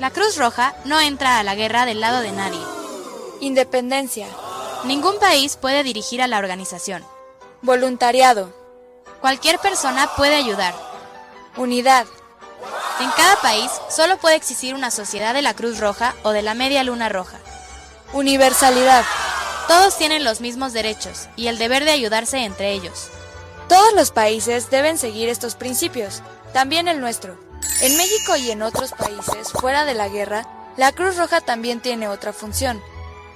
La 0.00 0.10
Cruz 0.10 0.38
Roja 0.38 0.74
no 0.86 0.98
entra 0.98 1.38
a 1.38 1.42
la 1.42 1.54
guerra 1.54 1.84
del 1.84 2.00
lado 2.00 2.22
de 2.22 2.32
nadie. 2.32 2.62
Independencia. 3.40 4.26
Ningún 4.84 5.18
país 5.18 5.58
puede 5.58 5.82
dirigir 5.82 6.22
a 6.22 6.26
la 6.26 6.38
organización. 6.38 7.04
Voluntariado. 7.60 8.50
Cualquier 9.20 9.58
persona 9.58 10.08
puede 10.16 10.36
ayudar. 10.36 10.74
Unidad. 11.58 12.06
En 12.98 13.10
cada 13.10 13.36
país 13.42 13.70
solo 13.90 14.16
puede 14.16 14.36
existir 14.36 14.74
una 14.74 14.90
sociedad 14.90 15.34
de 15.34 15.42
la 15.42 15.52
Cruz 15.52 15.78
Roja 15.78 16.14
o 16.22 16.30
de 16.30 16.40
la 16.40 16.54
Media 16.54 16.82
Luna 16.82 17.10
Roja. 17.10 17.38
Universalidad. 18.14 19.04
Todos 19.68 19.98
tienen 19.98 20.24
los 20.24 20.40
mismos 20.40 20.72
derechos 20.72 21.28
y 21.36 21.48
el 21.48 21.58
deber 21.58 21.84
de 21.84 21.90
ayudarse 21.90 22.38
entre 22.38 22.72
ellos. 22.72 23.10
Todos 23.68 23.92
los 23.92 24.12
países 24.12 24.70
deben 24.70 24.96
seguir 24.96 25.28
estos 25.28 25.56
principios, 25.56 26.22
también 26.54 26.88
el 26.88 27.02
nuestro. 27.02 27.49
En 27.80 27.96
México 27.96 28.36
y 28.36 28.50
en 28.50 28.62
otros 28.62 28.92
países 28.92 29.52
fuera 29.52 29.84
de 29.84 29.94
la 29.94 30.08
guerra 30.08 30.46
La 30.76 30.92
Cruz 30.92 31.16
Roja 31.16 31.40
también 31.40 31.80
tiene 31.80 32.08
otra 32.08 32.32
función. 32.32 32.82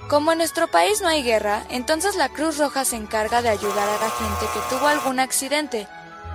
Como 0.09 0.31
en 0.31 0.37
nuestro 0.37 0.67
país 0.67 1.01
no 1.01 1.07
hay 1.07 1.23
guerra, 1.23 1.63
entonces 1.69 2.15
la 2.15 2.29
Cruz 2.29 2.57
Roja 2.57 2.85
se 2.85 2.95
encarga 2.95 3.41
de 3.41 3.49
ayudar 3.49 3.89
a 3.89 3.99
la 3.99 4.09
gente 4.09 4.45
que 4.53 4.75
tuvo 4.75 4.87
algún 4.87 5.19
accidente 5.19 5.87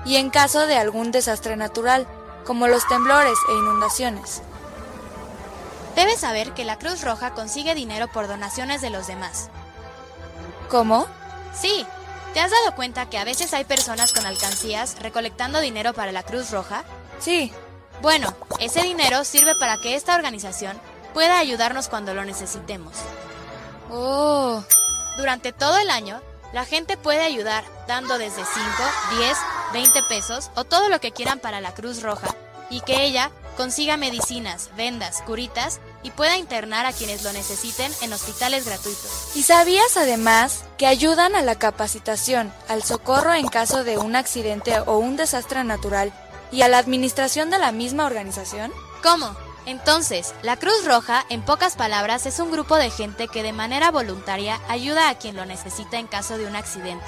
y 0.05 0.17
en 0.17 0.31
caso 0.31 0.67
de 0.67 0.77
algún 0.77 1.13
desastre 1.13 1.57
natural, 1.57 2.07
como 2.45 2.67
los 2.67 2.87
temblores 2.89 3.39
e 3.49 3.53
inundaciones. 3.53 4.43
Debes 5.95 6.21
saber 6.21 6.53
que 6.53 6.65
la 6.65 6.79
Cruz 6.79 7.03
Roja 7.03 7.33
consigue 7.33 7.75
dinero 7.75 8.09
por 8.09 8.27
donaciones 8.27 8.81
de 8.81 8.91
los 8.91 9.07
demás. 9.07 9.51
¿Cómo? 10.69 11.07
Sí. 11.55 11.87
¿Te 12.33 12.41
has 12.41 12.51
dado 12.51 12.75
cuenta 12.77 13.11
que 13.11 13.19
a 13.19 13.25
veces 13.25 13.53
hay 13.55 13.65
personas 13.65 14.13
con 14.13 14.25
alcancías 14.25 14.97
recolectando 15.01 15.61
dinero 15.61 15.93
para 15.93 16.13
la 16.13 16.23
Cruz 16.23 16.51
Roja? 16.51 16.85
Sí. 17.19 17.53
Bueno, 18.03 18.35
ese 18.61 18.83
dinero 18.83 19.25
sirve 19.25 19.55
para 19.57 19.77
que 19.77 19.95
esta 19.95 20.15
organización 20.15 20.81
pueda 21.13 21.39
ayudarnos 21.39 21.89
cuando 21.89 22.15
lo 22.15 22.25
necesitemos. 22.25 22.95
Oh. 23.91 24.63
Durante 25.17 25.53
todo 25.53 25.77
el 25.79 25.91
año, 25.91 26.21
la 26.53 26.65
gente 26.65 26.97
puede 26.97 27.21
ayudar 27.23 27.65
dando 27.87 28.17
desde 28.17 28.43
5, 28.43 28.49
10, 29.19 29.39
20 29.75 30.03
pesos 30.09 30.51
o 30.55 30.65
todo 30.65 30.89
lo 30.89 31.01
que 31.01 31.13
quieran 31.13 31.41
para 31.41 31.61
la 31.61 31.75
Cruz 31.75 32.03
Roja 32.03 32.35
y 32.71 32.81
que 32.81 33.05
ella 33.05 33.31
consiga 33.57 33.99
medicinas, 33.99 34.71
vendas, 34.77 35.23
curitas 35.27 35.81
y 36.03 36.11
pueda 36.11 36.39
internar 36.39 36.87
a 36.87 36.93
quienes 36.93 37.23
lo 37.23 37.33
necesiten 37.33 37.93
en 38.01 38.13
hospitales 38.13 38.65
gratuitos. 38.65 39.33
¿Y 39.35 39.43
sabías 39.43 39.97
además 39.97 40.65
que 40.79 40.87
ayudan 40.87 41.35
a 41.35 41.43
la 41.43 41.57
capacitación, 41.57 42.51
al 42.69 42.83
socorro 42.83 43.35
en 43.35 43.49
caso 43.49 43.85
de 43.85 43.99
un 43.99 44.17
accidente 44.17 44.81
o 44.87 44.97
un 44.97 45.17
desastre 45.17 45.63
natural 45.65 46.13
y 46.53 46.63
a 46.63 46.69
la 46.69 46.79
administración 46.79 47.51
de 47.51 47.59
la 47.59 47.73
misma 47.73 48.07
organización? 48.07 48.73
¿Cómo? 49.03 49.37
Entonces, 49.67 50.35
la 50.43 50.57
Cruz 50.57 50.85
Roja, 50.85 51.25
en 51.29 51.43
pocas 51.43 51.77
palabras, 51.77 52.27
es 52.27 52.39
un 52.39 52.51
grupo 52.51 52.77
de 52.77 52.91
gente 52.91 53.29
que 53.29 53.43
de 53.43 53.53
manera 53.53 53.91
voluntaria 53.91 54.61
ayuda 54.69 55.09
a 55.09 55.19
quien 55.19 55.37
lo 55.37 55.45
necesita 55.45 55.99
en 55.99 56.07
caso 56.07 56.39
de 56.39 56.47
un 56.47 56.57
accidente, 56.57 57.07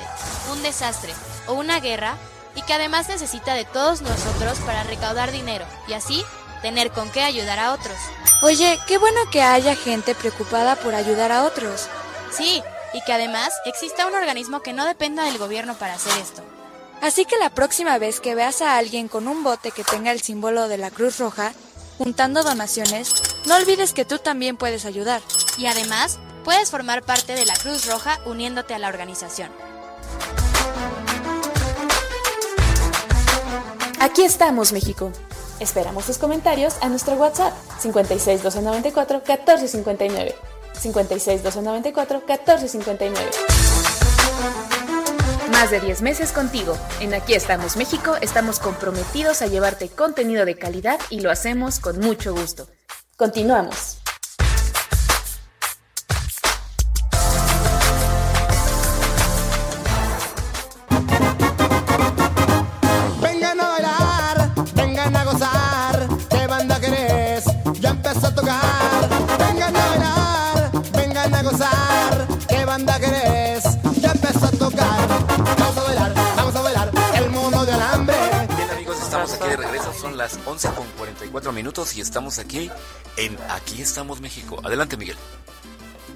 un 0.53 0.63
desastre 0.63 1.13
o 1.47 1.55
una 1.55 1.81
guerra 1.81 2.17
y 2.55 2.63
que 2.63 2.75
además 2.75 3.09
necesita 3.09 3.55
de 3.55 3.65
todos 3.65 4.03
nosotros 4.03 4.59
para 4.61 4.83
recaudar 4.85 5.33
dinero 5.33 5.65
y 5.89 5.95
así 5.95 6.23
tener 6.61 6.93
con 6.93 7.11
qué 7.11 7.23
ayudar 7.23 7.59
a 7.59 7.73
otros. 7.73 7.97
Oye, 8.43 8.79
qué 8.87 8.99
bueno 8.99 9.21
que 9.31 9.43
haya 9.43 9.75
gente 9.75 10.15
preocupada 10.15 10.77
por 10.77 10.95
ayudar 10.95 11.33
a 11.33 11.45
otros. 11.45 11.89
Sí, 12.31 12.63
y 12.93 13.03
que 13.05 13.13
además 13.13 13.53
exista 13.65 14.07
un 14.07 14.15
organismo 14.15 14.61
que 14.61 14.73
no 14.73 14.85
dependa 14.85 15.25
del 15.25 15.39
gobierno 15.39 15.75
para 15.75 15.95
hacer 15.95 16.13
esto. 16.21 16.43
Así 17.03 17.25
que 17.25 17.37
la 17.37 17.51
próxima 17.51 17.99
vez 17.99 18.21
que 18.21 18.37
veas 18.37 18.63
a 18.63 18.79
alguien 18.79 19.09
con 19.09 19.27
un 19.27 19.43
bote 19.43 19.73
que 19.73 19.83
tenga 19.83 20.13
el 20.13 20.23
símbolo 20.23 20.69
de 20.69 20.79
la 20.79 20.93
Cruz 20.93 21.19
Roja, 21.19 21.53
juntando 21.99 22.45
donaciones, 22.45 23.13
no 23.45 23.57
olvides 23.57 23.93
que 23.93 24.05
tú 24.05 24.21
también 24.21 24.57
puedes 24.57 24.85
ayudar. 24.85 25.21
Y 25.59 25.67
además, 25.67 26.21
puedes 26.45 26.71
formar 26.71 27.03
parte 27.03 27.35
de 27.35 27.45
la 27.45 27.57
Cruz 27.57 27.87
Roja 27.87 28.21
uniéndote 28.25 28.75
a 28.75 28.79
la 28.79 28.87
organización. 28.87 29.51
Aquí 33.99 34.23
estamos, 34.23 34.73
México. 34.73 35.11
Esperamos 35.59 36.07
tus 36.07 36.19
comentarios 36.19 36.77
a 36.83 36.89
nuestro 36.89 37.15
WhatsApp 37.15 37.53
56 37.81 38.45
294 38.45 39.23
1459. 39.27 40.37
56 40.81 41.43
294 41.43 42.19
1459. 42.19 44.72
Más 45.51 45.71
de 45.71 45.81
10 45.81 46.03
meses 46.03 46.33
contigo. 46.33 46.77
En 47.01 47.15
Aquí 47.15 47.35
estamos 47.35 47.77
México 47.77 48.17
estamos 48.21 48.59
comprometidos 48.59 49.43
a 49.43 49.47
llevarte 49.47 49.89
contenido 49.89 50.45
de 50.45 50.57
calidad 50.57 50.99
y 51.11 51.21
lo 51.21 51.31
hacemos 51.31 51.81
con 51.81 51.99
mucho 51.99 52.33
gusto. 52.33 52.69
Continuamos. 53.17 54.02
44 81.33 81.53
minutos 81.53 81.97
y 81.97 82.01
estamos 82.01 82.39
aquí 82.39 82.71
en 83.17 83.37
Aquí 83.51 83.81
estamos 83.81 84.21
México. 84.21 84.61
Adelante 84.63 84.97
Miguel. 84.97 85.17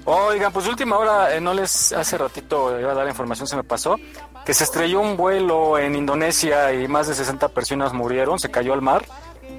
Oigan, 0.05 0.53
pues 0.53 0.67
última 0.67 0.97
hora, 0.97 1.35
eh, 1.35 1.41
no 1.41 1.53
les 1.53 1.91
hace 1.91 2.17
ratito 2.17 2.79
iba 2.79 2.91
a 2.91 2.95
dar 2.95 3.07
información, 3.07 3.45
se 3.45 3.57
me 3.57 3.63
pasó, 3.63 3.97
que 4.45 4.53
se 4.53 4.63
estrelló 4.63 5.01
un 5.01 5.17
vuelo 5.17 5.77
en 5.77 5.95
Indonesia 5.95 6.71
y 6.71 6.87
más 6.87 7.07
de 7.07 7.15
60 7.15 7.49
personas 7.49 7.91
murieron, 7.91 8.39
se 8.39 8.49
cayó 8.49 8.73
al 8.73 8.81
mar 8.81 9.05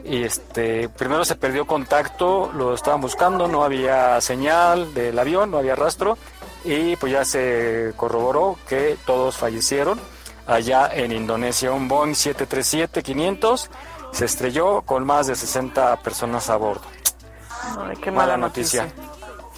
y 0.05 0.23
este 0.23 0.89
primero 0.89 1.25
se 1.27 1.35
perdió 1.35 1.67
contacto, 1.67 2.51
lo 2.55 2.73
estaban 2.75 3.03
buscando, 3.03 3.47
no 3.47 3.63
había 3.63 4.19
señal 4.23 4.95
del 4.95 5.19
avión, 5.19 5.51
no 5.51 5.59
había 5.59 5.75
rastro 5.75 6.17
y 6.65 6.97
pues 6.97 7.13
ya 7.13 7.25
se 7.27 7.93
corroboró 7.97 8.57
que 8.69 8.97
todos 9.05 9.37
fallecieron 9.37 10.01
allá 10.47 10.89
en 10.95 11.13
Indonesia. 11.13 11.73
Un 11.73 11.89
Boeing 11.89 12.15
737-500 12.15 13.69
se 14.13 14.25
estrelló 14.25 14.83
con 14.83 15.05
más 15.05 15.27
de 15.27 15.37
60 15.37 15.97
personas 15.97 16.51
a 16.51 16.57
bordo. 16.57 16.83
Ay, 17.79 17.97
qué 17.97 18.11
mala, 18.11 18.37
noticia. 18.37 18.93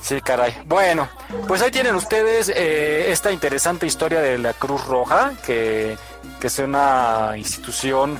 Sí, 0.03 0.21
caray. 0.21 0.63
Bueno, 0.65 1.09
pues 1.47 1.61
ahí 1.63 1.71
tienen 1.71 1.95
ustedes 1.95 2.51
eh, 2.55 3.11
esta 3.13 3.31
interesante 3.33 3.87
historia 3.87 4.21
de 4.21 4.39
la 4.39 4.55
Cruz 4.55 4.85
Roja, 4.87 5.33
que, 5.45 5.97
que 6.41 6.47
es 6.47 6.59
una 6.59 7.33
institución 7.37 8.19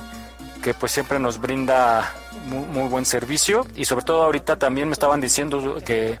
que 0.61 0.73
pues 0.73 0.91
siempre 0.91 1.19
nos 1.19 1.39
brinda 1.39 2.13
muy, 2.45 2.65
muy 2.65 2.87
buen 2.87 3.05
servicio 3.05 3.65
y 3.75 3.85
sobre 3.85 4.05
todo 4.05 4.23
ahorita 4.23 4.57
también 4.57 4.87
me 4.87 4.93
estaban 4.93 5.19
diciendo 5.19 5.79
que 5.83 6.19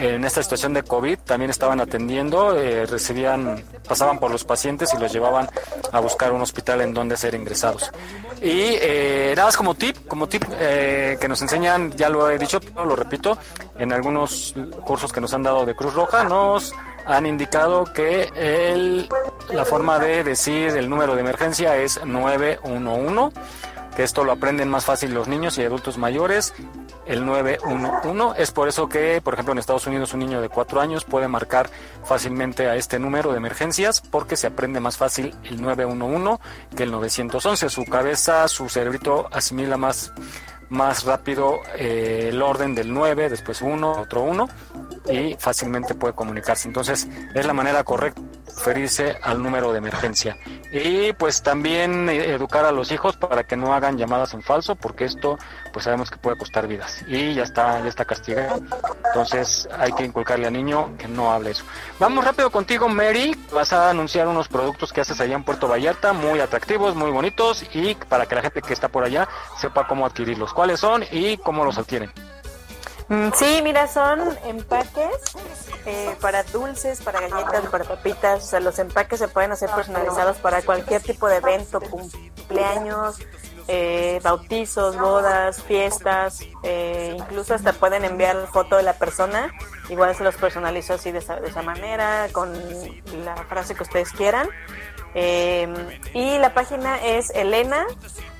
en 0.00 0.24
esta 0.24 0.42
situación 0.42 0.72
de 0.72 0.82
COVID 0.82 1.18
también 1.18 1.50
estaban 1.50 1.78
atendiendo, 1.78 2.56
eh, 2.56 2.86
recibían, 2.86 3.62
pasaban 3.86 4.18
por 4.18 4.30
los 4.30 4.44
pacientes 4.44 4.94
y 4.94 4.98
los 4.98 5.12
llevaban 5.12 5.48
a 5.92 6.00
buscar 6.00 6.32
un 6.32 6.40
hospital 6.40 6.80
en 6.80 6.94
donde 6.94 7.18
ser 7.18 7.34
ingresados. 7.34 7.90
Y 8.40 8.78
eh, 8.80 9.34
nada 9.36 9.48
más 9.48 9.56
como 9.58 9.74
tip, 9.74 9.96
como 10.08 10.26
tip 10.26 10.42
eh, 10.58 11.18
que 11.20 11.28
nos 11.28 11.42
enseñan, 11.42 11.92
ya 11.92 12.08
lo 12.08 12.30
he 12.30 12.38
dicho, 12.38 12.60
lo 12.74 12.96
repito, 12.96 13.36
en 13.78 13.92
algunos 13.92 14.54
cursos 14.86 15.12
que 15.12 15.20
nos 15.20 15.34
han 15.34 15.42
dado 15.42 15.66
de 15.66 15.74
Cruz 15.74 15.92
Roja, 15.92 16.24
nos 16.24 16.72
han 17.04 17.26
indicado 17.26 17.84
que 17.84 18.30
el, 18.34 19.06
la 19.52 19.64
forma 19.66 19.98
de 19.98 20.24
decir 20.24 20.68
el 20.76 20.88
número 20.88 21.14
de 21.14 21.20
emergencia 21.20 21.76
es 21.76 22.02
911 22.04 23.34
que 23.34 23.59
esto 24.02 24.24
lo 24.24 24.32
aprenden 24.32 24.68
más 24.68 24.84
fácil 24.84 25.14
los 25.14 25.28
niños 25.28 25.58
y 25.58 25.62
adultos 25.62 25.98
mayores, 25.98 26.54
el 27.06 27.24
911. 27.24 28.40
Es 28.40 28.50
por 28.50 28.68
eso 28.68 28.88
que, 28.88 29.20
por 29.22 29.34
ejemplo, 29.34 29.52
en 29.52 29.58
Estados 29.58 29.86
Unidos 29.86 30.14
un 30.14 30.20
niño 30.20 30.40
de 30.40 30.48
4 30.48 30.80
años 30.80 31.04
puede 31.04 31.28
marcar 31.28 31.70
fácilmente 32.04 32.68
a 32.68 32.76
este 32.76 32.98
número 32.98 33.30
de 33.32 33.38
emergencias 33.38 34.00
porque 34.00 34.36
se 34.36 34.46
aprende 34.46 34.80
más 34.80 34.96
fácil 34.96 35.34
el 35.44 35.60
911 35.60 36.42
que 36.76 36.84
el 36.84 36.90
911. 36.90 37.68
Su 37.68 37.84
cabeza, 37.84 38.46
su 38.48 38.68
cerebrito 38.68 39.28
asimila 39.32 39.76
más, 39.76 40.12
más 40.70 41.04
rápido 41.04 41.60
eh, 41.76 42.28
el 42.30 42.40
orden 42.40 42.74
del 42.74 42.94
9, 42.94 43.28
después 43.28 43.60
1, 43.60 43.92
otro 43.92 44.22
1 44.22 44.48
y 45.10 45.36
fácilmente 45.38 45.94
puede 45.94 46.14
comunicarse. 46.14 46.68
Entonces 46.68 47.08
es 47.34 47.46
la 47.46 47.52
manera 47.52 47.84
correcta 47.84 48.20
de 48.20 48.54
referirse 48.54 49.16
al 49.22 49.42
número 49.42 49.72
de 49.72 49.78
emergencia. 49.78 50.36
Y 50.72 51.12
pues 51.14 51.42
también 51.42 52.08
eh, 52.08 52.32
educar 52.32 52.64
a 52.64 52.72
los 52.72 52.92
hijos 52.92 53.16
para 53.16 53.44
que 53.44 53.56
no 53.56 53.74
hagan 53.74 53.98
llamadas 53.98 54.32
en 54.34 54.42
falso 54.42 54.76
porque 54.76 55.04
esto 55.04 55.38
pues 55.72 55.84
sabemos 55.84 56.10
que 56.10 56.16
puede 56.18 56.36
costar 56.36 56.66
vidas 56.66 57.02
y 57.06 57.34
ya 57.34 57.42
está, 57.42 57.80
ya 57.80 57.88
está 57.88 58.04
castigado. 58.04 58.60
Entonces 59.06 59.68
hay 59.78 59.92
que 59.92 60.04
inculcarle 60.04 60.46
al 60.46 60.52
niño 60.52 60.96
que 60.98 61.08
no 61.08 61.32
hable 61.32 61.52
eso. 61.52 61.64
Vamos 61.98 62.24
rápido 62.24 62.50
contigo 62.50 62.88
Mary, 62.88 63.36
vas 63.52 63.72
a 63.72 63.90
anunciar 63.90 64.28
unos 64.28 64.48
productos 64.48 64.92
que 64.92 65.00
haces 65.00 65.20
allá 65.20 65.34
en 65.34 65.44
Puerto 65.44 65.68
Vallarta, 65.68 66.12
muy 66.12 66.40
atractivos, 66.40 66.94
muy 66.94 67.10
bonitos 67.10 67.64
y 67.72 67.94
para 67.94 68.26
que 68.26 68.34
la 68.34 68.42
gente 68.42 68.62
que 68.62 68.72
está 68.72 68.88
por 68.88 69.04
allá 69.04 69.28
sepa 69.58 69.86
cómo 69.86 70.06
adquirirlos, 70.06 70.52
cuáles 70.52 70.80
son 70.80 71.04
y 71.10 71.36
cómo 71.38 71.64
los 71.64 71.78
adquieren. 71.78 72.12
Mm, 73.10 73.32
Sí, 73.34 73.60
mira, 73.64 73.88
son 73.88 74.20
empaques 74.44 75.34
eh, 75.84 76.14
para 76.20 76.44
dulces, 76.44 77.02
para 77.02 77.20
galletas, 77.20 77.66
para 77.66 77.84
papitas. 77.84 78.44
O 78.44 78.46
sea, 78.46 78.60
los 78.60 78.78
empaques 78.78 79.18
se 79.18 79.26
pueden 79.26 79.50
hacer 79.50 79.68
personalizados 79.70 80.36
para 80.36 80.62
cualquier 80.62 81.02
tipo 81.02 81.26
de 81.26 81.36
evento, 81.38 81.80
cumpleaños, 81.80 83.18
eh, 83.72 84.18
bautizos, 84.24 84.98
bodas, 84.98 85.62
fiestas. 85.62 86.40
eh, 86.64 87.14
incluso 87.16 87.54
hasta 87.54 87.72
pueden 87.72 88.04
enviar 88.04 88.48
foto 88.48 88.76
de 88.76 88.82
la 88.82 88.94
persona. 88.94 89.52
Igual 89.88 90.14
se 90.16 90.24
los 90.24 90.34
personalizo 90.34 90.94
así 90.94 91.12
de 91.12 91.18
esa, 91.18 91.38
de 91.38 91.48
esa 91.48 91.62
manera, 91.62 92.26
con 92.32 92.52
la 93.24 93.36
frase 93.48 93.76
que 93.76 93.84
ustedes 93.84 94.10
quieran. 94.12 94.48
Eh, 95.14 95.68
y 96.14 96.38
la 96.38 96.52
página 96.52 96.96
es 97.04 97.30
Elena 97.30 97.86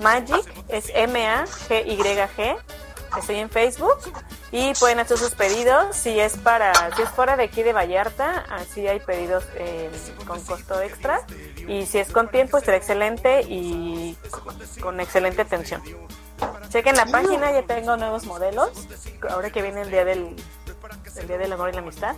Magic, 0.00 0.44
es 0.68 0.90
M-A-G-Y-G. 0.94 2.56
Estoy 3.18 3.36
en 3.36 3.50
Facebook. 3.50 3.98
y 4.52 4.72
pueden 4.74 4.98
hacer 4.98 5.18
sus 5.18 5.34
pedidos. 5.34 5.96
Si 5.96 6.18
es 6.18 6.36
para 6.36 6.72
si 6.96 7.02
es 7.02 7.08
fuera 7.10 7.36
de 7.36 7.44
aquí 7.44 7.62
de 7.62 7.72
Vallarta 7.72 8.44
así 8.50 8.86
hay 8.86 9.00
pedidos 9.00 9.44
eh, 9.54 9.90
con 10.26 10.40
costo 10.42 10.80
extra. 10.80 11.20
Y 11.68 11.86
si 11.86 11.98
es 11.98 12.10
con 12.10 12.28
tiempo 12.30 12.58
estará 12.58 12.76
excelente 12.76 13.42
y 13.42 14.16
con 14.80 15.00
excelente 15.00 15.42
atención. 15.42 15.82
Chequen 16.68 16.96
la 16.96 17.06
página 17.06 17.52
ya 17.52 17.62
tengo 17.62 17.96
nuevos 17.96 18.24
modelos. 18.26 18.70
Ahora 19.28 19.50
que 19.50 19.62
viene 19.62 19.82
el 19.82 19.90
día 19.90 20.04
del 20.04 20.36
el 21.16 21.26
día 21.26 21.38
del 21.38 21.52
amor 21.52 21.70
y 21.70 21.72
la 21.72 21.80
amistad 21.80 22.16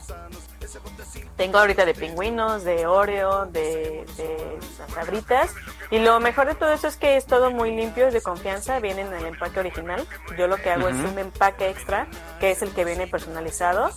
tengo 1.36 1.58
ahorita 1.58 1.84
de 1.84 1.94
pingüinos, 1.94 2.64
de 2.64 2.86
Oreo, 2.86 3.46
de, 3.46 4.04
de 4.16 4.58
sabritas. 4.94 5.50
Y 5.90 5.98
lo 5.98 6.20
mejor 6.20 6.46
de 6.46 6.54
todo 6.54 6.72
eso 6.72 6.88
es 6.88 6.96
que 6.96 7.16
es 7.16 7.26
todo 7.26 7.50
muy 7.50 7.74
limpio 7.74 8.10
de 8.10 8.20
confianza. 8.20 8.80
Viene 8.80 9.02
en 9.02 9.12
el 9.12 9.26
empaque 9.26 9.60
original. 9.60 10.06
Yo 10.36 10.46
lo 10.46 10.56
que 10.56 10.70
hago 10.70 10.88
es 10.88 10.96
un 10.96 11.18
empaque 11.18 11.70
extra, 11.70 12.06
que 12.40 12.50
es 12.50 12.62
el 12.62 12.72
que 12.72 12.84
viene 12.84 13.06
personalizado. 13.06 13.90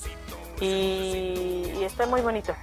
Y, 0.60 1.73
y 1.77 1.84
está 1.84 2.06
muy 2.06 2.22
bonito. 2.22 2.56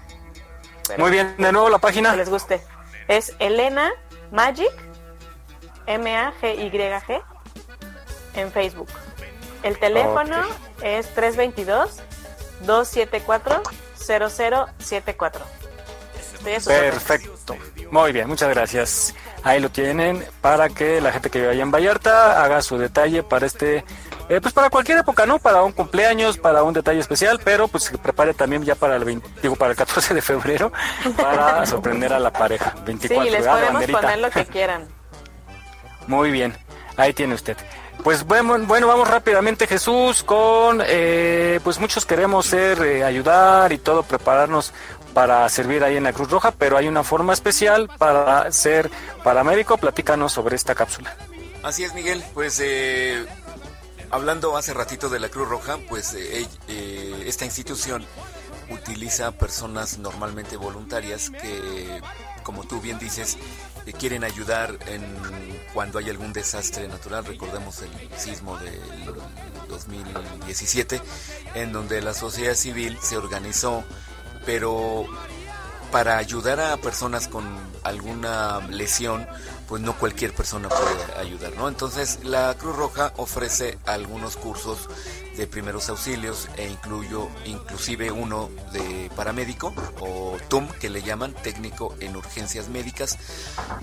Muy 0.98 1.10
bien, 1.10 1.34
de 1.38 1.52
nuevo 1.52 1.68
la 1.68 1.78
página. 1.78 2.12
Que 2.12 2.18
les 2.18 2.28
guste. 2.28 2.62
Es 3.08 3.34
Elena 3.38 3.90
Magic, 4.30 4.70
M-A-G-Y-G, 5.86 7.22
en 8.34 8.52
Facebook. 8.52 8.88
El 9.62 9.78
teléfono 9.78 10.36
es 10.82 11.14
322-274-0074. 11.16 13.62
Estoy 13.91 13.91
a 16.56 16.60
sus 16.60 16.68
órdenes. 16.68 16.92
Perfecto. 16.94 17.56
Muy 17.90 18.12
bien, 18.12 18.28
muchas 18.28 18.48
gracias. 18.50 19.14
Ahí 19.44 19.60
lo 19.60 19.70
tienen 19.70 20.24
para 20.40 20.68
que 20.68 21.00
la 21.00 21.12
gente 21.12 21.30
que 21.30 21.38
vive 21.40 21.50
allá 21.52 21.62
en 21.62 21.70
Vallarta 21.70 22.42
haga 22.44 22.62
su 22.62 22.78
detalle 22.78 23.22
para 23.22 23.46
este, 23.46 23.84
eh, 24.28 24.40
pues 24.40 24.54
para 24.54 24.70
cualquier 24.70 24.98
época, 24.98 25.26
¿no? 25.26 25.38
Para 25.38 25.62
un 25.62 25.72
cumpleaños, 25.72 26.38
para 26.38 26.62
un 26.62 26.72
detalle 26.74 27.00
especial, 27.00 27.40
pero 27.44 27.68
pues 27.68 27.84
se 27.84 27.98
prepare 27.98 28.34
también 28.34 28.62
ya 28.64 28.74
para 28.76 28.96
el 28.96 29.04
20 29.04 29.28
digo, 29.42 29.56
para 29.56 29.72
el 29.72 29.76
14 29.76 30.14
de 30.14 30.22
febrero 30.22 30.72
para 31.16 31.66
sorprender 31.66 32.12
a 32.12 32.18
la 32.18 32.32
pareja. 32.32 32.74
24 32.84 33.24
Sí, 33.24 33.30
les 33.30 33.40
¿verdad? 33.40 33.52
podemos 33.52 33.72
Banderita. 33.74 34.00
poner 34.00 34.18
lo 34.18 34.30
que 34.30 34.46
quieran. 34.46 34.88
Muy 36.06 36.30
bien, 36.30 36.56
ahí 36.96 37.12
tiene 37.12 37.34
usted. 37.34 37.56
Pues 38.02 38.24
bueno, 38.24 38.58
bueno 38.66 38.88
vamos 38.88 39.08
rápidamente 39.08 39.66
Jesús 39.66 40.24
con, 40.24 40.82
eh, 40.84 41.60
pues 41.62 41.78
muchos 41.78 42.04
queremos 42.04 42.46
ser, 42.46 42.82
eh, 42.82 43.04
ayudar 43.04 43.72
y 43.72 43.78
todo, 43.78 44.02
prepararnos 44.02 44.72
para 45.12 45.48
servir 45.48 45.84
ahí 45.84 45.96
en 45.96 46.04
la 46.04 46.12
Cruz 46.12 46.30
Roja, 46.30 46.52
pero 46.52 46.76
hay 46.76 46.88
una 46.88 47.04
forma 47.04 47.32
especial 47.32 47.88
para 47.98 48.50
ser 48.50 48.90
paramédico. 49.22 49.76
Platícanos 49.76 50.32
sobre 50.32 50.56
esta 50.56 50.74
cápsula. 50.74 51.14
Así 51.62 51.84
es, 51.84 51.94
Miguel. 51.94 52.24
Pues 52.34 52.60
eh, 52.62 53.24
hablando 54.10 54.56
hace 54.56 54.74
ratito 54.74 55.08
de 55.08 55.20
la 55.20 55.28
Cruz 55.28 55.48
Roja, 55.48 55.78
pues 55.88 56.14
eh, 56.14 56.46
eh, 56.68 57.24
esta 57.26 57.44
institución 57.44 58.04
utiliza 58.70 59.32
personas 59.32 59.98
normalmente 59.98 60.56
voluntarias 60.56 61.30
que, 61.30 62.00
como 62.42 62.64
tú 62.64 62.80
bien 62.80 62.98
dices, 62.98 63.36
eh, 63.86 63.92
quieren 63.92 64.24
ayudar 64.24 64.78
en 64.86 65.02
cuando 65.74 65.98
hay 65.98 66.10
algún 66.10 66.32
desastre 66.32 66.88
natural. 66.88 67.24
Recordemos 67.24 67.82
el 67.82 67.90
sismo 68.18 68.58
del 68.58 68.80
2017, 69.68 71.00
en 71.54 71.72
donde 71.72 72.00
la 72.02 72.14
sociedad 72.14 72.54
civil 72.54 72.98
se 73.00 73.16
organizó, 73.16 73.84
pero 74.46 75.06
para 75.90 76.16
ayudar 76.16 76.58
a 76.60 76.76
personas 76.78 77.28
con 77.28 77.44
alguna 77.82 78.60
lesión, 78.68 79.26
pues 79.72 79.80
no 79.80 79.94
cualquier 79.94 80.34
persona 80.34 80.68
puede 80.68 81.18
ayudar, 81.18 81.56
¿no? 81.56 81.66
Entonces 81.66 82.18
la 82.24 82.54
Cruz 82.58 82.76
Roja 82.76 83.14
ofrece 83.16 83.78
algunos 83.86 84.36
cursos 84.36 84.86
de 85.34 85.46
primeros 85.46 85.88
auxilios 85.88 86.50
e 86.58 86.68
incluyo 86.68 87.30
inclusive 87.46 88.10
uno 88.10 88.50
de 88.74 89.10
paramédico 89.16 89.72
o 90.00 90.36
TUM 90.50 90.68
que 90.78 90.90
le 90.90 91.00
llaman 91.00 91.32
técnico 91.32 91.94
en 92.00 92.16
urgencias 92.16 92.68
médicas 92.68 93.16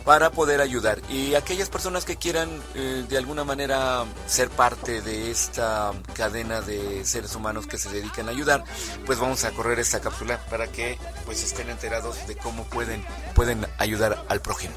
para 0.05 0.29
poder 0.29 0.61
ayudar 0.61 1.01
y 1.09 1.33
aquellas 1.33 1.69
personas 1.69 2.05
que 2.05 2.17
quieran 2.17 2.49
eh, 2.75 3.03
de 3.09 3.17
alguna 3.17 3.43
manera 3.43 4.05
ser 4.27 4.51
parte 4.51 5.01
de 5.01 5.31
esta 5.31 5.91
cadena 6.13 6.61
de 6.61 7.03
seres 7.03 7.33
humanos 7.33 7.65
que 7.65 7.79
se 7.79 7.89
dedican 7.89 8.27
a 8.27 8.31
ayudar 8.31 8.63
pues 9.07 9.17
vamos 9.17 9.43
a 9.43 9.49
correr 9.53 9.79
esta 9.79 10.01
cápsula 10.01 10.39
para 10.51 10.67
que 10.67 10.99
pues 11.25 11.43
estén 11.43 11.67
enterados 11.71 12.27
de 12.27 12.35
cómo 12.35 12.65
pueden 12.65 13.03
pueden 13.33 13.65
ayudar 13.79 14.23
al 14.29 14.39
prójimo 14.39 14.75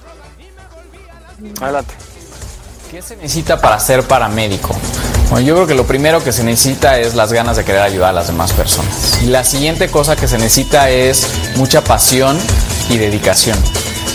Adelante. 1.60 1.94
¿Qué 2.90 3.00
se 3.02 3.16
necesita 3.16 3.60
para 3.60 3.78
ser 3.80 4.02
paramédico? 4.02 4.74
Bueno, 5.30 5.46
yo 5.46 5.54
creo 5.54 5.66
que 5.66 5.74
lo 5.74 5.86
primero 5.86 6.22
que 6.22 6.30
se 6.30 6.44
necesita 6.44 6.98
es 6.98 7.14
las 7.14 7.32
ganas 7.32 7.56
de 7.56 7.64
querer 7.64 7.80
ayudar 7.80 8.10
a 8.10 8.12
las 8.12 8.26
demás 8.26 8.52
personas. 8.52 9.22
Y 9.22 9.26
la 9.26 9.44
siguiente 9.44 9.88
cosa 9.88 10.14
que 10.14 10.28
se 10.28 10.36
necesita 10.36 10.90
es 10.90 11.26
mucha 11.56 11.82
pasión 11.82 12.38
y 12.90 12.98
dedicación. 12.98 13.58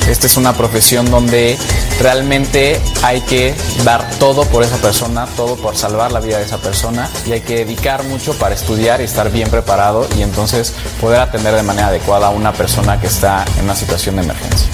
Esta 0.07 0.27
es 0.27 0.37
una 0.37 0.53
profesión 0.53 1.09
donde 1.09 1.57
realmente 1.99 2.79
hay 3.03 3.21
que 3.21 3.55
dar 3.83 4.07
todo 4.19 4.45
por 4.45 4.63
esa 4.63 4.77
persona, 4.77 5.25
todo 5.35 5.55
por 5.57 5.75
salvar 5.75 6.11
la 6.11 6.19
vida 6.19 6.37
de 6.37 6.45
esa 6.45 6.59
persona 6.59 7.09
y 7.25 7.33
hay 7.33 7.41
que 7.41 7.55
dedicar 7.55 8.03
mucho 8.03 8.33
para 8.37 8.55
estudiar 8.55 9.01
y 9.01 9.05
estar 9.05 9.31
bien 9.31 9.49
preparado 9.49 10.07
y 10.17 10.21
entonces 10.21 10.73
poder 11.01 11.19
atender 11.19 11.55
de 11.55 11.63
manera 11.63 11.87
adecuada 11.87 12.27
a 12.27 12.29
una 12.29 12.53
persona 12.53 13.01
que 13.01 13.07
está 13.07 13.43
en 13.57 13.65
una 13.65 13.75
situación 13.75 14.15
de 14.15 14.21
emergencia. 14.21 14.69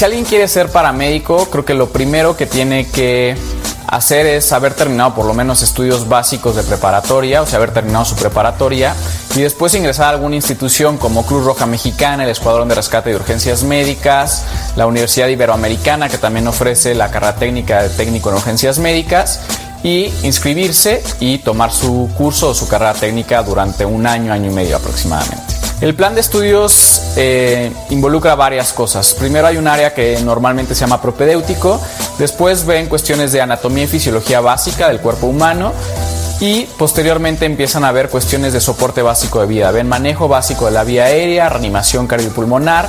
Si 0.00 0.06
alguien 0.06 0.24
quiere 0.24 0.48
ser 0.48 0.70
paramédico, 0.70 1.44
creo 1.50 1.66
que 1.66 1.74
lo 1.74 1.90
primero 1.90 2.34
que 2.34 2.46
tiene 2.46 2.86
que 2.88 3.36
hacer 3.86 4.24
es 4.24 4.50
haber 4.50 4.72
terminado 4.72 5.14
por 5.14 5.26
lo 5.26 5.34
menos 5.34 5.60
estudios 5.60 6.08
básicos 6.08 6.56
de 6.56 6.62
preparatoria, 6.62 7.42
o 7.42 7.46
sea, 7.46 7.58
haber 7.58 7.74
terminado 7.74 8.06
su 8.06 8.16
preparatoria 8.16 8.94
y 9.36 9.42
después 9.42 9.74
ingresar 9.74 10.06
a 10.06 10.10
alguna 10.12 10.36
institución 10.36 10.96
como 10.96 11.26
Cruz 11.26 11.44
Roja 11.44 11.66
Mexicana, 11.66 12.24
el 12.24 12.30
Escuadrón 12.30 12.68
de 12.68 12.76
Rescate 12.76 13.10
de 13.10 13.16
Urgencias 13.16 13.62
Médicas, 13.62 14.46
la 14.74 14.86
Universidad 14.86 15.28
Iberoamericana 15.28 16.08
que 16.08 16.16
también 16.16 16.48
ofrece 16.48 16.94
la 16.94 17.10
carrera 17.10 17.36
técnica 17.36 17.82
de 17.82 17.90
técnico 17.90 18.30
en 18.30 18.36
urgencias 18.36 18.78
médicas 18.78 19.40
y 19.82 20.10
inscribirse 20.22 21.02
y 21.20 21.40
tomar 21.40 21.72
su 21.72 22.08
curso 22.16 22.48
o 22.48 22.54
su 22.54 22.66
carrera 22.68 22.94
técnica 22.94 23.42
durante 23.42 23.84
un 23.84 24.06
año, 24.06 24.32
año 24.32 24.50
y 24.50 24.54
medio 24.54 24.78
aproximadamente. 24.78 25.59
El 25.80 25.94
plan 25.94 26.14
de 26.14 26.20
estudios 26.20 27.14
eh, 27.16 27.72
involucra 27.88 28.34
varias 28.34 28.74
cosas. 28.74 29.14
Primero 29.14 29.46
hay 29.46 29.56
un 29.56 29.66
área 29.66 29.94
que 29.94 30.20
normalmente 30.22 30.74
se 30.74 30.82
llama 30.82 31.00
propedéutico, 31.00 31.80
después 32.18 32.66
ven 32.66 32.86
cuestiones 32.86 33.32
de 33.32 33.40
anatomía 33.40 33.84
y 33.84 33.86
fisiología 33.86 34.42
básica 34.42 34.88
del 34.88 35.00
cuerpo 35.00 35.26
humano 35.26 35.72
y 36.38 36.66
posteriormente 36.78 37.46
empiezan 37.46 37.84
a 37.84 37.92
ver 37.92 38.10
cuestiones 38.10 38.52
de 38.52 38.60
soporte 38.60 39.00
básico 39.00 39.40
de 39.40 39.46
vida. 39.46 39.70
Ven 39.70 39.88
manejo 39.88 40.28
básico 40.28 40.66
de 40.66 40.72
la 40.72 40.84
vía 40.84 41.04
aérea, 41.04 41.48
reanimación 41.48 42.06
cardiopulmonar, 42.06 42.86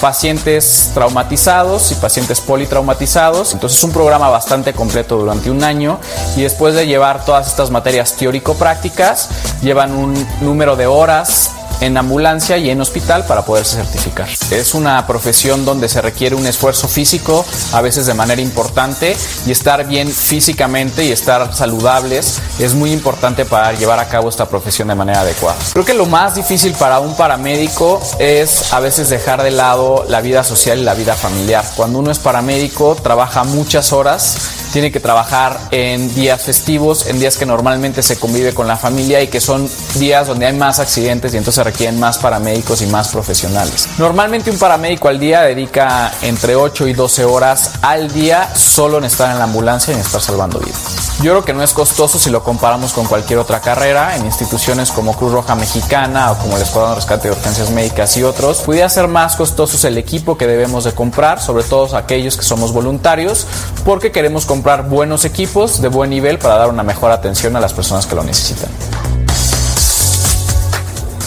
pacientes 0.00 0.90
traumatizados 0.94 1.92
y 1.92 1.94
pacientes 1.94 2.40
politraumatizados. 2.40 3.52
Entonces 3.52 3.78
es 3.78 3.84
un 3.84 3.92
programa 3.92 4.28
bastante 4.30 4.72
completo 4.72 5.16
durante 5.16 5.48
un 5.48 5.62
año 5.62 6.00
y 6.36 6.42
después 6.42 6.74
de 6.74 6.88
llevar 6.88 7.24
todas 7.24 7.46
estas 7.46 7.70
materias 7.70 8.16
teórico-prácticas, 8.16 9.28
llevan 9.62 9.92
un 9.92 10.26
número 10.40 10.74
de 10.74 10.88
horas 10.88 11.52
en 11.82 11.96
ambulancia 11.96 12.56
y 12.58 12.70
en 12.70 12.80
hospital 12.80 13.26
para 13.26 13.44
poderse 13.44 13.76
certificar. 13.76 14.28
Es 14.50 14.74
una 14.74 15.04
profesión 15.06 15.64
donde 15.64 15.88
se 15.88 16.00
requiere 16.00 16.36
un 16.36 16.46
esfuerzo 16.46 16.86
físico, 16.86 17.44
a 17.72 17.80
veces 17.80 18.06
de 18.06 18.14
manera 18.14 18.40
importante, 18.40 19.16
y 19.46 19.50
estar 19.50 19.86
bien 19.86 20.08
físicamente 20.08 21.04
y 21.04 21.10
estar 21.10 21.52
saludables 21.54 22.40
es 22.60 22.74
muy 22.74 22.92
importante 22.92 23.44
para 23.44 23.72
llevar 23.72 23.98
a 23.98 24.08
cabo 24.08 24.28
esta 24.28 24.48
profesión 24.48 24.88
de 24.88 24.94
manera 24.94 25.22
adecuada. 25.22 25.58
Creo 25.72 25.84
que 25.84 25.94
lo 25.94 26.06
más 26.06 26.36
difícil 26.36 26.72
para 26.74 27.00
un 27.00 27.16
paramédico 27.16 28.00
es 28.20 28.72
a 28.72 28.78
veces 28.78 29.08
dejar 29.08 29.42
de 29.42 29.50
lado 29.50 30.04
la 30.08 30.20
vida 30.20 30.44
social 30.44 30.78
y 30.78 30.82
la 30.82 30.94
vida 30.94 31.14
familiar. 31.14 31.64
Cuando 31.76 31.98
uno 31.98 32.12
es 32.12 32.20
paramédico, 32.20 32.94
trabaja 32.94 33.42
muchas 33.42 33.92
horas 33.92 34.62
tiene 34.72 34.90
que 34.90 35.00
trabajar 35.00 35.58
en 35.70 36.12
días 36.14 36.40
festivos, 36.40 37.06
en 37.06 37.20
días 37.20 37.36
que 37.36 37.44
normalmente 37.44 38.02
se 38.02 38.18
convive 38.18 38.54
con 38.54 38.66
la 38.66 38.78
familia 38.78 39.22
y 39.22 39.28
que 39.28 39.38
son 39.38 39.68
días 39.96 40.26
donde 40.26 40.46
hay 40.46 40.54
más 40.54 40.78
accidentes 40.78 41.34
y 41.34 41.36
entonces 41.36 41.62
requieren 41.72 41.98
más 41.98 42.18
paramédicos 42.18 42.82
y 42.82 42.86
más 42.86 43.08
profesionales. 43.08 43.88
Normalmente 43.98 44.50
un 44.50 44.58
paramédico 44.58 45.08
al 45.08 45.18
día 45.18 45.42
dedica 45.42 46.12
entre 46.22 46.54
8 46.54 46.86
y 46.88 46.92
12 46.92 47.24
horas 47.24 47.72
al 47.80 48.12
día 48.12 48.54
solo 48.54 48.98
en 48.98 49.04
estar 49.04 49.30
en 49.30 49.38
la 49.38 49.44
ambulancia 49.44 49.92
y 49.92 49.94
en 49.94 50.02
estar 50.02 50.20
salvando 50.20 50.60
vidas. 50.60 51.12
Yo 51.22 51.32
creo 51.32 51.44
que 51.44 51.52
no 51.54 51.62
es 51.62 51.72
costoso 51.72 52.18
si 52.18 52.30
lo 52.30 52.44
comparamos 52.44 52.92
con 52.92 53.06
cualquier 53.06 53.38
otra 53.38 53.60
carrera 53.60 54.16
en 54.16 54.26
instituciones 54.26 54.90
como 54.90 55.16
Cruz 55.16 55.32
Roja 55.32 55.54
Mexicana 55.54 56.32
o 56.32 56.38
como 56.38 56.56
el 56.56 56.62
Escuadrón 56.62 56.92
de 56.92 56.96
Rescate 56.96 57.28
de 57.28 57.34
Urgencias 57.34 57.70
Médicas 57.70 58.16
y 58.16 58.22
otros. 58.22 58.58
Pudiera 58.58 58.88
ser 58.88 59.08
más 59.08 59.36
costoso 59.36 59.86
el 59.86 59.96
equipo 59.96 60.36
que 60.36 60.46
debemos 60.46 60.84
de 60.84 60.92
comprar, 60.92 61.40
sobre 61.40 61.64
todo 61.64 61.96
aquellos 61.96 62.36
que 62.36 62.42
somos 62.42 62.72
voluntarios, 62.72 63.46
porque 63.84 64.12
queremos 64.12 64.44
comprar 64.44 64.88
buenos 64.88 65.24
equipos 65.24 65.80
de 65.80 65.88
buen 65.88 66.10
nivel 66.10 66.38
para 66.38 66.56
dar 66.56 66.68
una 66.68 66.82
mejor 66.82 67.10
atención 67.10 67.56
a 67.56 67.60
las 67.60 67.72
personas 67.72 68.06
que 68.06 68.14
lo 68.14 68.22
necesitan. 68.22 68.70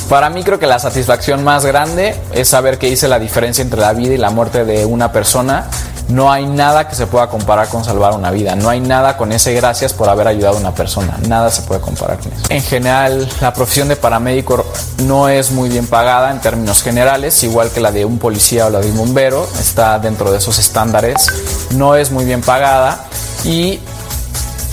Para 0.10 0.30
mí 0.30 0.44
creo 0.44 0.60
que 0.60 0.68
la 0.68 0.77
satisfacción 0.77 1.44
más 1.44 1.65
grande 1.65 2.15
es 2.32 2.49
saber 2.49 2.77
que 2.77 2.88
hice 2.88 3.07
la 3.07 3.18
diferencia 3.18 3.64
entre 3.64 3.82
la 3.82 3.91
vida 3.94 4.14
y 4.14 4.18
la 4.18 4.30
muerte 4.30 4.64
de 4.64 4.86
una 4.86 5.11
persona. 5.11 5.68
No 6.10 6.32
hay 6.32 6.45
nada 6.45 6.88
que 6.88 6.94
se 6.94 7.07
pueda 7.07 7.27
comparar 7.27 7.68
con 7.69 7.84
salvar 7.84 8.14
una 8.14 8.30
vida, 8.30 8.56
no 8.56 8.69
hay 8.69 8.80
nada 8.80 9.18
con 9.18 9.32
ese 9.32 9.56
gracias 9.56 9.91
por 9.91 10.07
haber 10.07 10.27
ayudado 10.27 10.57
a 10.57 10.60
una 10.60 10.76
persona, 10.76 11.18
nada 11.27 11.49
se 11.49 11.64
puede 11.64 11.82
comparar 11.82 12.19
con 12.19 12.32
eso. 12.32 12.44
En 12.49 12.61
general, 12.61 13.27
la 13.41 13.52
profesión 13.52 13.88
de 13.88 13.95
paramédico 13.95 14.64
no 15.06 15.30
es 15.30 15.49
muy 15.49 15.68
bien 15.68 15.88
pagada 15.88 16.30
en 16.30 16.41
términos 16.41 16.84
generales, 16.84 17.44
igual 17.44 17.72
que 17.72 17.80
la 17.80 17.91
de 17.91 18.06
un 18.06 18.19
policía 18.19 18.68
o 18.68 18.69
la 18.69 18.82
de 18.82 18.91
un 18.91 18.98
bombero, 18.98 19.48
está 19.60 19.98
dentro 19.98 20.32
de 20.32 20.38
esos 20.38 20.60
estándares, 20.60 21.27
no 21.72 21.95
es 21.95 22.11
muy 22.11 22.23
bien 22.23 22.41
pagada 22.41 23.06
y 23.44 23.80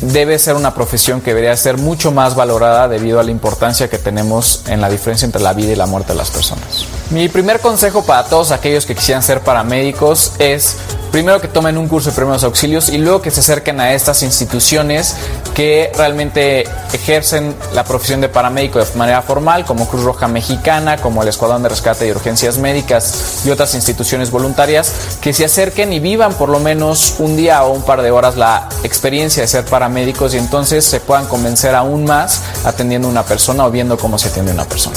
debe 0.02 0.38
ser 0.38 0.56
una 0.56 0.74
profesión 0.74 1.20
que 1.20 1.30
debería 1.30 1.56
ser 1.56 1.78
mucho 1.78 2.12
más 2.12 2.34
valorada 2.34 2.88
debido 2.88 3.20
a 3.20 3.22
la 3.22 3.30
importancia 3.30 3.88
que 3.88 3.98
tenemos 3.98 4.62
en 4.66 4.80
la 4.80 4.90
diferencia 4.90 5.26
entre 5.26 5.40
la 5.40 5.54
vida 5.54 5.72
y 5.72 5.76
la 5.76 5.86
muerte 5.86 6.12
de 6.12 6.18
las 6.18 6.30
personas. 6.30 6.86
Mi 7.12 7.28
primer 7.28 7.60
consejo 7.60 8.06
para 8.06 8.24
todos 8.24 8.52
aquellos 8.52 8.86
que 8.86 8.94
quisieran 8.94 9.22
ser 9.22 9.42
paramédicos 9.42 10.32
es 10.38 10.78
primero 11.10 11.42
que 11.42 11.48
tomen 11.48 11.76
un 11.76 11.86
curso 11.86 12.08
de 12.08 12.16
primeros 12.16 12.42
auxilios 12.42 12.88
y 12.88 12.96
luego 12.96 13.20
que 13.20 13.30
se 13.30 13.40
acerquen 13.40 13.80
a 13.80 13.92
estas 13.92 14.22
instituciones 14.22 15.14
que 15.54 15.92
realmente 15.94 16.64
ejercen 16.94 17.54
la 17.74 17.84
profesión 17.84 18.22
de 18.22 18.30
paramédico 18.30 18.78
de 18.78 18.86
manera 18.94 19.20
formal, 19.20 19.66
como 19.66 19.86
Cruz 19.86 20.04
Roja 20.04 20.26
Mexicana, 20.26 20.96
como 20.96 21.22
el 21.22 21.28
Escuadrón 21.28 21.62
de 21.62 21.68
Rescate 21.68 22.08
y 22.08 22.12
Urgencias 22.12 22.56
Médicas 22.56 23.42
y 23.44 23.50
otras 23.50 23.74
instituciones 23.74 24.30
voluntarias, 24.30 24.90
que 25.20 25.34
se 25.34 25.44
acerquen 25.44 25.92
y 25.92 26.00
vivan 26.00 26.32
por 26.32 26.48
lo 26.48 26.60
menos 26.60 27.16
un 27.18 27.36
día 27.36 27.62
o 27.64 27.74
un 27.74 27.82
par 27.82 28.00
de 28.00 28.10
horas 28.10 28.38
la 28.38 28.70
experiencia 28.84 29.42
de 29.42 29.48
ser 29.48 29.66
paramédicos 29.66 30.32
y 30.32 30.38
entonces 30.38 30.86
se 30.86 30.98
puedan 31.00 31.26
convencer 31.26 31.74
aún 31.74 32.04
más 32.04 32.40
atendiendo 32.64 33.08
a 33.08 33.10
una 33.10 33.22
persona 33.22 33.66
o 33.66 33.70
viendo 33.70 33.98
cómo 33.98 34.18
se 34.18 34.28
atiende 34.28 34.52
una 34.52 34.64
persona. 34.64 34.96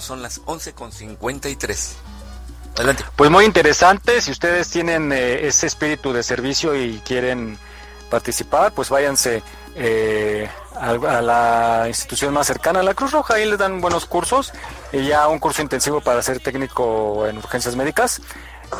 Son 0.00 0.22
las 0.22 0.42
11.53. 0.44 1.92
Adelante. 2.76 3.04
Pues 3.16 3.30
muy 3.30 3.44
interesante, 3.44 4.20
si 4.22 4.30
ustedes 4.30 4.70
tienen 4.70 5.12
eh, 5.12 5.46
ese 5.46 5.66
espíritu 5.66 6.12
de 6.12 6.22
servicio 6.22 6.74
y 6.74 7.00
quieren 7.04 7.58
participar, 8.10 8.72
pues 8.72 8.88
váyanse 8.88 9.42
eh, 9.74 10.48
a, 10.74 10.90
a 10.90 11.22
la 11.22 11.84
institución 11.88 12.32
más 12.32 12.46
cercana, 12.46 12.80
a 12.80 12.82
la 12.82 12.94
Cruz 12.94 13.12
Roja, 13.12 13.34
ahí 13.34 13.44
les 13.44 13.58
dan 13.58 13.80
buenos 13.80 14.06
cursos 14.06 14.52
y 14.92 15.06
ya 15.06 15.28
un 15.28 15.38
curso 15.38 15.60
intensivo 15.60 16.00
para 16.00 16.22
ser 16.22 16.40
técnico 16.40 17.26
en 17.26 17.36
urgencias 17.38 17.76
médicas. 17.76 18.22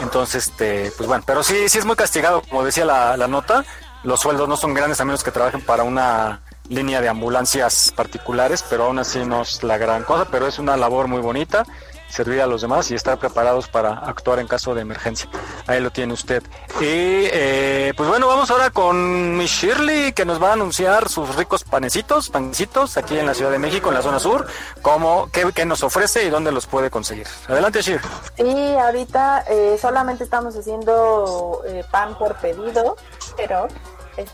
Entonces, 0.01 0.49
este, 0.49 0.91
pues 0.97 1.07
bueno, 1.07 1.23
pero 1.27 1.43
sí, 1.43 1.69
sí 1.69 1.79
es 1.79 1.85
muy 1.85 1.97
castigado, 1.97 2.43
como 2.43 2.65
decía 2.65 2.87
la, 2.87 3.17
la 3.19 3.29
nota, 3.29 3.65
los 4.05 4.21
sueldos 4.21 4.49
no 4.49 4.57
son 4.57 4.73
grandes 4.75 5.01
a 5.01 5.05
menos 5.05 5.23
que 5.23 5.31
trabajen 5.31 5.61
para 5.61 5.83
una 5.83 6.41
línea 6.73 7.01
de 7.01 7.09
ambulancias 7.09 7.93
particulares, 7.95 8.65
pero 8.69 8.85
aún 8.85 8.99
así 8.99 9.25
no 9.25 9.43
es 9.43 9.63
la 9.63 9.79
gran 9.79 10.05
cosa, 10.05 10.27
pero 10.31 10.47
es 10.47 10.59
una 10.59 10.77
labor 10.77 11.09
muy 11.09 11.21
bonita 11.21 11.65
servir 12.13 12.43
a 12.43 12.47
los 12.47 12.61
demás 12.61 12.91
y 12.91 12.95
estar 12.95 13.19
preparados 13.19 13.69
para 13.69 13.93
actuar 13.93 14.39
en 14.39 14.47
caso 14.47 14.75
de 14.75 14.83
emergencia. 14.83 15.29
Ahí 15.67 15.81
lo 15.81 15.91
tiene 15.91 16.13
usted. 16.13 16.43
Y 16.81 16.85
eh, 17.33 17.95
pues 17.97 18.09
bueno, 18.09 18.27
vamos 18.27 18.51
ahora 18.51 18.71
con 18.71 19.37
Miss 19.39 19.51
Shirley 19.51 20.13
que 20.13 20.27
nos 20.27 20.41
va 20.41 20.51
a 20.51 20.53
anunciar 20.53 21.09
sus 21.09 21.35
ricos 21.37 21.65
panecitos, 21.65 22.29
panecitos 22.29 22.99
aquí 22.99 23.19
en 23.19 23.27
la 23.27 23.35
Ciudad 23.35 23.51
de 23.51 23.59
México, 23.59 23.89
en 23.89 23.95
la 23.95 24.03
zona 24.03 24.19
sur, 24.19 24.47
cómo, 24.83 25.31
qué, 25.33 25.51
qué 25.55 25.65
nos 25.65 25.83
ofrece 25.83 26.25
y 26.25 26.31
dónde 26.31 26.53
los 26.53 26.67
puede 26.67 26.91
conseguir. 26.91 27.27
Adelante, 27.49 27.81
Shir. 27.81 28.01
Sí, 28.37 28.75
ahorita 28.79 29.45
eh, 29.49 29.79
solamente 29.81 30.25
estamos 30.25 30.55
haciendo 30.55 31.63
eh, 31.67 31.83
pan 31.91 32.17
por 32.19 32.37
pedido, 32.37 32.97
pero 33.39 33.69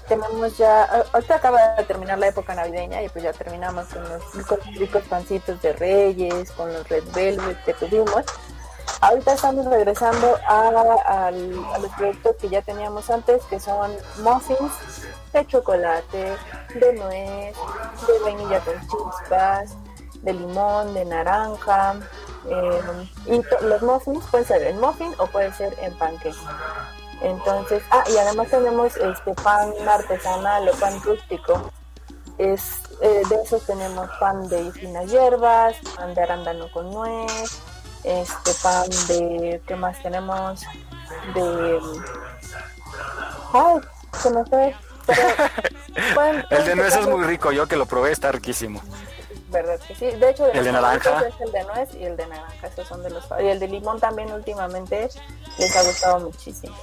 tenemos 0.08 0.56
ya, 0.58 0.84
a- 0.84 1.04
ahorita 1.12 1.36
acaba 1.36 1.74
de 1.76 1.84
terminar 1.84 2.18
la 2.18 2.28
época 2.28 2.54
navideña 2.54 3.02
y 3.02 3.08
pues 3.08 3.24
ya 3.24 3.32
terminamos 3.32 3.86
con 3.86 4.02
los 4.08 4.22
ricos, 4.76 5.02
pancitos 5.08 5.60
de 5.62 5.72
Reyes, 5.74 6.50
con 6.52 6.72
los 6.72 6.88
Red 6.88 7.04
Velvet 7.14 7.62
que 7.64 7.74
tuvimos. 7.74 8.24
Ahorita 9.00 9.34
estamos 9.34 9.64
regresando 9.66 10.36
a, 10.48 11.30
los 11.30 11.92
productos 11.96 12.34
que 12.40 12.48
ya 12.48 12.62
teníamos 12.62 13.08
antes, 13.10 13.44
que 13.44 13.60
son 13.60 13.92
muffins 14.22 14.72
de 15.32 15.46
chocolate, 15.46 16.36
de 16.74 16.92
nuez, 16.94 17.54
de 18.06 18.18
vainilla 18.24 18.60
con 18.60 18.74
chispas, 18.80 19.76
de 20.22 20.32
limón, 20.32 20.94
de 20.94 21.04
naranja. 21.04 21.94
eh, 22.48 22.80
y 23.26 23.42
los 23.64 23.82
muffins 23.82 24.24
pueden 24.30 24.46
ser 24.46 24.62
en 24.62 24.80
muffin 24.80 25.14
o 25.18 25.26
puede 25.26 25.52
ser 25.52 25.76
en 25.80 25.96
panque. 25.98 26.32
Entonces, 27.20 27.82
ah, 27.90 28.04
y 28.12 28.16
además 28.16 28.48
tenemos 28.48 28.96
este 28.96 29.34
pan 29.34 29.72
artesanal 29.88 30.68
o 30.68 30.72
pan 30.72 31.00
rústico. 31.02 31.70
Es, 32.38 32.82
eh, 33.00 33.22
de 33.28 33.42
esos 33.42 33.64
tenemos 33.66 34.08
pan 34.20 34.48
de 34.48 34.70
finas 34.72 35.06
hierbas, 35.10 35.76
pan 35.96 36.14
de 36.14 36.22
arándano 36.22 36.70
con 36.70 36.90
nuez, 36.92 37.60
este 38.04 38.52
pan 38.62 38.88
de, 39.08 39.60
¿qué 39.66 39.74
más 39.74 40.00
tenemos? 40.02 40.62
De, 41.34 41.80
ay, 43.52 43.80
se 44.22 44.30
me 44.30 44.44
fue. 44.44 44.76
Pero, 45.06 45.22
pueden- 46.14 46.44
El 46.50 46.64
de 46.64 46.76
nuez 46.76 46.96
es 46.96 47.06
muy 47.08 47.24
rico, 47.24 47.50
yo 47.50 47.66
que 47.66 47.76
lo 47.76 47.86
probé 47.86 48.12
está 48.12 48.30
riquísimo. 48.30 48.80
¿Verdad 49.48 49.80
que 49.80 49.94
sí? 49.94 50.06
De 50.10 50.30
hecho, 50.30 50.46
El 50.46 50.62
de 50.62 50.72
naranja. 50.72 51.26
Es 51.26 51.40
el 51.40 51.50
de 51.50 51.64
nuez 51.64 51.94
y 51.94 52.04
el 52.04 52.16
de 52.16 52.26
naranja, 52.26 52.66
esos 52.66 52.86
son 52.86 53.02
de 53.02 53.10
los 53.10 53.24
Y 53.40 53.46
el 53.46 53.58
de 53.58 53.66
limón 53.66 53.98
también 53.98 54.30
últimamente 54.30 55.08
les 55.58 55.76
ha 55.76 55.82
gustado 55.82 56.20
muchísimo. 56.20 56.76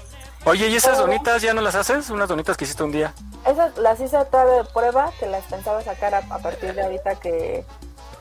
Oye, 0.45 0.67
¿y 0.67 0.75
esas 0.75 0.99
donitas 0.99 1.41
ya 1.41 1.53
no 1.53 1.61
las 1.61 1.75
haces? 1.75 2.09
Unas 2.09 2.29
donitas 2.29 2.55
que 2.55 2.65
hiciste 2.65 2.83
un 2.83 2.91
día. 2.91 3.13
Esas 3.47 3.75
las 3.77 3.99
hice 3.99 4.23
todavía 4.25 4.63
de 4.63 4.65
prueba, 4.65 5.11
que 5.19 5.25
las 5.25 5.43
pensaba 5.45 5.81
sacar 5.81 6.13
a, 6.13 6.19
a 6.19 6.39
partir 6.39 6.73
de 6.75 6.83
ahorita 6.83 7.15
que, 7.15 7.65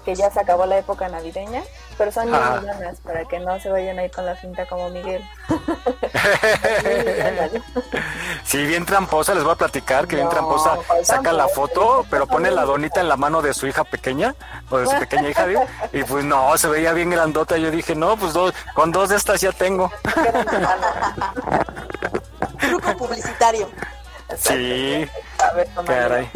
que 0.05 0.15
ya 0.15 0.31
se 0.31 0.41
acabó 0.41 0.67
la 0.67 0.79
época 0.79 1.09
navideña, 1.09 1.63
pero 1.97 2.13
son 2.13 2.31
buenas 2.31 3.01
para 3.01 3.25
que 3.25 3.41
no 3.41 3.59
se 3.61 3.71
vayan 3.71 3.99
a 3.99 4.05
ir 4.05 4.11
con 4.11 4.27
la 4.27 4.37
cinta 4.37 4.67
como 4.67 4.91
Miguel. 4.91 5.25
Sí, 8.45 8.65
bien 8.67 8.85
tramposa, 8.85 9.35
les 9.35 9.43
voy 9.43 9.53
a 9.53 9.57
platicar 9.57 10.07
que 10.07 10.17
bien 10.17 10.29
tramposa 10.29 10.77
¿cuál 10.87 11.05
saca 11.05 11.33
la 11.33 11.49
foto, 11.49 12.07
pero 12.11 12.27
pone 12.27 12.51
la 12.51 12.65
donita 12.65 13.01
en 13.01 13.09
la 13.09 13.17
mano 13.17 13.43
de 13.43 13.55
su 13.55 13.67
hija 13.67 13.85
pequeña, 13.85 14.35
o 14.71 14.79
de 14.79 14.87
su 14.87 14.99
pequeña 14.99 15.29
hija, 15.29 15.47
digo, 15.47 15.65
y 15.93 16.05
pues 16.05 16.25
no, 16.25 16.57
se 16.57 16.69
veía 16.69 16.93
bien 16.93 17.11
grandota. 17.11 17.57
Yo 17.57 17.71
dije, 17.71 17.95
no, 17.95 18.17
pues 18.17 18.33
dos, 18.33 18.55
con 18.75 18.93
dos 18.93 19.09
de 19.09 19.17
estas 19.17 19.41
ya 19.41 19.53
tengo. 19.53 19.91
Truco 22.61 22.97
publicitario. 22.97 23.69
Sí, 24.39 25.09
A 25.39 25.53
ver, 25.53 25.69
caray, 25.87 26.31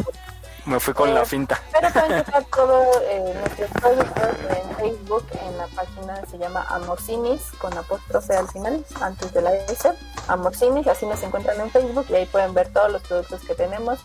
me 0.69 0.79
fui 0.79 0.93
con 0.93 1.13
la 1.13 1.25
finta. 1.25 1.59
Pero 1.71 1.89
pueden 1.93 2.23
checar 2.23 2.43
todo 2.45 2.83
eh, 3.03 3.33
nuestros 3.39 3.69
productos 3.71 4.29
en 4.49 4.75
Facebook, 4.77 5.25
en 5.33 5.57
la 5.57 5.67
página 5.67 6.25
se 6.29 6.37
llama 6.37 6.65
Amorcinis, 6.69 7.41
con 7.59 7.77
apóstrofe 7.77 8.35
al 8.35 8.47
final, 8.47 8.85
antes 9.01 9.33
de 9.33 9.41
la 9.41 9.55
S. 9.55 9.91
Amorcinis, 10.27 10.87
así 10.87 11.05
nos 11.05 11.21
encuentran 11.23 11.59
en 11.59 11.69
Facebook 11.71 12.05
y 12.09 12.15
ahí 12.15 12.25
pueden 12.27 12.53
ver 12.53 12.71
todos 12.71 12.91
los 12.91 13.01
productos 13.01 13.41
que 13.41 13.55
tenemos 13.55 13.99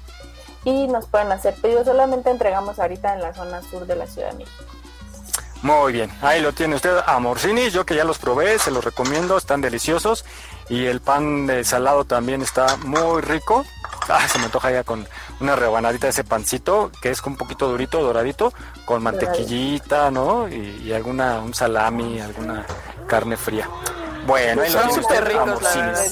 y 0.65 0.87
nos 0.89 1.07
pueden 1.07 1.31
hacer 1.31 1.55
pedidos. 1.55 1.87
Solamente 1.87 2.31
entregamos 2.31 2.79
ahorita 2.79 3.15
en 3.15 3.21
la 3.21 3.35
zona 3.35 3.63
sur 3.63 3.87
de 3.87 3.97
la 3.97 4.07
Ciudad 4.07 4.31
de 4.31 4.39
México. 4.39 4.65
Muy 5.63 5.95
bien, 5.95 6.11
ahí 6.21 6.43
lo 6.43 6.53
tiene 6.53 6.77
usted, 6.77 6.95
amorcinis, 7.07 7.73
yo 7.73 7.87
que 7.87 7.95
ya 7.95 8.05
los 8.05 8.19
probé, 8.19 8.59
se 8.59 8.71
los 8.71 8.85
recomiendo, 8.85 9.39
están 9.39 9.63
deliciosos. 9.63 10.27
Y 10.69 10.87
el 10.87 11.01
pan 11.01 11.47
de 11.47 11.63
salado 11.65 12.05
también 12.05 12.43
está 12.43 12.77
muy 12.79 13.21
rico. 13.23 13.65
Ah, 14.09 14.27
se 14.29 14.39
me 14.39 14.45
antoja 14.47 14.71
ya 14.71 14.85
con 14.85 15.07
una 15.41 15.57
rebanadita 15.57 16.07
de 16.07 16.11
ese 16.11 16.25
pancito, 16.25 16.91
que 17.01 17.11
es 17.11 17.23
un 17.23 17.37
poquito 17.37 17.69
durito, 17.69 18.03
doradito, 18.03 18.53
con 18.85 19.03
mantequillita, 19.03 20.11
¿no? 20.11 20.49
Y, 20.49 20.83
y 20.85 20.93
alguna, 20.93 21.41
un 21.41 21.55
salami, 21.55 22.21
alguna 22.21 22.67
carne 23.07 23.37
fría. 23.37 23.69
Bueno, 24.27 24.63
lo 24.63 24.71
Son 24.71 24.93
súper 24.93 25.25
ricos, 25.27 25.63
la 25.63 25.75
verdad. 25.75 26.05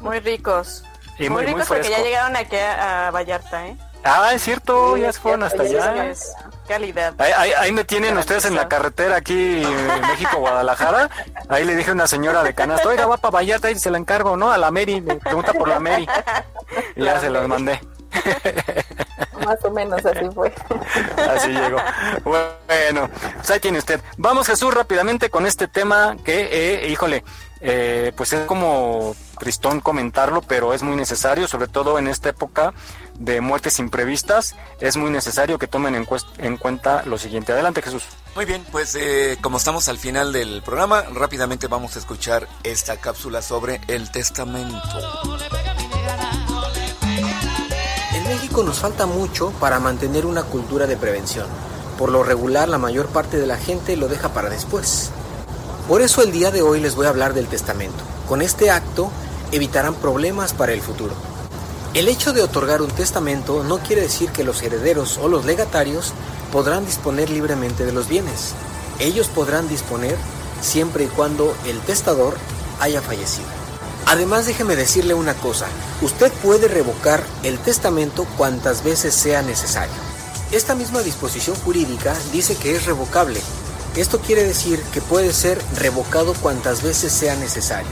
Muy 0.00 0.18
ricos. 0.20 0.82
Y 1.18 1.28
muy- 1.28 1.28
muy, 1.28 1.42
muy 1.42 1.46
ricos 1.46 1.68
porque 1.68 1.90
ya 1.90 1.98
llegaron 2.02 2.36
aquí 2.36 2.56
a, 2.56 3.08
a 3.08 3.10
Vallarta, 3.10 3.66
¿eh? 3.68 3.76
Ah, 4.04 4.30
es 4.34 4.42
cierto, 4.42 4.96
ya 4.96 5.12
se 5.12 5.18
fueron 5.20 5.42
hasta 5.42 5.62
allá. 5.62 6.12
Calidad. 6.66 7.14
Ahí, 7.18 7.32
ahí- 7.36 7.52
ahí 7.58 7.72
me 7.72 7.84
tienen 7.84 8.16
ustedes 8.18 8.44
en 8.46 8.54
la 8.56 8.68
carretera 8.68 9.16
aquí 9.16 9.62
en 9.62 10.00
México, 10.08 10.38
Guadalajara. 10.38 11.08
Ahí 11.48 11.64
le 11.64 11.76
dije 11.76 11.90
a 11.90 11.94
una 11.94 12.06
señora 12.06 12.42
de 12.42 12.54
canasto, 12.54 12.88
oiga, 12.88 13.06
va 13.06 13.16
para 13.16 13.32
Vallarta 13.32 13.70
y 13.70 13.78
se 13.78 13.90
la 13.90 13.98
encargo, 13.98 14.36
¿no? 14.36 14.50
A 14.50 14.58
la 14.58 14.70
Mary, 14.70 15.00
me 15.00 15.16
pregunta 15.16 15.52
por 15.52 15.68
la 15.68 15.78
Mary. 15.80 16.08
Y 16.96 17.04
ya 17.04 17.20
se 17.20 17.30
los 17.30 17.46
mandé. 17.48 17.80
Más 19.44 19.62
o 19.64 19.70
menos 19.70 20.04
así 20.04 20.26
fue. 20.34 20.52
Así 21.30 21.48
llegó. 21.50 21.78
Bueno, 22.24 23.10
pues 23.36 23.50
ahí 23.50 23.60
tiene 23.60 23.78
usted. 23.78 24.00
Vamos 24.16 24.46
Jesús 24.46 24.72
rápidamente 24.74 25.30
con 25.30 25.46
este 25.46 25.68
tema 25.68 26.16
que, 26.24 26.48
eh, 26.84 26.88
híjole, 26.88 27.22
eh, 27.60 28.12
pues 28.16 28.32
es 28.32 28.46
como 28.46 29.14
tristón 29.38 29.80
comentarlo, 29.80 30.42
pero 30.42 30.74
es 30.74 30.82
muy 30.82 30.96
necesario, 30.96 31.48
sobre 31.48 31.68
todo 31.68 31.98
en 31.98 32.08
esta 32.08 32.30
época 32.30 32.74
de 33.18 33.40
muertes 33.40 33.78
imprevistas, 33.78 34.54
es 34.80 34.96
muy 34.96 35.10
necesario 35.10 35.58
que 35.58 35.66
tomen 35.66 35.94
en, 35.94 36.56
cuenta 36.56 37.02
lo 37.04 37.18
siguiente. 37.18 37.52
Adelante 37.52 37.82
Jesús. 37.82 38.04
Muy 38.34 38.44
bien, 38.44 38.64
pues 38.70 38.94
eh, 38.94 39.38
como 39.40 39.56
estamos 39.56 39.88
al 39.88 39.98
final 39.98 40.32
del 40.32 40.62
programa, 40.62 41.02
rápidamente 41.02 41.66
vamos 41.66 41.96
a 41.96 41.98
escuchar 41.98 42.46
esta 42.62 42.98
cápsula 42.98 43.42
sobre 43.42 43.80
el 43.88 44.10
testamento. 44.10 44.76
En 48.14 48.24
México 48.24 48.62
nos 48.62 48.78
falta 48.78 49.06
mucho 49.06 49.50
para 49.52 49.80
mantener 49.80 50.26
una 50.26 50.42
cultura 50.42 50.86
de 50.86 50.96
prevención. 50.96 51.46
Por 51.98 52.10
lo 52.10 52.22
regular, 52.22 52.68
la 52.68 52.76
mayor 52.76 53.06
parte 53.06 53.38
de 53.38 53.46
la 53.46 53.56
gente 53.56 53.96
lo 53.96 54.08
deja 54.08 54.34
para 54.34 54.50
después. 54.50 55.10
Por 55.88 56.02
eso 56.02 56.20
el 56.22 56.32
día 56.32 56.50
de 56.50 56.62
hoy 56.62 56.80
les 56.80 56.96
voy 56.96 57.06
a 57.06 57.10
hablar 57.10 57.32
del 57.32 57.46
testamento. 57.46 58.02
Con 58.28 58.42
este 58.42 58.70
acto 58.70 59.12
evitarán 59.52 59.94
problemas 59.94 60.52
para 60.52 60.72
el 60.72 60.80
futuro. 60.80 61.14
El 61.94 62.08
hecho 62.08 62.32
de 62.32 62.42
otorgar 62.42 62.82
un 62.82 62.90
testamento 62.90 63.62
no 63.62 63.78
quiere 63.78 64.02
decir 64.02 64.30
que 64.30 64.42
los 64.42 64.62
herederos 64.62 65.16
o 65.18 65.28
los 65.28 65.44
legatarios 65.44 66.12
podrán 66.50 66.84
disponer 66.84 67.30
libremente 67.30 67.86
de 67.86 67.92
los 67.92 68.08
bienes. 68.08 68.52
Ellos 68.98 69.28
podrán 69.28 69.68
disponer 69.68 70.16
siempre 70.60 71.04
y 71.04 71.06
cuando 71.06 71.54
el 71.66 71.78
testador 71.80 72.36
haya 72.80 73.00
fallecido. 73.00 73.46
Además, 74.06 74.46
déjeme 74.46 74.74
decirle 74.74 75.14
una 75.14 75.34
cosa, 75.34 75.66
usted 76.02 76.32
puede 76.42 76.66
revocar 76.66 77.22
el 77.44 77.58
testamento 77.58 78.26
cuantas 78.36 78.82
veces 78.82 79.14
sea 79.14 79.42
necesario. 79.42 79.94
Esta 80.50 80.74
misma 80.74 81.02
disposición 81.02 81.54
jurídica 81.56 82.16
dice 82.32 82.56
que 82.56 82.74
es 82.74 82.86
revocable. 82.86 83.40
Esto 83.96 84.20
quiere 84.20 84.44
decir 84.44 84.78
que 84.92 85.00
puede 85.00 85.32
ser 85.32 85.58
revocado 85.74 86.34
cuantas 86.34 86.82
veces 86.82 87.12
sea 87.12 87.34
necesario. 87.34 87.88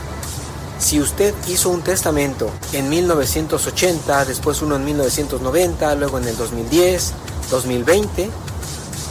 Si 0.78 1.01
usted 1.01 1.35
hizo 1.48 1.70
un 1.70 1.81
testamento 1.81 2.51
en 2.74 2.90
1980, 2.90 4.26
después 4.26 4.60
uno 4.60 4.76
en 4.76 4.85
1990, 4.85 5.94
luego 5.94 6.18
en 6.18 6.28
el 6.28 6.36
2010, 6.36 7.12
2020, 7.51 8.28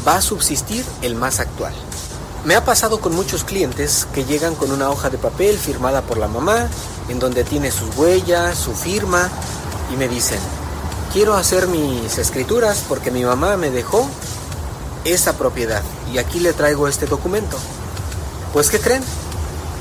va 0.08 0.18
a 0.18 0.22
subsistir 0.22 0.86
el 1.02 1.16
más 1.16 1.40
actual. 1.40 1.74
Me 2.46 2.56
ha 2.56 2.64
pasado 2.64 3.00
con 3.00 3.16
muchos 3.16 3.44
clientes 3.44 4.06
que 4.14 4.26
llegan 4.26 4.54
con 4.54 4.72
una 4.72 4.92
hoja 4.92 5.10
de 5.10 5.18
papel 5.18 5.58
firmada 5.58 6.04
por 6.04 6.18
la 6.18 6.28
mamá, 6.28 6.68
en 7.10 7.18
donde 7.18 7.44
tiene 7.44 7.72
sus 7.72 7.98
huellas, 7.98 8.56
su 8.56 8.74
firma, 8.74 9.30
y 9.92 9.96
me 9.96 10.08
dicen, 10.08 10.40
quiero 11.12 11.34
hacer 11.34 11.68
mis 11.68 12.20
escrituras 12.20 12.84
porque 12.88 13.10
mi 13.10 13.24
mamá 13.24 13.58
me 13.58 13.72
dejó 13.72 14.08
esa 15.06 15.38
propiedad 15.38 15.84
y 16.12 16.18
aquí 16.18 16.40
le 16.40 16.54
traigo 16.54 16.88
este 16.88 17.06
documento. 17.06 17.58
Pues 18.54 18.70
¿qué 18.70 18.80
creen? 18.80 19.04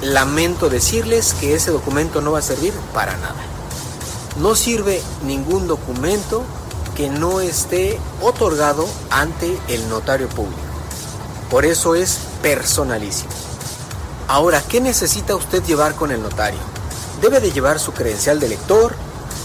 Lamento 0.02 0.68
decirles 0.68 1.34
que 1.34 1.54
ese 1.54 1.70
documento 1.70 2.20
no 2.20 2.32
va 2.32 2.40
a 2.40 2.42
servir 2.42 2.72
para 2.92 3.16
nada. 3.18 3.36
No 4.40 4.54
sirve 4.54 5.02
ningún 5.24 5.68
documento 5.68 6.42
que 6.96 7.08
no 7.08 7.40
esté 7.40 7.98
otorgado 8.20 8.86
ante 9.10 9.58
el 9.68 9.88
notario 9.88 10.28
público. 10.28 10.60
Por 11.50 11.64
eso 11.64 11.94
es 11.94 12.18
personalísimo. 12.42 13.30
Ahora, 14.28 14.62
¿qué 14.62 14.80
necesita 14.80 15.36
usted 15.36 15.62
llevar 15.64 15.94
con 15.94 16.10
el 16.10 16.22
notario? 16.22 16.60
Debe 17.20 17.40
de 17.40 17.52
llevar 17.52 17.78
su 17.78 17.92
credencial 17.92 18.40
de 18.40 18.48
lector 18.48 18.94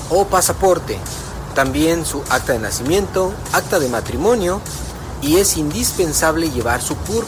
o 0.09 0.25
pasaporte, 0.25 0.97
también 1.53 2.05
su 2.05 2.23
acta 2.29 2.53
de 2.53 2.59
nacimiento, 2.59 3.33
acta 3.51 3.79
de 3.79 3.89
matrimonio 3.89 4.61
y 5.21 5.37
es 5.37 5.57
indispensable 5.57 6.51
llevar 6.51 6.81
su 6.81 6.95
CURP, 6.95 7.27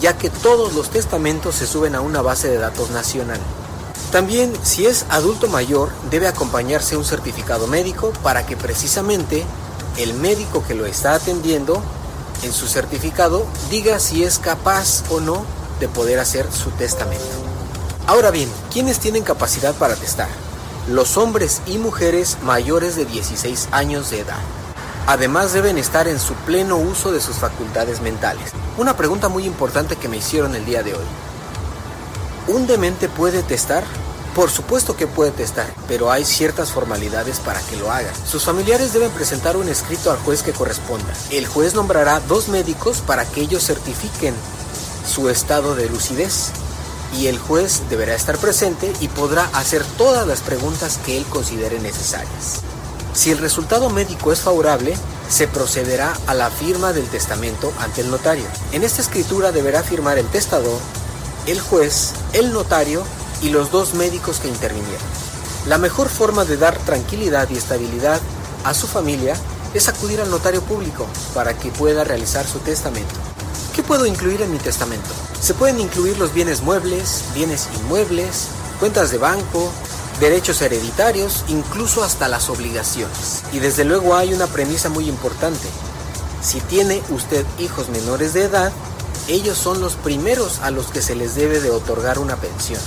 ya 0.00 0.16
que 0.16 0.30
todos 0.30 0.74
los 0.74 0.90
testamentos 0.90 1.54
se 1.54 1.66
suben 1.66 1.94
a 1.94 2.00
una 2.00 2.22
base 2.22 2.48
de 2.48 2.58
datos 2.58 2.90
nacional. 2.90 3.40
También, 4.12 4.52
si 4.62 4.86
es 4.86 5.04
adulto 5.08 5.48
mayor, 5.48 5.90
debe 6.10 6.28
acompañarse 6.28 6.96
un 6.96 7.04
certificado 7.04 7.66
médico 7.66 8.12
para 8.22 8.46
que 8.46 8.56
precisamente 8.56 9.44
el 9.96 10.14
médico 10.14 10.64
que 10.66 10.74
lo 10.74 10.86
está 10.86 11.14
atendiendo 11.14 11.82
en 12.42 12.52
su 12.52 12.66
certificado 12.66 13.46
diga 13.70 13.98
si 13.98 14.22
es 14.22 14.38
capaz 14.38 15.02
o 15.10 15.20
no 15.20 15.44
de 15.80 15.88
poder 15.88 16.18
hacer 16.18 16.46
su 16.52 16.70
testamento. 16.70 17.24
Ahora 18.06 18.30
bien, 18.30 18.48
¿quiénes 18.72 19.00
tienen 19.00 19.24
capacidad 19.24 19.74
para 19.74 19.96
testar? 19.96 20.28
Los 20.88 21.16
hombres 21.16 21.60
y 21.66 21.78
mujeres 21.78 22.38
mayores 22.42 22.94
de 22.94 23.04
16 23.04 23.68
años 23.72 24.10
de 24.10 24.20
edad. 24.20 24.38
Además 25.06 25.52
deben 25.52 25.78
estar 25.78 26.08
en 26.08 26.18
su 26.18 26.34
pleno 26.34 26.76
uso 26.76 27.12
de 27.12 27.20
sus 27.20 27.36
facultades 27.36 28.00
mentales. 28.00 28.50
Una 28.76 28.96
pregunta 28.96 29.28
muy 29.28 29.44
importante 29.44 29.94
que 29.94 30.08
me 30.08 30.16
hicieron 30.16 30.56
el 30.56 30.64
día 30.64 30.82
de 30.82 30.94
hoy. 30.94 31.04
¿Un 32.48 32.66
demente 32.66 33.08
puede 33.08 33.44
testar? 33.44 33.84
Por 34.34 34.50
supuesto 34.50 34.96
que 34.96 35.06
puede 35.06 35.30
testar, 35.30 35.72
pero 35.86 36.10
hay 36.10 36.24
ciertas 36.24 36.72
formalidades 36.72 37.38
para 37.38 37.60
que 37.60 37.76
lo 37.76 37.90
haga. 37.90 38.12
Sus 38.26 38.44
familiares 38.44 38.92
deben 38.92 39.10
presentar 39.12 39.56
un 39.56 39.68
escrito 39.68 40.10
al 40.10 40.18
juez 40.18 40.42
que 40.42 40.52
corresponda. 40.52 41.12
El 41.30 41.46
juez 41.46 41.74
nombrará 41.74 42.20
dos 42.20 42.48
médicos 42.48 42.98
para 42.98 43.24
que 43.24 43.42
ellos 43.42 43.64
certifiquen 43.64 44.34
su 45.06 45.28
estado 45.28 45.76
de 45.76 45.88
lucidez 45.88 46.50
y 47.16 47.28
el 47.28 47.38
juez 47.38 47.82
deberá 47.88 48.14
estar 48.14 48.36
presente 48.38 48.92
y 49.00 49.06
podrá 49.06 49.44
hacer 49.54 49.84
todas 49.96 50.26
las 50.26 50.40
preguntas 50.40 50.98
que 51.06 51.16
él 51.16 51.24
considere 51.26 51.78
necesarias. 51.78 52.62
Si 53.16 53.30
el 53.30 53.38
resultado 53.38 53.88
médico 53.88 54.30
es 54.30 54.40
favorable, 54.40 54.94
se 55.30 55.48
procederá 55.48 56.14
a 56.26 56.34
la 56.34 56.50
firma 56.50 56.92
del 56.92 57.06
testamento 57.06 57.72
ante 57.78 58.02
el 58.02 58.10
notario. 58.10 58.44
En 58.72 58.84
esta 58.84 59.00
escritura 59.00 59.52
deberá 59.52 59.82
firmar 59.82 60.18
el 60.18 60.26
testador, 60.26 60.78
el 61.46 61.58
juez, 61.58 62.12
el 62.34 62.52
notario 62.52 63.02
y 63.40 63.48
los 63.48 63.70
dos 63.70 63.94
médicos 63.94 64.38
que 64.38 64.48
intervinieron. 64.48 65.00
La 65.66 65.78
mejor 65.78 66.10
forma 66.10 66.44
de 66.44 66.58
dar 66.58 66.76
tranquilidad 66.80 67.48
y 67.48 67.56
estabilidad 67.56 68.20
a 68.64 68.74
su 68.74 68.86
familia 68.86 69.34
es 69.72 69.88
acudir 69.88 70.20
al 70.20 70.30
notario 70.30 70.60
público 70.60 71.06
para 71.32 71.56
que 71.56 71.70
pueda 71.70 72.04
realizar 72.04 72.46
su 72.46 72.58
testamento. 72.58 73.14
¿Qué 73.74 73.82
puedo 73.82 74.04
incluir 74.04 74.42
en 74.42 74.52
mi 74.52 74.58
testamento? 74.58 75.08
Se 75.40 75.54
pueden 75.54 75.80
incluir 75.80 76.18
los 76.18 76.34
bienes 76.34 76.60
muebles, 76.60 77.24
bienes 77.34 77.66
inmuebles, 77.80 78.48
cuentas 78.78 79.10
de 79.10 79.16
banco, 79.16 79.72
derechos 80.20 80.62
hereditarios, 80.62 81.44
incluso 81.48 82.02
hasta 82.02 82.28
las 82.28 82.48
obligaciones. 82.48 83.42
Y 83.52 83.58
desde 83.58 83.84
luego 83.84 84.14
hay 84.16 84.32
una 84.32 84.46
premisa 84.46 84.88
muy 84.88 85.08
importante. 85.08 85.68
Si 86.42 86.60
tiene 86.60 87.02
usted 87.10 87.44
hijos 87.58 87.88
menores 87.88 88.32
de 88.32 88.44
edad, 88.44 88.72
ellos 89.28 89.58
son 89.58 89.80
los 89.80 89.96
primeros 89.96 90.60
a 90.60 90.70
los 90.70 90.86
que 90.86 91.02
se 91.02 91.14
les 91.14 91.34
debe 91.34 91.60
de 91.60 91.70
otorgar 91.70 92.18
una 92.18 92.36
pensión. 92.36 92.80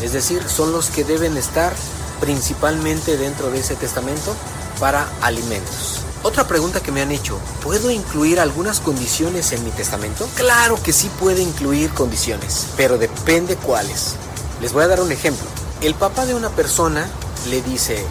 Es 0.00 0.12
decir, 0.12 0.42
son 0.48 0.72
los 0.72 0.90
que 0.90 1.04
deben 1.04 1.36
estar 1.36 1.72
principalmente 2.20 3.16
dentro 3.16 3.50
de 3.50 3.60
ese 3.60 3.74
testamento 3.74 4.34
para 4.78 5.08
alimentos. 5.20 6.00
Otra 6.22 6.46
pregunta 6.46 6.80
que 6.80 6.92
me 6.92 7.00
han 7.00 7.12
hecho, 7.12 7.38
¿puedo 7.62 7.90
incluir 7.90 8.40
algunas 8.40 8.80
condiciones 8.80 9.52
en 9.52 9.64
mi 9.64 9.70
testamento? 9.70 10.28
Claro 10.34 10.80
que 10.82 10.92
sí 10.92 11.08
puede 11.18 11.42
incluir 11.42 11.90
condiciones, 11.90 12.66
pero 12.76 12.98
depende 12.98 13.56
cuáles. 13.56 14.14
Les 14.60 14.72
voy 14.72 14.82
a 14.82 14.88
dar 14.88 15.00
un 15.00 15.12
ejemplo. 15.12 15.46
El 15.80 15.94
papá 15.94 16.26
de 16.26 16.34
una 16.34 16.50
persona 16.50 17.08
le 17.48 17.62
dice, 17.62 18.04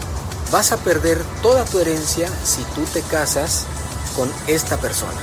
vas 0.50 0.72
a 0.72 0.78
perder 0.78 1.22
toda 1.42 1.66
tu 1.66 1.78
herencia 1.78 2.26
si 2.42 2.62
tú 2.74 2.82
te 2.94 3.02
casas 3.02 3.64
con 4.16 4.32
esta 4.46 4.78
persona. 4.78 5.20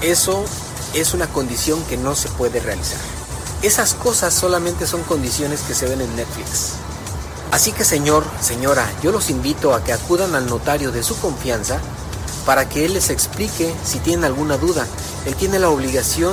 Eso 0.00 0.46
es 0.94 1.12
una 1.12 1.26
condición 1.26 1.82
que 1.84 1.98
no 1.98 2.14
se 2.14 2.30
puede 2.30 2.60
realizar. 2.60 3.00
Esas 3.60 3.92
cosas 3.92 4.32
solamente 4.32 4.86
son 4.86 5.02
condiciones 5.02 5.60
que 5.60 5.74
se 5.74 5.86
ven 5.86 6.00
en 6.00 6.16
Netflix. 6.16 6.72
Así 7.50 7.72
que 7.72 7.84
señor, 7.84 8.24
señora, 8.40 8.90
yo 9.02 9.12
los 9.12 9.28
invito 9.28 9.74
a 9.74 9.84
que 9.84 9.92
acudan 9.92 10.34
al 10.34 10.46
notario 10.46 10.90
de 10.90 11.02
su 11.02 11.18
confianza 11.18 11.80
para 12.46 12.66
que 12.66 12.86
él 12.86 12.94
les 12.94 13.10
explique 13.10 13.74
si 13.84 13.98
tienen 13.98 14.24
alguna 14.24 14.56
duda. 14.56 14.86
Él 15.26 15.34
tiene 15.34 15.58
la 15.58 15.68
obligación 15.68 16.32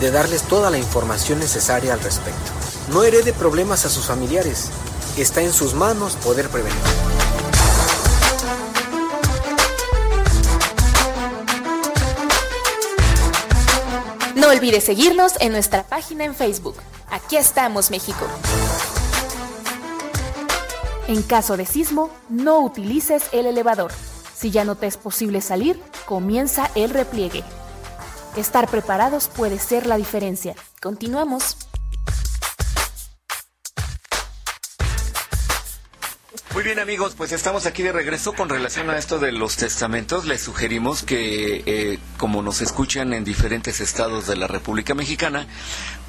de 0.00 0.10
darles 0.10 0.42
toda 0.42 0.70
la 0.70 0.78
información 0.78 1.38
necesaria 1.38 1.92
al 1.92 2.00
respecto. 2.00 2.61
No 2.92 3.04
herede 3.04 3.32
problemas 3.32 3.86
a 3.86 3.88
sus 3.88 4.04
familiares. 4.04 4.68
Está 5.16 5.40
en 5.40 5.54
sus 5.54 5.72
manos 5.72 6.14
poder 6.16 6.50
prevenir. 6.50 6.76
No 14.36 14.48
olvides 14.48 14.84
seguirnos 14.84 15.32
en 15.40 15.52
nuestra 15.52 15.84
página 15.84 16.24
en 16.24 16.34
Facebook. 16.34 16.74
Aquí 17.10 17.36
estamos, 17.36 17.90
México. 17.90 18.26
En 21.08 21.22
caso 21.22 21.56
de 21.56 21.64
sismo, 21.64 22.10
no 22.28 22.60
utilices 22.60 23.22
el 23.32 23.46
elevador. 23.46 23.90
Si 24.36 24.50
ya 24.50 24.66
no 24.66 24.74
te 24.74 24.86
es 24.86 24.98
posible 24.98 25.40
salir, 25.40 25.82
comienza 26.04 26.70
el 26.74 26.90
repliegue. 26.90 27.42
Estar 28.36 28.68
preparados 28.68 29.28
puede 29.28 29.58
ser 29.58 29.86
la 29.86 29.96
diferencia. 29.96 30.54
Continuamos. 30.82 31.56
Muy 36.54 36.64
bien 36.64 36.78
amigos, 36.78 37.14
pues 37.16 37.32
estamos 37.32 37.64
aquí 37.64 37.82
de 37.82 37.92
regreso 37.92 38.34
con 38.34 38.50
relación 38.50 38.90
a 38.90 38.98
esto 38.98 39.18
de 39.18 39.32
los 39.32 39.56
testamentos. 39.56 40.26
Les 40.26 40.42
sugerimos 40.42 41.02
que, 41.02 41.62
eh, 41.64 41.98
como 42.18 42.42
nos 42.42 42.60
escuchan 42.60 43.14
en 43.14 43.24
diferentes 43.24 43.80
estados 43.80 44.26
de 44.26 44.36
la 44.36 44.48
República 44.48 44.92
Mexicana, 44.94 45.46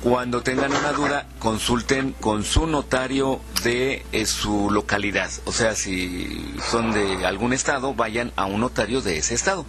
cuando 0.03 0.43
tengan 0.43 0.73
una 0.75 0.91
duda, 0.91 1.27
consulten 1.39 2.11
con 2.11 2.43
su 2.43 2.67
notario 2.67 3.39
de 3.63 4.05
eh, 4.11 4.25
su 4.25 4.69
localidad. 4.69 5.31
O 5.45 5.53
sea, 5.53 5.75
si 5.75 6.53
son 6.69 6.91
de 6.91 7.25
algún 7.25 7.53
estado, 7.53 7.93
vayan 7.93 8.33
a 8.35 8.45
un 8.45 8.59
notario 8.59 9.01
de 9.01 9.17
ese 9.17 9.35
estado. 9.35 9.65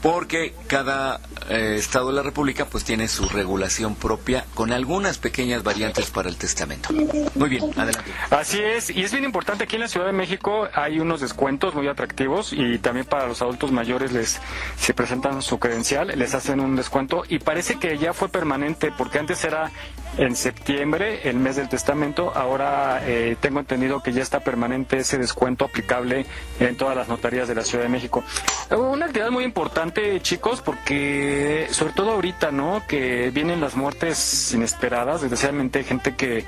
Porque 0.00 0.54
cada 0.68 1.20
eh, 1.50 1.76
estado 1.78 2.08
de 2.08 2.14
la 2.14 2.22
República 2.22 2.64
pues 2.64 2.82
tiene 2.84 3.08
su 3.08 3.28
regulación 3.28 3.94
propia 3.94 4.46
con 4.54 4.72
algunas 4.72 5.18
pequeñas 5.18 5.62
variantes 5.62 6.10
para 6.10 6.30
el 6.30 6.36
testamento. 6.36 6.88
Muy 7.34 7.50
bien, 7.50 7.64
adelante. 7.76 8.10
Así 8.30 8.60
es, 8.60 8.88
y 8.88 9.02
es 9.02 9.12
bien 9.12 9.24
importante 9.24 9.64
aquí 9.64 9.76
en 9.76 9.82
la 9.82 9.88
Ciudad 9.88 10.06
de 10.06 10.13
México 10.14 10.68
hay 10.72 11.00
unos 11.00 11.20
descuentos 11.20 11.74
muy 11.74 11.88
atractivos 11.88 12.52
y 12.52 12.78
también 12.78 13.06
para 13.06 13.26
los 13.26 13.42
adultos 13.42 13.72
mayores 13.72 14.12
les 14.12 14.40
si 14.76 14.92
presentan 14.92 15.42
su 15.42 15.58
credencial 15.58 16.12
les 16.16 16.34
hacen 16.34 16.60
un 16.60 16.76
descuento 16.76 17.24
y 17.28 17.38
parece 17.38 17.78
que 17.78 17.98
ya 17.98 18.12
fue 18.12 18.28
permanente 18.28 18.92
porque 18.96 19.18
antes 19.18 19.44
era 19.44 19.70
en 20.16 20.36
septiembre, 20.36 21.28
el 21.28 21.36
mes 21.36 21.56
del 21.56 21.68
testamento. 21.68 22.32
Ahora 22.34 23.00
eh, 23.04 23.36
tengo 23.40 23.60
entendido 23.60 24.02
que 24.02 24.12
ya 24.12 24.22
está 24.22 24.40
permanente 24.40 24.98
ese 24.98 25.18
descuento 25.18 25.64
aplicable 25.64 26.26
en 26.60 26.76
todas 26.76 26.96
las 26.96 27.08
notarías 27.08 27.48
de 27.48 27.54
la 27.54 27.62
Ciudad 27.62 27.84
de 27.84 27.90
México. 27.90 28.22
Una 28.70 29.06
actividad 29.06 29.30
muy 29.30 29.44
importante, 29.44 30.20
chicos, 30.20 30.60
porque 30.60 31.66
sobre 31.70 31.92
todo 31.94 32.12
ahorita, 32.12 32.50
¿no? 32.50 32.82
Que 32.86 33.30
vienen 33.30 33.60
las 33.60 33.74
muertes 33.74 34.52
inesperadas, 34.52 35.20
desgraciadamente 35.20 35.82
gente 35.84 36.14
que 36.14 36.44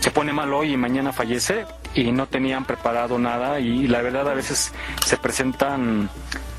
se 0.00 0.10
pone 0.10 0.32
mal 0.32 0.52
hoy 0.52 0.72
y 0.72 0.76
mañana 0.76 1.12
fallece 1.12 1.64
y 1.96 2.12
no 2.12 2.26
tenían 2.26 2.64
preparado 2.64 3.18
nada 3.18 3.58
y 3.58 3.88
la 3.88 4.02
verdad 4.02 4.28
a 4.28 4.34
veces 4.34 4.72
se 5.04 5.16
presentan 5.16 6.10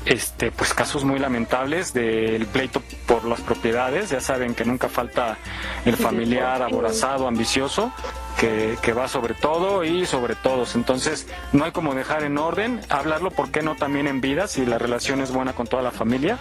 este 0.04 0.50
pues 0.50 0.74
casos 0.74 1.04
muy 1.04 1.18
lamentables 1.18 1.92
del 1.92 2.46
pleito 2.46 2.82
por 3.06 3.24
las 3.24 3.40
propiedades. 3.40 4.10
Ya 4.10 4.20
saben 4.20 4.54
que 4.54 4.64
nunca 4.64 4.88
falta 4.88 5.36
el 5.84 5.96
familiar 5.96 6.62
aborazado 6.62 7.28
ambicioso 7.28 7.92
que, 8.38 8.78
que, 8.82 8.92
va 8.92 9.06
sobre 9.06 9.34
todo 9.34 9.84
y 9.84 10.06
sobre 10.06 10.34
todos. 10.34 10.74
Entonces 10.74 11.28
no 11.52 11.64
hay 11.64 11.72
como 11.72 11.94
dejar 11.94 12.24
en 12.24 12.38
orden 12.38 12.80
hablarlo 12.88 13.30
por 13.30 13.50
qué 13.50 13.62
no 13.62 13.76
también 13.76 14.06
en 14.08 14.20
vida 14.20 14.48
si 14.48 14.66
la 14.66 14.78
relación 14.78 15.20
es 15.20 15.30
buena 15.30 15.52
con 15.52 15.66
toda 15.66 15.82
la 15.82 15.90
familia 15.90 16.38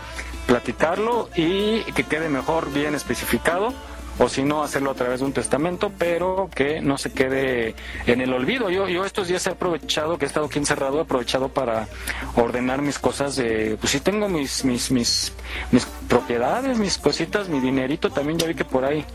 platicarlo 0.48 1.30
y 1.36 1.84
que 1.92 2.04
quede 2.04 2.30
mejor 2.30 2.72
bien 2.72 2.96
especificado 2.96 3.74
o 4.20 4.30
si 4.30 4.44
no 4.44 4.64
hacerlo 4.64 4.92
a 4.92 4.96
través 4.96 5.20
de 5.20 5.26
un 5.26 5.34
testamento, 5.34 5.92
pero 5.98 6.50
que 6.54 6.82
no 6.82 6.98
se 6.98 7.12
quede 7.12 7.76
en 8.06 8.22
el 8.22 8.34
olvido. 8.34 8.70
Yo, 8.70 8.88
yo 8.88 9.06
estos 9.06 9.28
días 9.28 9.46
he 9.48 9.52
aprovechado, 9.52 10.18
que 10.18 10.26
he 10.26 10.28
estado 10.28 10.48
aquí 10.48 10.60
encerrado, 10.60 11.00
he 11.00 11.02
aprovechado 11.02 11.50
para 11.50 11.88
ordenar 12.36 12.82
mis 12.82 13.00
cosas 13.00 13.36
de, 13.36 13.78
pues 13.80 13.92
si 13.92 14.00
tengo 14.00 14.28
mis, 14.28 14.66
mis, 14.66 14.92
mis, 14.92 15.34
mis 15.72 15.86
propiedades, 16.08 16.78
mis 16.78 16.98
cositas, 16.98 17.50
mi 17.50 17.60
dinerito, 17.60 18.10
también 18.10 18.40
ya 18.40 18.48
vi 18.48 18.56
que 18.56 18.66
por 18.66 18.86
ahí 18.86 19.06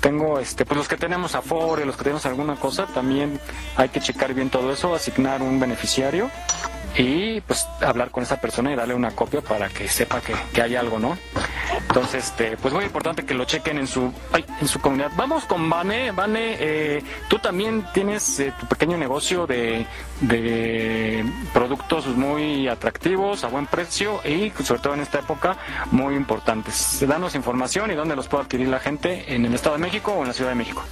tengo 0.00 0.38
este 0.38 0.64
pues 0.64 0.78
los 0.78 0.88
que 0.88 0.96
tenemos 0.96 1.34
afore, 1.34 1.84
los 1.84 1.96
que 1.96 2.04
tenemos 2.04 2.26
alguna 2.26 2.56
cosa, 2.56 2.86
también 2.86 3.40
hay 3.76 3.88
que 3.88 4.00
checar 4.00 4.34
bien 4.34 4.50
todo 4.50 4.72
eso, 4.72 4.94
asignar 4.94 5.42
un 5.42 5.58
beneficiario 5.58 6.30
y 6.96 7.40
pues 7.42 7.66
hablar 7.80 8.10
con 8.10 8.22
esa 8.22 8.40
persona 8.40 8.72
y 8.72 8.76
darle 8.76 8.94
una 8.94 9.10
copia 9.10 9.40
para 9.40 9.68
que 9.68 9.88
sepa 9.88 10.20
que, 10.20 10.34
que 10.52 10.62
hay 10.62 10.76
algo, 10.76 10.98
¿no? 10.98 11.16
Entonces, 11.88 12.26
este, 12.26 12.56
pues 12.56 12.72
muy 12.72 12.84
importante 12.84 13.24
que 13.24 13.34
lo 13.34 13.44
chequen 13.44 13.78
en 13.78 13.86
su, 13.86 14.12
ay, 14.32 14.44
en 14.60 14.68
su 14.68 14.80
comunidad. 14.80 15.10
Vamos 15.16 15.44
con 15.44 15.68
Vane. 15.68 16.10
Vane, 16.12 16.56
eh, 16.58 17.02
tú 17.28 17.38
también 17.38 17.86
tienes 17.92 18.40
eh, 18.40 18.52
tu 18.58 18.66
pequeño 18.66 18.96
negocio 18.96 19.46
de, 19.46 19.86
de 20.20 21.24
productos 21.52 22.06
muy 22.06 22.68
atractivos, 22.68 23.44
a 23.44 23.48
buen 23.48 23.66
precio 23.66 24.20
y 24.24 24.50
sobre 24.62 24.80
todo 24.80 24.94
en 24.94 25.00
esta 25.00 25.18
época 25.18 25.56
muy 25.90 26.14
importantes. 26.14 27.04
Danos 27.06 27.34
información 27.34 27.90
y 27.90 27.94
dónde 27.94 28.16
los 28.16 28.28
puede 28.28 28.44
adquirir 28.44 28.68
la 28.68 28.80
gente 28.80 29.34
en 29.34 29.44
el 29.44 29.54
Estado 29.54 29.76
de 29.76 29.82
México 29.82 30.12
o 30.12 30.22
en 30.22 30.28
la 30.28 30.34
Ciudad 30.34 30.50
de 30.50 30.56
México. 30.56 30.82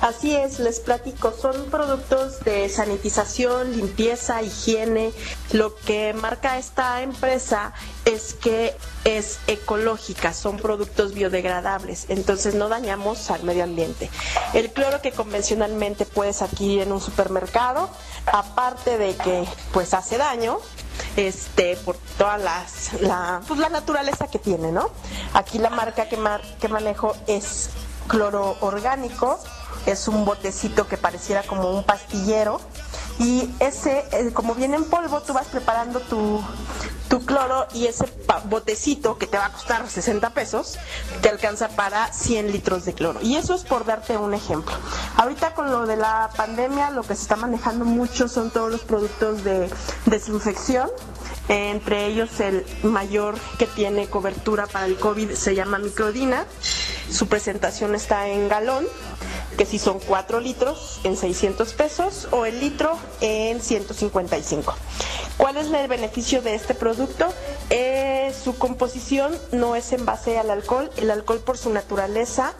Así 0.00 0.34
es, 0.34 0.58
les 0.58 0.80
platico, 0.80 1.32
son 1.32 1.66
productos 1.70 2.40
de 2.40 2.68
sanitización, 2.68 3.76
limpieza, 3.76 4.42
higiene. 4.42 5.12
Lo 5.52 5.74
que 5.74 6.12
marca 6.12 6.58
esta 6.58 7.00
empresa 7.00 7.72
es 8.04 8.34
que 8.34 8.76
es 9.04 9.38
ecológica, 9.46 10.34
son 10.34 10.58
productos 10.58 11.14
biodegradables, 11.14 12.06
entonces 12.08 12.54
no 12.54 12.68
dañamos 12.68 13.30
al 13.30 13.42
medio 13.44 13.64
ambiente. 13.64 14.10
El 14.52 14.70
cloro 14.70 15.00
que 15.00 15.12
convencionalmente 15.12 16.04
puedes 16.04 16.42
adquirir 16.42 16.82
en 16.82 16.92
un 16.92 17.00
supermercado, 17.00 17.88
aparte 18.26 18.98
de 18.98 19.16
que 19.16 19.44
pues 19.72 19.94
hace 19.94 20.18
daño, 20.18 20.58
este 21.16 21.76
por 21.76 21.96
todas 22.18 22.40
las 22.40 23.00
la, 23.00 23.40
pues, 23.48 23.58
la 23.60 23.70
naturaleza 23.70 24.26
que 24.28 24.38
tiene, 24.38 24.72
¿no? 24.72 24.90
Aquí 25.32 25.58
la 25.58 25.70
marca 25.70 26.08
que, 26.08 26.16
mar, 26.16 26.42
que 26.60 26.68
manejo 26.68 27.14
es 27.26 27.70
cloro 28.08 28.56
orgánico 28.60 29.40
es 29.86 30.08
un 30.08 30.24
botecito 30.24 30.86
que 30.86 30.96
pareciera 30.96 31.42
como 31.42 31.70
un 31.70 31.84
pastillero 31.84 32.60
y 33.18 33.50
ese, 33.60 34.04
eh, 34.12 34.32
como 34.32 34.54
viene 34.54 34.76
en 34.76 34.84
polvo, 34.84 35.22
tú 35.22 35.32
vas 35.32 35.46
preparando 35.46 36.00
tu, 36.00 36.42
tu 37.08 37.24
cloro 37.24 37.66
y 37.72 37.86
ese 37.86 38.04
botecito 38.44 39.16
que 39.16 39.26
te 39.26 39.38
va 39.38 39.46
a 39.46 39.52
costar 39.52 39.88
60 39.88 40.30
pesos 40.30 40.78
te 41.22 41.28
alcanza 41.28 41.68
para 41.68 42.12
100 42.12 42.52
litros 42.52 42.84
de 42.84 42.92
cloro. 42.92 43.20
Y 43.22 43.36
eso 43.36 43.54
es 43.54 43.64
por 43.64 43.84
darte 43.84 44.16
un 44.16 44.34
ejemplo. 44.34 44.74
Ahorita 45.16 45.54
con 45.54 45.70
lo 45.70 45.86
de 45.86 45.96
la 45.96 46.30
pandemia 46.36 46.90
lo 46.90 47.02
que 47.02 47.14
se 47.14 47.22
está 47.22 47.36
manejando 47.36 47.84
mucho 47.84 48.28
son 48.28 48.50
todos 48.50 48.70
los 48.70 48.82
productos 48.82 49.44
de 49.44 49.70
desinfección. 50.06 50.90
Entre 51.48 52.06
ellos 52.06 52.40
el 52.40 52.66
mayor 52.82 53.36
que 53.58 53.66
tiene 53.66 54.08
cobertura 54.08 54.66
para 54.66 54.86
el 54.86 54.96
COVID 54.96 55.32
se 55.32 55.54
llama 55.54 55.78
Microdina. 55.78 56.44
Su 57.10 57.28
presentación 57.28 57.94
está 57.94 58.28
en 58.28 58.48
galón 58.48 58.84
que 59.56 59.66
si 59.66 59.78
son 59.78 59.98
4 60.00 60.40
litros 60.40 61.00
en 61.04 61.16
600 61.16 61.72
pesos 61.74 62.28
o 62.30 62.46
el 62.46 62.60
litro 62.60 62.98
en 63.20 63.60
155. 63.60 64.74
¿Cuál 65.36 65.58
es 65.58 65.70
el 65.70 65.88
beneficio 65.88 66.40
de 66.40 66.54
este 66.54 66.74
producto? 66.74 67.26
Eh, 67.68 68.34
su 68.42 68.56
composición 68.56 69.38
no 69.52 69.76
es 69.76 69.92
en 69.92 70.06
base 70.06 70.38
al 70.38 70.50
alcohol. 70.50 70.90
El 70.96 71.10
alcohol 71.10 71.40
por 71.40 71.58
su 71.58 71.70
naturaleza 71.70 72.54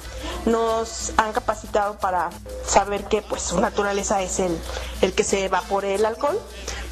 nos 0.45 1.13
han 1.17 1.33
capacitado 1.33 1.99
para 1.99 2.31
saber 2.67 3.05
que 3.05 3.23
pues 3.23 3.43
su 3.43 3.61
naturaleza 3.61 4.23
es 4.23 4.41
el, 4.41 4.59
el 5.01 5.15
que 5.15 5.25
se 5.25 5.45
evapore 5.45 5.95
el 5.95 6.05
alcohol. 6.05 6.39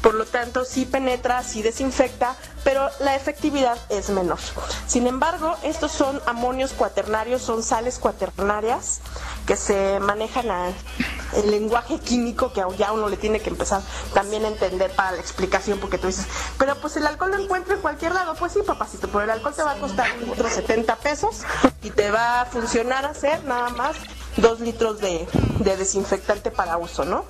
Por 0.01 0.15
lo 0.15 0.25
tanto, 0.25 0.65
sí 0.65 0.85
penetra, 0.85 1.43
sí 1.43 1.61
desinfecta, 1.61 2.35
pero 2.65 2.89
la 2.99 3.15
efectividad 3.15 3.77
es 3.89 4.09
menor. 4.09 4.39
Sin 4.87 5.05
embargo, 5.05 5.55
estos 5.61 5.91
son 5.91 6.19
amonios 6.25 6.73
cuaternarios, 6.73 7.43
son 7.43 7.61
sales 7.61 7.99
cuaternarias 7.99 9.01
que 9.45 9.55
se 9.55 9.99
manejan 9.99 10.49
a 10.49 10.73
el 11.35 11.51
lenguaje 11.51 11.99
químico 11.99 12.51
que 12.51 12.63
ya 12.77 12.91
uno 12.91 13.07
le 13.07 13.17
tiene 13.17 13.39
que 13.39 13.51
empezar 13.51 13.81
también 14.15 14.45
a 14.45 14.47
entender 14.47 14.89
para 14.91 15.11
la 15.11 15.19
explicación, 15.19 15.79
porque 15.79 15.99
tú 15.99 16.07
dices, 16.07 16.25
pero 16.57 16.75
pues 16.81 16.97
el 16.97 17.05
alcohol 17.05 17.31
lo 17.31 17.43
encuentro 17.43 17.75
en 17.75 17.81
cualquier 17.81 18.13
lado. 18.13 18.33
Pues 18.33 18.53
sí, 18.53 18.59
papacito, 18.65 19.09
pero 19.09 19.25
el 19.25 19.29
alcohol 19.29 19.53
te 19.55 19.61
va 19.61 19.73
a 19.73 19.77
costar 19.77 20.07
otros 20.31 20.51
70 20.51 20.95
pesos 20.95 21.43
y 21.83 21.91
te 21.91 22.09
va 22.09 22.41
a 22.41 22.45
funcionar 22.45 23.05
hacer 23.05 23.43
nada 23.43 23.69
más 23.69 23.95
dos 24.37 24.59
litros 24.59 24.99
de 24.99 25.27
desinfectante 25.59 26.49
para 26.49 26.77
uso, 26.77 27.05
¿no? 27.05 27.25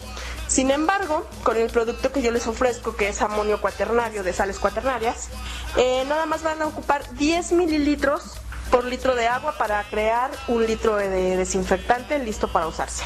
Sin 0.47 0.69
embargo, 0.72 1.26
con 1.43 1.57
el 1.57 1.69
producto 1.69 2.11
que 2.11 2.22
yo 2.22 2.31
les 2.31 2.45
ofrezco, 2.47 2.95
que 2.95 3.09
es 3.09 3.22
amonio 3.22 3.59
cuaternario 3.59 4.23
de 4.23 4.31
sales 4.31 4.59
cuaternarias, 4.59 5.30
eh, 5.76 6.03
nada 6.07 6.26
más 6.26 6.43
van 6.43 6.61
a 6.61 6.67
ocupar 6.67 7.03
10 7.15 7.51
mililitros 7.53 8.35
por 8.69 8.85
litro 8.85 9.15
de 9.15 9.27
agua 9.27 9.55
para 9.57 9.84
crear 9.89 10.31
un 10.47 10.65
litro 10.65 10.95
de 10.95 11.38
desinfectante 11.38 12.19
listo 12.19 12.47
para 12.47 12.67
usarse. 12.67 13.03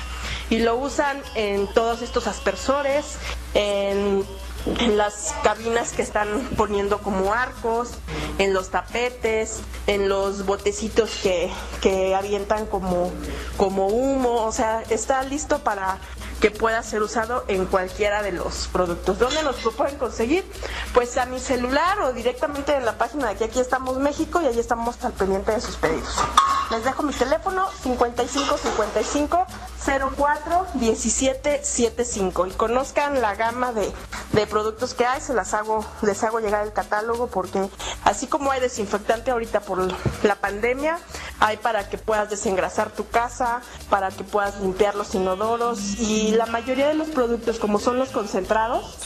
Y 0.49 0.60
lo 0.60 0.76
usan 0.76 1.22
en 1.36 1.68
todos 1.68 2.02
estos 2.02 2.28
aspersores, 2.28 3.18
en, 3.53 4.26
en 4.66 4.98
las 4.98 5.34
cabinas 5.44 5.91
que 5.91 6.02
están 6.02 6.28
poniendo 6.57 6.99
como 6.99 7.34
arcos, 7.34 7.91
en 8.38 8.53
los 8.53 8.70
tapetes, 8.70 9.60
en 9.88 10.10
los 10.10 10.45
botecitos 10.45 11.11
que, 11.22 11.52
que 11.82 12.16
avientan 12.16 12.66
como, 12.66 13.11
como 13.57 13.88
humo, 13.88 14.44
o 14.44 14.52
sea, 14.52 14.82
está 14.90 15.24
listo 15.24 15.60
para 15.60 15.99
que 16.40 16.52
pueda 16.52 16.82
ser 16.84 17.02
usado 17.02 17.44
en 17.48 17.66
cualquiera 17.66 18.24
de 18.24 18.32
los 18.32 18.68
productos. 18.68 19.20
¿Dónde 19.20 19.44
nos 19.44 19.64
lo 19.64 19.72
pueden 19.72 19.98
conseguir? 19.98 20.49
Pues 20.94 21.18
a 21.18 21.26
mi 21.26 21.40
celular 21.40 21.99
o 22.02 22.14
directamente 22.14 22.76
en 22.76 22.86
la 22.86 22.98
página 22.98 23.28
de 23.28 23.34
aquí, 23.34 23.44
aquí 23.44 23.60
estamos 23.60 23.98
México 23.98 24.41
y 24.41 24.45
ahí 24.48 24.60
estamos 24.60 25.03
al 25.03 25.14
pendiente 25.14 25.52
de 25.52 25.61
sus 25.61 25.76
pedidos. 25.76 26.16
Les 26.72 26.84
dejo 26.84 27.03
mi 27.03 27.14
teléfono 27.14 27.68
55 27.84 28.57
55 28.57 29.45
04 29.86 30.68
17 30.76 31.64
75 31.64 32.48
y 32.48 32.52
conozcan 32.52 33.22
la 33.22 33.36
gama 33.36 33.72
de, 33.72 33.92
de 34.34 34.48
productos 34.48 34.94
que 34.94 35.06
hay, 35.06 35.22
se 35.22 35.34
las 35.34 35.54
hago, 35.54 35.86
les 36.02 36.24
hago 36.24 36.40
llegar 36.40 36.66
el 36.66 36.74
catálogo 36.74 37.28
porque 37.28 37.70
así 38.04 38.28
como 38.28 38.52
hay 38.52 38.60
desinfectante 38.60 39.32
ahorita 39.32 39.62
por 39.62 39.80
la 40.24 40.36
pandemia, 40.36 41.00
hay 41.40 41.58
para 41.58 41.90
que 41.90 41.98
puedas 41.98 42.30
desengrasar 42.30 42.92
tu 42.92 43.08
casa, 43.08 43.62
para 43.90 44.10
que 44.10 44.24
puedas 44.24 44.60
limpiar 44.62 44.96
los 44.96 45.16
inodoros 45.16 45.80
y 46.00 46.32
la 46.32 46.46
mayoría 46.46 46.88
de 46.88 46.94
los 46.96 47.08
productos 47.10 47.60
como 47.60 47.80
son 47.80 47.98
los 47.98 48.10
concentrados, 48.10 48.98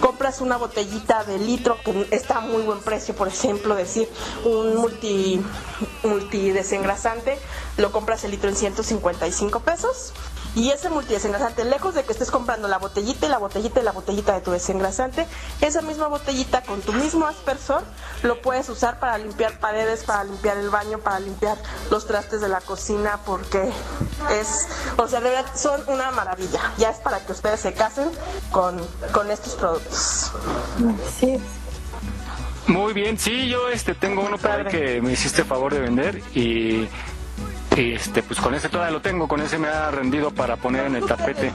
compras 0.00 0.40
una 0.40 0.56
botellita 0.56 1.24
de 1.24 1.38
litro 1.38 1.76
que 1.84 2.08
está 2.10 2.38
a 2.38 2.40
muy 2.40 2.62
buen 2.62 2.80
precio, 2.80 3.14
por 3.14 3.28
ejemplo, 3.28 3.74
decir 3.74 4.08
un 4.44 4.76
multi, 4.76 5.40
multi 6.02 6.50
desengrasante, 6.50 7.38
lo 7.76 7.92
compras 7.92 8.24
el 8.24 8.30
litro 8.30 8.48
en 8.48 8.56
155 8.56 9.60
pesos. 9.60 10.12
Y 10.54 10.70
ese 10.70 10.88
multidesengrasante, 10.88 11.64
lejos 11.64 11.94
de 11.94 12.04
que 12.04 12.12
estés 12.12 12.30
comprando 12.30 12.68
la 12.68 12.78
botellita 12.78 13.26
y 13.26 13.28
la 13.28 13.38
botellita 13.38 13.80
y 13.80 13.82
la 13.82 13.92
botellita 13.92 14.34
de 14.34 14.40
tu 14.40 14.52
desengrasante, 14.52 15.26
esa 15.60 15.82
misma 15.82 16.06
botellita 16.06 16.62
con 16.62 16.80
tu 16.80 16.92
mismo 16.92 17.26
aspersor 17.26 17.82
lo 18.22 18.40
puedes 18.40 18.68
usar 18.68 19.00
para 19.00 19.18
limpiar 19.18 19.58
paredes, 19.58 20.04
para 20.04 20.22
limpiar 20.24 20.56
el 20.58 20.70
baño, 20.70 20.98
para 20.98 21.18
limpiar 21.18 21.58
los 21.90 22.06
trastes 22.06 22.40
de 22.40 22.48
la 22.48 22.60
cocina, 22.60 23.18
porque 23.26 23.68
es, 24.40 24.68
o 24.96 25.08
sea, 25.08 25.20
de 25.20 25.30
verdad 25.30 25.50
son 25.56 25.82
una 25.88 26.12
maravilla. 26.12 26.72
Ya 26.78 26.90
es 26.90 26.98
para 26.98 27.24
que 27.24 27.32
ustedes 27.32 27.60
se 27.60 27.72
casen 27.72 28.10
con, 28.52 28.80
con 29.12 29.30
estos 29.30 29.54
productos. 29.54 30.30
Sí. 31.18 31.40
Muy 32.66 32.94
bien, 32.94 33.18
sí, 33.18 33.48
yo 33.48 33.68
este 33.68 33.94
tengo 33.94 34.22
uno 34.22 34.38
para 34.38 34.64
que 34.64 35.02
me 35.02 35.12
hiciste 35.12 35.44
favor 35.44 35.74
de 35.74 35.80
vender 35.80 36.22
y, 36.34 36.88
y, 37.76 37.92
este 37.94 38.22
pues 38.22 38.40
con 38.40 38.54
ese 38.54 38.68
todavía 38.68 38.92
lo 38.92 39.00
tengo, 39.00 39.28
con 39.28 39.40
ese 39.40 39.58
me 39.58 39.68
ha 39.68 39.90
rendido 39.90 40.30
para 40.30 40.56
poner 40.56 40.86
en 40.86 40.96
el 40.96 41.06
tapete. 41.06 41.52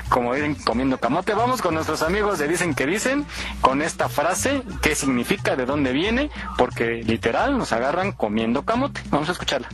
como 0.09 0.33
dicen 0.33 0.55
comiendo 0.55 0.97
camote. 0.97 1.33
Vamos 1.33 1.61
con 1.61 1.73
nuestros 1.73 2.01
amigos 2.01 2.39
de 2.39 2.47
Dicen 2.47 2.73
que 2.73 2.85
Dicen, 2.85 3.25
con 3.59 3.81
esta 3.81 4.07
frase, 4.07 4.63
qué 4.81 4.95
significa, 4.95 5.57
de 5.57 5.65
dónde 5.65 5.91
viene, 5.91 6.29
porque 6.57 7.03
literal 7.03 7.57
nos 7.57 7.73
agarran 7.73 8.13
comiendo 8.13 8.63
camote. 8.63 9.01
Vamos 9.09 9.27
a 9.27 9.33
escucharla. 9.33 9.67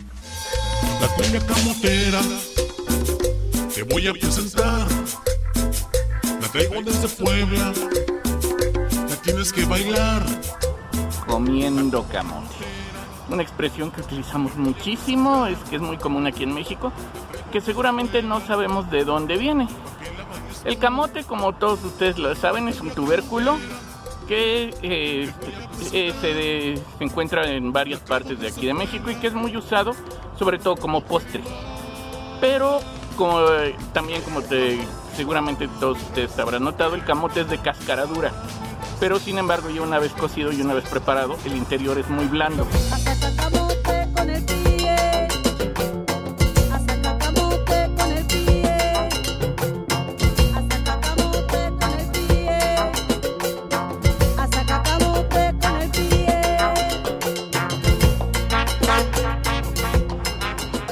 La 1.00 1.08
cumbia 1.10 1.40
camotera 1.46 2.22
te 3.76 3.84
voy 3.84 4.08
a 4.08 4.14
presentar. 4.14 4.88
La 6.42 6.48
traigo 6.48 6.82
desde 6.82 7.08
Puebla, 7.24 7.72
la 9.10 9.16
tienes 9.22 9.54
que 9.54 9.66
bailar. 9.66 10.24
comiendo 11.28 12.04
camote. 12.08 12.63
Una 13.30 13.42
expresión 13.42 13.92
que 13.92 14.02
utilizamos 14.02 14.56
muchísimo, 14.56 15.46
es 15.46 15.58
que 15.70 15.78
es 15.78 15.82
muy 15.82 15.98
común 15.98 16.28
aquí 16.28 16.44
en 16.44 16.54
México, 16.54 16.92
que 17.52 17.62
seguramente 17.62 18.22
no 18.22 18.42
sabemos 18.42 18.90
de 18.92 19.06
dónde 19.06 19.38
viene. 19.38 19.68
El 20.66 20.78
camote, 20.78 21.24
como 21.24 21.54
todos 21.54 21.84
ustedes 21.84 22.18
lo 22.18 22.34
saben, 22.36 22.68
es 22.68 22.80
un 22.82 22.92
tubérculo 22.92 23.58
que 24.28 24.74
eh, 24.82 25.30
eh, 25.92 26.14
se, 26.22 27.04
encuentra 27.04 27.50
en 27.50 27.74
varias 27.74 28.00
partes 28.00 28.40
de 28.40 28.48
aquí 28.48 28.66
de 28.66 28.74
México 28.74 29.10
y 29.10 29.16
que 29.16 29.28
es 29.28 29.34
muy 29.34 29.56
usado, 29.58 29.94
sobre 30.38 30.60
todo 30.60 30.76
como 30.78 31.02
postre. 31.04 31.42
Pero 32.40 32.80
eh, 32.80 33.76
también 33.94 34.22
como 34.22 34.42
te, 34.42 34.80
seguramente 35.16 35.68
todos 35.80 36.02
ustedes 36.02 36.38
habrán 36.40 36.64
notado, 36.64 36.96
el 36.96 37.04
camote 37.04 37.42
es 37.42 37.50
de 37.50 37.58
cáscara 37.58 38.06
dura. 38.06 38.32
Pero 39.04 39.20
sin 39.20 39.38
embargo, 39.38 39.70
ya 39.70 39.82
una 39.82 40.00
vez 40.00 40.14
cocido 40.14 40.54
y 40.54 40.62
una 40.62 40.74
vez 40.74 40.88
preparado, 40.88 41.36
el 41.44 41.58
interior 41.58 41.98
es 42.00 42.10
muy 42.10 42.26
blando. 42.28 42.66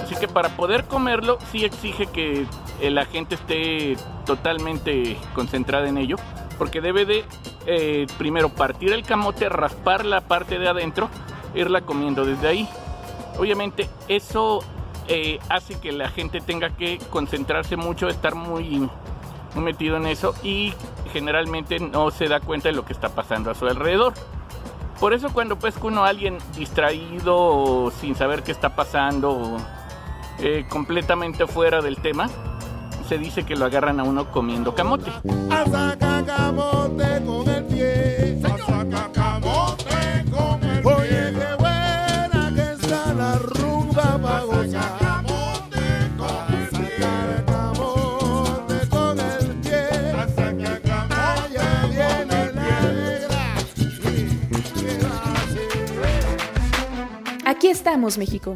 Así 0.04 0.16
que 0.20 0.28
para 0.28 0.50
poder 0.58 0.84
comerlo, 0.84 1.38
sí 1.54 1.64
exige 1.64 2.08
que 2.08 2.46
la 2.82 3.06
gente 3.06 3.36
esté 3.36 3.96
totalmente 4.26 5.18
concentrada 5.34 5.88
en 5.88 5.98
ello, 5.98 6.18
porque 6.58 6.82
debe 6.82 7.06
de 7.06 7.24
eh, 7.66 8.08
primero 8.18 8.50
partir 8.50 8.92
el 8.94 9.04
camote, 9.04 9.50
raspar 9.50 10.06
la 10.06 10.22
parte 10.22 10.60
de 10.60 10.68
adentro, 10.68 11.10
irla 11.56 11.82
comiendo 11.82 12.26
desde 12.26 12.48
ahí. 12.48 12.70
Obviamente 13.38 13.90
eso 14.08 14.64
eh, 15.08 15.40
hace 15.50 15.80
que 15.80 15.92
la 15.92 16.10
gente 16.10 16.42
tenga 16.42 16.70
que 16.70 17.00
concentrarse 17.10 17.76
mucho, 17.76 18.08
estar 18.08 18.36
muy, 18.36 18.90
metido 19.56 19.98
en 19.98 20.06
eso 20.06 20.34
y 20.44 20.74
generalmente 21.12 21.80
no 21.80 22.10
se 22.12 22.30
da 22.30 22.40
cuenta 22.40 22.70
de 22.70 22.76
lo 22.76 22.86
que 22.86 22.94
está 22.94 23.10
pasando 23.10 23.52
a 23.52 23.56
su 23.56 23.66
alrededor. 23.68 24.14
Por 25.00 25.14
eso 25.14 25.34
cuando 25.34 25.58
pesca 25.58 25.88
uno 25.88 26.06
a 26.06 26.10
alguien 26.10 26.38
distraído 26.56 27.36
o 27.36 27.92
sin 27.92 28.16
saber 28.16 28.44
qué 28.44 28.52
está 28.52 28.76
pasando 28.76 29.32
o 29.32 29.58
eh, 30.40 30.66
completamente 30.70 31.48
fuera 31.48 31.82
del 31.82 31.98
tema, 31.98 32.30
se 33.12 33.18
dice 33.18 33.44
que 33.44 33.58
lo 33.58 33.66
agarran 33.66 34.00
a 34.00 34.06
uno 34.06 34.32
comiendo 34.32 34.74
camote. 34.74 35.12
Hasta 35.50 35.98
cacamote 36.00 37.22
con 37.26 37.46
el 37.50 37.66
pie. 37.66 38.40
Hasta 38.42 38.88
cacamote 38.90 40.24
con 40.32 40.64
el 40.64 40.82
pie. 40.82 40.94
Oye, 40.94 41.34
qué 41.34 41.56
buena 41.60 42.54
que 42.56 42.72
está 42.72 43.14
la 43.14 43.38
rumba 43.38 44.18
pa' 44.18 44.44
gozar. 44.46 44.94
Hasta 44.94 45.12
cacamote 47.02 48.88
con 48.88 49.20
el 49.20 49.56
pie. 49.60 49.84
Hasta 50.18 50.56
cacamote 50.56 51.66
viene 51.90 52.40
la 52.54 52.82
negra. 52.94 53.44
Aquí 57.44 57.68
estamos, 57.68 58.18
México. 58.18 58.56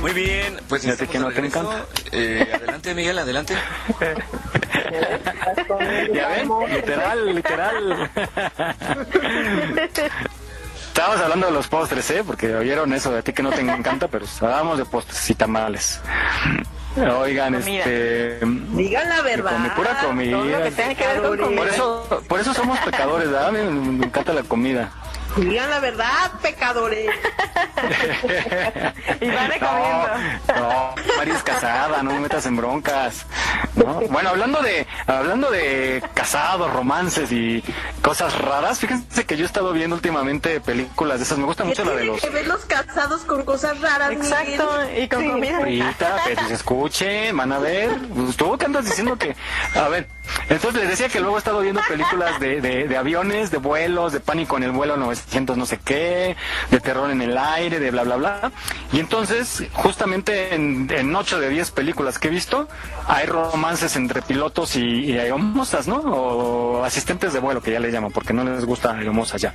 Muy 0.00 0.12
bien, 0.12 0.58
pues 0.68 0.82
Fíjate 0.82 1.06
que 1.06 1.18
no 1.18 1.30
te 1.30 1.40
encanta. 1.44 1.84
adelante, 2.12 2.94
Miguel, 2.94 3.18
adelante. 3.18 3.54
Ya 6.12 6.28
ven, 6.28 6.48
literal, 6.74 7.34
literal. 7.34 8.10
Estábamos 10.88 11.20
hablando 11.20 11.46
de 11.46 11.52
los 11.52 11.68
postres, 11.68 12.10
¿eh? 12.10 12.24
Porque 12.26 12.54
oyeron 12.56 12.92
eso 12.92 13.12
de 13.12 13.20
a 13.20 13.22
ti 13.22 13.32
que 13.32 13.42
no 13.42 13.50
te 13.50 13.60
encanta, 13.60 14.08
pero 14.08 14.26
hablábamos 14.40 14.78
de 14.78 14.84
postres 14.84 15.30
y 15.30 15.34
tamales. 15.34 16.00
Oigan, 17.20 17.54
Comida. 17.54 17.78
este... 17.84 18.40
Digan 18.72 19.08
la 19.08 19.22
verdad. 19.22 19.52
Come 19.52 19.70
pura 19.70 19.98
comida. 20.00 20.36
Todo 20.38 20.44
lo 20.46 20.62
que 20.64 20.70
tenga 20.72 20.94
que 20.96 21.06
ver 21.06 21.22
con 21.22 21.38
comida. 21.38 21.60
Por 21.60 21.68
eso, 21.68 22.22
por 22.28 22.40
eso 22.40 22.54
somos 22.54 22.78
pecadores, 22.80 23.30
¿verdad? 23.30 23.48
A 23.48 23.52
mí 23.52 23.58
me, 23.58 23.70
me 23.70 24.06
encanta 24.06 24.32
la 24.32 24.42
comida. 24.42 24.90
Digan 25.36 25.70
la 25.70 25.80
verdad, 25.80 26.32
pecadores. 26.42 27.08
y 29.20 29.28
van 29.30 29.50
comiendo. 29.58 30.08
No, 30.56 30.94
Mari 31.16 31.30
es 31.30 31.42
casada, 31.42 32.02
no 32.02 32.12
me 32.12 32.20
metas 32.20 32.46
en 32.46 32.56
broncas. 32.56 33.26
¿no? 33.76 34.00
Bueno, 34.10 34.30
hablando 34.30 34.60
de 34.62 34.86
hablando 35.06 35.50
de 35.50 36.02
casados, 36.14 36.72
romances 36.72 37.30
y 37.32 37.62
cosas 38.02 38.36
raras, 38.38 38.78
fíjense 38.80 39.24
que 39.24 39.36
yo 39.36 39.44
he 39.44 39.46
estado 39.46 39.72
viendo 39.72 39.96
últimamente 39.96 40.60
películas 40.60 41.18
de 41.18 41.24
esas. 41.24 41.38
Me 41.38 41.44
gusta 41.44 41.62
¿Qué 41.62 41.68
mucho 41.70 41.84
la 41.84 41.92
de 41.92 42.04
los 42.04 42.20
que 42.20 42.30
ver 42.30 42.46
los 42.46 42.64
casados 42.64 43.22
con 43.22 43.44
cosas 43.44 43.80
raras, 43.80 44.12
Exacto, 44.12 44.70
Miguel? 44.82 45.04
y 45.04 45.08
con 45.08 45.28
comida. 45.30 45.58
Ahorita, 45.58 46.24
se 46.48 46.54
escuchen, 46.54 47.36
van 47.36 47.52
a 47.52 47.58
ver. 47.58 47.90
Pues, 48.14 48.36
¿Tú 48.36 48.56
qué 48.58 48.66
andas 48.66 48.84
diciendo 48.84 49.16
que.? 49.16 49.36
A 49.74 49.88
ver, 49.88 50.08
entonces 50.48 50.80
les 50.82 50.90
decía 50.90 51.08
que 51.08 51.20
luego 51.20 51.36
he 51.36 51.38
estado 51.38 51.60
viendo 51.60 51.80
películas 51.88 52.40
de, 52.40 52.60
de, 52.60 52.88
de 52.88 52.96
aviones, 52.96 53.50
de 53.50 53.58
vuelos, 53.58 54.12
de 54.12 54.20
pánico 54.20 54.56
en 54.56 54.64
el 54.64 54.72
vuelo 54.72 54.96
900 54.96 55.56
no 55.56 55.66
sé 55.66 55.78
qué, 55.78 56.36
de 56.70 56.80
terror 56.80 57.10
en 57.10 57.22
el 57.22 57.36
aire, 57.36 57.78
de 57.78 57.90
bla, 57.90 58.02
bla, 58.04 58.16
bla. 58.16 58.52
Y 58.92 59.00
entonces, 59.00 59.64
justamente 59.72 60.54
en, 60.54 60.90
en 60.90 61.14
8 61.14 61.40
de 61.40 61.48
10 61.48 61.70
películas 61.72 62.18
que 62.18 62.28
he 62.28 62.30
visto, 62.30 62.68
hay 63.06 63.26
romances 63.26 63.96
entre 63.96 64.22
pilotos 64.22 64.76
y, 64.76 65.04
y 65.04 65.18
aeromosas, 65.18 65.86
¿no? 65.86 65.96
O 65.96 66.84
asistentes 66.84 67.32
de 67.32 67.40
vuelo, 67.40 67.62
que 67.62 67.72
ya 67.72 67.80
le 67.80 67.90
llaman, 67.90 68.12
porque 68.12 68.32
no 68.32 68.44
les 68.44 68.64
gusta 68.64 68.94
aeromosas 68.96 69.40
ya. 69.40 69.54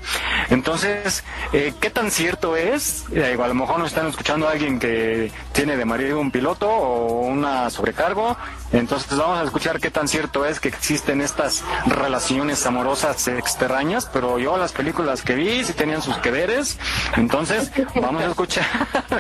Entonces, 0.50 1.24
eh, 1.54 1.74
¿qué 1.80 1.90
tan 1.90 2.12
cierto 2.12 2.56
es? 2.56 3.06
Eh, 3.14 3.38
a 3.42 3.48
lo 3.48 3.54
mejor 3.54 3.80
nos 3.80 3.90
están 3.90 4.08
escuchando 4.08 4.48
alguien 4.48 4.80
que 4.80 5.32
tiene 5.52 5.78
de 5.78 5.86
marido 5.86 6.20
un 6.20 6.32
piloto 6.32 6.70
o 6.70 7.22
una 7.22 7.70
sobrecargo. 7.70 8.38
Entonces 8.76 9.18
vamos 9.18 9.40
a 9.40 9.44
escuchar 9.44 9.80
qué 9.80 9.90
tan 9.90 10.08
cierto 10.08 10.46
es 10.46 10.60
que 10.60 10.68
existen 10.68 11.22
estas 11.22 11.64
relaciones 11.86 12.66
amorosas 12.66 13.28
extrañas, 13.28 14.10
pero 14.12 14.38
yo 14.38 14.58
las 14.58 14.74
películas 14.74 15.22
que 15.22 15.36
vi 15.36 15.64
sí 15.64 15.74
tenían 15.74 16.02
sus 16.02 16.18
quederes, 16.18 16.78
entonces 17.16 17.72
vamos 17.96 18.24
a 18.24 18.28
escuchar, 18.28 18.66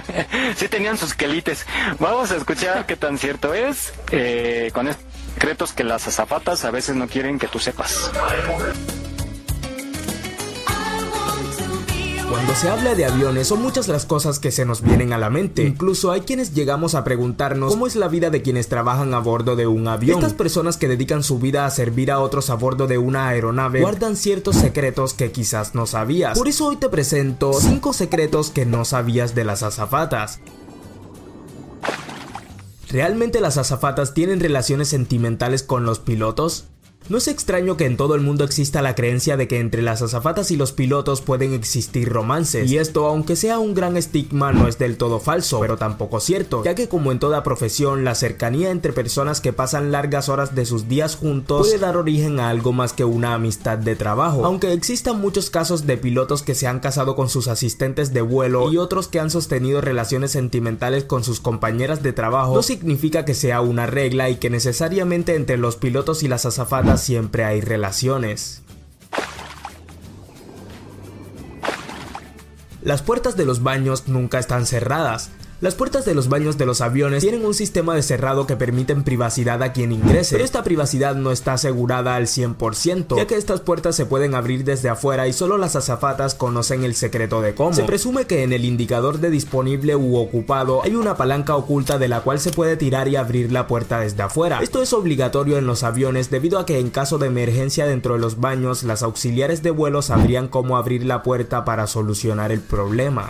sí 0.56 0.68
tenían 0.68 0.98
sus 0.98 1.14
quelites, 1.14 1.66
vamos 2.00 2.32
a 2.32 2.36
escuchar 2.36 2.86
qué 2.86 2.98
tan 2.98 3.18
cierto 3.18 3.54
es 3.54 3.94
eh, 4.12 4.72
con 4.74 4.88
estos 4.88 5.06
secretos 5.36 5.74
que 5.74 5.84
las 5.84 6.08
azafatas 6.08 6.66
a 6.66 6.72
veces 6.72 6.96
no 6.96 7.08
quieren 7.08 7.40
que 7.40 7.48
tú 7.48 7.60
sepas. 7.60 8.12
Cuando 12.30 12.56
se 12.56 12.70
habla 12.70 12.96
de 12.96 13.06
aviones 13.06 13.48
son 13.48 13.62
muchas 13.62 13.88
las 13.88 14.06
cosas 14.06 14.40
que 14.40 14.52
se 14.52 14.66
nos 14.66 14.82
vienen 14.82 15.14
a 15.14 15.18
la 15.18 15.30
mente. 15.30 15.64
Incluso 15.64 16.12
hay 16.12 16.22
quienes 16.22 16.54
llegamos 16.54 16.96
a 16.96 17.04
preguntarnos 17.04 17.72
cómo 17.72 17.88
es 17.88 17.96
la 17.96 18.08
vida 18.08 18.30
de 18.30 18.42
quienes 18.42 18.68
trabajan 18.68 19.14
a 19.14 19.20
bordo 19.20 19.56
de 19.56 19.68
un 19.68 19.88
avión. 19.88 20.18
Estas 20.18 20.34
personas 20.34 20.78
que 20.78 20.88
dedican 20.88 21.24
su 21.24 21.40
vida 21.40 21.66
a 21.66 21.70
servir 21.70 22.12
a 22.12 22.20
otros 22.20 22.50
a 22.50 22.56
bordo 22.56 22.88
de 22.88 22.98
una 22.98 23.28
aeronave 23.28 23.82
guardan 23.82 24.16
ciertos 24.16 24.56
secretos 24.56 25.14
que 25.14 25.32
quizás 25.32 25.76
no 25.76 25.86
sabías. 25.86 26.38
Por 26.38 26.48
eso 26.48 26.68
hoy 26.68 26.78
te 26.78 26.90
presento 26.90 27.54
5 27.54 27.94
secretos 27.94 28.50
que 28.50 28.66
no 28.66 28.86
sabías 28.86 29.36
de 29.36 29.44
las 29.44 29.64
azafatas. 29.64 30.40
¿Realmente 32.90 33.42
las 33.42 33.58
azafatas 33.58 34.14
tienen 34.14 34.40
relaciones 34.40 34.88
sentimentales 34.88 35.64
con 35.64 35.86
los 35.86 36.00
pilotos? 36.00 36.66
No 37.08 37.20
es 37.20 37.28
extraño 37.28 37.78
que 37.78 37.86
en 37.86 37.98
todo 37.98 38.16
el 38.16 38.22
mundo 38.22 38.44
exista 38.44 38.82
la 38.82 38.96
creencia 38.96 39.38
de 39.38 39.48
que 39.48 39.60
entre 39.60 39.84
las 39.84 40.02
azafatas 40.02 40.50
y 40.50 40.56
los 40.56 40.72
pilotos 40.72 41.22
pueden 41.22 41.54
existir 41.54 42.10
romances, 42.10 42.72
y 42.72 42.80
esto 42.80 43.06
aunque 43.06 43.36
sea 43.36 43.60
un 43.60 43.76
gran 43.76 43.96
estigma 43.96 44.52
no 44.52 44.68
es 44.68 44.80
del 44.80 44.98
todo 44.98 45.20
falso, 45.20 45.60
pero 45.60 45.78
tampoco 45.78 46.20
cierto, 46.20 46.64
ya 46.64 46.74
que 46.74 46.90
como 46.90 47.12
en 47.12 47.20
toda 47.20 47.44
profesión, 47.44 48.04
la 48.04 48.16
cercanía 48.16 48.72
entre 48.72 48.92
personas 48.92 49.40
que 49.40 49.54
pasan 49.54 49.92
largas 49.92 50.30
horas 50.30 50.56
de 50.56 50.66
sus 50.66 50.88
días 50.88 51.16
juntos 51.16 51.68
puede 51.68 51.78
dar 51.78 51.96
origen 51.96 52.40
a 52.40 52.50
algo 52.50 52.74
más 52.74 52.92
que 52.94 53.06
una 53.06 53.36
amistad 53.36 53.78
de 53.78 53.96
trabajo, 53.96 54.44
aunque 54.44 54.74
existan 54.74 55.22
muchos 55.22 55.52
casos 55.52 55.86
de 55.86 55.98
pilotos 55.98 56.42
que 56.42 56.56
se 56.56 56.66
han 56.66 56.80
casado 56.80 57.16
con 57.16 57.30
sus 57.30 57.48
asistentes 57.48 58.14
de 58.14 58.22
vuelo 58.22 58.72
y 58.72 58.78
otros 58.78 59.08
que 59.08 59.20
han 59.20 59.30
sostenido 59.30 59.80
relaciones 59.80 60.32
sentimentales 60.32 61.04
con 61.04 61.24
sus 61.24 61.40
compañeras 61.40 62.02
de 62.02 62.14
trabajo, 62.14 62.56
no 62.56 62.64
significa 62.64 63.26
que 63.26 63.36
sea 63.36 63.62
una 63.62 63.86
regla 63.86 64.32
y 64.32 64.38
que 64.38 64.50
necesariamente 64.50 65.36
entre 65.36 65.58
los 65.58 65.76
pilotos 65.76 66.24
y 66.24 66.28
las 66.28 66.48
azafatas 66.48 66.95
siempre 66.98 67.44
hay 67.44 67.62
relaciones. 67.62 68.62
Las 72.82 73.02
puertas 73.02 73.36
de 73.36 73.46
los 73.46 73.64
baños 73.64 74.08
nunca 74.08 74.38
están 74.38 74.66
cerradas. 74.66 75.32
Las 75.62 75.74
puertas 75.74 76.04
de 76.04 76.14
los 76.14 76.28
baños 76.28 76.58
de 76.58 76.66
los 76.66 76.82
aviones 76.82 77.24
tienen 77.24 77.46
un 77.46 77.54
sistema 77.54 77.96
de 77.96 78.04
cerrado 78.04 78.46
que 78.46 78.58
permiten 78.58 79.06
privacidad 79.06 79.64
a 79.64 79.72
quien 79.72 79.94
ingrese, 79.94 80.36
pero 80.36 80.44
esta 80.44 80.66
privacidad 80.66 81.16
no 81.16 81.32
está 81.32 81.54
asegurada 81.54 82.18
al 82.18 82.28
100%, 82.28 83.16
ya 83.16 83.26
que 83.26 83.38
estas 83.38 83.62
puertas 83.62 83.96
se 83.96 84.06
pueden 84.06 84.36
abrir 84.36 84.66
desde 84.66 84.90
afuera 84.90 85.30
y 85.30 85.34
solo 85.34 85.58
las 85.58 85.78
azafatas 85.78 86.36
conocen 86.36 86.84
el 86.84 86.94
secreto 86.94 87.42
de 87.42 87.56
cómo. 87.56 87.74
Se 87.74 87.84
presume 87.84 88.26
que 88.26 88.44
en 88.44 88.52
el 88.52 88.66
indicador 88.66 89.20
de 89.20 89.30
disponible 89.30 89.96
u 89.96 90.18
ocupado 90.18 90.84
hay 90.84 90.96
una 90.96 91.16
palanca 91.16 91.56
oculta 91.56 91.98
de 91.98 92.10
la 92.10 92.20
cual 92.20 92.42
se 92.42 92.52
puede 92.52 92.76
tirar 92.76 93.08
y 93.08 93.16
abrir 93.16 93.54
la 93.54 93.66
puerta 93.66 94.02
desde 94.02 94.24
afuera. 94.24 94.60
Esto 94.62 94.82
es 94.82 94.92
obligatorio 94.92 95.58
en 95.58 95.68
los 95.68 95.84
aviones 95.84 96.30
debido 96.30 96.60
a 96.60 96.66
que 96.66 96.80
en 96.80 96.90
caso 96.90 97.18
de 97.18 97.28
emergencia 97.28 97.86
dentro 97.86 98.16
de 98.16 98.20
los 98.20 98.42
baños, 98.42 98.84
las 98.84 99.04
auxiliares 99.04 99.64
de 99.64 99.72
vuelo 99.72 100.02
sabrían 100.02 100.50
cómo 100.50 100.76
abrir 100.76 101.06
la 101.06 101.24
puerta 101.24 101.64
para 101.64 101.88
solucionar 101.88 102.52
el 102.52 102.60
problema. 102.60 103.30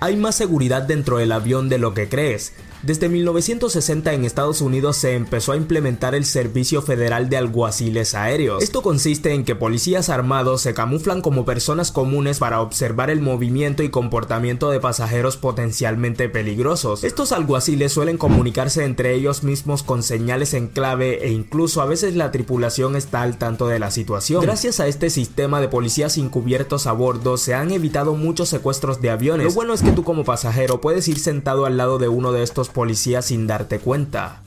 Hay 0.00 0.16
más 0.16 0.36
seguridad 0.36 0.82
dentro 0.82 1.18
del 1.18 1.32
avión 1.32 1.68
de 1.68 1.78
lo 1.78 1.92
que 1.92 2.08
crees. 2.08 2.52
Desde 2.82 3.08
1960 3.08 4.12
en 4.12 4.24
Estados 4.24 4.60
Unidos 4.60 4.96
se 4.96 5.16
empezó 5.16 5.50
a 5.50 5.56
implementar 5.56 6.14
el 6.14 6.24
Servicio 6.24 6.80
Federal 6.80 7.28
de 7.28 7.36
Alguaciles 7.36 8.14
Aéreos. 8.14 8.62
Esto 8.62 8.82
consiste 8.82 9.34
en 9.34 9.44
que 9.44 9.56
policías 9.56 10.08
armados 10.08 10.62
se 10.62 10.74
camuflan 10.74 11.20
como 11.20 11.44
personas 11.44 11.90
comunes 11.90 12.38
para 12.38 12.60
observar 12.60 13.10
el 13.10 13.20
movimiento 13.20 13.82
y 13.82 13.88
comportamiento 13.88 14.70
de 14.70 14.78
pasajeros 14.78 15.36
potencialmente 15.36 16.28
peligrosos. 16.28 17.02
Estos 17.02 17.32
alguaciles 17.32 17.92
suelen 17.92 18.16
comunicarse 18.16 18.84
entre 18.84 19.14
ellos 19.14 19.42
mismos 19.42 19.82
con 19.82 20.04
señales 20.04 20.54
en 20.54 20.68
clave 20.68 21.26
e 21.26 21.32
incluso 21.32 21.82
a 21.82 21.86
veces 21.86 22.14
la 22.14 22.30
tripulación 22.30 22.94
está 22.94 23.22
al 23.22 23.38
tanto 23.38 23.66
de 23.66 23.80
la 23.80 23.90
situación. 23.90 24.40
Gracias 24.40 24.78
a 24.78 24.86
este 24.86 25.10
sistema 25.10 25.60
de 25.60 25.68
policías 25.68 26.16
encubiertos 26.16 26.86
a 26.86 26.92
bordo 26.92 27.38
se 27.38 27.54
han 27.54 27.72
evitado 27.72 28.14
muchos 28.14 28.48
secuestros 28.48 29.00
de 29.00 29.10
aviones. 29.10 29.46
Lo 29.46 29.52
bueno 29.52 29.74
es 29.74 29.82
que 29.82 29.90
tú 29.90 30.04
como 30.04 30.22
pasajero 30.22 30.80
puedes 30.80 31.08
ir 31.08 31.18
sentado 31.18 31.66
al 31.66 31.76
lado 31.76 31.98
de 31.98 32.08
uno 32.08 32.30
de 32.30 32.44
estos 32.44 32.67
policías 32.68 33.26
sin 33.26 33.46
darte 33.46 33.78
cuenta. 33.78 34.42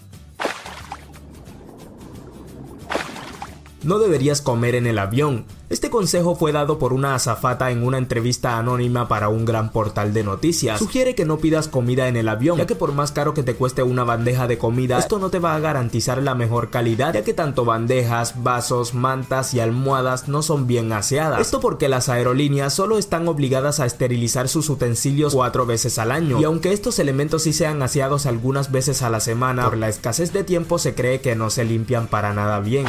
No 3.84 3.98
deberías 3.98 4.42
comer 4.42 4.76
en 4.76 4.86
el 4.86 5.00
avión. 5.00 5.46
Este 5.70 5.90
consejo 5.90 6.36
fue 6.36 6.52
dado 6.52 6.78
por 6.78 6.92
una 6.92 7.16
azafata 7.16 7.72
en 7.72 7.84
una 7.84 7.98
entrevista 7.98 8.58
anónima 8.58 9.08
para 9.08 9.30
un 9.30 9.46
gran 9.46 9.72
portal 9.72 10.14
de 10.14 10.24
noticias. 10.24 10.78
Sugiere 10.78 11.16
que 11.16 11.26
no 11.26 11.38
pidas 11.38 11.68
comida 11.68 12.10
en 12.10 12.18
el 12.18 12.28
avión, 12.28 12.58
ya 12.58 12.68
que 12.68 12.76
por 12.76 12.92
más 12.92 13.12
caro 13.12 13.34
que 13.34 13.42
te 13.42 13.56
cueste 13.56 13.82
una 13.82 14.04
bandeja 14.04 14.48
de 14.48 14.58
comida, 14.58 15.00
esto 15.00 15.18
no 15.18 15.30
te 15.30 15.40
va 15.40 15.56
a 15.56 15.60
garantizar 15.60 16.22
la 16.22 16.36
mejor 16.36 16.70
calidad, 16.70 17.14
ya 17.14 17.24
que 17.24 17.34
tanto 17.34 17.64
bandejas, 17.64 18.44
vasos, 18.44 18.94
mantas 18.94 19.54
y 19.54 19.62
almohadas 19.62 20.28
no 20.28 20.42
son 20.42 20.68
bien 20.68 20.92
aseadas. 20.92 21.40
Esto 21.40 21.62
porque 21.62 21.88
las 21.88 22.10
aerolíneas 22.10 22.74
solo 22.74 22.98
están 22.98 23.28
obligadas 23.30 23.80
a 23.80 23.86
esterilizar 23.86 24.50
sus 24.50 24.70
utensilios 24.70 25.34
cuatro 25.34 25.66
veces 25.66 25.98
al 25.98 26.12
año, 26.12 26.40
y 26.40 26.44
aunque 26.44 26.74
estos 26.74 27.00
elementos 27.00 27.44
sí 27.44 27.54
sean 27.54 27.82
aseados 27.82 28.26
algunas 28.26 28.72
veces 28.72 29.02
a 29.02 29.10
la 29.10 29.22
semana, 29.22 29.70
por 29.70 29.78
la 29.78 29.90
escasez 29.90 30.34
de 30.34 30.44
tiempo 30.44 30.78
se 30.80 30.94
cree 30.94 31.22
que 31.22 31.36
no 31.36 31.50
se 31.50 31.64
limpian 31.64 32.08
para 32.08 32.34
nada 32.34 32.60
bien. 32.60 32.86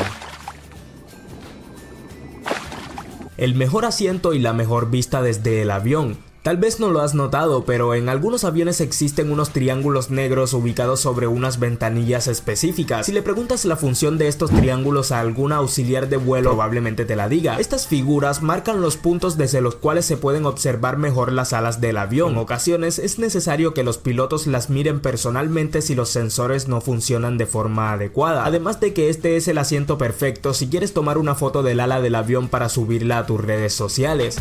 El 3.42 3.56
mejor 3.56 3.84
asiento 3.84 4.34
y 4.34 4.38
la 4.38 4.52
mejor 4.52 4.88
vista 4.88 5.20
desde 5.20 5.62
el 5.62 5.72
avión. 5.72 6.16
Tal 6.42 6.56
vez 6.56 6.80
no 6.80 6.90
lo 6.90 7.00
has 7.02 7.14
notado, 7.14 7.64
pero 7.64 7.94
en 7.94 8.08
algunos 8.08 8.42
aviones 8.42 8.80
existen 8.80 9.30
unos 9.30 9.50
triángulos 9.50 10.10
negros 10.10 10.54
ubicados 10.54 10.98
sobre 10.98 11.28
unas 11.28 11.60
ventanillas 11.60 12.26
específicas. 12.26 13.06
Si 13.06 13.12
le 13.12 13.22
preguntas 13.22 13.64
la 13.64 13.76
función 13.76 14.18
de 14.18 14.26
estos 14.26 14.50
triángulos 14.50 15.12
a 15.12 15.20
algún 15.20 15.52
auxiliar 15.52 16.08
de 16.08 16.16
vuelo, 16.16 16.50
probablemente 16.50 17.04
te 17.04 17.14
la 17.14 17.28
diga. 17.28 17.60
Estas 17.60 17.86
figuras 17.86 18.42
marcan 18.42 18.80
los 18.80 18.96
puntos 18.96 19.38
desde 19.38 19.60
los 19.60 19.76
cuales 19.76 20.04
se 20.04 20.16
pueden 20.16 20.44
observar 20.44 20.96
mejor 20.96 21.30
las 21.30 21.52
alas 21.52 21.80
del 21.80 21.96
avión. 21.96 22.32
En 22.32 22.38
ocasiones 22.38 22.98
es 22.98 23.20
necesario 23.20 23.72
que 23.72 23.84
los 23.84 23.98
pilotos 23.98 24.48
las 24.48 24.68
miren 24.68 24.98
personalmente 24.98 25.80
si 25.80 25.94
los 25.94 26.08
sensores 26.08 26.66
no 26.66 26.80
funcionan 26.80 27.38
de 27.38 27.46
forma 27.46 27.92
adecuada. 27.92 28.44
Además 28.44 28.80
de 28.80 28.92
que 28.92 29.10
este 29.10 29.36
es 29.36 29.46
el 29.46 29.58
asiento 29.58 29.96
perfecto 29.96 30.54
si 30.54 30.66
quieres 30.66 30.92
tomar 30.92 31.18
una 31.18 31.36
foto 31.36 31.62
del 31.62 31.78
ala 31.78 32.00
del 32.00 32.16
avión 32.16 32.48
para 32.48 32.68
subirla 32.68 33.18
a 33.18 33.26
tus 33.26 33.40
redes 33.40 33.74
sociales. 33.74 34.40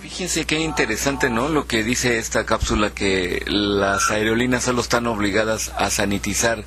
Fíjense 0.00 0.44
qué 0.44 0.60
interesante, 0.60 1.28
¿no? 1.28 1.48
Lo 1.48 1.66
que 1.66 1.82
dice 1.82 2.18
esta 2.18 2.46
cápsula 2.46 2.90
que 2.90 3.42
las 3.46 4.10
aerolíneas 4.10 4.62
solo 4.62 4.80
están 4.80 5.06
obligadas 5.08 5.72
a 5.76 5.90
sanitizar 5.90 6.64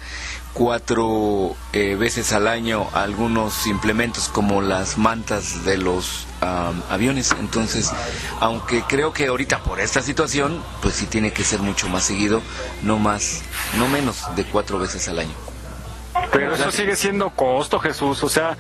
cuatro 0.54 1.56
eh, 1.72 1.96
veces 1.96 2.34
al 2.34 2.48
año 2.48 2.90
algunos 2.94 3.68
implementos 3.68 4.28
como 4.28 4.62
las 4.62 4.98
mantas 4.98 5.64
de 5.64 5.78
los 5.78 6.26
aviones. 6.90 7.34
Entonces, 7.40 7.92
aunque 8.42 8.84
creo 8.88 9.14
que 9.14 9.28
ahorita 9.28 9.60
por 9.60 9.80
esta 9.80 10.02
situación, 10.02 10.62
pues 10.82 10.96
sí 10.96 11.06
tiene 11.06 11.32
que 11.32 11.44
ser 11.44 11.60
mucho 11.62 11.88
más 11.88 12.04
seguido, 12.04 12.42
no 12.84 13.00
más, 13.00 13.44
no 13.78 13.88
menos 13.88 14.26
de 14.36 14.44
cuatro 14.44 14.80
veces 14.80 15.08
al 15.08 15.20
año. 15.20 15.36
Pero 16.32 16.56
eso 16.56 16.72
sigue 16.72 16.96
siendo 16.96 17.30
costo, 17.30 17.80
Jesús. 17.80 18.24
O 18.24 18.30
sea, 18.30 18.58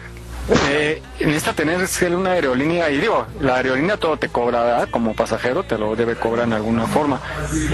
eh, 0.70 1.02
necesita 1.20 1.54
tener 1.54 1.80
una 2.16 2.32
aerolínea, 2.32 2.90
y 2.90 2.98
digo, 2.98 3.26
la 3.42 3.56
aerolínea 3.56 3.98
todo 3.98 4.18
te 4.18 4.30
cobra, 4.30 4.64
¿verdad? 4.64 4.90
como 4.90 5.14
pasajero, 5.14 5.64
te 5.64 5.78
lo 5.78 5.96
debe 5.96 6.16
cobrar 6.16 6.48
en 6.48 6.54
alguna 6.54 6.88
forma. 6.88 7.20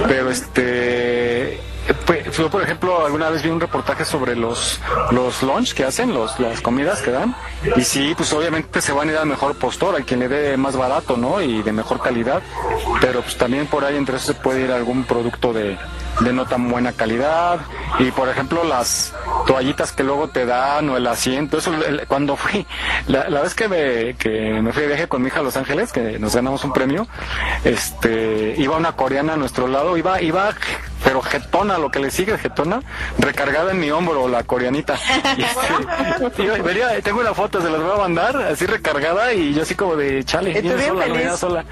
Pero 0.07 0.29
este. 0.29 1.59
Pues, 2.05 2.35
yo, 2.37 2.49
por 2.49 2.61
ejemplo, 2.63 3.05
alguna 3.05 3.29
vez 3.29 3.43
vi 3.43 3.49
un 3.49 3.59
reportaje 3.59 4.05
sobre 4.05 4.35
los 4.35 4.79
los 5.11 5.43
lunch 5.43 5.73
que 5.73 5.83
hacen, 5.83 6.13
los, 6.13 6.39
las 6.39 6.61
comidas 6.61 7.01
que 7.01 7.11
dan. 7.11 7.35
Y 7.75 7.81
sí, 7.83 8.13
pues 8.15 8.31
obviamente 8.33 8.81
se 8.81 8.91
van 8.93 9.09
a 9.09 9.11
ir 9.11 9.17
al 9.17 9.25
mejor 9.27 9.55
postor, 9.55 9.95
al 9.95 10.05
quien 10.05 10.19
le 10.21 10.27
dé 10.27 10.57
más 10.57 10.75
barato, 10.75 11.17
¿no? 11.17 11.41
Y 11.41 11.61
de 11.63 11.71
mejor 11.71 12.01
calidad. 12.01 12.41
Pero 13.01 13.21
pues 13.21 13.37
también 13.37 13.67
por 13.67 13.83
ahí 13.85 13.97
entre 13.97 14.17
eso 14.17 14.27
se 14.27 14.33
puede 14.33 14.61
ir 14.61 14.71
algún 14.71 15.03
producto 15.03 15.51
de, 15.53 15.77
de 16.21 16.33
no 16.33 16.45
tan 16.45 16.69
buena 16.69 16.93
calidad. 16.93 17.59
Y 17.99 18.11
por 18.11 18.27
ejemplo, 18.29 18.63
las 18.63 19.13
toallitas 19.45 19.91
que 19.91 20.03
luego 20.03 20.29
te 20.29 20.45
dan 20.45 20.89
o 20.89 20.97
el 20.97 21.05
asiento. 21.07 21.57
Eso, 21.57 21.73
el- 21.73 22.07
cuando 22.07 22.35
fui, 22.37 22.65
la, 23.07 23.29
la 23.29 23.41
vez 23.41 23.53
que 23.55 23.67
me, 23.67 24.15
que 24.15 24.59
me 24.61 24.71
fui 24.71 24.83
de 24.83 24.87
viaje 24.87 25.07
con 25.07 25.21
mi 25.21 25.27
hija 25.27 25.41
a 25.41 25.43
Los 25.43 25.57
Ángeles, 25.57 25.91
que 25.91 26.17
nos 26.19 26.35
ganamos 26.35 26.63
un 26.63 26.71
premio, 26.73 27.07
este, 27.63 28.55
iba 28.57 28.77
una 28.77 28.93
coreana 28.93 29.33
a 29.33 29.37
nuestro 29.37 29.67
lado, 29.67 29.97
iba, 29.97 30.21
iba, 30.21 30.51
pero 31.03 31.21
jetona, 31.21 31.72
lo 31.77 31.89
que 31.91 31.99
le 31.99 32.11
sigue 32.11 32.37
jetona, 32.37 32.81
recargada 33.19 33.71
en 33.71 33.79
mi 33.79 33.91
hombro, 33.91 34.27
la 34.27 34.43
coreanita. 34.43 34.97
Y, 35.37 36.41
este, 36.41 37.01
tengo 37.01 37.21
una 37.21 37.33
foto, 37.33 37.61
se 37.61 37.69
las 37.69 37.81
voy 37.81 37.91
a 37.91 37.97
mandar, 37.97 38.35
así 38.37 38.65
recargada, 38.65 39.33
y 39.33 39.53
yo 39.53 39.63
así 39.63 39.75
como 39.75 39.95
de 39.95 40.23
chale, 40.23 40.51
¿Y 40.51 40.61
tú 40.61 40.75
viene 40.75 41.05
bien 41.11 41.37
sola, 41.37 41.37
sola. 41.37 41.65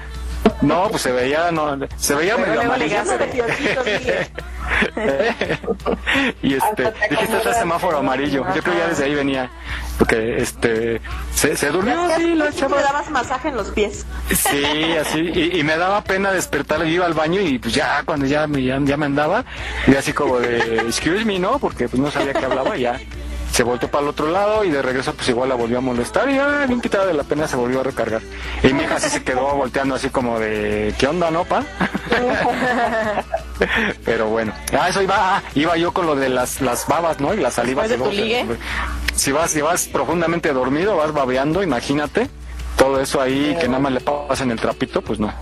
No, 0.60 0.88
pues 0.88 1.02
se 1.02 1.12
veía, 1.12 1.50
no, 1.50 1.78
se 1.96 2.14
veía 2.14 2.36
medio 2.36 2.60
amarilla, 2.60 3.02
y 6.42 6.54
este, 6.54 6.92
dije, 7.10 7.24
este 7.24 7.38
es 7.38 7.46
el 7.46 7.54
semáforo 7.54 7.98
amarillo. 7.98 8.44
Yo 8.54 8.62
creo 8.62 8.74
que 8.74 8.80
ya 8.80 8.88
desde 8.88 9.04
ahí 9.04 9.14
venía. 9.14 9.50
Porque 9.98 10.40
este, 10.40 11.00
se, 11.34 11.56
se 11.56 11.70
durmió 11.70 12.00
así 12.02 12.34
la 12.34 12.52
chava. 12.52 12.76
Le 12.76 12.82
dabas 12.82 13.10
masaje 13.10 13.48
en 13.48 13.56
los 13.56 13.70
pies. 13.70 14.06
Sí, 14.30 14.96
así, 15.00 15.30
y, 15.34 15.58
y 15.58 15.64
me 15.64 15.76
daba 15.76 16.02
pena 16.04 16.32
despertarle, 16.32 16.86
yo 16.86 16.94
iba 16.94 17.06
al 17.06 17.14
baño 17.14 17.40
y 17.40 17.58
pues 17.58 17.74
ya 17.74 18.02
cuando 18.04 18.26
ya 18.26 18.46
ya, 18.48 18.78
ya 18.82 18.96
me 18.96 19.06
andaba, 19.06 19.44
y 19.86 19.94
así 19.94 20.12
como 20.12 20.38
de, 20.38 20.78
excuse 20.78 21.24
me, 21.24 21.38
¿no? 21.38 21.58
Porque 21.58 21.88
pues 21.88 22.00
no 22.00 22.10
sabía 22.10 22.32
que 22.32 22.44
hablaba, 22.44 22.76
y 22.76 22.82
ya 22.82 23.00
se 23.52 23.62
volteó 23.62 23.90
para 23.90 24.04
el 24.04 24.08
otro 24.08 24.28
lado 24.28 24.64
y 24.64 24.70
de 24.70 24.80
regreso 24.80 25.12
pues 25.14 25.28
igual 25.28 25.50
la 25.50 25.54
volvió 25.54 25.78
a 25.78 25.80
molestar 25.82 26.28
y 26.30 26.36
ya 26.36 26.64
bien 26.66 26.80
quitada 26.80 27.06
de 27.06 27.12
la 27.12 27.22
pena 27.22 27.46
se 27.46 27.56
volvió 27.56 27.80
a 27.80 27.82
recargar. 27.82 28.22
Y 28.62 28.72
mi 28.72 28.82
hija 28.82 28.96
así 28.96 29.10
se 29.10 29.22
quedó 29.22 29.54
volteando 29.54 29.94
así 29.94 30.08
como 30.08 30.38
de, 30.38 30.94
¿qué 30.98 31.06
onda, 31.06 31.30
no, 31.30 31.44
pa? 31.44 31.62
Pero 34.04 34.28
bueno, 34.28 34.52
ah, 34.72 34.88
eso 34.88 35.02
iba, 35.02 35.36
ah, 35.36 35.42
iba 35.54 35.76
yo 35.76 35.92
con 35.92 36.06
lo 36.06 36.16
de 36.16 36.30
las, 36.30 36.62
las 36.62 36.86
babas, 36.86 37.20
¿no? 37.20 37.34
Y 37.34 37.36
las 37.36 37.54
salivas. 37.54 37.90
¿Después 37.90 38.16
de 38.16 38.22
ligue? 38.22 38.46
Si 39.14 39.32
vas, 39.32 39.50
si 39.50 39.60
vas 39.60 39.86
profundamente 39.86 40.52
dormido, 40.52 40.96
vas 40.96 41.12
babeando, 41.12 41.62
imagínate, 41.62 42.30
todo 42.76 43.00
eso 43.00 43.20
ahí 43.20 43.54
que 43.60 43.68
nada 43.68 43.80
más 43.80 43.92
le 43.92 44.00
pasan 44.00 44.50
el 44.50 44.58
trapito, 44.58 45.02
pues 45.02 45.20
no. 45.20 45.32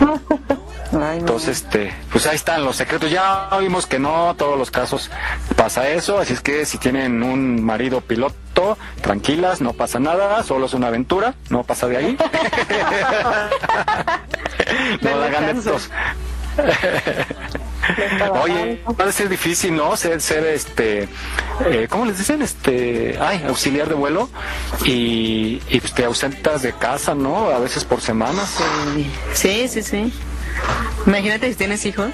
Entonces, 0.94 1.62
este, 1.62 1.92
pues 2.12 2.26
ahí 2.26 2.36
están 2.36 2.64
los 2.64 2.76
secretos. 2.76 3.10
Ya 3.10 3.48
vimos 3.60 3.86
que 3.86 3.98
no 3.98 4.34
todos 4.36 4.58
los 4.58 4.70
casos 4.70 5.10
pasa 5.56 5.88
eso, 5.88 6.18
así 6.18 6.32
es 6.32 6.40
que 6.40 6.64
si 6.66 6.78
tienen 6.78 7.22
un 7.22 7.64
marido 7.64 8.00
piloto, 8.00 8.78
tranquilas, 9.02 9.60
no 9.60 9.72
pasa 9.72 9.98
nada, 9.98 10.42
solo 10.44 10.66
es 10.66 10.74
una 10.74 10.88
aventura, 10.88 11.34
no 11.50 11.64
pasa 11.64 11.88
de 11.88 11.96
ahí. 11.96 12.16
no 15.00 15.16
la 15.16 15.26
hagan 15.26 15.56
estos. 15.56 15.90
Oye, 18.42 18.82
puede 18.96 19.12
ser 19.12 19.28
difícil, 19.28 19.74
¿no? 19.74 19.96
Ser, 19.96 20.20
ser 20.20 20.46
este, 20.46 21.08
eh, 21.66 21.86
¿cómo 21.90 22.06
les 22.06 22.18
dicen? 22.18 22.42
Este, 22.42 23.18
ay, 23.20 23.44
auxiliar 23.48 23.88
de 23.88 23.94
vuelo 23.94 24.30
y, 24.84 25.60
y 25.68 25.80
te 25.80 26.04
ausentas 26.04 26.62
de 26.62 26.72
casa, 26.72 27.14
¿no? 27.14 27.50
A 27.50 27.58
veces 27.58 27.84
por 27.84 28.00
semanas. 28.00 28.58
Sí, 29.32 29.68
sí, 29.68 29.82
sí. 29.82 30.12
Imagínate 31.06 31.48
si 31.50 31.54
tienes 31.54 31.84
hijos. 31.86 32.10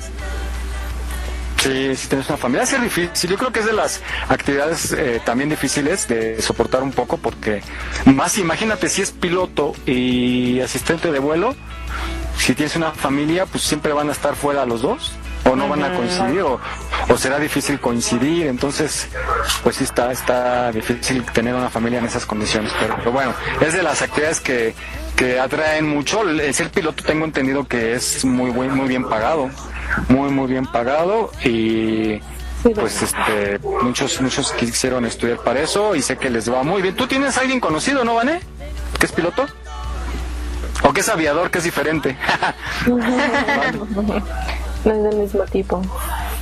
Sí, 1.62 1.94
si 1.94 2.08
tienes 2.08 2.26
una 2.28 2.38
familia, 2.38 2.62
es 2.62 2.80
difícil. 2.80 3.30
Yo 3.30 3.36
creo 3.36 3.52
que 3.52 3.60
es 3.60 3.66
de 3.66 3.74
las 3.74 4.00
actividades 4.28 4.92
eh, 4.92 5.20
también 5.24 5.50
difíciles 5.50 6.08
de 6.08 6.40
soportar 6.40 6.82
un 6.82 6.90
poco 6.90 7.18
porque 7.18 7.62
más 8.06 8.38
imagínate 8.38 8.88
si 8.88 9.02
es 9.02 9.10
piloto 9.10 9.74
y 9.84 10.60
asistente 10.60 11.12
de 11.12 11.18
vuelo, 11.18 11.54
si 12.38 12.54
tienes 12.54 12.76
una 12.76 12.92
familia, 12.92 13.44
pues 13.44 13.62
siempre 13.62 13.92
van 13.92 14.08
a 14.08 14.12
estar 14.12 14.36
fuera 14.36 14.64
los 14.64 14.80
dos 14.80 15.12
o 15.44 15.56
no 15.56 15.68
van 15.68 15.82
a 15.82 15.94
coincidir 15.94 16.42
o, 16.42 16.60
o 17.08 17.16
será 17.18 17.38
difícil 17.38 17.78
coincidir. 17.78 18.46
Entonces, 18.46 19.08
pues 19.62 19.76
sí 19.76 19.84
está, 19.84 20.12
está 20.12 20.72
difícil 20.72 21.24
tener 21.24 21.54
una 21.54 21.68
familia 21.68 21.98
en 21.98 22.06
esas 22.06 22.24
condiciones. 22.24 22.72
Pero, 22.80 22.96
pero 22.96 23.12
bueno, 23.12 23.34
es 23.60 23.74
de 23.74 23.82
las 23.82 24.00
actividades 24.00 24.40
que, 24.40 24.74
que 25.20 25.38
atraen 25.38 25.86
mucho. 25.86 26.22
El 26.22 26.54
ser 26.54 26.70
piloto 26.70 27.04
tengo 27.04 27.26
entendido 27.26 27.68
que 27.68 27.94
es 27.94 28.24
muy, 28.24 28.50
buen- 28.50 28.74
muy 28.74 28.88
bien 28.88 29.04
pagado 29.08 29.50
muy 30.08 30.30
muy 30.30 30.46
bien 30.46 30.66
pagado 30.66 31.32
y 31.44 32.20
pues 32.74 33.02
este 33.02 33.58
muchos 33.82 34.20
muchos 34.20 34.52
quisieron 34.52 35.04
estudiar 35.04 35.38
para 35.38 35.60
eso 35.60 35.94
y 35.96 36.00
sé 36.02 36.16
que 36.16 36.30
les 36.30 36.50
va 36.50 36.62
muy 36.62 36.80
bien. 36.80 36.94
¿Tú 36.96 37.06
tienes 37.06 37.36
a 37.36 37.40
alguien 37.42 37.58
conocido, 37.60 38.04
no, 38.04 38.14
Vané? 38.14 38.40
¿Que 38.98 39.06
es 39.06 39.12
piloto? 39.12 39.46
¿O 40.84 40.92
que 40.92 41.00
es 41.00 41.08
aviador, 41.08 41.50
que 41.50 41.58
es 41.58 41.64
diferente? 41.64 42.16
No 44.84 44.92
es 44.94 45.02
del 45.02 45.16
mismo 45.16 45.42
tipo. 45.44 45.82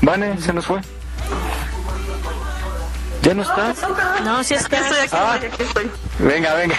Vane, 0.03 0.39
se 0.41 0.53
nos 0.53 0.65
fue. 0.67 0.81
¿Ya 3.23 3.35
no 3.35 3.43
estás? 3.43 3.77
No, 4.25 4.43
sí 4.45 4.55
está. 4.55 4.79
Estoy 4.79 4.99
aquí, 5.01 5.17
Ah. 5.17 5.35
aquí 5.35 5.63
estoy. 5.63 5.91
Venga, 6.19 6.55
venga. 6.55 6.77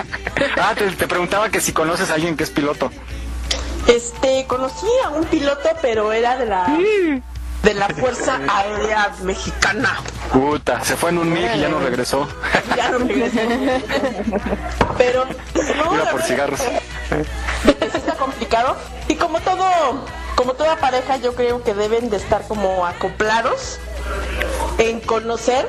ah, 0.60 0.72
te, 0.76 0.90
te 0.92 1.06
preguntaba 1.08 1.48
que 1.50 1.60
si 1.60 1.72
conoces 1.72 2.10
a 2.10 2.14
alguien 2.14 2.36
que 2.36 2.44
es 2.44 2.50
piloto. 2.50 2.90
Este, 3.86 4.46
conocí 4.46 4.86
a 5.04 5.08
un 5.10 5.24
piloto, 5.24 5.68
pero 5.82 6.12
era 6.12 6.36
de 6.36 6.46
la 6.46 6.66
de 7.62 7.74
la 7.74 7.88
Fuerza 7.88 8.38
Aérea 8.48 9.10
Mexicana. 9.22 10.00
Puta, 10.32 10.82
se 10.84 10.96
fue 10.96 11.10
en 11.10 11.18
un 11.18 11.32
MIG 11.32 11.56
y 11.56 11.60
ya 11.60 11.68
no 11.68 11.80
regresó. 11.80 12.28
Ya 12.76 12.90
no 12.90 12.98
regresé. 12.98 13.82
Pero 14.96 15.24
no, 15.24 15.94
Iba 15.94 16.10
por 16.10 16.22
cigarros. 16.22 16.60
es 16.60 17.74
que 17.76 17.90
sí 17.90 17.96
está 17.98 18.14
complicado. 18.14 18.76
Y 19.08 19.16
como 19.16 19.40
todo, 19.40 19.66
como 20.36 20.54
toda 20.54 20.76
pareja, 20.76 21.16
yo 21.16 21.34
creo 21.34 21.62
que 21.64 21.74
deben 21.74 22.10
de 22.10 22.16
estar 22.16 22.46
como 22.46 22.86
acoplados 22.86 23.78
en 24.80 25.00
conocer. 25.00 25.68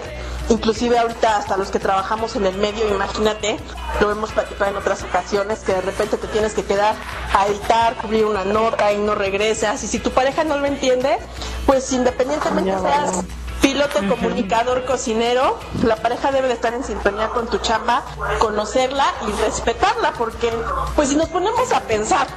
Inclusive 0.50 0.98
ahorita 0.98 1.38
hasta 1.38 1.56
los 1.56 1.70
que 1.70 1.80
trabajamos 1.80 2.36
en 2.36 2.46
el 2.46 2.56
medio, 2.58 2.88
imagínate, 2.90 3.58
lo 4.02 4.12
hemos 4.12 4.32
platicado 4.32 4.72
en 4.72 4.78
otras 4.78 5.04
ocasiones, 5.04 5.60
que 5.60 5.74
de 5.74 5.82
repente 5.82 6.18
te 6.18 6.28
tienes 6.28 6.54
que 6.54 6.64
quedar 6.64 6.96
a 7.34 7.48
editar, 7.48 7.96
cubrir 7.96 8.26
una 8.26 8.44
nota 8.44 8.92
y 8.92 8.98
no 8.98 9.16
regresas. 9.16 9.84
Y 9.84 9.88
si 9.88 10.00
tu 10.00 10.12
pareja 10.12 10.44
no 10.44 10.58
lo 10.58 10.66
entiende, 10.66 11.18
pues 11.66 11.94
independientemente 11.94 12.72
seas 12.82 13.24
piloto, 13.62 14.00
comunicador, 14.08 14.86
cocinero, 14.86 15.60
la 15.84 15.96
pareja 15.96 16.32
debe 16.32 16.48
de 16.48 16.54
estar 16.56 16.74
en 16.74 16.84
sintonía 16.84 17.30
con 17.30 17.48
tu 17.48 17.60
chamba, 17.60 18.04
conocerla 18.40 19.06
y 19.28 19.32
respetarla, 19.42 20.14
porque 20.18 20.52
pues 20.96 21.10
si 21.10 21.16
nos 21.16 21.30
ponemos 21.30 21.72
a 21.72 21.82
pensar 21.82 22.28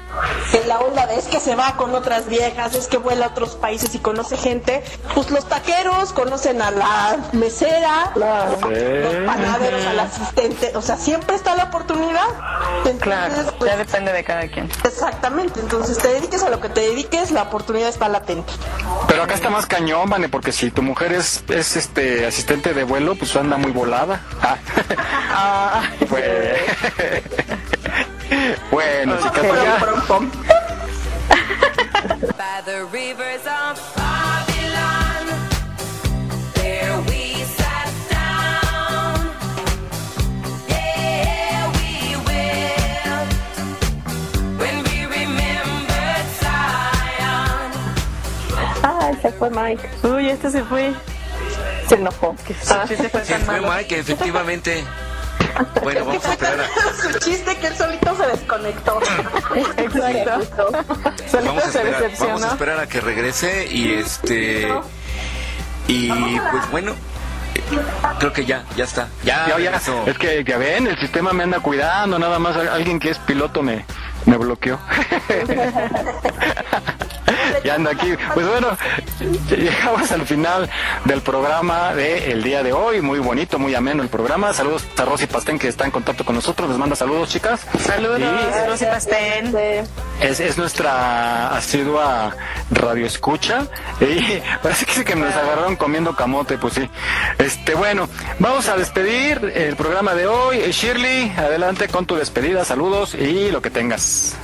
en 0.53 0.69
la 0.69 0.81
onda 0.81 1.07
de 1.07 1.17
es 1.17 1.27
que 1.27 1.41
se 1.41 1.55
va 1.55 1.77
con 1.77 1.95
otras 1.95 2.29
viejas, 2.29 2.75
es 2.75 2.89
que 2.89 2.99
vuela 2.99 3.27
a 3.27 3.29
otros 3.31 3.51
países 3.51 3.95
y 3.95 3.99
conoce 3.99 4.37
gente, 4.37 4.85
pues 5.15 5.31
los 5.31 5.49
taqueros 5.49 6.13
conocen 6.13 6.61
a 6.61 6.71
la 6.71 7.17
mesera, 7.33 8.13
los 8.15 9.25
panaderos, 9.27 9.87
al 9.87 10.01
asistente, 10.01 10.73
o 10.75 10.83
sea, 10.83 10.97
siempre 10.97 11.37
está 11.37 11.55
la 11.55 11.65
oportunidad. 11.65 12.27
Claro, 13.01 13.35
pues, 13.59 13.71
ya 13.71 13.77
depende 13.77 14.13
de 14.13 14.25
cada 14.25 14.49
quien. 14.49 14.71
Exactamente, 14.85 15.61
entonces 15.61 15.99
te 15.99 16.09
dediques 16.09 16.43
a 16.43 16.51
lo 16.51 16.61
que 16.61 16.69
te 16.69 16.81
dediques, 16.81 17.31
la 17.31 17.43
oportunidad 17.43 17.89
está 17.89 18.09
latente. 18.09 18.53
Pero 19.09 19.23
acá 19.23 19.35
está 19.35 19.51
más 19.51 19.67
cañón, 19.67 20.11
Vane, 20.11 20.29
porque 20.29 20.53
si 20.53 20.71
tu 20.71 20.83
mujer 20.83 21.14
es, 21.17 21.45
es 21.49 21.77
este 21.77 22.27
asistente 22.27 22.75
de 22.75 22.85
vuelo, 22.85 23.15
pues 23.15 23.35
anda 23.37 23.57
muy 23.57 23.73
volada. 23.73 24.21
Ah. 25.37 25.83
Pues- 26.09 26.61
bueno, 28.71 29.17
chicas, 29.19 29.33
pues 29.49 29.63
ya. 29.63 29.79
Se 49.25 49.33
fue 49.33 49.49
Mike. 49.49 49.89
Uy, 50.03 50.29
este 50.29 50.51
se 50.51 50.63
fue. 50.65 50.93
Se 51.89 51.95
enojó. 51.95 52.37
Ah, 52.69 52.85
sí 52.87 52.95
se 52.95 53.09
fue 53.09 53.25
Se 53.25 53.39
fue. 53.39 53.59
Mike, 53.59 53.99
efectivamente. 53.99 54.85
Bueno, 55.83 56.05
vamos 56.05 56.27
a 56.27 56.33
esperar 56.33 56.61
a, 56.61 56.67
Su 57.13 57.19
chiste 57.21 57.57
que 57.57 57.69
él 57.69 57.77
solito 57.77 58.17
se 58.17 58.27
desconectó. 58.27 59.01
Exacto. 59.79 60.69
Solito 61.31 61.55
vamos 61.55 61.65
a 61.65 61.71
se 61.71 61.79
esperar, 61.79 62.11
vamos 62.21 62.43
a 62.43 62.49
esperar 62.49 62.81
a 62.81 62.87
que 62.87 63.01
regrese 63.01 63.67
y 63.71 63.95
este 63.95 64.69
y 65.87 66.11
pues 66.11 66.71
bueno, 66.71 66.95
creo 68.19 68.33
que 68.33 68.45
ya, 68.45 68.65
ya 68.77 68.85
está. 68.85 69.09
Ya, 69.23 69.57
Ya, 69.59 69.81
es 70.07 70.19
que 70.19 70.45
ya 70.45 70.59
ven, 70.59 70.87
el 70.87 70.99
sistema 70.99 71.33
me 71.33 71.45
anda 71.45 71.61
cuidando, 71.61 72.19
nada 72.19 72.39
más 72.39 72.57
alguien 72.57 73.01
que 73.01 73.09
es 73.11 73.19
piloto 73.21 73.63
me, 73.63 73.87
me 74.27 74.37
bloqueó. 74.37 74.79
ya 77.65 77.75
ando 77.75 77.91
aquí. 77.91 78.15
Pues 78.35 78.47
bueno, 78.47 78.77
llegamos 79.51 80.13
al 80.13 80.27
final 80.27 80.71
del 81.05 81.21
programa 81.23 81.95
del 81.95 82.43
día 82.43 82.63
de 82.63 82.73
hoy. 82.73 83.01
Muy 83.01 83.19
bonito, 83.19 83.59
muy 83.59 83.75
ameno 83.75 84.03
el 84.03 84.09
programa. 84.09 84.53
Saludos 84.53 84.85
a 84.97 85.05
Rosy 85.05 85.27
Pastén 85.27 85.59
que 85.59 85.69
está 85.69 85.85
en 85.85 85.91
contacto 85.91 86.25
con 86.25 86.35
nosotros. 86.35 86.69
Les 86.69 86.79
manda 86.79 86.95
saludos, 86.95 87.31
chicas. 87.31 87.67
Saludos, 87.81 88.21
Y 88.21 88.69
Rosy 88.69 88.85
Pastén. 88.85 89.57
es, 90.21 90.41
es 90.41 90.59
nuestra 90.59 91.57
asidua 91.57 92.37
radio 92.71 93.07
escucha. 93.07 93.67
Y 94.01 94.41
parece 94.63 94.87
que 94.87 94.93
sí 94.93 95.05
que 95.05 95.17
nos 95.17 95.35
agarraron 95.35 95.77
comiendo 95.77 96.15
camote, 96.15 96.59
pues 96.59 96.75
sí. 96.75 96.89
Este, 97.39 97.75
bueno, 97.75 98.09
vamos 98.39 98.69
a 98.69 98.77
despedir 98.77 99.53
el 99.55 99.77
programa 99.77 100.15
de 100.15 100.27
hoy. 100.27 100.59
Shirley, 100.71 101.33
adelante 101.37 101.89
con 101.89 102.07
tu 102.07 102.17
despedida, 102.17 102.65
saludos 102.65 103.15
y 103.15 103.51
lo 103.51 103.63
que 103.63 103.71
tengas. 103.71 104.37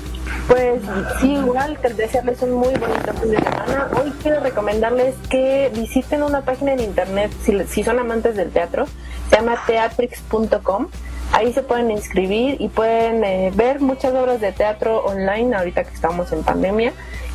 Pues 0.49 0.83
sí, 1.21 1.33
igual 1.35 1.79
que 1.81 1.91
desearles 1.91 2.43
un 2.43 2.53
muy 2.53 2.75
bonito 2.75 3.13
fin 3.21 3.31
de 3.31 3.39
semana. 3.39 3.89
Hoy 4.01 4.13
quiero 4.23 4.41
recomendarles 4.41 5.15
que 5.29 5.71
visiten 5.75 6.23
una 6.23 6.43
página 6.43 6.73
en 6.73 6.81
internet, 6.81 7.31
si, 7.69 7.85
son 7.85 7.99
amantes 7.99 8.37
del 8.37 8.51
teatro, 8.51 8.87
se 9.31 9.37
llama 9.37 9.57
teatrix.com. 9.67 10.89
Ahí 11.33 11.53
se 11.53 11.63
pueden 11.63 11.93
inscribir 11.93 12.57
y 12.61 12.69
pueden 12.69 13.23
eh, 13.23 13.53
ver 13.55 13.81
muchas 13.81 14.13
obras 14.15 14.41
de 14.41 14.51
teatro 14.51 15.05
online 15.05 15.55
ahorita 15.55 15.85
que 15.85 15.95
estamos 15.95 16.33
en 16.33 16.43
pandemia. 16.43 16.93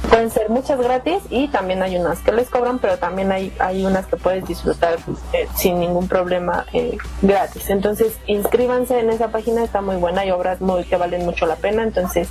Pueden 0.09 0.29
ser 0.29 0.49
muchas 0.49 0.79
gratis 0.79 1.23
y 1.29 1.47
también 1.47 1.81
hay 1.81 1.97
unas 1.97 2.19
que 2.19 2.31
les 2.31 2.49
cobran, 2.49 2.79
pero 2.79 2.97
también 2.97 3.31
hay, 3.31 3.53
hay 3.59 3.85
unas 3.85 4.05
que 4.05 4.17
puedes 4.17 4.45
disfrutar 4.45 4.97
eh, 5.33 5.47
sin 5.55 5.79
ningún 5.79 6.07
problema 6.07 6.65
eh, 6.73 6.97
gratis. 7.21 7.69
Entonces, 7.69 8.17
inscríbanse 8.27 8.99
en 8.99 9.09
esa 9.09 9.29
página, 9.29 9.63
está 9.63 9.81
muy 9.81 9.95
buena, 9.95 10.21
hay 10.21 10.31
obras 10.31 10.61
muy 10.61 10.83
que 10.83 10.97
valen 10.97 11.25
mucho 11.25 11.45
la 11.45 11.55
pena. 11.55 11.83
Entonces, 11.83 12.29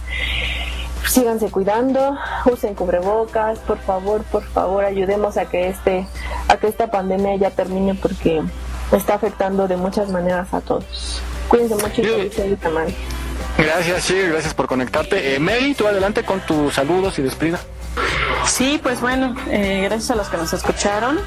síganse 1.07 1.51
cuidando, 1.51 2.17
usen 2.51 2.75
cubrebocas, 2.75 3.59
por 3.61 3.79
favor, 3.79 4.23
por 4.25 4.43
favor, 4.45 4.85
ayudemos 4.85 5.37
a 5.37 5.47
que 5.47 5.69
este, 5.69 6.07
a 6.49 6.57
que 6.57 6.69
esta 6.69 6.91
pandemia 6.91 7.37
ya 7.37 7.51
termine 7.51 7.95
porque 7.95 8.43
está 8.93 9.15
afectando 9.15 9.69
de 9.69 9.77
muchas 9.77 10.11
maneras 10.11 10.53
a 10.55 10.61
todos. 10.61 11.21
Cuídense 11.49 11.75
mucho 11.77 12.03
y 12.03 12.31
feliz 12.31 12.59
semana. 12.61 12.91
Gracias, 13.59 14.09
Shirley, 14.09 14.31
gracias 14.31 14.55
por 14.55 14.67
conectarte. 14.67 15.35
Eh, 15.35 15.39
Mary, 15.39 15.75
tú 15.75 15.87
adelante 15.87 16.23
con 16.25 16.41
tus 16.41 16.75
saludos 16.75 17.19
y 17.19 17.23
despedida. 17.23 17.61
Sí, 18.47 18.79
pues 18.83 19.01
bueno, 19.01 19.35
eh, 19.49 19.81
gracias 19.85 20.11
a 20.11 20.15
los 20.17 20.29
que 20.29 20.37
nos 20.37 20.53
escucharon 20.53 21.19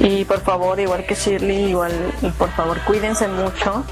y 0.00 0.24
por 0.24 0.40
favor, 0.40 0.78
igual 0.80 1.06
que 1.06 1.14
Shirley, 1.14 1.70
igual 1.70 1.92
por 2.36 2.50
favor 2.50 2.80
cuídense 2.80 3.28
mucho. 3.28 3.84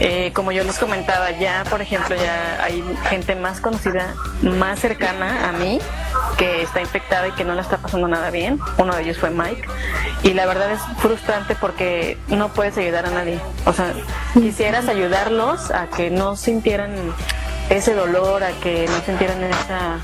Eh, 0.00 0.32
como 0.32 0.52
yo 0.52 0.62
les 0.62 0.78
comentaba, 0.78 1.32
ya 1.32 1.64
por 1.68 1.80
ejemplo 1.80 2.14
ya 2.14 2.62
hay 2.62 2.84
gente 3.08 3.34
más 3.34 3.60
conocida, 3.60 4.14
más 4.42 4.78
cercana 4.78 5.48
a 5.48 5.52
mí 5.52 5.80
que 6.36 6.62
está 6.62 6.80
infectada 6.80 7.28
y 7.28 7.32
que 7.32 7.44
no 7.44 7.54
le 7.54 7.62
está 7.62 7.78
pasando 7.78 8.06
nada 8.06 8.30
bien. 8.30 8.60
Uno 8.78 8.94
de 8.94 9.02
ellos 9.02 9.18
fue 9.18 9.30
Mike 9.30 9.66
y 10.22 10.34
la 10.34 10.46
verdad 10.46 10.72
es 10.72 10.80
frustrante 10.98 11.56
porque 11.56 12.18
no 12.28 12.48
puedes 12.48 12.76
ayudar 12.78 13.06
a 13.06 13.10
nadie. 13.10 13.40
O 13.64 13.72
sea, 13.72 13.92
quisieras 14.34 14.88
ayudarlos 14.88 15.70
a 15.70 15.86
que 15.88 16.10
no 16.10 16.36
sintieran 16.36 16.94
ese 17.70 17.94
dolor, 17.94 18.44
a 18.44 18.52
que 18.60 18.86
no 18.88 19.00
sintieran 19.04 19.42
esa 19.44 19.98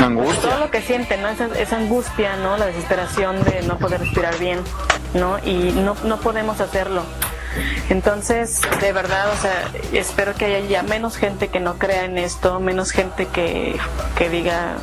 Angustia. 0.00 0.50
todo 0.50 0.58
lo 0.58 0.70
que 0.70 0.82
sienten, 0.82 1.22
¿no? 1.22 1.28
Esa, 1.28 1.46
esa 1.58 1.76
angustia, 1.76 2.36
¿no? 2.36 2.56
La 2.56 2.66
desesperación 2.66 3.42
de 3.44 3.62
no 3.62 3.78
poder 3.78 4.00
respirar 4.00 4.38
bien, 4.38 4.60
¿no? 5.14 5.38
Y 5.44 5.72
no, 5.72 5.96
no 6.04 6.20
podemos 6.20 6.60
hacerlo. 6.60 7.02
Entonces, 7.90 8.60
de 8.80 8.92
verdad, 8.92 9.30
o 9.30 9.36
sea, 9.36 9.70
espero 9.92 10.34
que 10.34 10.46
haya 10.46 10.60
ya 10.60 10.82
menos 10.82 11.16
gente 11.16 11.48
que 11.48 11.60
no 11.60 11.74
crea 11.74 12.04
en 12.04 12.16
esto, 12.18 12.60
menos 12.60 12.90
gente 12.92 13.26
que, 13.26 13.76
que 14.16 14.30
diga 14.30 14.76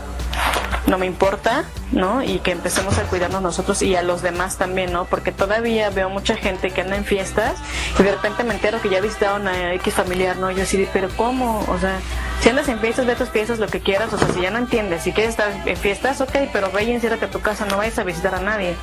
no 0.87 0.97
me 0.97 1.05
importa, 1.05 1.65
¿no? 1.91 2.23
Y 2.23 2.39
que 2.39 2.51
empecemos 2.51 2.97
a 2.97 3.03
cuidarnos 3.03 3.41
nosotros 3.41 3.81
y 3.81 3.95
a 3.95 4.01
los 4.01 4.21
demás 4.21 4.57
también, 4.57 4.91
¿no? 4.91 5.05
Porque 5.05 5.31
todavía 5.31 5.89
veo 5.89 6.09
mucha 6.09 6.35
gente 6.35 6.71
que 6.71 6.81
anda 6.81 6.95
en 6.95 7.05
fiestas 7.05 7.55
y 7.97 8.03
de 8.03 8.11
repente 8.11 8.43
me 8.43 8.55
entero 8.55 8.81
que 8.81 8.89
ya 8.89 8.99
visitaron 8.99 9.47
a 9.47 9.73
X 9.75 9.93
familiar, 9.93 10.37
¿no? 10.37 10.49
Yo 10.51 10.63
así, 10.63 10.87
pero 10.91 11.09
¿cómo? 11.15 11.65
O 11.67 11.77
sea, 11.79 11.99
si 12.41 12.49
andas 12.49 12.67
en 12.69 12.79
fiestas, 12.79 13.05
ve 13.05 13.13
a 13.13 13.15
tus 13.15 13.29
fiestas 13.29 13.59
lo 13.59 13.67
que 13.67 13.79
quieras, 13.81 14.11
o 14.13 14.17
sea, 14.17 14.27
si 14.29 14.41
ya 14.41 14.51
no 14.51 14.59
entiendes, 14.59 15.03
si 15.03 15.11
quieres 15.11 15.31
estar 15.31 15.51
en 15.65 15.77
fiestas, 15.77 16.21
ok, 16.21 16.31
pero 16.53 16.71
ve 16.71 16.83
y 16.83 16.91
enciérrate 16.91 17.25
a 17.25 17.29
tu 17.31 17.41
casa, 17.41 17.65
no 17.65 17.77
vayas 17.77 17.99
a 17.99 18.03
visitar 18.03 18.33
a 18.35 18.39
nadie, 18.39 18.75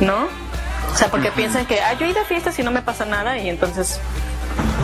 ¿no? 0.00 0.28
O 0.92 0.94
sea, 0.96 1.08
porque 1.08 1.30
piensan 1.32 1.66
que, 1.66 1.80
ah, 1.80 1.94
yo 1.94 2.06
he 2.06 2.10
ido 2.10 2.20
a 2.20 2.24
fiestas 2.24 2.58
y 2.58 2.62
no 2.62 2.70
me 2.70 2.82
pasa 2.82 3.04
nada 3.04 3.38
y 3.38 3.48
entonces 3.48 4.00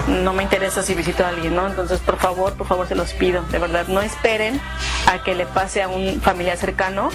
no 0.09 0.33
me 0.33 0.43
interesa 0.43 0.83
si 0.83 0.95
visito 0.95 1.25
a 1.25 1.29
alguien, 1.29 1.55
¿no? 1.55 1.67
Entonces, 1.67 2.01
por 2.01 2.19
favor, 2.19 2.55
por 2.55 2.67
favor, 2.67 2.89
se 2.89 2.95
los 2.95 3.13
pido, 3.13 3.43
de 3.43 3.59
verdad, 3.59 3.87
no 3.89 4.01
esperen 4.01 4.61
a 5.07 5.23
que 5.23 5.35
le 5.35 5.45
pase 5.47 5.83
a 5.83 5.89
un 5.89 6.21
familiar 6.23 6.57
cercano 6.57 7.11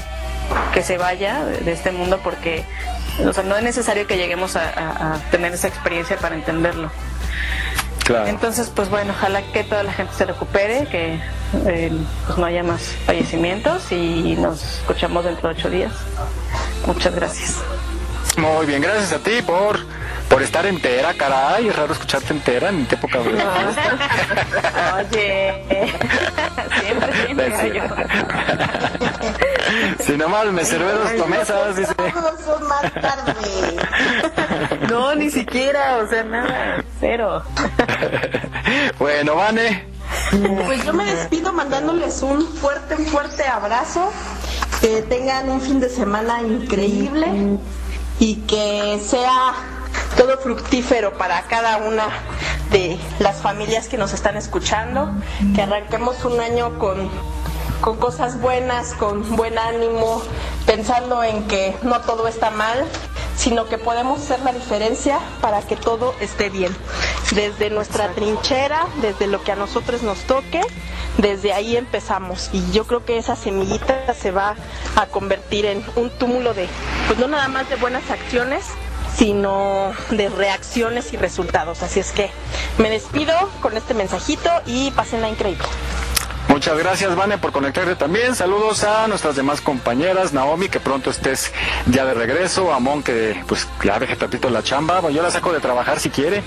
que 0.74 0.84
se 0.84 0.98
vaya 0.98 1.44
de 1.46 1.58
de 1.60 1.72
este 1.72 1.92
mundo 1.92 2.20
porque, 2.24 2.64
o 3.26 3.34
sea, 3.34 3.44
no 3.44 3.56
es 3.56 3.64
necesario 3.64 4.06
que 4.06 4.18
lleguemos 4.18 4.56
a, 4.56 4.70
a- 4.70 5.14
a 5.16 5.18
tener 5.32 5.54
esa 5.54 5.68
experiencia 5.68 6.18
para 6.18 6.36
entenderlo. 6.36 6.92
Claro. 8.04 8.28
Entonces, 8.28 8.70
pues 8.74 8.90
bueno, 8.90 9.14
ojalá 9.18 9.42
que 9.54 9.64
toda 9.64 9.84
la 9.84 9.94
gente 9.94 10.14
se 10.14 10.26
recupere, 10.26 10.86
que 10.88 11.20
eh, 11.66 11.92
pues 12.26 12.38
no 12.38 12.46
haya 12.46 12.64
más 12.64 12.82
fallecimientos 13.06 13.92
y 13.92 14.36
nos 14.38 14.62
escuchamos 14.80 15.24
dentro 15.24 15.50
de 15.50 15.56
ocho 15.56 15.70
días. 15.70 15.94
Muchas 16.86 17.16
gracias. 17.16 17.58
Muy 18.38 18.66
bien, 18.66 18.82
gracias 18.82 19.14
a 19.14 19.20
ti 19.20 19.42
por, 19.46 19.80
por 20.28 20.42
estar 20.42 20.66
entera, 20.66 21.14
caray. 21.14 21.68
Es 21.68 21.76
raro 21.76 21.94
escucharte 21.94 22.34
entera 22.34 22.70
en 22.70 22.86
tu 22.88 22.96
época. 22.96 23.20
güey. 23.20 23.36
Oye, 24.98 25.64
siempre, 26.82 27.14
siempre. 27.26 27.54
Sí. 27.62 27.72
yo. 27.74 27.84
Si 30.04 30.18
nomás 30.18 30.48
me 30.48 30.66
servé 30.66 30.92
dos 30.94 31.12
dice. 31.78 31.94
Todos 31.96 32.62
más 32.64 32.92
tarde. 32.94 33.78
No, 34.94 35.16
ni 35.16 35.32
siquiera, 35.32 35.98
o 35.98 36.08
sea, 36.08 36.24
nada, 36.24 36.84
cero. 37.00 37.42
Bueno, 39.00 39.36
Vane. 39.36 39.86
Pues 40.66 40.86
yo 40.86 40.94
me 40.94 41.06
despido 41.06 41.52
mandándoles 41.52 42.22
un 42.22 42.48
fuerte, 42.48 42.96
un 42.96 43.06
fuerte 43.08 43.44
abrazo. 43.44 44.12
Que 44.82 45.02
tengan 45.02 45.50
un 45.50 45.62
fin 45.62 45.80
de 45.80 45.90
semana 45.90 46.42
increíble 46.42 47.28
y 48.20 48.36
que 48.42 49.00
sea 49.04 49.54
todo 50.16 50.38
fructífero 50.38 51.18
para 51.18 51.42
cada 51.44 51.78
una 51.78 52.08
de 52.70 53.00
las 53.20 53.38
familias 53.42 53.88
que 53.88 53.98
nos 53.98 54.14
están 54.14 54.38
escuchando. 54.38 55.12
Que 55.56 55.64
arranquemos 55.64 56.24
un 56.24 56.40
año 56.40 56.78
con, 56.78 57.10
con 57.84 57.98
cosas 57.98 58.40
buenas, 58.40 58.94
con 58.94 59.36
buen 59.36 59.60
ánimo, 59.60 60.22
pensando 60.66 61.22
en 61.22 61.46
que 61.50 61.76
no 61.84 62.00
todo 62.00 62.30
está 62.30 62.50
mal, 62.50 62.86
sino 63.36 63.68
que 63.68 63.78
podemos 63.78 64.22
hacer 64.22 64.40
la 64.40 64.54
diferencia 64.54 65.20
para 65.42 65.62
que 65.62 65.76
todo 65.76 66.16
esté 66.22 66.50
bien. 66.50 66.74
Desde 67.32 67.70
nuestra 67.70 68.08
trinchera, 68.14 68.88
desde 69.02 69.28
lo 69.28 69.44
que 69.44 69.52
a 69.52 69.58
nosotros 69.58 70.02
nos 70.02 70.20
toque, 70.20 70.62
desde 71.18 71.52
ahí 71.52 71.76
empezamos. 71.76 72.50
Y 72.54 72.72
yo 72.72 72.88
creo 72.88 73.04
que 73.04 73.18
esa 73.18 73.36
semillita 73.36 74.14
se 74.14 74.32
va 74.32 74.56
a 74.96 75.08
convertir 75.08 75.66
en 75.66 75.84
un 75.98 76.10
túmulo 76.10 76.54
de, 76.54 76.70
pues 77.08 77.20
no 77.20 77.28
nada 77.28 77.50
más 77.50 77.68
de 77.68 77.76
buenas 77.76 78.10
acciones, 78.10 78.64
sino 79.14 79.92
de 80.10 80.30
reacciones 80.30 81.12
y 81.12 81.18
resultados. 81.18 81.84
Así 81.84 82.00
es 82.00 82.14
que 82.14 82.32
me 82.78 82.90
despido 82.90 83.34
con 83.62 83.76
este 83.76 83.94
mensajito 83.94 84.50
y 84.66 84.92
pásenla 84.92 85.28
increíble. 85.28 85.66
Muchas 86.48 86.78
gracias, 86.78 87.16
Vane, 87.16 87.38
por 87.38 87.52
conectarte 87.52 87.96
también. 87.96 88.36
Saludos 88.36 88.84
a 88.84 89.08
nuestras 89.08 89.36
demás 89.36 89.62
compañeras, 89.62 90.34
Naomi, 90.34 90.70
que 90.70 90.80
pronto 90.80 91.10
estés 91.10 91.52
ya 91.88 92.06
de 92.06 92.14
regreso, 92.14 92.74
a 92.74 92.80
Mon, 92.80 93.02
que 93.02 93.42
pues 93.48 93.68
ya 93.84 93.98
deje 94.00 94.16
tantito 94.16 94.50
la 94.50 94.62
chamba. 94.62 95.00
Bueno, 95.00 95.16
yo 95.16 95.24
la 95.24 95.32
saco 95.32 95.52
de 95.54 95.60
trabajar 95.60 96.00
si 96.00 96.10
quiere. 96.10 96.44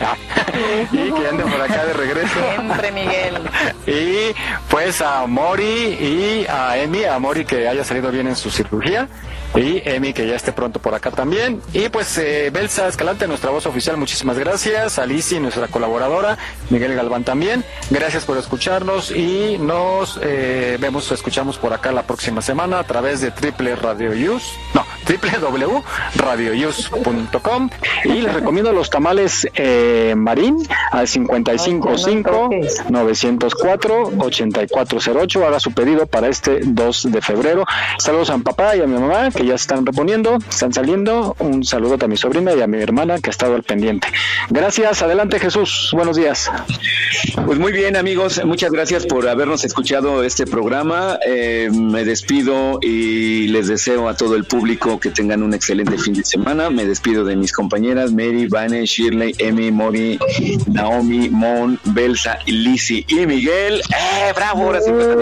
y 0.92 1.10
que 1.10 1.28
ande 1.28 1.44
por 1.44 1.60
acá 1.60 1.84
de 1.84 1.92
regreso. 1.92 2.34
Siempre, 2.54 2.92
Miguel. 2.92 3.34
Y 3.86 4.34
pues 4.68 5.00
a 5.00 5.26
Mori 5.26 5.64
y 5.64 6.46
a 6.48 6.76
Emi, 6.76 7.04
a 7.04 7.18
Mori 7.20 7.44
que 7.44 7.68
haya 7.68 7.84
salido 7.84 8.10
bien 8.10 8.26
en 8.26 8.34
su 8.34 8.50
cirugía. 8.50 9.08
Y 9.54 9.80
Emi 9.88 10.12
que 10.12 10.26
ya 10.26 10.34
esté 10.34 10.52
pronto 10.52 10.80
por 10.80 10.94
acá 10.94 11.10
también. 11.10 11.62
Y 11.72 11.88
pues 11.88 12.18
eh, 12.18 12.50
Belsa 12.52 12.88
Escalante, 12.88 13.26
nuestra 13.28 13.50
voz 13.50 13.64
oficial, 13.66 13.96
muchísimas 13.96 14.38
gracias. 14.38 14.98
Alicia, 14.98 15.38
nuestra 15.40 15.68
colaboradora. 15.68 16.36
Miguel 16.68 16.94
Galván 16.94 17.24
también. 17.24 17.64
Gracias 17.90 18.24
por 18.24 18.36
escucharnos 18.38 19.10
y 19.12 19.56
nos 19.86 20.18
eh, 20.22 20.76
vemos 20.80 21.10
o 21.10 21.14
escuchamos 21.14 21.58
por 21.58 21.72
acá 21.72 21.90
la 21.92 22.02
próxima 22.02 22.42
semana 22.42 22.80
a 22.80 22.84
través 22.84 23.20
de 23.20 23.30
Triple 23.30 23.76
Radio 23.76 24.10
Use. 24.10 24.52
No, 24.74 24.84
www.radioyus.com 25.06 27.70
y 28.04 28.20
les 28.20 28.34
recomiendo 28.34 28.72
los 28.72 28.90
tamales 28.90 29.48
eh, 29.54 30.14
Marín 30.16 30.66
al 30.90 31.06
555 31.06 32.50
904 32.90 34.10
8408 34.18 35.46
haga 35.46 35.60
su 35.60 35.72
pedido 35.72 36.06
para 36.06 36.26
este 36.28 36.58
2 36.64 37.12
de 37.12 37.22
febrero. 37.22 37.64
Saludos 37.98 38.30
a 38.30 38.36
mi 38.36 38.42
papá 38.42 38.74
y 38.76 38.80
a 38.80 38.86
mi 38.86 38.98
mamá 38.98 39.30
que 39.30 39.46
ya 39.46 39.54
están 39.54 39.86
reponiendo 39.86 40.38
están 40.48 40.72
saliendo. 40.72 41.36
Un 41.38 41.62
saludo 41.64 41.96
a 42.00 42.08
mi 42.08 42.16
sobrina 42.16 42.52
y 42.54 42.60
a 42.60 42.66
mi 42.66 42.82
hermana 42.82 43.20
que 43.20 43.30
ha 43.30 43.32
estado 43.32 43.54
al 43.54 43.62
pendiente. 43.62 44.08
Gracias. 44.50 45.02
Adelante 45.02 45.38
Jesús. 45.38 45.90
Buenos 45.92 46.16
días. 46.16 46.50
Pues 47.44 47.58
muy 47.58 47.72
bien 47.72 47.96
amigos, 47.96 48.40
muchas 48.44 48.72
gracias 48.72 49.06
por 49.06 49.28
habernos 49.28 49.64
escuchado 49.64 49.75
este 50.24 50.46
programa. 50.46 51.18
Eh, 51.26 51.68
me 51.72 52.04
despido 52.04 52.78
y 52.82 53.48
les 53.48 53.68
deseo 53.68 54.08
a 54.08 54.14
todo 54.14 54.34
el 54.34 54.44
público 54.44 54.98
que 54.98 55.10
tengan 55.10 55.42
un 55.42 55.54
excelente 55.54 55.98
fin 55.98 56.14
de 56.14 56.24
semana. 56.24 56.70
Me 56.70 56.84
despido 56.86 57.24
de 57.24 57.36
mis 57.36 57.52
compañeras 57.52 58.10
Mary, 58.12 58.46
Vane, 58.46 58.84
Shirley, 58.86 59.34
Emi, 59.38 59.70
Mori, 59.70 60.18
Naomi, 60.66 61.28
Mon, 61.28 61.78
Belsa, 61.84 62.38
Lizzy 62.46 63.04
y 63.08 63.26
Miguel. 63.26 63.80
¡Eh, 63.90 64.32
bravo! 64.34 64.62
Ahora 64.62 64.80
sí 64.80 64.90
me 64.90 65.02
está 65.02 65.14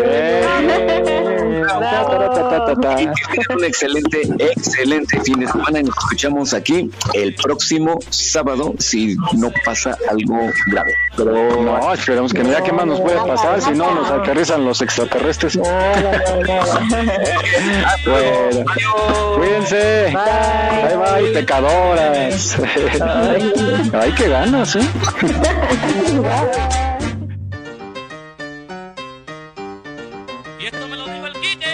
Y 3.00 3.06
que 3.06 3.12
tengan 3.32 3.58
un 3.58 3.64
excelente, 3.64 4.22
excelente 4.38 5.20
fin 5.20 5.40
de 5.40 5.46
semana 5.48 5.80
y 5.80 5.82
nos 5.82 5.96
escuchamos 5.96 6.54
aquí 6.54 6.90
el 7.14 7.34
próximo 7.34 7.98
sábado 8.10 8.74
si 8.78 9.16
no 9.36 9.52
pasa 9.64 9.96
algo 10.08 10.38
grave. 10.68 10.92
Pero 11.16 11.62
no 11.62 11.92
esperemos 11.92 12.32
que 12.32 12.44
no 12.44 12.50
ya 12.50 12.62
qué 12.62 12.72
más 12.72 12.86
nos 12.86 13.00
puede 13.00 13.16
pasar 13.16 13.60
si 13.60 13.72
no 13.72 13.94
nos 13.94 14.10
aterrizan 14.44 14.64
los 14.64 14.82
extraterrestres. 14.82 15.58
Bueno, 18.04 18.64
cuídense. 19.36 20.12
Bye. 20.12 21.22
Bye, 21.22 21.32
pecadoras. 21.32 22.58
Ay 23.94 24.12
qué 24.12 24.28
ganas 24.28 24.76
eh 24.76 24.80
Y 30.60 30.66
esto 30.66 30.88
me 30.88 30.96
lo 30.96 31.06
dijo 31.06 31.26
el 31.26 31.32
Quique 31.40 31.73